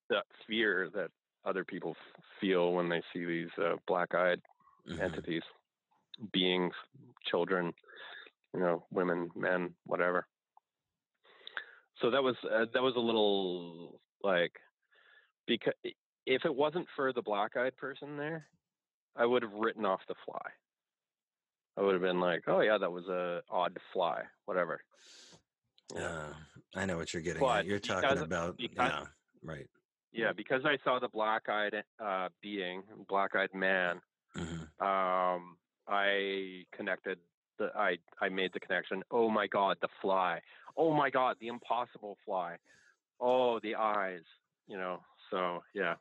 that 0.10 0.26
fear 0.48 0.90
that 0.94 1.10
other 1.46 1.64
people 1.64 1.96
feel 2.40 2.74
when 2.74 2.90
they 2.90 3.02
see 3.14 3.26
these 3.26 3.50
uh, 3.58 3.76
black-eyed 3.88 4.42
mm-hmm. 4.90 5.02
entities, 5.02 5.44
beings, 6.32 6.74
children, 7.30 7.74
you 8.54 8.60
know, 8.60 8.84
women, 8.92 9.30
men, 9.36 9.74
whatever. 9.86 10.26
So 12.02 12.12
that 12.12 12.24
was 12.24 12.36
uh, 12.44 12.66
that 12.74 12.82
was 12.82 12.96
a 12.96 13.00
little 13.00 14.00
like 14.24 14.52
because 15.48 15.74
if 16.26 16.46
it 16.46 16.56
wasn't 16.56 16.88
for 16.96 17.14
the 17.14 17.22
black-eyed 17.22 17.78
person 17.78 18.18
there, 18.18 18.48
I 19.16 19.26
would 19.26 19.44
have 19.44 19.54
written 19.54 19.86
off 19.86 20.02
the 20.08 20.16
fly. 20.26 20.50
I 21.78 21.82
would 21.82 21.94
have 21.94 22.02
been 22.02 22.20
like, 22.20 22.44
"Oh 22.48 22.62
yeah, 22.62 22.78
that 22.78 22.92
was 22.92 23.08
a 23.08 23.42
odd 23.50 23.78
fly, 23.94 24.22
whatever." 24.46 24.82
Yeah, 25.96 26.02
uh, 26.02 26.34
I 26.76 26.86
know 26.86 26.98
what 26.98 27.14
you're 27.14 27.24
getting 27.24 27.42
but 27.42 27.60
at. 27.60 27.66
You're 27.66 27.80
talking 27.80 28.18
about 28.18 28.58
because, 28.58 28.76
yeah, 28.78 29.04
right. 29.44 29.68
Yeah, 30.14 30.32
because 30.32 30.62
I 30.64 30.78
saw 30.84 31.00
the 31.00 31.08
black-eyed 31.08 31.84
uh, 32.00 32.30
being, 32.42 32.84
black-eyed 33.10 33.54
man. 33.54 34.00
Mm-hmm. 34.38 34.86
Um, 34.86 35.58
I 35.88 36.66
connected 36.76 37.18
the 37.58 37.72
I 37.76 37.98
I 38.22 38.30
made 38.30 38.52
the 38.54 38.60
connection. 38.60 39.04
Oh 39.12 39.30
my 39.30 39.48
God, 39.48 39.78
the 39.82 39.90
fly. 40.02 40.40
Oh 40.78 40.94
my 40.94 41.10
God, 41.10 41.38
the 41.40 41.48
impossible 41.48 42.18
fly. 42.26 42.58
Oh, 43.20 43.60
the 43.60 43.76
eyes. 43.76 44.24
You 44.68 44.78
know. 44.78 45.00
So 45.32 45.64
yeah. 45.74 45.96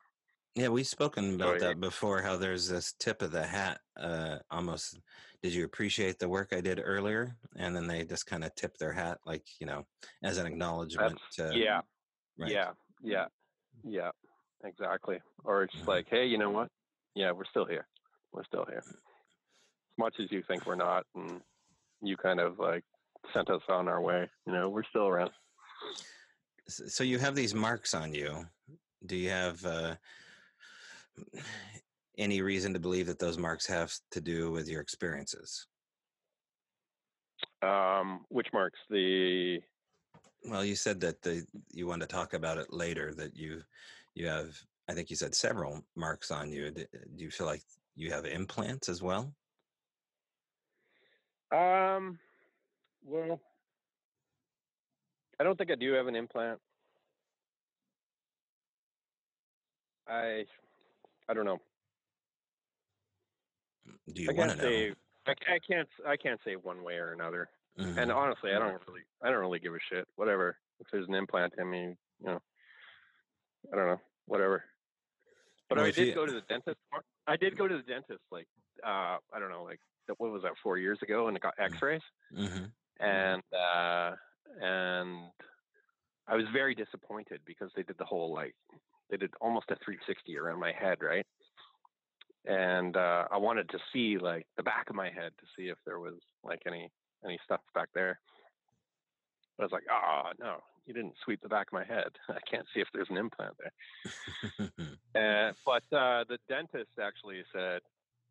Yeah, 0.55 0.69
we've 0.69 0.87
spoken 0.87 1.35
about 1.35 1.61
that 1.61 1.81
before. 1.81 2.21
How 2.21 2.37
there's 2.37 2.69
this 2.69 2.93
tip 2.99 3.23
of 3.23 3.33
the 3.33 3.45
hat. 3.45 3.81
Uh, 3.99 4.39
almost. 4.51 5.01
Did 5.43 5.55
you 5.55 5.65
appreciate 5.65 6.19
the 6.19 6.29
work 6.29 6.53
I 6.53 6.61
did 6.61 6.81
earlier? 6.85 7.35
And 7.57 7.75
then 7.75 7.87
they 7.89 8.05
just 8.05 8.27
kind 8.27 8.45
of 8.45 8.55
tip 8.55 8.77
their 8.77 8.93
hat, 8.93 9.19
like 9.27 9.45
you 9.59 9.67
know, 9.67 9.87
as 10.23 10.39
an 10.39 10.47
acknowledgement. 10.47 11.19
To, 11.37 11.51
yeah. 11.55 11.81
Right. 12.39 12.53
Yeah. 12.53 12.71
Yeah. 13.03 13.27
Yeah. 13.85 14.11
Exactly. 14.65 15.21
Or 15.45 15.65
it's 15.65 15.75
like, 15.87 16.07
hey, 16.09 16.27
you 16.27 16.39
know 16.39 16.51
what? 16.51 16.69
Yeah, 17.15 17.33
we're 17.33 17.45
still 17.51 17.65
here. 17.67 17.87
We're 18.33 18.45
still 18.45 18.65
here 18.69 18.83
as 18.87 19.99
much 19.99 20.15
as 20.21 20.31
you 20.31 20.43
think 20.47 20.67
we're 20.67 20.75
not, 20.75 21.05
and 21.15 21.41
you 22.01 22.17
kind 22.17 22.41
of 22.41 22.59
like 22.59 22.85
sent 23.35 23.51
us 23.51 23.63
on 23.69 23.89
our 23.89 24.01
way. 24.01 24.29
You 24.47 24.53
know, 24.53 24.69
we're 24.69 24.85
still 24.85 25.07
around. 25.07 25.31
So 26.69 27.05
you 27.05 27.19
have 27.19 27.35
these 27.35 27.55
marks 27.55 27.93
on 27.93 28.15
you. 28.15 28.47
Do 29.05 29.17
you 29.17 29.31
have 29.31 29.65
uh, 29.67 29.97
any 32.17 32.41
reason 32.41 32.73
to 32.73 32.79
believe 32.79 33.07
that 33.07 33.19
those 33.19 33.37
marks 33.37 33.67
have 33.67 33.93
to 34.13 34.21
do 34.21 34.51
with 34.51 34.69
your 34.69 34.81
experiences? 34.81 35.67
Um, 37.63 38.25
which 38.29 38.49
marks? 38.53 38.79
The 38.89 39.59
well, 40.45 40.65
you 40.65 40.75
said 40.75 41.01
that 41.01 41.23
the 41.23 41.47
you 41.71 41.87
want 41.87 42.01
to 42.03 42.07
talk 42.07 42.35
about 42.35 42.59
it 42.59 42.73
later. 42.73 43.15
That 43.15 43.37
you 43.37 43.63
you 44.15 44.27
have, 44.27 44.55
I 44.89 44.95
think 44.95 45.11
you 45.11 45.17
said 45.17 45.35
several 45.35 45.83
marks 45.97 46.31
on 46.31 46.51
you. 46.51 46.71
Do 46.71 46.87
you 47.17 47.31
feel 47.31 47.47
like 47.47 47.63
you 47.95 48.11
have 48.11 48.27
implants 48.27 48.89
as 48.89 49.03
well? 49.03 49.35
Um, 51.53 52.19
well, 53.05 53.41
I 55.39 55.45
don't 55.45 55.57
think 55.57 55.71
I 55.71 55.75
do 55.75 55.93
have 55.93 56.07
an 56.07 56.17
implant. 56.17 56.59
I 60.09 60.45
I 61.29 61.35
don't 61.35 61.45
know. 61.45 61.61
Do 64.13 64.23
you 64.23 64.31
I 64.31 64.33
want 64.33 64.51
to 64.53 64.57
know? 64.57 64.63
say. 64.63 64.95
I, 65.27 65.31
I 65.31 65.59
can't. 65.67 65.89
I 66.07 66.17
can't 66.17 66.41
say 66.45 66.57
one 66.57 66.83
way 66.83 66.95
or 66.95 67.13
another. 67.13 67.49
Mhm. 67.79 67.97
And 67.97 68.13
honestly, 68.13 68.51
I 68.53 68.59
don't 68.59 68.81
really. 68.87 69.03
I 69.23 69.31
don't 69.31 69.41
really 69.41 69.59
give 69.59 69.75
a 69.75 69.79
shit. 69.89 70.07
Whatever. 70.17 70.59
If 70.81 70.89
there's 70.91 71.09
an 71.09 71.15
implant 71.15 71.55
in 71.59 71.71
me, 71.71 71.97
you 72.21 72.27
know. 72.27 72.41
I 73.73 73.77
don't 73.77 73.87
know. 73.87 74.01
Whatever. 74.27 74.65
But 75.69 75.79
Well, 75.79 75.87
I 75.87 75.91
did 75.91 76.09
you- 76.09 76.15
go 76.15 76.27
to 76.27 76.33
the 76.33 76.43
dentist. 76.43 76.79
I 77.27 77.37
did 77.37 77.57
go 77.57 77.67
to 77.69 77.77
the 77.77 77.83
dentist. 77.85 78.23
Like, 78.31 78.47
uh, 78.85 79.19
I 79.33 79.39
don't 79.39 79.49
know. 79.51 79.63
Like, 79.65 79.81
what 80.19 80.31
was 80.31 80.43
that? 80.43 80.59
Four 80.59 80.77
years 80.77 81.01
ago, 81.03 81.29
and 81.29 81.37
it 81.37 81.41
got 81.43 81.55
X-rays. 81.59 82.03
Mhm. 82.33 82.73
and 83.01 83.43
uh, 83.55 84.17
and 84.61 85.33
I 86.27 86.37
was 86.37 86.47
very 86.53 86.75
disappointed 86.75 87.41
because 87.47 87.73
they 87.75 87.83
did 87.83 87.97
the 87.99 88.05
whole 88.05 88.33
like 88.33 88.55
they 89.09 89.17
did 89.17 89.33
almost 89.41 89.71
a 89.71 89.77
360 89.77 90.37
around 90.39 90.61
my 90.61 90.73
head, 90.73 91.03
right? 91.03 91.27
And 92.45 92.97
uh, 92.97 93.27
I 93.31 93.37
wanted 93.39 93.69
to 93.71 93.79
see 93.93 94.19
like 94.19 94.47
the 94.57 94.63
back 94.63 94.91
of 94.91 94.97
my 94.97 95.11
head 95.11 95.33
to 95.39 95.47
see 95.57 95.69
if 95.69 95.79
there 95.85 95.99
was 96.01 96.19
like 96.45 96.63
any 96.67 96.91
any 97.25 97.39
stuff 97.45 97.61
back 97.75 97.89
there. 97.95 98.19
But 99.57 99.65
I 99.65 99.67
was 99.67 99.73
like, 99.73 99.85
oh 99.91 100.31
no, 100.39 100.57
you 100.87 100.95
didn't 100.95 101.15
sweep 101.25 101.41
the 101.43 101.49
back 101.49 101.69
of 101.69 101.73
my 101.73 101.85
head. 101.85 102.09
I 102.29 102.39
can't 102.51 102.67
see 102.75 102.81
if 102.81 102.89
there's 102.93 103.11
an 103.11 103.17
implant 103.17 103.55
there. 105.15 105.49
Uh, 105.49 105.53
but 105.67 105.97
uh, 105.97 106.25
the 106.29 106.39
dentist 106.49 106.91
actually 107.01 107.43
said, 107.53 107.81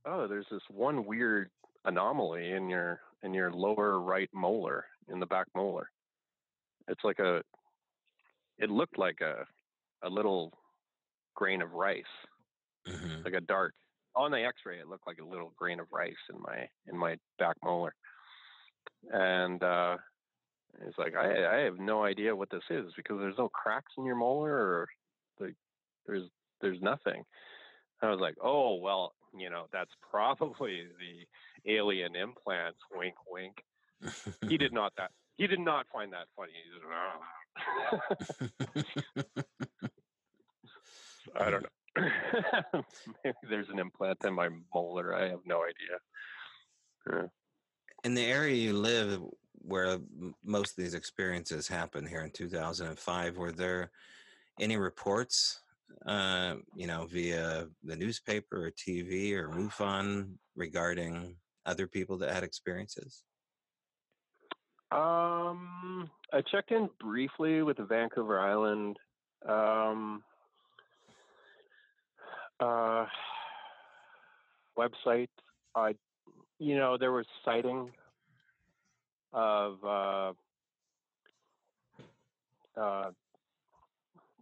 "Oh, 0.05 0.27
there's 0.27 0.47
this 0.51 0.63
one 0.69 1.05
weird 1.05 1.49
anomaly 1.85 2.51
in 2.51 2.69
your 2.69 3.01
in 3.23 3.33
your 3.33 3.51
lower 3.51 3.99
right 3.99 4.29
molar, 4.33 4.85
in 5.07 5.19
the 5.19 5.25
back 5.25 5.47
molar. 5.55 5.89
It's 6.87 7.03
like 7.03 7.19
a, 7.19 7.43
it 8.57 8.69
looked 8.69 8.97
like 8.97 9.21
a, 9.21 9.45
a 10.03 10.09
little 10.09 10.51
grain 11.35 11.61
of 11.61 11.73
rice, 11.73 12.03
Mhm. 12.87 13.23
like 13.23 13.35
a 13.35 13.41
dark. 13.41 13.73
On 14.15 14.29
the 14.31 14.43
X-ray, 14.43 14.79
it 14.79 14.87
looked 14.87 15.07
like 15.07 15.19
a 15.19 15.25
little 15.25 15.53
grain 15.55 15.79
of 15.79 15.87
rice 15.93 16.13
in 16.33 16.41
my 16.41 16.67
in 16.87 16.97
my 16.97 17.15
back 17.39 17.55
molar. 17.63 17.93
And 19.11 19.61
uh, 19.63 19.97
it's 20.85 20.97
like 20.97 21.15
I 21.15 21.57
I 21.57 21.59
have 21.61 21.79
no 21.79 22.03
idea 22.03 22.35
what 22.35 22.49
this 22.49 22.63
is 22.69 22.91
because 22.95 23.19
there's 23.19 23.37
no 23.37 23.49
cracks 23.49 23.93
in 23.97 24.05
your 24.05 24.15
molar 24.15 24.53
or 24.53 24.87
like 25.39 25.55
there's 26.05 26.29
there's 26.61 26.81
nothing. 26.81 27.23
I 28.01 28.09
was 28.09 28.19
like, 28.19 28.35
oh 28.41 28.75
well, 28.75 29.13
you 29.37 29.49
know, 29.49 29.65
that's 29.71 29.91
probably 30.09 30.83
the 30.99 31.71
alien 31.71 32.15
implants. 32.15 32.79
Wink, 32.95 33.15
wink. 33.29 33.63
He 34.47 34.57
did 34.57 34.73
not 34.73 34.93
that. 34.97 35.11
He 35.37 35.47
did 35.47 35.59
not 35.59 35.85
find 35.93 36.11
that 36.13 36.27
funny. 36.35 36.51
I 41.39 41.49
don't 41.49 41.63
know. 41.63 41.69
Maybe 43.23 43.37
there's 43.49 43.69
an 43.69 43.79
implant 43.79 44.17
in 44.25 44.33
my 44.33 44.49
molar. 44.73 45.15
I 45.15 45.29
have 45.29 45.39
no 45.45 45.63
idea. 45.63 45.99
Yeah. 47.09 47.27
In 48.03 48.13
the 48.13 48.25
area 48.25 48.55
you 48.55 48.73
live 48.73 49.21
where 49.63 49.97
most 50.43 50.71
of 50.71 50.83
these 50.83 50.93
experiences 50.93 51.67
happened 51.67 52.07
here 52.07 52.21
in 52.21 52.31
2005 52.31 53.37
were 53.37 53.51
there 53.51 53.91
any 54.59 54.77
reports 54.77 55.61
uh, 56.05 56.55
you 56.75 56.87
know 56.87 57.05
via 57.05 57.67
the 57.83 57.95
newspaper 57.95 58.65
or 58.65 58.71
tv 58.71 59.33
or 59.33 59.49
mufon 59.49 60.33
regarding 60.55 61.35
other 61.65 61.87
people 61.87 62.17
that 62.17 62.33
had 62.33 62.43
experiences 62.43 63.23
Um, 64.91 66.09
I 66.33 66.41
checked 66.41 66.71
in 66.71 66.89
briefly 66.99 67.61
with 67.61 67.77
the 67.77 67.85
Vancouver 67.85 68.39
Island 68.39 68.97
um, 69.47 70.21
uh, 72.59 73.05
website. 74.77 75.29
I, 75.75 75.95
you 76.61 76.77
know, 76.77 76.95
there 76.95 77.11
was 77.11 77.25
sighting 77.43 77.89
of 79.33 79.83
uh, 79.83 80.31
uh, 82.79 83.09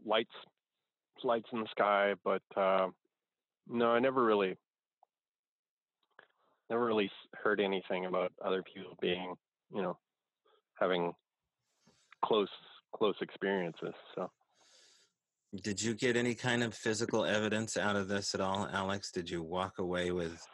lights, 0.05 0.29
lights 1.23 1.47
in 1.53 1.61
the 1.61 1.67
sky, 1.71 2.15
but 2.25 2.41
uh, 2.57 2.87
no, 3.69 3.91
I 3.91 3.99
never 3.99 4.25
really, 4.25 4.57
never 6.69 6.85
really 6.85 7.09
heard 7.41 7.61
anything 7.61 8.05
about 8.05 8.33
other 8.43 8.63
people 8.63 8.97
being, 9.01 9.33
you 9.73 9.81
know, 9.81 9.97
having 10.77 11.13
close 12.25 12.49
close 12.93 13.15
experiences. 13.21 13.93
So 14.15 14.29
did 15.63 15.81
you 15.81 15.93
get 15.93 16.17
any 16.17 16.35
kind 16.35 16.63
of 16.63 16.73
physical 16.73 17.23
evidence 17.23 17.77
out 17.77 17.95
of 17.95 18.07
this 18.07 18.35
at 18.35 18.41
all 18.41 18.67
alex 18.71 19.11
did 19.11 19.27
you 19.27 19.41
walk 19.41 19.79
away 19.79 20.11
with 20.11 20.45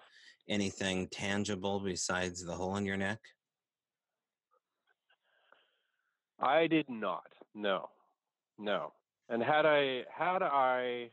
anything 0.48 1.08
tangible 1.08 1.80
besides 1.80 2.44
the 2.46 2.54
hole 2.54 2.76
in 2.78 2.86
your 2.86 2.98
neck 2.98 3.20
I 6.40 6.68
did 6.68 6.90
not. 6.90 7.28
No, 7.54 7.90
no. 8.58 8.94
And 9.30 9.42
had 9.42 9.66
I 9.66 10.04
had 10.16 10.44
I 10.44 11.10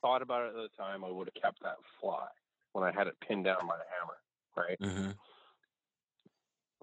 thought 0.00 0.22
about 0.22 0.46
it 0.46 0.48
at 0.48 0.54
the 0.54 0.82
time, 0.82 1.04
I 1.04 1.10
would 1.10 1.28
have 1.34 1.42
kept 1.42 1.62
that 1.62 1.76
fly 2.00 2.26
when 2.72 2.84
I 2.84 2.92
had 2.92 3.06
it 3.06 3.16
pinned 3.26 3.44
down 3.44 3.66
by 3.66 3.76
the 3.76 3.84
hammer, 3.98 4.68
right? 4.68 4.78
hmm 4.80 5.10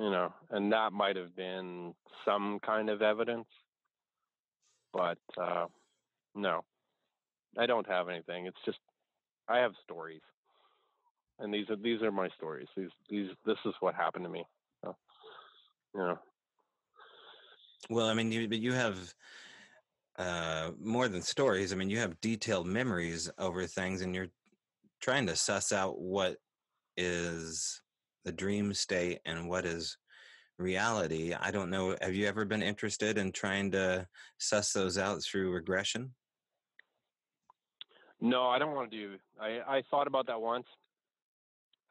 You 0.03 0.11
know, 0.11 0.33
and 0.49 0.71
that 0.73 0.91
might 0.91 1.15
have 1.15 1.35
been 1.35 1.95
some 2.25 2.59
kind 2.59 2.89
of 2.89 3.01
evidence, 3.01 3.47
but 4.91 5.17
uh, 5.37 5.67
no, 6.35 6.65
I 7.57 7.65
don't 7.65 7.87
have 7.87 8.09
anything. 8.09 8.45
It's 8.45 8.57
just 8.65 8.79
I 9.47 9.59
have 9.59 9.71
stories, 9.83 10.21
and 11.39 11.53
these 11.53 11.69
are 11.69 11.75
these 11.75 12.01
are 12.01 12.11
my 12.11 12.29
stories. 12.37 12.67
These 12.75 12.89
these 13.09 13.29
this 13.45 13.57
is 13.65 13.73
what 13.79 13.95
happened 13.95 14.25
to 14.25 14.29
me. 14.29 14.45
So, 14.83 14.95
you 15.93 16.01
know, 16.01 16.19
Well, 17.89 18.07
I 18.07 18.13
mean, 18.13 18.31
you 18.31 18.47
but 18.47 18.59
you 18.59 18.73
have 18.73 19.13
uh, 20.17 20.71
more 20.79 21.07
than 21.07 21.21
stories. 21.21 21.73
I 21.73 21.75
mean, 21.75 21.89
you 21.89 21.99
have 21.99 22.19
detailed 22.21 22.67
memories 22.67 23.29
over 23.37 23.65
things, 23.67 24.01
and 24.01 24.15
you're 24.15 24.29
trying 25.01 25.27
to 25.27 25.35
suss 25.35 25.71
out 25.71 25.99
what 25.99 26.37
is 26.97 27.81
the 28.23 28.31
dream 28.31 28.73
state 28.73 29.19
and 29.25 29.49
what 29.49 29.65
is 29.65 29.97
reality. 30.57 31.33
I 31.33 31.51
don't 31.51 31.69
know. 31.69 31.95
Have 32.01 32.15
you 32.15 32.27
ever 32.27 32.45
been 32.45 32.63
interested 32.63 33.17
in 33.17 33.31
trying 33.31 33.71
to 33.71 34.07
suss 34.39 34.71
those 34.71 34.97
out 34.97 35.21
through 35.21 35.51
regression? 35.51 36.13
No, 38.21 38.47
I 38.47 38.57
don't 38.57 38.73
want 38.73 38.89
to 38.89 38.97
do. 38.97 39.15
I 39.39 39.59
I 39.67 39.83
thought 39.91 40.07
about 40.07 40.27
that 40.27 40.39
once, 40.41 40.65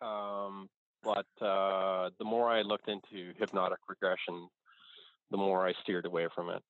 um, 0.05 0.69
but 1.03 1.27
uh, 1.43 2.11
the 2.19 2.25
more 2.25 2.51
I 2.51 2.63
looked 2.63 2.89
into 2.89 3.35
hypnotic 3.39 3.81
regression, 3.89 4.49
the 5.31 5.39
more 5.39 5.67
I 5.67 5.75
steered 5.83 6.07
away 6.07 6.29
from 6.35 6.51
it. 6.51 6.65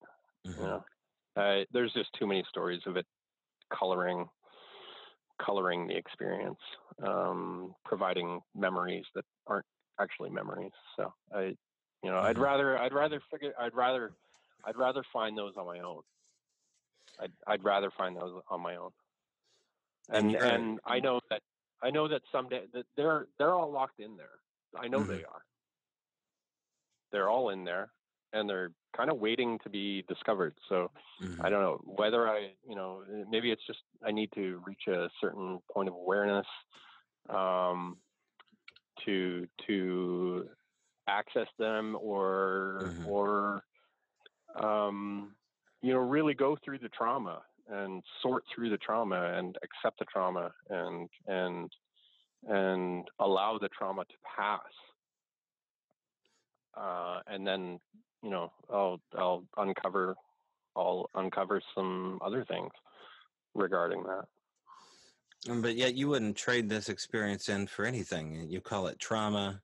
Mhm. 0.45 0.55
You 0.59 0.65
know, 0.67 0.85
uh, 1.37 1.65
there's 1.73 1.93
just 1.95 2.11
too 2.19 2.27
many 2.27 2.45
stories 2.51 2.83
of 2.87 2.97
it 2.97 3.07
coloring 3.73 4.29
coloring 5.45 5.87
the 5.87 5.97
experience, 5.97 6.59
um, 7.07 7.75
providing 7.85 8.41
memories 8.55 9.05
that 9.15 9.25
aren't 9.47 9.67
actually 10.01 10.31
memories. 10.31 10.73
So 10.97 11.13
I, 11.33 11.57
you 12.03 12.11
know, 12.11 12.21
I'd 12.21 12.39
Mhm. 12.39 12.39
rather 12.39 12.79
I'd 12.79 12.93
rather 12.93 13.21
figure 13.31 13.53
I'd 13.59 13.75
rather 13.75 14.13
I'd 14.65 14.77
rather 14.77 15.05
find 15.13 15.37
those 15.37 15.55
on 15.57 15.67
my 15.67 15.81
own. 15.81 16.03
I'd 17.19 17.33
I'd 17.47 17.65
rather 17.65 17.91
find 17.91 18.17
those 18.17 18.41
on 18.49 18.61
my 18.61 18.77
own. 18.77 18.93
And 20.09 20.37
And 20.37 20.37
and 20.37 20.81
I 20.85 21.01
know 21.01 21.21
that 21.31 21.43
I 21.85 21.91
know 21.91 22.09
that 22.09 22.23
someday 22.33 22.67
that 22.73 22.87
they're 22.97 23.29
they're 23.39 23.53
all 23.55 23.71
locked 23.71 24.01
in 24.01 24.17
there. 24.17 24.41
I 24.77 24.89
know 24.89 25.07
they 25.07 25.23
are. 25.25 25.45
They're 27.13 27.29
all 27.29 27.51
in 27.51 27.65
there 27.65 27.93
and 28.33 28.49
they're 28.49 28.73
kind 28.97 29.11
of 29.11 29.19
waiting 29.19 29.59
to 29.61 29.71
be 29.71 30.03
discovered. 30.09 30.55
So 30.69 30.91
Mhm. 31.21 31.45
I 31.45 31.51
don't 31.51 31.61
know 31.61 31.81
whether 31.85 32.29
I, 32.29 32.55
you 32.69 32.75
know, 32.75 33.05
uh, 33.09 33.25
maybe 33.31 33.51
it's 33.53 33.65
just 33.67 33.81
I 34.03 34.11
need 34.11 34.33
to 34.33 34.63
reach 34.67 34.89
a 34.89 35.11
certain 35.21 35.61
point 35.73 35.89
of 35.89 35.95
awareness 35.95 36.47
um, 37.29 37.99
to 39.05 39.47
to 39.67 40.49
access 41.07 41.49
them, 41.59 41.97
or 42.01 42.97
Mhm. 42.99 43.05
or 43.05 43.65
um, 44.63 45.37
you 45.83 45.93
know, 45.93 46.01
really 46.01 46.35
go 46.35 46.57
through 46.65 46.79
the 46.79 46.89
trauma 46.89 47.45
and 47.69 48.03
sort 48.23 48.45
through 48.55 48.71
the 48.71 48.79
trauma 48.79 49.35
and 49.37 49.57
accept 49.63 49.99
the 49.99 50.05
trauma 50.05 50.53
and 50.71 51.09
and 51.27 51.71
and 52.47 53.09
allow 53.19 53.59
the 53.59 53.69
trauma 53.69 54.05
to 54.05 54.15
pass. 54.37 54.61
Uh, 56.77 57.21
and 57.27 57.47
then 57.47 57.79
you 58.23 58.31
know 58.31 58.53
I'll 58.71 59.01
I'll 59.17 59.45
uncover 59.57 60.15
I'll 60.77 61.09
uncover 61.15 61.63
some 61.75 62.19
other 62.25 62.45
things 62.45 62.73
regarding 63.55 64.03
that. 64.05 64.25
Um, 65.51 65.63
But 65.63 65.77
yet, 65.77 65.95
you 65.95 66.09
wouldn't 66.09 66.37
trade 66.37 66.69
this 66.69 66.89
experience 66.89 67.49
in 67.49 67.67
for 67.67 67.85
anything. 67.85 68.49
You 68.51 68.61
call 68.61 68.87
it 68.89 68.99
trauma. 68.99 69.61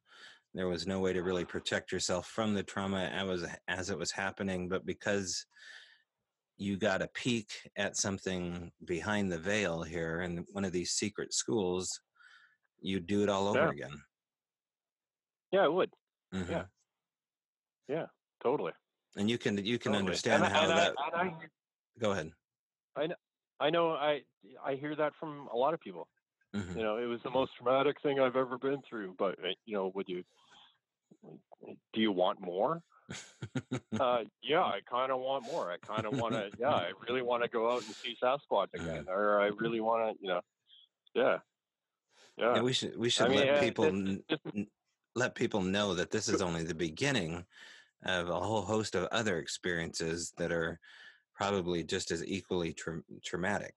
There 0.55 0.69
was 0.69 0.87
no 0.87 0.99
way 1.01 1.13
to 1.13 1.23
really 1.23 1.45
protect 1.45 1.93
yourself 1.93 2.27
from 2.27 2.55
the 2.55 2.63
trauma 2.63 3.05
as, 3.05 3.47
as 3.69 3.91
it 3.91 3.99
was 3.99 4.11
happening. 4.13 4.69
But 4.69 4.85
because 4.85 5.47
you 6.61 6.77
got 6.77 7.01
a 7.01 7.09
peek 7.09 7.71
at 7.77 7.97
something 7.97 8.71
behind 8.85 9.33
the 9.33 9.39
veil 9.39 9.83
here 9.83 10.21
in 10.21 10.45
one 10.53 10.65
of 10.65 10.73
these 10.73 10.91
secret 10.91 11.33
schools, 11.33 12.03
you'd 12.83 13.07
do 13.07 13.23
it 13.23 13.31
all 13.31 13.49
over 13.49 13.65
Yeah. 13.65 13.71
again. 13.71 14.03
Yeah, 15.53 15.65
I 15.65 15.69
would. 15.69 15.91
Mhm. 16.35 16.51
Yeah. 16.51 16.67
Yeah, 17.89 18.07
totally. 18.43 18.73
And 19.17 19.29
you 19.29 19.39
can 19.39 19.57
you 19.65 19.79
can 19.79 19.93
totally. 19.93 20.07
understand 20.07 20.45
and, 20.45 20.53
how 20.53 20.63
and 20.69 20.71
that. 20.79 20.95
I, 20.99 21.23
I, 21.23 21.33
go 21.99 22.13
ahead. 22.13 22.31
I 23.59 23.71
know 23.71 23.93
I 23.93 24.23
I 24.63 24.75
hear 24.75 24.95
that 24.97 25.15
from 25.19 25.49
a 25.53 25.57
lot 25.57 25.73
of 25.73 25.81
people. 25.81 26.09
Mhm. 26.55 26.77
You 26.77 26.83
know, 26.83 26.99
it 26.99 27.07
was 27.07 27.21
the 27.23 27.31
most 27.31 27.53
traumatic 27.57 27.97
thing 28.03 28.21
I've 28.21 28.37
ever 28.37 28.59
been 28.59 28.83
through. 28.83 29.15
But 29.19 29.39
uh, 29.39 29.55
you 29.65 29.75
know, 29.75 29.93
would 29.95 30.09
you? 30.09 30.25
Do 31.63 32.01
you 32.01 32.13
want 32.13 32.41
more? 32.41 32.83
Uh, 33.99 34.25
yeah, 34.43 34.63
I 34.63 34.81
kind 34.89 35.13
of 35.13 35.21
want 35.21 35.45
more. 35.45 35.71
I 35.71 35.79
kind 35.79 36.07
of 36.07 36.15
want 36.19 36.35
to. 36.35 36.51
Yeah, 36.59 36.71
I 36.71 36.93
really 37.09 37.23
want 37.23 37.43
to 37.43 37.49
go 37.49 37.71
out 37.71 37.85
and 37.85 37.95
see 37.95 38.17
Sasquatch 38.23 38.69
again, 38.75 39.07
or 39.09 39.41
I 39.41 39.47
really 39.47 39.81
want 39.81 40.17
to. 40.17 40.23
You 40.23 40.29
know, 40.29 40.41
yeah, 41.15 41.39
yeah. 42.37 42.55
Yeah, 42.57 42.63
we 42.63 42.73
should 42.73 42.97
we 42.97 43.11
should 43.11 43.27
I 43.31 43.35
let 43.35 43.49
uh, 43.49 43.61
people 43.61 43.85
this- 43.85 43.95
n- 43.95 44.25
this- 44.29 44.41
n- 44.55 44.67
let 45.15 45.35
people 45.35 45.61
know 45.61 45.95
that 45.95 46.11
this 46.11 46.29
is 46.29 46.41
only 46.41 46.63
the 46.63 46.75
beginning 46.75 47.45
of 48.05 48.29
a 48.31 48.41
whole 48.41 48.63
host 48.63 48.95
of 48.95 49.09
other 49.11 49.39
experiences 49.39 50.33
that 50.39 50.53
are 50.53 50.79
probably 51.35 51.83
just 51.83 52.11
as 52.11 52.25
equally 52.25 52.73
tra- 52.73 53.03
traumatic. 53.25 53.75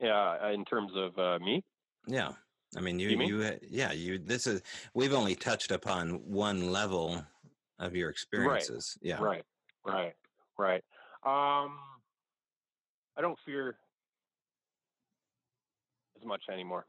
yeah, 0.00 0.50
in 0.50 0.64
terms 0.64 0.92
of 0.94 1.18
uh, 1.18 1.38
me. 1.40 1.64
Yeah. 2.06 2.32
I 2.76 2.80
mean, 2.80 2.98
you, 2.98 3.08
You 3.10 3.16
mean? 3.16 3.28
you, 3.28 3.58
yeah, 3.70 3.92
you, 3.92 4.18
this 4.18 4.46
is, 4.46 4.62
we've 4.94 5.14
only 5.14 5.34
touched 5.34 5.70
upon 5.70 6.10
one 6.30 6.70
level 6.70 7.24
of 7.78 7.96
your 7.96 8.10
experiences. 8.10 8.98
Yeah. 9.00 9.20
Right, 9.20 9.44
right, 9.84 10.14
right. 10.58 10.82
Um, 11.24 11.78
I 13.16 13.22
don't 13.22 13.38
fear 13.46 13.76
as 16.20 16.26
much 16.26 16.42
anymore. 16.52 16.86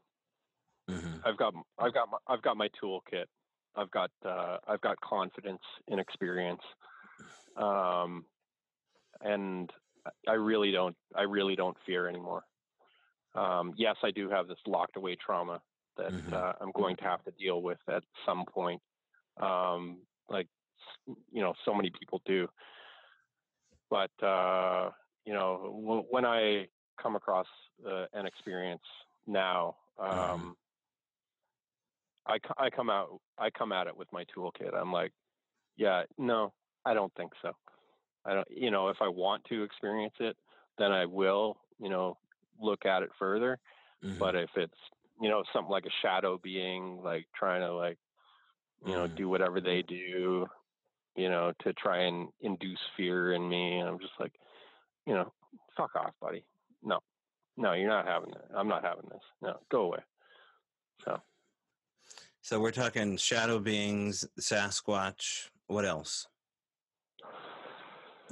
hmm 0.88 1.16
I've 1.24 1.36
got 1.36 1.54
I've 1.78 1.92
got 1.92 2.08
my, 2.10 2.18
I've 2.26 2.42
got 2.42 2.56
my 2.56 2.68
toolkit. 2.80 3.24
I've 3.74 3.90
got 3.90 4.10
uh, 4.24 4.58
I've 4.66 4.80
got 4.80 5.00
confidence 5.00 5.62
and 5.88 6.00
experience, 6.00 6.62
um, 7.56 8.24
and 9.20 9.70
I 10.26 10.34
really 10.34 10.70
don't 10.70 10.96
I 11.14 11.22
really 11.22 11.56
don't 11.56 11.76
fear 11.84 12.08
anymore. 12.08 12.44
Um, 13.34 13.74
yes, 13.76 13.96
I 14.02 14.10
do 14.10 14.30
have 14.30 14.48
this 14.48 14.58
locked 14.66 14.96
away 14.96 15.16
trauma 15.16 15.60
that 15.98 16.14
Mhm. 16.14 16.32
uh, 16.32 16.54
I'm 16.60 16.72
going 16.72 16.96
to 16.98 17.04
have 17.04 17.24
to 17.24 17.32
deal 17.32 17.62
with 17.62 17.80
at 17.88 18.04
some 18.26 18.46
point. 18.46 18.82
Um, 19.38 20.06
like 20.28 20.48
you 21.06 21.42
know, 21.42 21.54
so 21.64 21.74
many 21.74 21.90
people 21.90 22.22
do. 22.26 22.48
But 23.90 24.10
uh, 24.22 24.90
you 25.24 25.32
know, 25.32 25.56
w- 25.82 26.06
when 26.10 26.24
I 26.24 26.68
come 27.00 27.16
across 27.16 27.46
uh, 27.86 28.06
an 28.12 28.26
experience 28.26 28.82
now, 29.26 29.76
um, 29.98 30.56
Mhm. 30.56 30.58
I, 32.26 32.38
I 32.58 32.70
come 32.70 32.90
out 32.90 33.20
I 33.38 33.50
come 33.50 33.72
at 33.72 33.86
it 33.86 33.96
with 33.96 34.08
my 34.12 34.24
toolkit. 34.26 34.74
I'm 34.74 34.92
like, 34.92 35.12
yeah, 35.76 36.04
no, 36.18 36.54
I 36.84 36.94
don't 36.94 37.14
think 37.16 37.32
so. 37.42 37.52
I 38.24 38.34
don't, 38.34 38.48
you 38.50 38.70
know, 38.70 38.88
if 38.88 38.98
I 39.00 39.08
want 39.08 39.44
to 39.46 39.64
experience 39.64 40.14
it, 40.20 40.36
then 40.78 40.92
I 40.92 41.06
will, 41.06 41.60
you 41.78 41.90
know, 41.90 42.18
look 42.60 42.86
at 42.86 43.02
it 43.02 43.10
further. 43.18 43.58
Mhm. 44.02 44.18
But 44.18 44.36
if 44.36 44.50
it's, 44.56 44.78
you 45.20 45.28
know, 45.28 45.42
something 45.52 45.70
like 45.70 45.86
a 45.86 45.90
shadow 46.02 46.38
being, 46.38 47.00
like 47.02 47.26
trying 47.34 47.60
to 47.62 47.72
like, 47.74 47.98
you 48.86 48.92
know, 48.92 49.08
Mhm. 49.08 49.16
do 49.16 49.28
whatever 49.28 49.60
they 49.60 49.82
do, 49.82 50.46
you 51.16 51.28
know, 51.28 51.52
to 51.60 51.72
try 51.74 51.98
and 52.02 52.28
induce 52.40 52.80
fear 52.96 53.32
in 53.32 53.48
me, 53.48 53.80
and 53.80 53.88
I'm 53.88 53.98
just 53.98 54.18
like, 54.20 54.32
you 55.06 55.14
know, 55.14 55.32
fuck 55.76 55.94
off, 55.96 56.14
buddy. 56.20 56.44
No, 56.82 57.00
no, 57.56 57.72
you're 57.72 57.88
not 57.88 58.06
having 58.06 58.30
it. 58.30 58.44
I'm 58.54 58.68
not 58.68 58.84
having 58.84 59.08
this. 59.08 59.22
No, 59.40 59.58
go 59.68 59.82
away. 59.82 60.04
So. 61.04 61.20
So 62.40 62.60
we're 62.60 62.70
talking 62.70 63.16
shadow 63.16 63.58
beings, 63.58 64.24
Sasquatch. 64.38 65.50
What 65.66 65.84
else? 65.84 66.28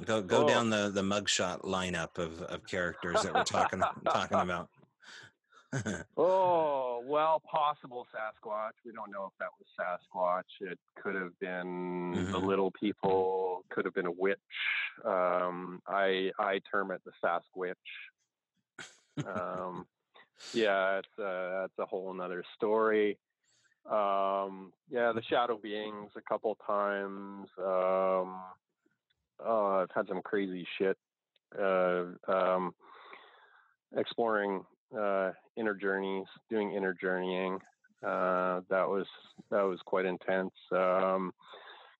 Go 0.05 0.21
go 0.21 0.43
Oh. 0.43 0.47
down 0.47 0.69
the 0.69 0.89
the 0.89 1.01
mugshot 1.01 1.61
lineup 1.63 2.17
of 2.19 2.41
of 2.43 2.65
characters 2.67 3.21
that 3.23 3.33
we're 3.33 3.43
talking 3.43 3.79
talking 4.05 4.39
about. 4.39 4.69
Oh, 6.19 7.03
well, 7.05 7.39
possible 7.41 8.07
Sasquatch. 8.13 8.71
We 8.83 8.91
don't 8.91 9.11
know 9.11 9.25
if 9.31 9.33
that 9.39 9.49
was 9.59 9.67
Sasquatch. 9.79 10.71
It 10.71 10.79
could 10.95 11.13
have 11.15 11.37
been 11.39 12.27
the 12.31 12.39
Mhm. 12.39 12.47
little 12.47 12.71
people, 12.71 13.63
could 13.69 13.85
have 13.85 13.93
been 13.93 14.07
a 14.07 14.11
witch. 14.11 14.39
Um, 15.05 15.81
I 15.87 16.31
I 16.39 16.59
term 16.71 16.91
it 16.91 17.01
the 17.05 17.11
Sasquatch. 17.23 17.75
Um, 19.25 19.87
yeah, 20.53 20.99
it's 20.99 21.17
a, 21.19 21.59
that's 21.67 21.77
a 21.79 21.85
whole 21.85 22.11
another 22.11 22.43
story. 22.55 23.19
Um, 23.85 24.73
yeah, 24.89 25.11
the 25.13 25.21
shadow 25.29 25.57
beings 25.57 26.11
a 26.15 26.21
couple 26.21 26.55
times. 26.65 27.47
Um, 27.57 28.41
oh, 29.39 29.81
I've 29.81 29.91
had 29.91 30.07
some 30.07 30.21
crazy 30.23 30.67
shit. 30.77 30.97
Uh, 31.57 32.05
um, 32.27 32.75
exploring 33.95 34.65
uh, 34.97 35.31
inner 35.55 35.73
journeys, 35.73 36.25
doing 36.49 36.73
inner 36.73 36.93
journeying. 36.93 37.59
Uh, 38.03 38.61
that 38.69 38.87
was 38.87 39.07
that 39.49 39.63
was 39.63 39.79
quite 39.85 40.05
intense. 40.05 40.53
Um, 40.71 41.33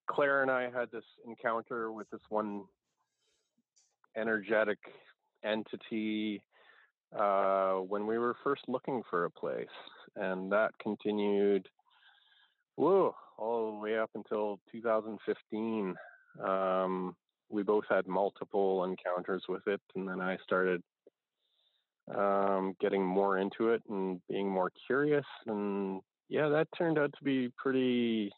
Claire 0.08 0.42
and 0.42 0.52
I 0.52 0.70
had 0.70 0.92
this 0.92 1.04
encounter 1.26 1.92
with 1.92 2.10
this 2.12 2.22
one 2.30 2.64
energetic 4.16 4.80
entity 5.44 6.42
uh, 7.18 7.74
when 7.76 8.06
we 8.08 8.18
were 8.18 8.36
first 8.44 8.64
looking 8.68 9.02
for 9.10 9.26
a 9.26 9.32
place, 9.32 9.68
and 10.16 10.52
that 10.52 10.72
continued. 10.82 11.68
Whoa, 12.76 13.16
all 13.40 13.72
the 13.72 13.78
way 13.80 13.98
up 13.98 14.12
until 14.14 14.60
2015. 14.72 15.96
Um, 16.46 17.16
we 17.50 17.64
both 17.64 17.86
had 17.90 18.08
multiple 18.08 18.84
encounters 18.84 19.44
with 19.50 19.66
it, 19.68 19.82
and 19.96 20.08
then 20.08 20.22
I 20.22 20.38
started 20.44 20.84
um, 22.16 22.76
getting 22.80 23.06
more 23.06 23.38
into 23.38 23.70
it 23.70 23.82
and 23.90 24.22
being 24.30 24.50
more 24.50 24.72
curious. 24.86 25.26
And 25.46 26.02
yeah, 26.30 26.50
that 26.50 26.68
turned 26.78 26.98
out 26.98 27.14
to 27.18 27.24
be 27.24 27.50
pretty, 27.58 28.32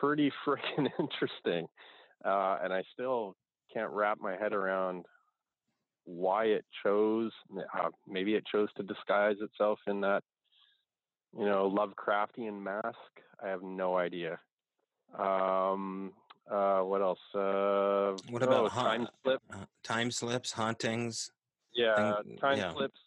pretty 0.00 0.32
freaking 0.46 0.88
interesting. 0.98 1.66
Uh, 2.24 2.58
and 2.62 2.72
I 2.72 2.82
still 2.92 3.36
can't 3.72 3.90
wrap 3.90 4.18
my 4.20 4.36
head 4.36 4.52
around 4.52 5.04
why 6.04 6.44
it 6.44 6.64
chose. 6.84 7.32
Uh, 7.56 7.88
maybe 8.08 8.34
it 8.34 8.44
chose 8.50 8.68
to 8.76 8.82
disguise 8.82 9.36
itself 9.40 9.78
in 9.86 10.00
that, 10.00 10.22
you 11.36 11.44
know, 11.44 11.70
Lovecraftian 11.70 12.60
mask. 12.60 12.96
I 13.44 13.48
have 13.48 13.62
no 13.62 13.96
idea. 13.96 14.38
Um, 15.18 16.12
uh, 16.50 16.80
what 16.80 17.02
else? 17.02 17.18
Uh, 17.34 18.16
What 18.30 18.42
about 18.42 18.66
oh, 18.66 18.68
time 18.68 19.08
slip? 19.22 19.42
Uh, 19.52 19.64
time 19.82 20.10
slips, 20.10 20.52
hauntings. 20.52 21.30
Yeah, 21.76 22.22
Think- 22.22 22.40
time 22.40 22.58
yeah. 22.58 22.72
slips, 22.72 22.98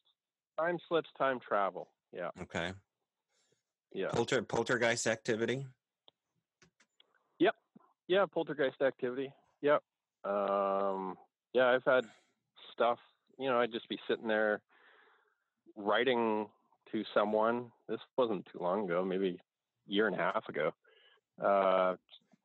time 0.58 0.78
slips, 0.88 1.10
time 1.18 1.40
travel. 1.40 1.90
Yeah, 2.14 2.30
Okay. 2.42 2.74
yeah, 3.92 4.10
Polter 4.10 4.42
poltergeist 4.44 5.08
activity. 5.08 5.66
Yep. 7.40 7.56
Yeah. 8.08 8.26
Poltergeist 8.26 8.82
activity. 8.82 9.32
Yep. 9.62 9.84
Um, 10.24 11.18
yeah, 11.54 11.68
I've 11.70 11.84
had 11.86 12.06
stuff. 12.72 13.00
You 13.38 13.50
know, 13.50 13.60
I'd 13.60 13.72
just 13.72 13.88
be 13.90 14.00
sitting 14.08 14.28
there 14.28 14.62
writing 15.76 16.50
to 16.92 17.04
someone. 17.14 17.72
This 17.88 18.00
wasn't 18.18 18.46
too 18.52 18.60
long 18.60 18.86
ago, 18.86 19.04
maybe 19.06 19.40
a 19.88 19.92
year 19.92 20.08
and 20.08 20.16
a 20.16 20.20
half 20.20 20.48
ago. 20.50 20.74
Uh, 21.42 21.96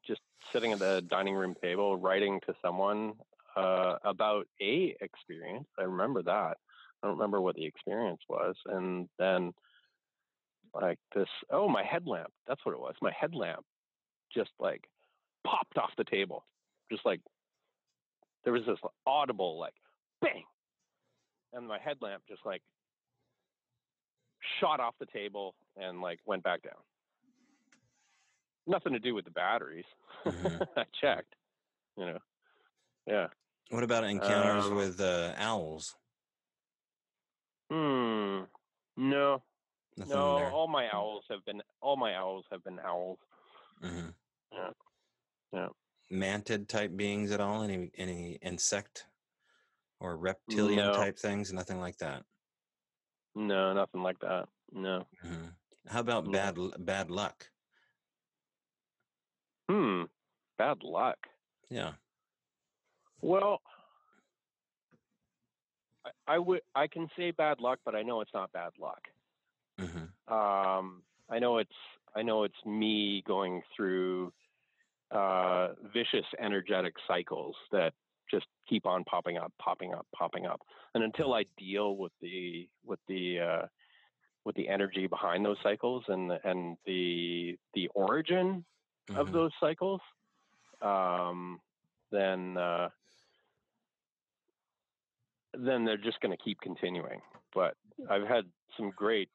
just 0.07 0.21
sitting 0.53 0.73
at 0.73 0.79
the 0.79 1.03
dining 1.09 1.35
room 1.35 1.55
table, 1.61 1.97
writing 1.97 2.41
to 2.47 2.55
someone 2.63 3.15
uh, 3.57 3.97
about 4.05 4.47
a 4.61 4.97
experience. 5.01 5.69
I 5.79 5.83
remember 5.83 6.23
that. 6.23 6.57
I 7.03 7.07
don't 7.07 7.17
remember 7.19 7.41
what 7.41 7.57
the 7.57 7.65
experience 7.65 8.21
was, 8.29 8.57
and 8.67 9.09
then 9.19 9.53
like 10.73 10.99
this. 11.15 11.29
Oh, 11.51 11.69
my 11.69 11.85
headlamp. 11.85 12.33
That's 12.47 12.65
what 12.65 12.73
it 12.73 12.81
was. 12.81 12.95
My 13.01 13.13
headlamp 13.19 13.65
just 14.35 14.51
like 14.59 14.89
popped 15.47 15.79
off 15.79 15.91
the 15.97 16.05
table. 16.05 16.47
Just 16.91 17.05
like 17.05 17.21
there 18.45 18.53
was 18.53 18.63
this 18.67 18.79
audible 19.07 19.59
like 19.59 19.75
bang, 20.21 20.45
and 21.53 21.67
my 21.67 21.79
headlamp 21.79 22.23
just 22.29 22.45
like 22.45 22.63
shot 24.61 24.81
off 24.81 24.95
the 24.99 25.07
table 25.07 25.55
and 25.77 26.01
like 26.01 26.21
went 26.27 26.43
back 26.43 26.63
down. 26.63 26.83
Nothing 28.67 28.93
to 28.95 28.99
do 28.99 29.15
with 29.15 29.25
the 29.25 29.31
batteries. 29.31 29.85
Mhm. 30.27 30.67
I 30.77 30.85
checked. 31.01 31.35
You 31.97 32.07
know. 32.07 32.19
Yeah. 33.07 33.27
What 33.71 33.83
about 33.83 34.05
encounters 34.05 34.67
Um, 34.67 34.77
with 34.77 35.01
uh, 35.01 35.35
owls? 35.37 35.97
Hmm. 37.71 38.43
No. 38.97 39.43
Nothing 39.97 40.15
no. 40.15 40.37
there. 40.37 40.51
All 40.51 40.69
my 40.69 40.89
owls 40.93 41.25
have 41.31 41.45
been. 41.45 41.63
All 41.81 41.97
my 41.97 42.15
owls 42.15 42.45
have 42.51 42.63
been 42.63 42.79
owls. 42.79 43.19
hmm 43.81 44.09
Yeah. 44.53 44.71
Yeah. 45.53 45.69
mantid 46.13 46.69
type 46.69 46.95
beings 46.97 47.31
at 47.31 47.41
all? 47.41 47.63
Any 47.63 47.91
any 47.97 48.35
insect 48.43 49.07
or 50.01 50.17
reptilian 50.17 50.87
No. 50.87 50.93
type 50.93 51.19
things? 51.19 51.53
Nothing 51.53 51.81
like 51.81 51.97
that. 51.99 52.25
No, 53.35 53.73
nothing 53.73 54.03
like 54.03 54.19
that. 54.21 54.49
No. 54.73 55.07
hmm 55.23 55.49
How 55.89 56.01
about 56.01 56.27
No. 56.27 56.33
bad 56.33 56.59
bad 56.85 57.11
luck? 57.11 57.51
Hmm. 59.71 60.05
Bad 60.59 60.83
luck. 60.83 61.19
Yeah. 61.71 61.95
Well, 63.25 63.63
I, 66.05 66.11
I 66.27 66.39
would 66.39 66.63
I 66.75 66.87
can 66.87 67.09
say 67.17 67.31
bad 67.31 67.61
luck, 67.61 67.81
but 67.85 67.95
I 67.95 68.03
know 68.03 68.21
it's 68.21 68.35
not 68.35 68.53
bad 68.53 68.73
luck. 68.79 69.01
hmm 69.79 70.07
Um, 70.29 71.05
I 71.31 71.39
know 71.39 71.59
it's 71.59 71.71
I 72.15 72.23
know 72.23 72.45
it's 72.45 72.65
me 72.65 73.23
going 73.27 73.63
through 73.77 74.33
uh, 75.11 75.75
vicious 75.93 76.27
energetic 76.39 76.95
cycles 77.07 77.57
that 77.73 77.95
just 78.31 78.47
keep 78.69 78.87
on 78.87 79.05
popping 79.05 79.37
up, 79.39 79.53
popping 79.61 79.95
up, 79.95 80.07
popping 80.17 80.47
up, 80.47 80.61
and 80.95 81.05
until 81.05 81.35
I 81.35 81.45
deal 81.59 81.97
with 81.97 82.13
the 82.21 82.69
with 82.85 83.01
the 83.09 83.41
uh, 83.41 83.67
with 84.45 84.57
the 84.57 84.69
energy 84.69 85.07
behind 85.07 85.45
those 85.45 85.59
cycles 85.63 86.05
and 86.09 86.31
the, 86.31 86.39
and 86.49 86.77
the 86.87 87.59
the 87.75 87.89
origin 87.89 88.65
of 89.15 89.27
Mhm. 89.27 89.33
those 89.33 89.53
cycles, 89.61 90.01
um, 90.83 91.61
then 92.11 92.57
uh, 92.57 92.91
then 95.59 95.85
they're 95.85 95.97
just 95.97 96.21
going 96.21 96.37
to 96.37 96.43
keep 96.43 96.61
continuing. 96.61 97.21
But 97.55 97.77
I've 98.11 98.27
had 98.27 98.45
some 98.77 98.91
great 98.97 99.31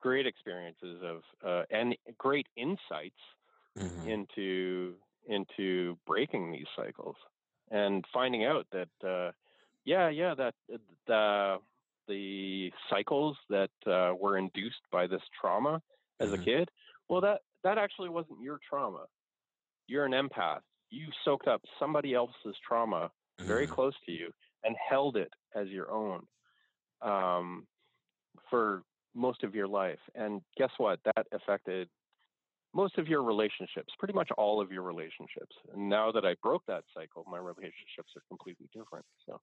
great 0.00 0.26
experiences 0.26 1.02
of 1.02 1.22
uh, 1.46 1.64
and 1.70 1.96
great 2.18 2.46
insights 2.56 3.18
Mhm. 3.76 4.08
into 4.08 4.96
into 5.26 5.98
breaking 6.06 6.52
these 6.52 6.66
cycles 6.76 7.16
and 7.70 8.04
finding 8.12 8.44
out 8.44 8.66
that 8.72 9.08
uh, 9.08 9.32
yeah 9.84 10.08
yeah 10.08 10.34
that 10.34 10.54
the 11.06 11.58
the 12.08 12.72
cycles 12.88 13.36
that 13.50 13.70
uh, 13.86 14.14
were 14.18 14.38
induced 14.38 14.80
by 14.90 15.06
this 15.06 15.22
trauma 15.40 15.82
as 16.20 16.30
a 16.32 16.38
Mhm. 16.38 16.38
kid 16.38 16.70
well 17.08 17.20
that 17.20 17.42
that 17.64 17.78
actually 17.78 18.08
wasn't 18.08 18.40
your 18.40 18.58
trauma 18.68 19.06
you're 19.86 20.04
an 20.06 20.12
empath 20.12 20.60
you 20.90 21.06
soaked 21.24 21.48
up 21.48 21.62
somebody 21.78 22.14
else's 22.14 22.56
trauma 22.66 23.10
very 23.46 23.66
Mhm. 23.66 23.68
close 23.68 23.94
to 24.06 24.12
you 24.12 24.32
and 24.64 24.76
held 24.88 25.16
it 25.16 25.32
as 25.54 25.68
your 25.68 25.90
own 25.90 26.26
um, 27.02 27.66
for 28.50 28.82
most 29.14 29.42
of 29.44 29.54
your 29.54 29.68
life. 29.68 29.98
And 30.14 30.40
guess 30.56 30.70
what? 30.78 31.00
That 31.04 31.26
affected 31.32 31.88
most 32.74 32.98
of 32.98 33.08
your 33.08 33.22
relationships, 33.22 33.92
pretty 33.98 34.14
much 34.14 34.30
all 34.36 34.60
of 34.60 34.70
your 34.70 34.82
relationships. 34.82 35.56
And 35.72 35.88
now 35.88 36.12
that 36.12 36.24
I 36.24 36.34
broke 36.42 36.62
that 36.66 36.84
cycle, 36.94 37.24
my 37.30 37.38
relationships 37.38 38.12
are 38.16 38.22
completely 38.28 38.68
different. 38.74 39.04
So, 39.26 39.40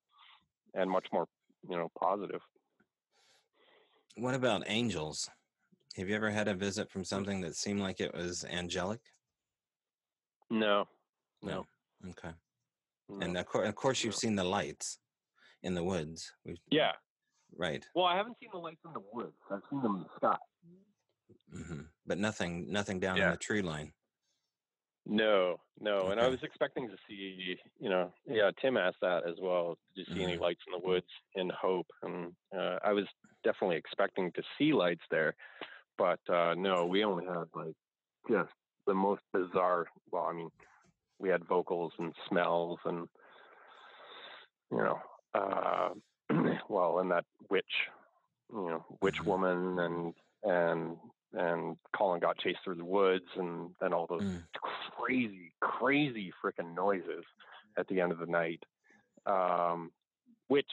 and 0.74 0.90
much 0.90 1.08
more, 1.12 1.28
you 1.68 1.76
know, 1.76 1.90
positive. 2.00 2.42
What 4.18 4.36
about 4.36 4.64
angels? 4.68 5.30
Have 5.98 6.08
you 6.10 6.16
ever 6.16 6.30
had 6.30 6.48
a 6.48 6.54
visit 6.54 6.92
from 6.92 7.04
something 7.04 7.42
that 7.42 7.56
seemed 7.56 7.80
like 7.80 8.00
it 8.00 8.14
was 8.14 8.46
angelic? 8.46 9.00
No, 10.50 10.86
no, 11.42 11.66
Okay. 12.08 12.32
no. 13.10 13.26
And 13.26 13.38
of 13.38 13.46
course, 13.46 13.68
of 13.68 13.76
course, 13.76 14.04
you've 14.04 14.14
No. 14.14 14.20
seen 14.20 14.36
the 14.36 14.44
lights 14.44 15.00
in 15.66 15.74
the 15.74 15.84
woods. 15.84 16.32
We've, 16.46 16.58
yeah. 16.70 16.92
right. 17.58 17.84
Well, 17.96 18.06
I 18.06 18.16
haven't 18.16 18.38
seen 18.40 18.50
the 18.54 18.60
lights 18.60 18.82
in 18.86 18.94
the 18.94 19.02
woods. 19.12 19.36
I've 19.52 19.62
seen 19.70 19.82
them 19.82 19.96
in 19.96 20.02
the 20.04 20.10
sky. 20.16 20.38
hmm 21.52 21.82
But 22.06 22.20
nothing, 22.20 22.72
nothing 22.72 23.00
down 23.00 23.18
in 23.18 23.24
Yeah. 23.24 23.32
the 23.32 23.38
tree 23.38 23.62
line. 23.62 23.92
No, 25.08 25.58
no. 25.80 26.10
And 26.10 26.20
I 26.20 26.28
was 26.28 26.40
expecting 26.42 26.88
to 26.90 26.96
see, 27.08 27.56
you 27.80 27.90
know, 27.90 28.12
yeah, 28.26 28.50
Tim 28.60 28.76
asked 28.76 29.02
that 29.02 29.28
as 29.28 29.36
well. 29.40 29.78
Did 29.96 30.08
you 30.08 30.16
see 30.16 30.24
any 30.24 30.36
Mhm. 30.38 30.42
lights 30.42 30.62
in 30.68 30.74
the 30.74 30.80
woods 30.88 31.12
in 31.36 31.50
Hope? 31.50 31.88
And 32.02 32.36
uh, 32.56 32.80
I 32.84 32.92
was 32.92 33.06
definitely 33.44 33.78
expecting 33.78 34.32
to 34.32 34.44
see 34.58 34.74
lights 34.74 35.04
there. 35.12 35.36
But 35.98 36.20
uh, 36.30 36.56
no, 36.56 36.86
we 36.88 37.04
only 37.04 37.26
had 37.26 37.46
like 37.54 37.76
just 38.30 38.52
the 38.88 38.96
most 38.96 39.22
bizarre. 39.32 39.86
Well, 40.12 40.24
I 40.26 40.34
mean, 40.34 40.50
we 41.20 41.30
had 41.30 41.46
vocals 41.46 41.94
and 42.00 42.14
smells 42.28 42.80
and, 42.86 43.08
you 44.72 44.78
know, 44.78 45.00
uh, 45.36 45.90
well, 46.70 47.00
and 47.00 47.12
that 47.12 47.26
witch, 47.50 47.66
you 48.52 48.70
know, 48.70 48.86
witch 49.02 49.18
Mhm. 49.22 49.26
woman 49.26 49.80
and, 49.80 50.14
and, 50.44 50.98
and 51.34 51.78
Colin 51.96 52.20
got 52.22 52.38
chased 52.38 52.60
through 52.64 52.76
the 52.76 52.86
woods 52.86 53.26
and 53.36 53.76
then 53.82 53.94
all 53.94 54.08
those 54.08 54.22
Mm. 54.24 54.44
crazy, 54.92 55.54
crazy 55.60 56.32
freaking 56.44 56.74
noises 56.74 57.26
at 57.78 57.88
the 57.88 58.00
end 58.00 58.12
of 58.12 58.20
the 58.20 58.26
night, 58.26 58.64
um, 59.26 59.92
which 60.48 60.72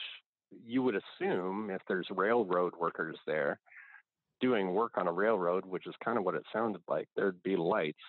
you 0.65 0.81
would 0.83 0.95
assume 0.95 1.69
if 1.69 1.81
there's 1.87 2.07
railroad 2.11 2.75
workers 2.75 3.17
there 3.25 3.59
doing 4.39 4.73
work 4.73 4.97
on 4.97 5.07
a 5.07 5.11
railroad, 5.11 5.65
which 5.65 5.87
is 5.87 5.95
kind 6.03 6.17
of 6.17 6.23
what 6.23 6.35
it 6.35 6.43
sounded 6.53 6.81
like, 6.87 7.07
there'd 7.15 7.41
be 7.43 7.55
lights. 7.55 8.01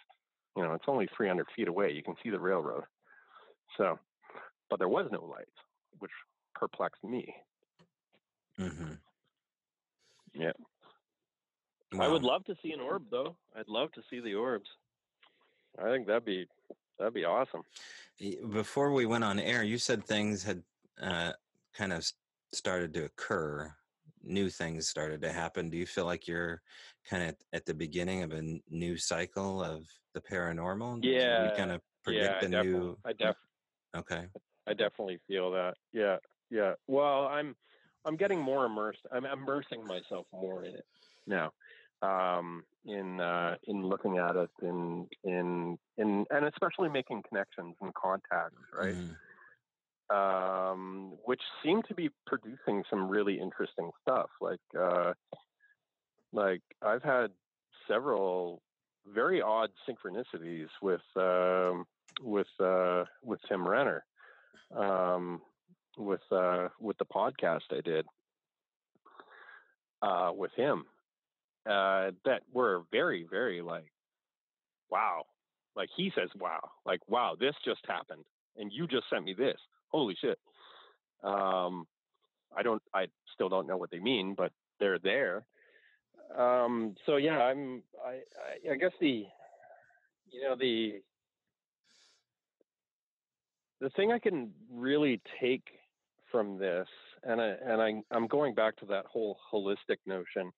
You 0.56 0.62
know, 0.62 0.74
it's 0.74 0.84
only 0.88 1.08
300 1.16 1.46
feet 1.56 1.68
away. 1.68 1.92
You 1.92 2.02
can 2.02 2.14
see 2.22 2.30
the 2.30 2.38
railroad. 2.40 2.84
So, 3.76 3.98
but 4.70 4.78
there 4.78 4.88
was 4.88 5.08
no 5.10 5.24
lights, 5.24 5.50
which 5.98 6.10
perplexed 6.54 7.04
me. 7.04 7.34
hmm 8.58 8.94
Yeah. 10.34 10.52
I 11.98 12.08
would 12.08 12.22
love 12.22 12.44
to 12.46 12.56
see 12.62 12.72
an 12.72 12.80
orb, 12.80 13.04
though. 13.10 13.36
I'd 13.54 13.68
love 13.68 13.92
to 13.92 14.02
see 14.10 14.20
the 14.20 14.34
orbs. 14.34 14.68
I 15.78 15.84
think 15.90 16.06
that'd 16.06 16.24
be 16.24 16.46
that'd 16.98 17.14
be 17.14 17.24
awesome. 17.24 17.62
Before 18.50 18.92
we 18.92 19.06
went 19.06 19.24
on 19.24 19.38
air, 19.38 19.62
you 19.62 19.78
said 19.78 20.04
things 20.04 20.42
had 20.42 20.62
uh, 21.00 21.32
kind 21.72 21.92
of 21.92 22.04
started 22.52 22.94
to 22.94 23.04
occur. 23.04 23.72
New 24.22 24.48
things 24.48 24.88
started 24.88 25.20
to 25.22 25.32
happen. 25.32 25.68
Do 25.68 25.76
you 25.76 25.86
feel 25.86 26.06
like 26.06 26.26
you're 26.26 26.62
kind 27.04 27.22
of 27.30 27.36
at 27.52 27.66
the 27.66 27.74
beginning 27.74 28.22
of 28.22 28.32
a 28.32 28.60
new 28.70 28.96
cycle 28.96 29.62
of 29.62 29.86
the 30.14 30.20
paranormal? 30.20 31.04
Yeah, 31.04 31.44
You 31.44 31.50
kind 31.50 31.70
of 31.72 31.82
yeah, 32.06 32.30
predict 32.30 32.42
I 32.42 32.44
a 32.44 32.48
definitely, 32.48 32.88
new. 32.88 32.96
I 33.04 33.12
def, 33.12 33.36
Okay. 33.96 34.28
I 34.66 34.74
definitely 34.74 35.18
feel 35.26 35.50
that. 35.52 35.74
Yeah, 35.92 36.16
yeah. 36.50 36.74
Well, 36.86 37.26
I'm 37.26 37.56
I'm 38.04 38.16
getting 38.16 38.40
more 38.40 38.66
immersed. 38.66 39.00
I'm 39.12 39.24
immersing 39.24 39.86
myself 39.86 40.26
more 40.32 40.64
in 40.64 40.74
it 40.74 40.86
now. 41.26 41.52
Um, 42.02 42.64
in 42.84 43.20
uh, 43.20 43.56
in 43.66 43.86
looking 43.86 44.18
at 44.18 44.36
it, 44.36 44.50
in 44.62 45.08
in 45.24 45.78
in, 45.96 46.26
and 46.30 46.44
especially 46.46 46.88
making 46.90 47.22
connections 47.28 47.76
and 47.80 47.94
contacts, 47.94 48.60
right? 48.78 48.94
Mhm. 48.94 49.16
um, 50.10 51.16
which 51.24 51.40
seem 51.62 51.82
to 51.84 51.94
be 51.94 52.10
producing 52.26 52.84
some 52.90 53.08
really 53.08 53.40
interesting 53.40 53.90
stuff. 54.02 54.28
Like, 54.38 54.60
uh, 54.78 55.14
like 56.32 56.60
I've 56.82 57.02
had 57.02 57.32
several 57.88 58.60
very 59.06 59.40
odd 59.40 59.70
synchronicities 59.88 60.68
with 60.82 61.00
um, 61.16 61.86
with 62.20 62.48
uh, 62.60 63.04
with 63.22 63.40
Tim 63.48 63.66
Renner, 63.66 64.04
um, 64.76 65.40
with 65.96 66.20
uh, 66.30 66.68
with 66.80 66.98
the 66.98 67.04
podcast 67.04 67.62
I 67.70 67.80
did 67.80 68.06
uh, 70.02 70.32
with 70.34 70.52
him. 70.56 70.84
Uh, 71.66 72.10
that 72.26 72.42
were 72.52 72.82
very, 72.92 73.26
very 73.30 73.62
like, 73.62 73.90
wow. 74.90 75.22
Like 75.74 75.88
he 75.96 76.12
says, 76.14 76.28
wow. 76.38 76.60
Like, 76.84 77.00
wow, 77.08 77.36
this 77.38 77.54
just 77.64 77.80
happened, 77.86 78.24
and 78.56 78.70
you 78.70 78.86
just 78.86 79.04
sent 79.10 79.24
me 79.24 79.34
this 79.34 79.56
holy 79.88 80.16
shit. 80.20 80.38
Um, 81.22 81.86
I 82.56 82.62
don't, 82.62 82.82
I 82.92 83.06
still 83.32 83.48
don't 83.48 83.66
know 83.66 83.76
what 83.76 83.90
they 83.90 83.98
mean, 83.98 84.34
but 84.36 84.52
they're 84.78 84.98
there. 84.98 85.46
Um, 86.36 86.96
so 87.06 87.16
yeah, 87.16 87.38
I'm, 87.38 87.82
I, 88.04 88.10
I, 88.10 88.72
I 88.72 88.76
guess 88.76 88.92
the, 89.00 89.26
you 90.30 90.42
know, 90.42 90.56
the, 90.58 91.00
the 93.80 93.90
thing 93.90 94.12
I 94.12 94.18
can 94.18 94.50
really 94.70 95.20
take 95.40 95.64
from 96.34 96.58
this, 96.58 96.88
and 97.22 97.40
I, 97.40 97.54
and 97.64 97.80
I, 97.80 98.02
I'm 98.10 98.26
going 98.26 98.56
back 98.56 98.74
to 98.78 98.86
that 98.86 99.06
whole 99.06 99.38
holistic 99.52 99.98
notion, 100.04 100.50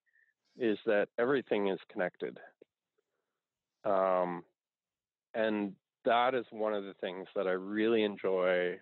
is 0.59 0.79
that 0.87 1.09
everything 1.19 1.69
is 1.69 1.79
connected. 1.93 2.39
Um, 3.85 4.43
and 5.35 5.75
that 6.07 6.35
is 6.35 6.47
one 6.51 6.73
of 6.73 6.85
the 6.85 6.95
things 7.03 7.27
that 7.37 7.47
I 7.47 7.51
really 7.51 8.05
enjoy 8.05 8.79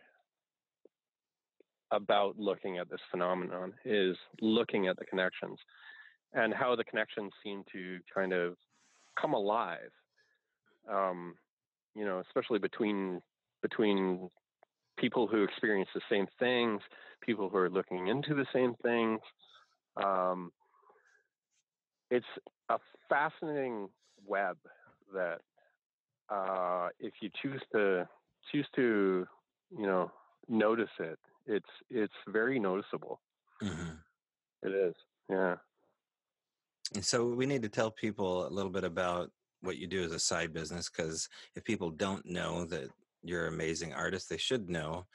about 1.91 2.39
looking 2.39 2.79
at 2.79 2.89
this 2.89 3.01
phenomenon 3.11 3.73
is 3.85 4.17
looking 4.41 4.87
at 4.87 4.97
the 4.97 5.05
connections 5.05 5.59
and 6.33 6.55
how 6.55 6.77
the 6.77 6.85
connections 6.85 7.33
seem 7.43 7.65
to 7.73 7.99
kind 8.15 8.33
of 8.33 8.55
come 9.21 9.35
alive 9.35 9.91
um, 10.91 11.35
you 11.95 12.05
know 12.05 12.21
especially 12.27 12.59
between 12.59 13.21
between 13.63 14.29
people 14.99 15.27
who 15.27 15.43
experience 15.43 15.89
the 15.95 16.01
same 16.11 16.27
things 16.39 16.81
people 17.21 17.49
who 17.49 17.57
are 17.57 17.71
looking 17.71 18.09
into 18.09 18.35
the 18.35 18.47
same 18.53 18.75
things 18.83 19.21
um, 20.03 20.51
it's 22.11 22.27
a 22.69 22.79
fascinating 23.09 23.89
web 24.27 24.57
that 25.13 25.41
uh, 26.31 26.89
if 26.99 27.13
you 27.21 27.31
choose 27.43 27.61
to 27.73 28.09
choose 28.53 28.67
to, 28.77 29.27
you 29.77 29.87
know, 29.87 30.11
notice 30.49 30.91
it, 30.99 31.19
it's 31.47 31.69
it's 31.91 32.15
very 32.29 32.59
noticeable. 32.59 33.21
Mm-hmm. 33.63 33.95
It 34.63 34.75
is, 34.75 34.95
yeah. 35.29 35.57
And 36.95 37.05
So 37.05 37.27
we 37.27 37.47
need 37.47 37.63
to 37.63 37.69
tell 37.69 37.91
people 37.91 38.47
a 38.47 38.51
little 38.51 38.71
bit 38.71 38.85
about 38.85 39.31
what 39.61 39.79
you 39.79 39.87
do 39.87 40.03
as 40.03 40.13
a 40.13 40.19
side 40.19 40.53
business 40.53 40.91
because 40.91 41.29
if 41.55 41.65
people 41.65 41.91
don't 41.91 42.25
know 42.27 42.67
that 42.67 42.91
you're 43.25 43.47
an 43.47 43.55
amazing 43.55 43.93
artist, 43.93 44.29
they 44.29 44.37
should 44.37 44.69
know. 44.69 45.07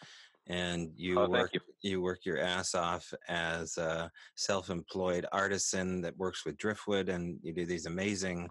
And 0.47 0.91
you 0.95 1.19
oh, 1.19 1.29
work 1.29 1.53
you. 1.53 1.59
you 1.83 2.01
work 2.01 2.25
your 2.25 2.39
ass 2.39 2.73
off 2.73 3.13
as 3.27 3.77
a 3.77 4.11
self-employed 4.35 5.27
artisan 5.31 6.01
that 6.01 6.17
works 6.17 6.43
with 6.43 6.57
driftwood, 6.57 7.09
and 7.09 7.37
you 7.43 7.53
do 7.53 7.67
these 7.67 7.85
amazing 7.85 8.49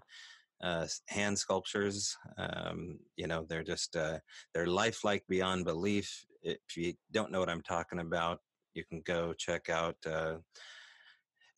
uh, 0.63 0.87
hand 1.07 1.37
sculptures. 1.37 2.15
Um, 2.37 2.99
you 3.17 3.27
know, 3.27 3.45
they're 3.49 3.63
just 3.63 3.97
uh, 3.97 4.19
they're 4.53 4.67
lifelike 4.67 5.23
beyond 5.27 5.65
belief. 5.65 6.25
If 6.41 6.77
you 6.77 6.93
don't 7.11 7.31
know 7.31 7.39
what 7.39 7.49
I'm 7.49 7.63
talking 7.63 7.99
about, 7.99 8.39
you 8.75 8.85
can 8.85 9.01
go 9.05 9.33
check 9.33 9.69
out 9.69 9.97
uh, 10.05 10.35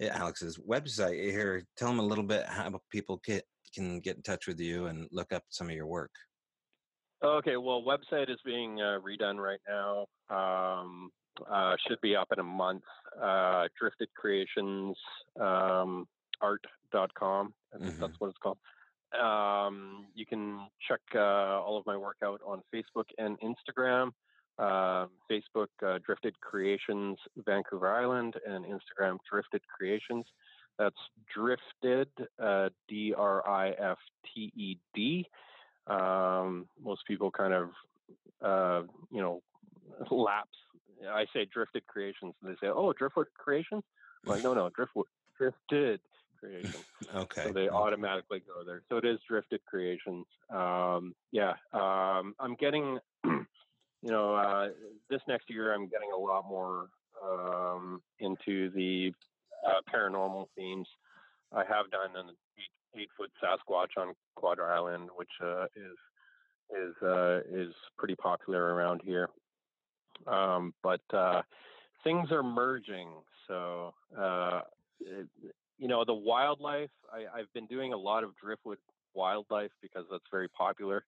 Alex's 0.02 0.57
website 0.57 1.22
here. 1.22 1.64
Tell 1.78 1.90
them 1.90 1.99
a 1.99 2.06
little 2.06 2.23
bit 2.23 2.48
how 2.48 2.80
people 2.90 3.22
get 3.23 3.45
can 3.73 3.99
get 3.99 4.18
in 4.18 4.23
touch 4.23 4.48
with 4.48 4.60
you 4.60 4.88
and 4.88 5.07
look 5.11 5.32
up 5.32 5.44
some 5.49 5.69
of 5.69 5.76
your 5.76 5.88
work? 5.88 6.11
Okay, 7.23 7.57
well, 7.57 7.84
website 7.84 8.31
is 8.31 8.39
being 8.43 8.81
uh, 8.81 8.98
redone 8.99 9.38
right 9.38 9.60
now. 9.68 10.07
Um, 10.35 11.11
uh, 11.49 11.76
should 11.88 12.02
be 12.02 12.15
up 12.15 12.30
in 12.34 12.39
a 12.39 12.43
month. 12.43 12.84
Uh, 13.22 13.68
Drifted 13.80 14.10
Creations 14.15 14.98
um, 15.39 16.07
art.com. 16.41 17.53
Mm-hmm. 17.76 17.99
That's 17.99 18.14
what 18.19 18.30
it's 18.30 18.38
called. 18.41 18.57
Um, 19.19 20.07
you 20.15 20.26
can 20.26 20.68
check 20.88 21.02
uh, 21.14 21.19
all 21.61 21.77
of 21.77 21.85
my 21.85 21.98
work 21.98 22.18
out 22.23 22.41
on 22.45 22.61
Facebook 22.73 23.06
and 23.18 23.38
Instagram. 23.41 24.11
Uh, 24.57 25.07
Facebook 25.30 25.68
uh, 25.85 25.99
Drifted 26.06 26.39
Creations 26.41 27.18
Vancouver 27.45 27.91
Island 27.93 28.35
and 28.48 28.65
Instagram 28.65 29.18
Drifted 29.30 29.61
Creations. 29.68 30.26
That's 30.80 30.95
drifted, 31.34 32.10
uh, 32.41 32.69
D 32.88 33.14
R 33.15 33.48
I 33.48 33.69
F 33.72 33.98
T 34.34 34.52
E 34.56 34.77
D. 34.95 35.27
Um, 35.91 36.68
most 36.81 37.01
people 37.07 37.31
kind 37.31 37.53
of, 37.53 37.69
uh, 38.43 38.88
you 39.11 39.22
know, 39.22 39.41
lapse. 40.11 40.49
I 41.11 41.26
say 41.34 41.47
drifted 41.51 41.85
creations, 41.88 42.34
and 42.41 42.51
they 42.51 42.55
say, 42.61 42.69
"Oh, 42.72 42.93
driftwood 42.93 43.27
creations." 43.38 43.84
I'm 44.23 44.34
like, 44.34 44.43
no, 44.43 44.53
no, 44.53 44.69
driftwood, 44.76 45.07
drifted 45.38 45.99
creations. 46.39 46.85
okay. 47.15 47.43
So 47.45 47.53
they 47.53 47.69
automatically 47.69 48.39
go 48.39 48.63
there. 48.65 48.81
So 48.89 48.97
it 48.97 49.05
is 49.05 49.19
drifted 49.27 49.61
creations. 49.65 50.26
Um, 50.53 51.13
yeah, 51.31 51.53
um, 51.73 52.35
I'm 52.39 52.55
getting, 52.59 52.99
you 53.23 53.45
know, 54.03 54.35
uh, 54.35 54.69
this 55.09 55.22
next 55.27 55.49
year 55.49 55.73
I'm 55.73 55.88
getting 55.88 56.11
a 56.13 56.18
lot 56.18 56.45
more 56.47 56.88
um, 57.23 58.01
into 58.19 58.69
the 58.72 59.11
uh, 59.68 59.81
paranormal 59.93 60.47
themes. 60.55 60.88
I 61.53 61.63
have 61.65 61.89
done 61.91 62.15
an 62.15 62.35
eight, 62.97 63.09
foot 63.18 63.31
Sasquatch 63.43 63.97
on 63.97 64.13
Quadra 64.35 64.76
Island, 64.76 65.09
which 65.15 65.30
uh, 65.43 65.65
is 65.76 65.97
is 66.72 66.95
uh, 67.03 67.39
is 67.51 67.73
pretty 67.97 68.15
popular 68.15 68.73
around 68.73 69.01
here. 69.03 69.30
Um, 70.27 70.73
but 70.84 71.01
uh, 71.13 71.41
things 72.03 72.31
are 72.31 72.43
merging, 72.43 73.09
so 73.47 73.93
uh, 74.18 74.61
it, 74.99 75.27
you 75.77 75.88
know 75.88 76.03
the 76.05 76.13
wildlife. 76.13 76.89
I, 77.11 77.39
have 77.39 77.51
been 77.53 77.65
doing 77.65 77.93
a 77.93 77.97
lot 77.97 78.23
of 78.23 78.35
driftwood 78.38 78.77
wildlife 79.13 79.72
because 79.81 80.05
that's 80.09 80.23
very 80.31 80.47
popular 80.47 81.03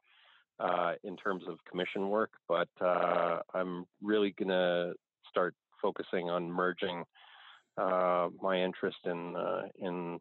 uh, 0.59 0.93
in 1.03 1.15
terms 1.15 1.43
of 1.47 1.57
commission 1.69 2.09
work. 2.09 2.31
But 2.47 2.69
uh, 2.81 3.39
I'm 3.53 3.85
really 4.01 4.33
gonna 4.37 4.93
start 5.29 5.55
focusing 5.81 6.29
on 6.29 6.51
merging 6.51 7.03
uh, 7.77 8.29
my 8.41 8.61
interest 8.61 8.97
in 9.05 9.35
uh, 9.35 9.63
in 9.77 10.19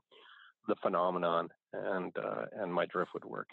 the 0.69 0.77
phenomenon 0.77 1.49
and 1.73 2.13
uh, 2.17 2.45
and 2.61 2.73
my 2.73 2.87
driftwood 2.87 3.25
work. 3.25 3.51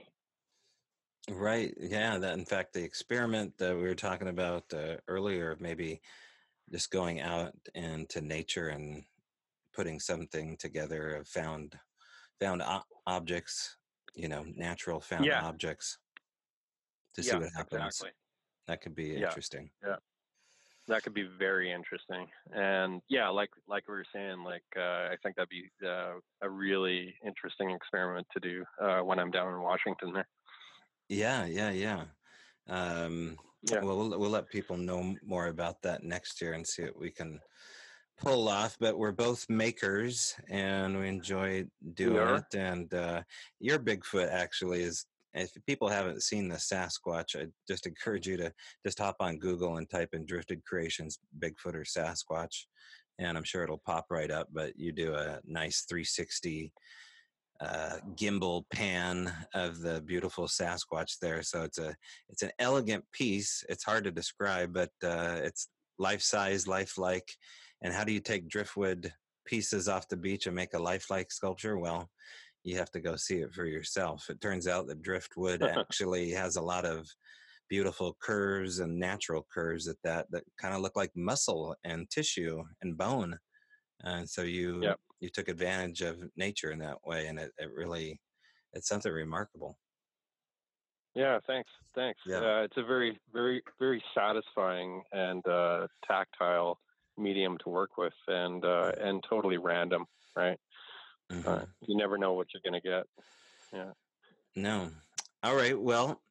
Right. 1.30 1.74
Yeah. 1.80 2.18
That 2.18 2.38
in 2.38 2.46
fact, 2.46 2.74
the 2.74 2.84
experiment 2.84 3.54
that 3.58 3.76
we 3.76 3.84
were 3.84 3.96
talking 3.96 4.30
about 4.30 4.64
uh, 4.74 4.96
earlier, 5.08 5.58
maybe 5.60 6.02
just 6.72 6.92
going 6.92 7.20
out 7.22 7.54
into 7.76 8.22
nature 8.22 8.70
and 8.70 9.04
putting 9.76 10.00
something 10.00 10.58
together 10.58 11.16
of 11.16 11.28
found 11.28 11.76
found 12.40 12.62
o- 12.62 12.84
objects, 13.06 13.78
you 14.16 14.28
know, 14.28 14.46
natural 14.56 15.00
found 15.00 15.26
yeah. 15.26 15.44
objects 15.44 15.98
to 17.16 17.22
yeah, 17.22 17.32
see 17.32 17.38
what 17.38 17.50
happens. 17.56 17.84
Exactly. 17.86 18.12
That 18.68 18.82
could 18.82 18.96
be 18.96 19.06
yeah. 19.06 19.28
interesting. 19.28 19.70
Yeah 19.86 19.96
that 20.90 21.04
could 21.04 21.14
be 21.14 21.28
very 21.38 21.72
interesting 21.72 22.28
and 22.54 23.02
yeah 23.10 23.30
like 23.30 23.50
like 23.68 23.88
we 23.88 23.94
were 23.94 24.06
saying 24.14 24.44
like 24.44 24.64
uh, 24.78 25.08
i 25.12 25.16
think 25.22 25.36
that'd 25.36 25.50
be 25.50 25.70
uh, 25.86 26.14
a 26.42 26.50
really 26.50 27.16
interesting 27.26 27.70
experiment 27.72 28.28
to 28.34 28.40
do 28.40 28.66
uh, 28.82 29.00
when 29.00 29.20
i'm 29.20 29.32
down 29.32 29.54
in 29.54 29.62
washington 29.62 30.12
there. 30.14 30.28
Yeah 31.08 31.46
yeah 31.46 31.72
yeah. 31.72 32.04
Um 32.68 33.38
yeah. 33.64 33.82
well, 33.82 33.98
we'll 33.98 34.20
we'll 34.20 34.30
let 34.30 34.50
people 34.50 34.78
know 34.78 35.16
more 35.24 35.48
about 35.48 35.82
that 35.82 36.04
next 36.04 36.42
year 36.42 36.54
and 36.54 36.66
see 36.66 36.84
what 36.84 37.00
we 37.00 37.12
can 37.12 37.40
pull 38.18 38.48
off 38.50 38.78
but 38.80 38.98
we're 38.98 39.14
both 39.14 39.50
makers 39.50 40.36
and 40.50 41.00
we 41.00 41.08
enjoy 41.08 41.66
doing 41.94 42.36
it 42.36 42.56
and 42.56 42.94
uh 42.94 43.22
your 43.60 43.80
bigfoot 43.80 44.30
actually 44.30 44.82
is 44.82 45.06
if 45.34 45.52
people 45.68 45.88
haven't 45.88 46.24
seen 46.24 46.48
the 46.48 46.56
Sasquatch, 46.56 47.36
I 47.36 47.48
just 47.68 47.86
encourage 47.86 48.28
you 48.28 48.38
to 48.38 48.52
just 48.86 49.00
hop 49.00 49.18
on 49.20 49.38
Google 49.38 49.78
and 49.78 49.90
type 49.90 50.10
in 50.14 50.26
Drifted 50.26 50.64
Creations 50.66 51.20
Bigfoot 51.40 51.76
or 51.76 51.84
Sasquatch, 51.84 52.66
and 53.20 53.38
I'm 53.38 53.44
sure 53.44 53.64
it'll 53.64 53.82
pop 53.86 54.06
right 54.10 54.32
up. 54.32 54.48
But 54.52 54.78
you 54.78 54.92
do 54.92 55.14
a 55.14 55.40
nice 55.46 55.86
360 55.88 56.72
uh, 57.62 57.98
gimbal 58.16 58.64
pan 58.72 59.32
of 59.54 59.82
the 59.82 60.02
beautiful 60.02 60.46
Sasquatch 60.46 61.20
there. 61.22 61.44
So 61.44 61.64
it's 61.64 61.78
a 61.78 61.96
it's 62.30 62.44
an 62.44 62.52
elegant 62.60 63.04
piece. 63.12 63.64
It's 63.70 63.84
hard 63.84 64.06
to 64.06 64.12
describe, 64.12 64.74
but 64.74 64.92
uh, 65.04 65.42
it's 65.44 65.68
life 65.98 66.22
size, 66.22 66.68
lifelike. 66.68 67.30
And 67.82 67.94
how 67.94 68.04
do 68.04 68.14
you 68.14 68.20
take 68.20 68.50
driftwood 68.50 69.12
pieces 69.46 69.88
off 69.88 70.08
the 70.08 70.18
beach 70.18 70.48
and 70.48 70.56
make 70.56 70.74
a 70.74 70.80
lifelike 70.80 71.32
sculpture? 71.32 71.78
Well, 71.78 72.10
you 72.64 72.78
have 72.78 72.92
to 72.92 73.00
go 73.00 73.16
see 73.16 73.38
it 73.38 73.54
for 73.54 73.66
yourself. 73.66 74.30
It 74.30 74.42
turns 74.42 74.68
out 74.68 74.88
that 74.88 75.02
driftwood 75.02 75.62
actually 75.64 76.32
has 76.32 76.56
a 76.56 76.62
lot 76.62 76.86
of 76.86 77.08
beautiful 77.70 78.18
curves 78.22 78.80
and 78.80 78.98
natural 78.98 79.46
curves 79.54 79.88
at 79.88 79.96
that 80.04 80.26
that 80.32 80.44
kind 80.60 80.74
of 80.74 80.82
look 80.82 80.96
like 80.96 81.12
muscle 81.16 81.76
and 81.84 82.10
tissue 82.10 82.64
and 82.82 82.98
bone. 82.98 83.38
And 84.02 84.30
so 84.30 84.42
you 84.42 84.82
yep. 84.82 84.98
you 85.20 85.30
took 85.30 85.50
advantage 85.50 86.02
of 86.02 86.18
nature 86.36 86.72
in 86.72 86.80
that 86.80 86.98
way, 87.06 87.28
and 87.28 87.40
it, 87.40 87.52
it 87.58 87.70
really 87.74 88.20
it's 88.74 88.88
something 88.88 89.12
remarkable. 89.12 89.78
Yeah, 91.16 91.40
thanks, 91.48 91.70
thanks. 91.96 92.20
Yeah, 92.26 92.38
uh, 92.38 92.62
it's 92.64 92.78
a 92.78 92.84
very, 92.84 93.20
very, 93.34 93.62
very 93.80 94.02
satisfying 94.16 95.02
and 95.12 95.46
uh, 95.48 95.88
tactile 96.08 96.80
medium 97.18 97.58
to 97.64 97.70
work 97.70 97.98
with, 97.98 98.14
and 98.28 98.64
uh, 98.64 98.92
and 99.02 99.24
totally 99.30 99.58
random, 99.58 100.06
right? 100.36 100.58
Mm-hmm. 101.32 101.48
Uh, 101.48 101.62
you 101.88 101.96
never 101.98 102.18
know 102.18 102.34
what 102.34 102.48
you're 102.54 102.62
going 102.64 102.82
to 102.82 102.88
get. 102.88 103.04
Yeah. 103.74 103.92
No. 104.56 104.90
All 105.44 105.56
right. 105.56 105.80
Well, 105.80 106.22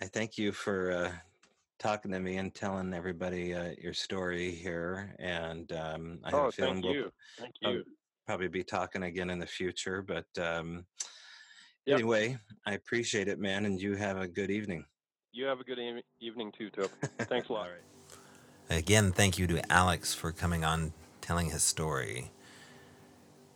I 0.00 0.06
thank 0.06 0.36
you 0.36 0.52
for 0.52 0.90
uh, 0.90 1.12
talking 1.78 2.10
to 2.12 2.20
me 2.20 2.36
and 2.36 2.54
telling 2.54 2.92
everybody 2.92 3.54
uh, 3.54 3.70
your 3.80 3.94
story 3.94 4.50
here. 4.50 5.14
And 5.18 5.70
um, 5.72 6.18
I 6.24 6.30
have 6.30 6.40
oh, 6.40 6.46
a 6.46 6.52
feeling 6.52 6.74
thank 6.74 6.84
we'll 6.84 6.94
you. 6.94 7.12
Thank 7.38 7.54
you. 7.60 7.84
probably 8.26 8.48
be 8.48 8.64
talking 8.64 9.04
again 9.04 9.30
in 9.30 9.38
the 9.38 9.46
future. 9.46 10.02
But 10.02 10.26
um, 10.40 10.84
yep. 11.86 11.98
anyway, 11.98 12.36
I 12.66 12.74
appreciate 12.74 13.28
it, 13.28 13.38
man. 13.38 13.66
And 13.66 13.80
you 13.80 13.94
have 13.94 14.18
a 14.18 14.26
good 14.26 14.50
evening. 14.50 14.84
You 15.32 15.46
have 15.46 15.60
a 15.60 15.64
good 15.64 15.78
e- 15.78 16.02
evening 16.20 16.52
too, 16.56 16.68
Tope. 16.70 16.90
Thanks 17.20 17.48
a 17.48 17.52
lot. 17.52 17.68
Again, 18.68 19.12
thank 19.12 19.38
you 19.38 19.46
to 19.48 19.72
Alex 19.72 20.14
for 20.14 20.32
coming 20.32 20.64
on 20.64 20.92
telling 21.20 21.50
his 21.50 21.62
story. 21.62 22.30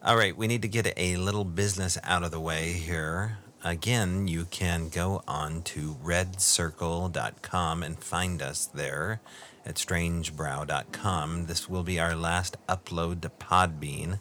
All 0.07 0.17
right, 0.17 0.37
we 0.37 0.47
need 0.47 0.63
to 0.63 0.69
get 0.69 0.95
a 0.97 1.17
little 1.17 1.45
business 1.45 1.99
out 2.05 2.23
of 2.23 2.31
the 2.31 2.39
way 2.39 2.75
here. 2.75 3.39
Again, 3.65 4.29
you 4.29 4.45
can 4.45 4.89
go 4.89 5.25
on 5.27 5.63
to 5.63 5.97
redcircle.com 5.97 7.83
and 7.83 7.99
find 7.99 8.41
us 8.41 8.67
there 8.67 9.21
at 9.65 9.75
strangebrow.com. 9.75 11.47
This 11.47 11.69
will 11.69 11.83
be 11.83 11.99
our 11.99 12.15
last 12.15 12.57
upload 12.69 13.23
to 13.23 13.31
Podbean. 13.31 14.21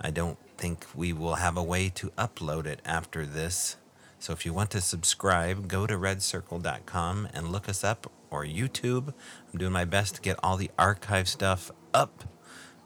I 0.00 0.10
don't 0.10 0.38
think 0.58 0.86
we 0.92 1.12
will 1.12 1.36
have 1.36 1.56
a 1.56 1.62
way 1.62 1.88
to 1.90 2.10
upload 2.18 2.66
it 2.66 2.80
after 2.84 3.24
this. 3.24 3.76
So 4.18 4.32
if 4.32 4.44
you 4.44 4.52
want 4.52 4.72
to 4.72 4.80
subscribe, 4.80 5.68
go 5.68 5.86
to 5.86 5.94
redcircle.com 5.94 7.28
and 7.32 7.52
look 7.52 7.68
us 7.68 7.84
up 7.84 8.10
or 8.28 8.44
YouTube. 8.44 9.14
I'm 9.52 9.58
doing 9.60 9.70
my 9.70 9.84
best 9.84 10.16
to 10.16 10.20
get 10.20 10.40
all 10.42 10.56
the 10.56 10.72
archive 10.76 11.28
stuff 11.28 11.70
up. 11.94 12.24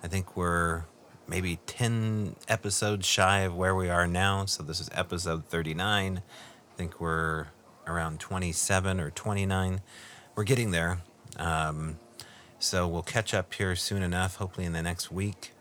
I 0.03 0.09
think 0.09 0.37
we're 0.37 0.85
maybe 1.29 1.59
10 1.67 2.37
episodes 2.49 3.07
shy 3.07 3.41
of 3.41 3.57
where 3.57 3.75
we 3.75 3.89
are 3.89 4.07
now. 4.07 4.47
So 4.47 4.63
this 4.63 4.81
is 4.81 4.89
episode 4.93 5.47
39. 5.47 6.19
I 6.19 6.77
think 6.77 7.01
we're 7.01 7.47
around 7.87 8.21
27 8.21 9.01
or 9.01 9.11
29. 9.11 9.81
we're 10.35 10.45
getting 10.45 10.71
there. 10.71 10.99
Um, 11.39 11.99
so 12.59 12.89
we'll 12.89 13.03
catch 13.03 13.35
up 13.35 13.53
here 13.55 13.77
soon 13.77 14.03
enough, 14.03 14.37
hopefully 14.37 14.67
in 14.67 14.73
the 14.73 14.83
next 14.83 15.11
week. 15.11 15.53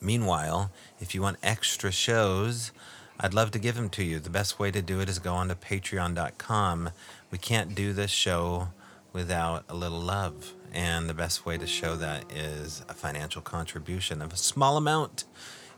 Meanwhile, 0.00 0.70
if 0.98 1.14
you 1.14 1.22
want 1.22 1.38
extra 1.42 1.92
shows, 1.92 2.72
I'd 3.18 3.34
love 3.34 3.50
to 3.52 3.58
give 3.58 3.76
them 3.76 3.90
to 3.90 4.04
you. 4.04 4.18
The 4.18 4.30
best 4.30 4.58
way 4.58 4.70
to 4.70 4.80
do 4.80 5.00
it 5.00 5.08
is 5.08 5.18
go 5.18 5.34
on 5.34 5.48
to 5.48 5.54
patreon.com. 5.54 6.90
We 7.30 7.38
can't 7.38 7.74
do 7.74 7.92
this 7.92 8.10
show 8.10 8.68
without 9.12 9.64
a 9.68 9.74
little 9.74 10.00
love. 10.00 10.54
And 10.72 11.08
the 11.08 11.14
best 11.14 11.44
way 11.44 11.58
to 11.58 11.66
show 11.66 11.96
that 11.96 12.30
is 12.30 12.84
a 12.88 12.94
financial 12.94 13.42
contribution 13.42 14.22
of 14.22 14.32
a 14.32 14.36
small 14.36 14.76
amount. 14.76 15.24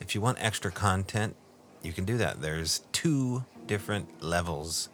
If 0.01 0.15
you 0.15 0.21
want 0.21 0.39
extra 0.41 0.71
content, 0.71 1.37
you 1.83 1.93
can 1.93 2.05
do 2.05 2.19
that. 2.19 2.43
There's 2.43 2.83
two 2.93 3.45
different 3.67 4.23
levels 4.23 4.89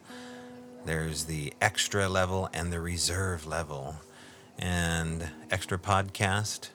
there's 0.85 1.25
the 1.25 1.53
extra 1.61 2.07
level 2.07 2.49
and 2.53 2.71
the 2.71 2.79
reserve 2.79 3.45
level. 3.45 3.97
And 4.57 5.29
extra 5.51 5.77
podcast 5.77 6.69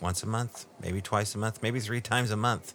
once 0.00 0.22
a 0.22 0.26
month, 0.26 0.66
maybe 0.82 1.00
twice 1.00 1.34
a 1.34 1.38
month, 1.38 1.62
maybe 1.62 1.80
three 1.80 2.00
times 2.00 2.30
a 2.30 2.36
month. 2.36 2.74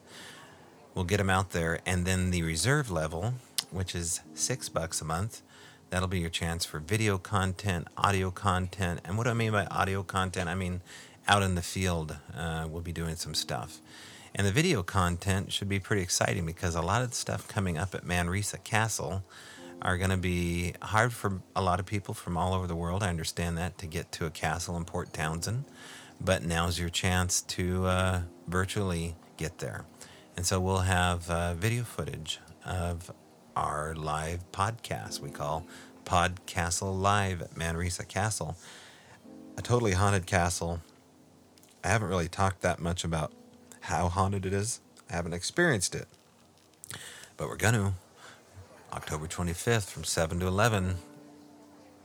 We'll 0.94 1.06
get 1.06 1.18
them 1.18 1.30
out 1.30 1.52
there. 1.52 1.80
And 1.86 2.06
then 2.06 2.32
the 2.32 2.44
reserve 2.44 2.90
level, 2.90 3.34
which 3.72 3.94
is 3.94 4.22
six 4.34 4.69
bucks 4.69 5.02
a 5.02 5.06
month, 5.06 5.41
that'll 5.90 6.07
be 6.07 6.20
your 6.20 6.30
chance 6.30 6.66
for 6.66 6.80
video 6.80 7.18
content, 7.18 7.88
audio 7.98 8.32
content. 8.32 9.02
And 9.06 9.18
what 9.18 9.26
do 9.26 9.30
I 9.30 9.34
mean 9.34 9.52
by 9.52 9.66
audio 9.66 10.03
content? 10.03 10.49
I 10.49 10.56
mean 10.56 10.82
out 11.28 11.44
in 11.44 11.56
the 11.56 11.62
field, 11.62 12.18
uh, 12.38 12.68
we'll 12.70 12.82
be 12.82 12.91
doing 12.91 13.16
some 13.16 13.34
stuff. 13.34 13.80
And 14.34 14.45
the 14.45 14.52
video 14.52 14.84
content 14.84 15.52
should 15.53 15.70
be 15.70 15.80
pretty 15.80 16.02
exciting 16.02 16.45
because 16.45 16.76
a 16.76 16.82
lot 16.82 17.02
of 17.02 17.12
the 17.12 17.16
stuff 17.16 17.48
coming 17.48 17.78
up 17.78 17.95
at 17.95 18.06
Manresa 18.06 18.57
Castle 18.57 19.24
are 19.82 19.98
going 19.98 20.10
to 20.10 20.18
be 20.18 20.74
hard 20.82 21.14
for 21.14 21.41
a 21.56 21.62
lot 21.62 21.80
of 21.80 21.86
people 21.86 22.14
from 22.14 22.38
all 22.38 22.53
over 22.53 22.68
the 22.68 22.76
world. 22.76 23.02
I 23.02 23.10
understand 23.10 23.57
that 23.57 23.78
to 23.78 23.88
get 23.88 24.12
to 24.14 24.26
a 24.26 24.30
castle 24.30 24.76
in 24.76 24.84
Port 24.84 25.14
Townsend, 25.14 25.66
but 26.20 26.44
now's 26.44 26.80
your 26.80 26.90
chance 26.90 27.41
to 27.41 27.86
uh, 27.86 28.22
virtually 28.48 29.16
get 29.38 29.60
there. 29.60 29.86
And 30.36 30.45
so 30.45 30.60
we'll 30.60 30.80
have 30.80 31.30
uh, 31.30 31.53
video 31.53 31.84
footage 31.84 32.40
of 32.66 33.12
our 33.56 33.94
live 33.95 34.52
podcast 34.52 35.19
we 35.19 35.30
call 35.30 35.65
Podcastle 36.06 36.99
Live 36.99 37.41
at 37.41 37.57
Manresa 37.57 38.06
Castle, 38.06 38.56
a 39.57 39.61
totally 39.61 39.94
haunted 39.94 40.26
castle. 40.26 40.82
I 41.84 41.88
haven't 41.88 42.10
really 42.10 42.27
talked 42.27 42.61
that 42.61 42.80
much 42.80 43.03
about 43.03 43.32
how 43.82 44.10
haunted 44.10 44.45
it 44.45 44.53
is. 44.53 44.82
I 45.10 45.14
haven't 45.14 45.34
experienced 45.34 45.95
it. 45.95 46.07
But 47.38 47.48
we're 47.48 47.57
going 47.57 47.73
to. 47.73 47.94
October 48.94 49.27
25th 49.27 49.90
from 49.90 50.06
7 50.06 50.40
to 50.40 50.48
11. 50.48 50.95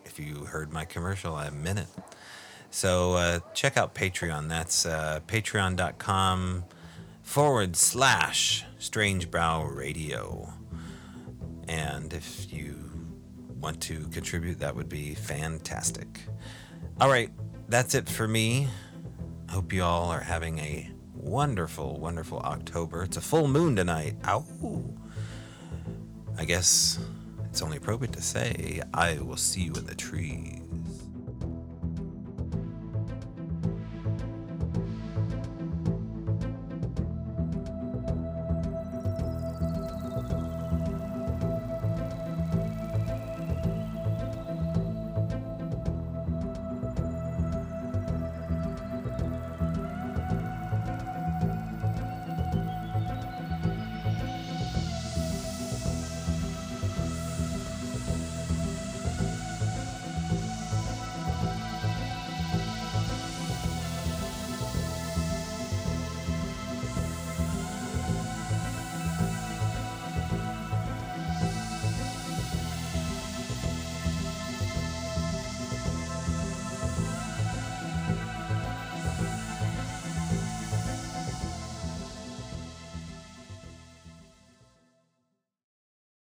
If 0.05 0.18
you 0.18 0.47
heard 0.47 0.72
my 0.72 0.85
commercial, 0.85 1.36
I 1.36 1.51
meant 1.51 1.78
it. 1.78 1.86
So 2.70 3.14
uh, 3.14 3.40
check 3.55 3.77
out 3.77 3.94
Patreon. 3.94 4.48
That's 4.48 4.85
uh, 4.85 5.20
patreon.com 5.28 6.64
forward 7.22 7.77
slash 7.77 8.64
Strange 8.78 9.31
Brow 9.31 9.64
Radio. 9.64 10.52
And 11.70 12.12
if 12.12 12.52
you 12.52 12.74
want 13.60 13.80
to 13.82 14.01
contribute, 14.09 14.59
that 14.59 14.74
would 14.74 14.88
be 14.88 15.14
fantastic. 15.14 16.20
All 17.01 17.09
right, 17.09 17.30
that's 17.68 17.94
it 17.94 18.09
for 18.09 18.26
me. 18.26 18.66
Hope 19.48 19.72
you 19.72 19.84
all 19.84 20.10
are 20.10 20.20
having 20.20 20.59
a 20.59 20.90
wonderful, 21.14 22.01
wonderful 22.01 22.40
October. 22.40 23.05
It's 23.05 23.16
a 23.16 23.20
full 23.20 23.47
moon 23.47 23.76
tonight. 23.76 24.16
Ow. 24.26 24.44
I 26.36 26.44
guess 26.44 26.98
it's 27.44 27.62
only 27.62 27.76
appropriate 27.76 28.14
to 28.14 28.22
say 28.22 28.82
I 28.92 29.18
will 29.18 29.36
see 29.36 29.62
you 29.62 29.72
in 29.74 29.86
the 29.86 29.94
trees. 29.94 30.59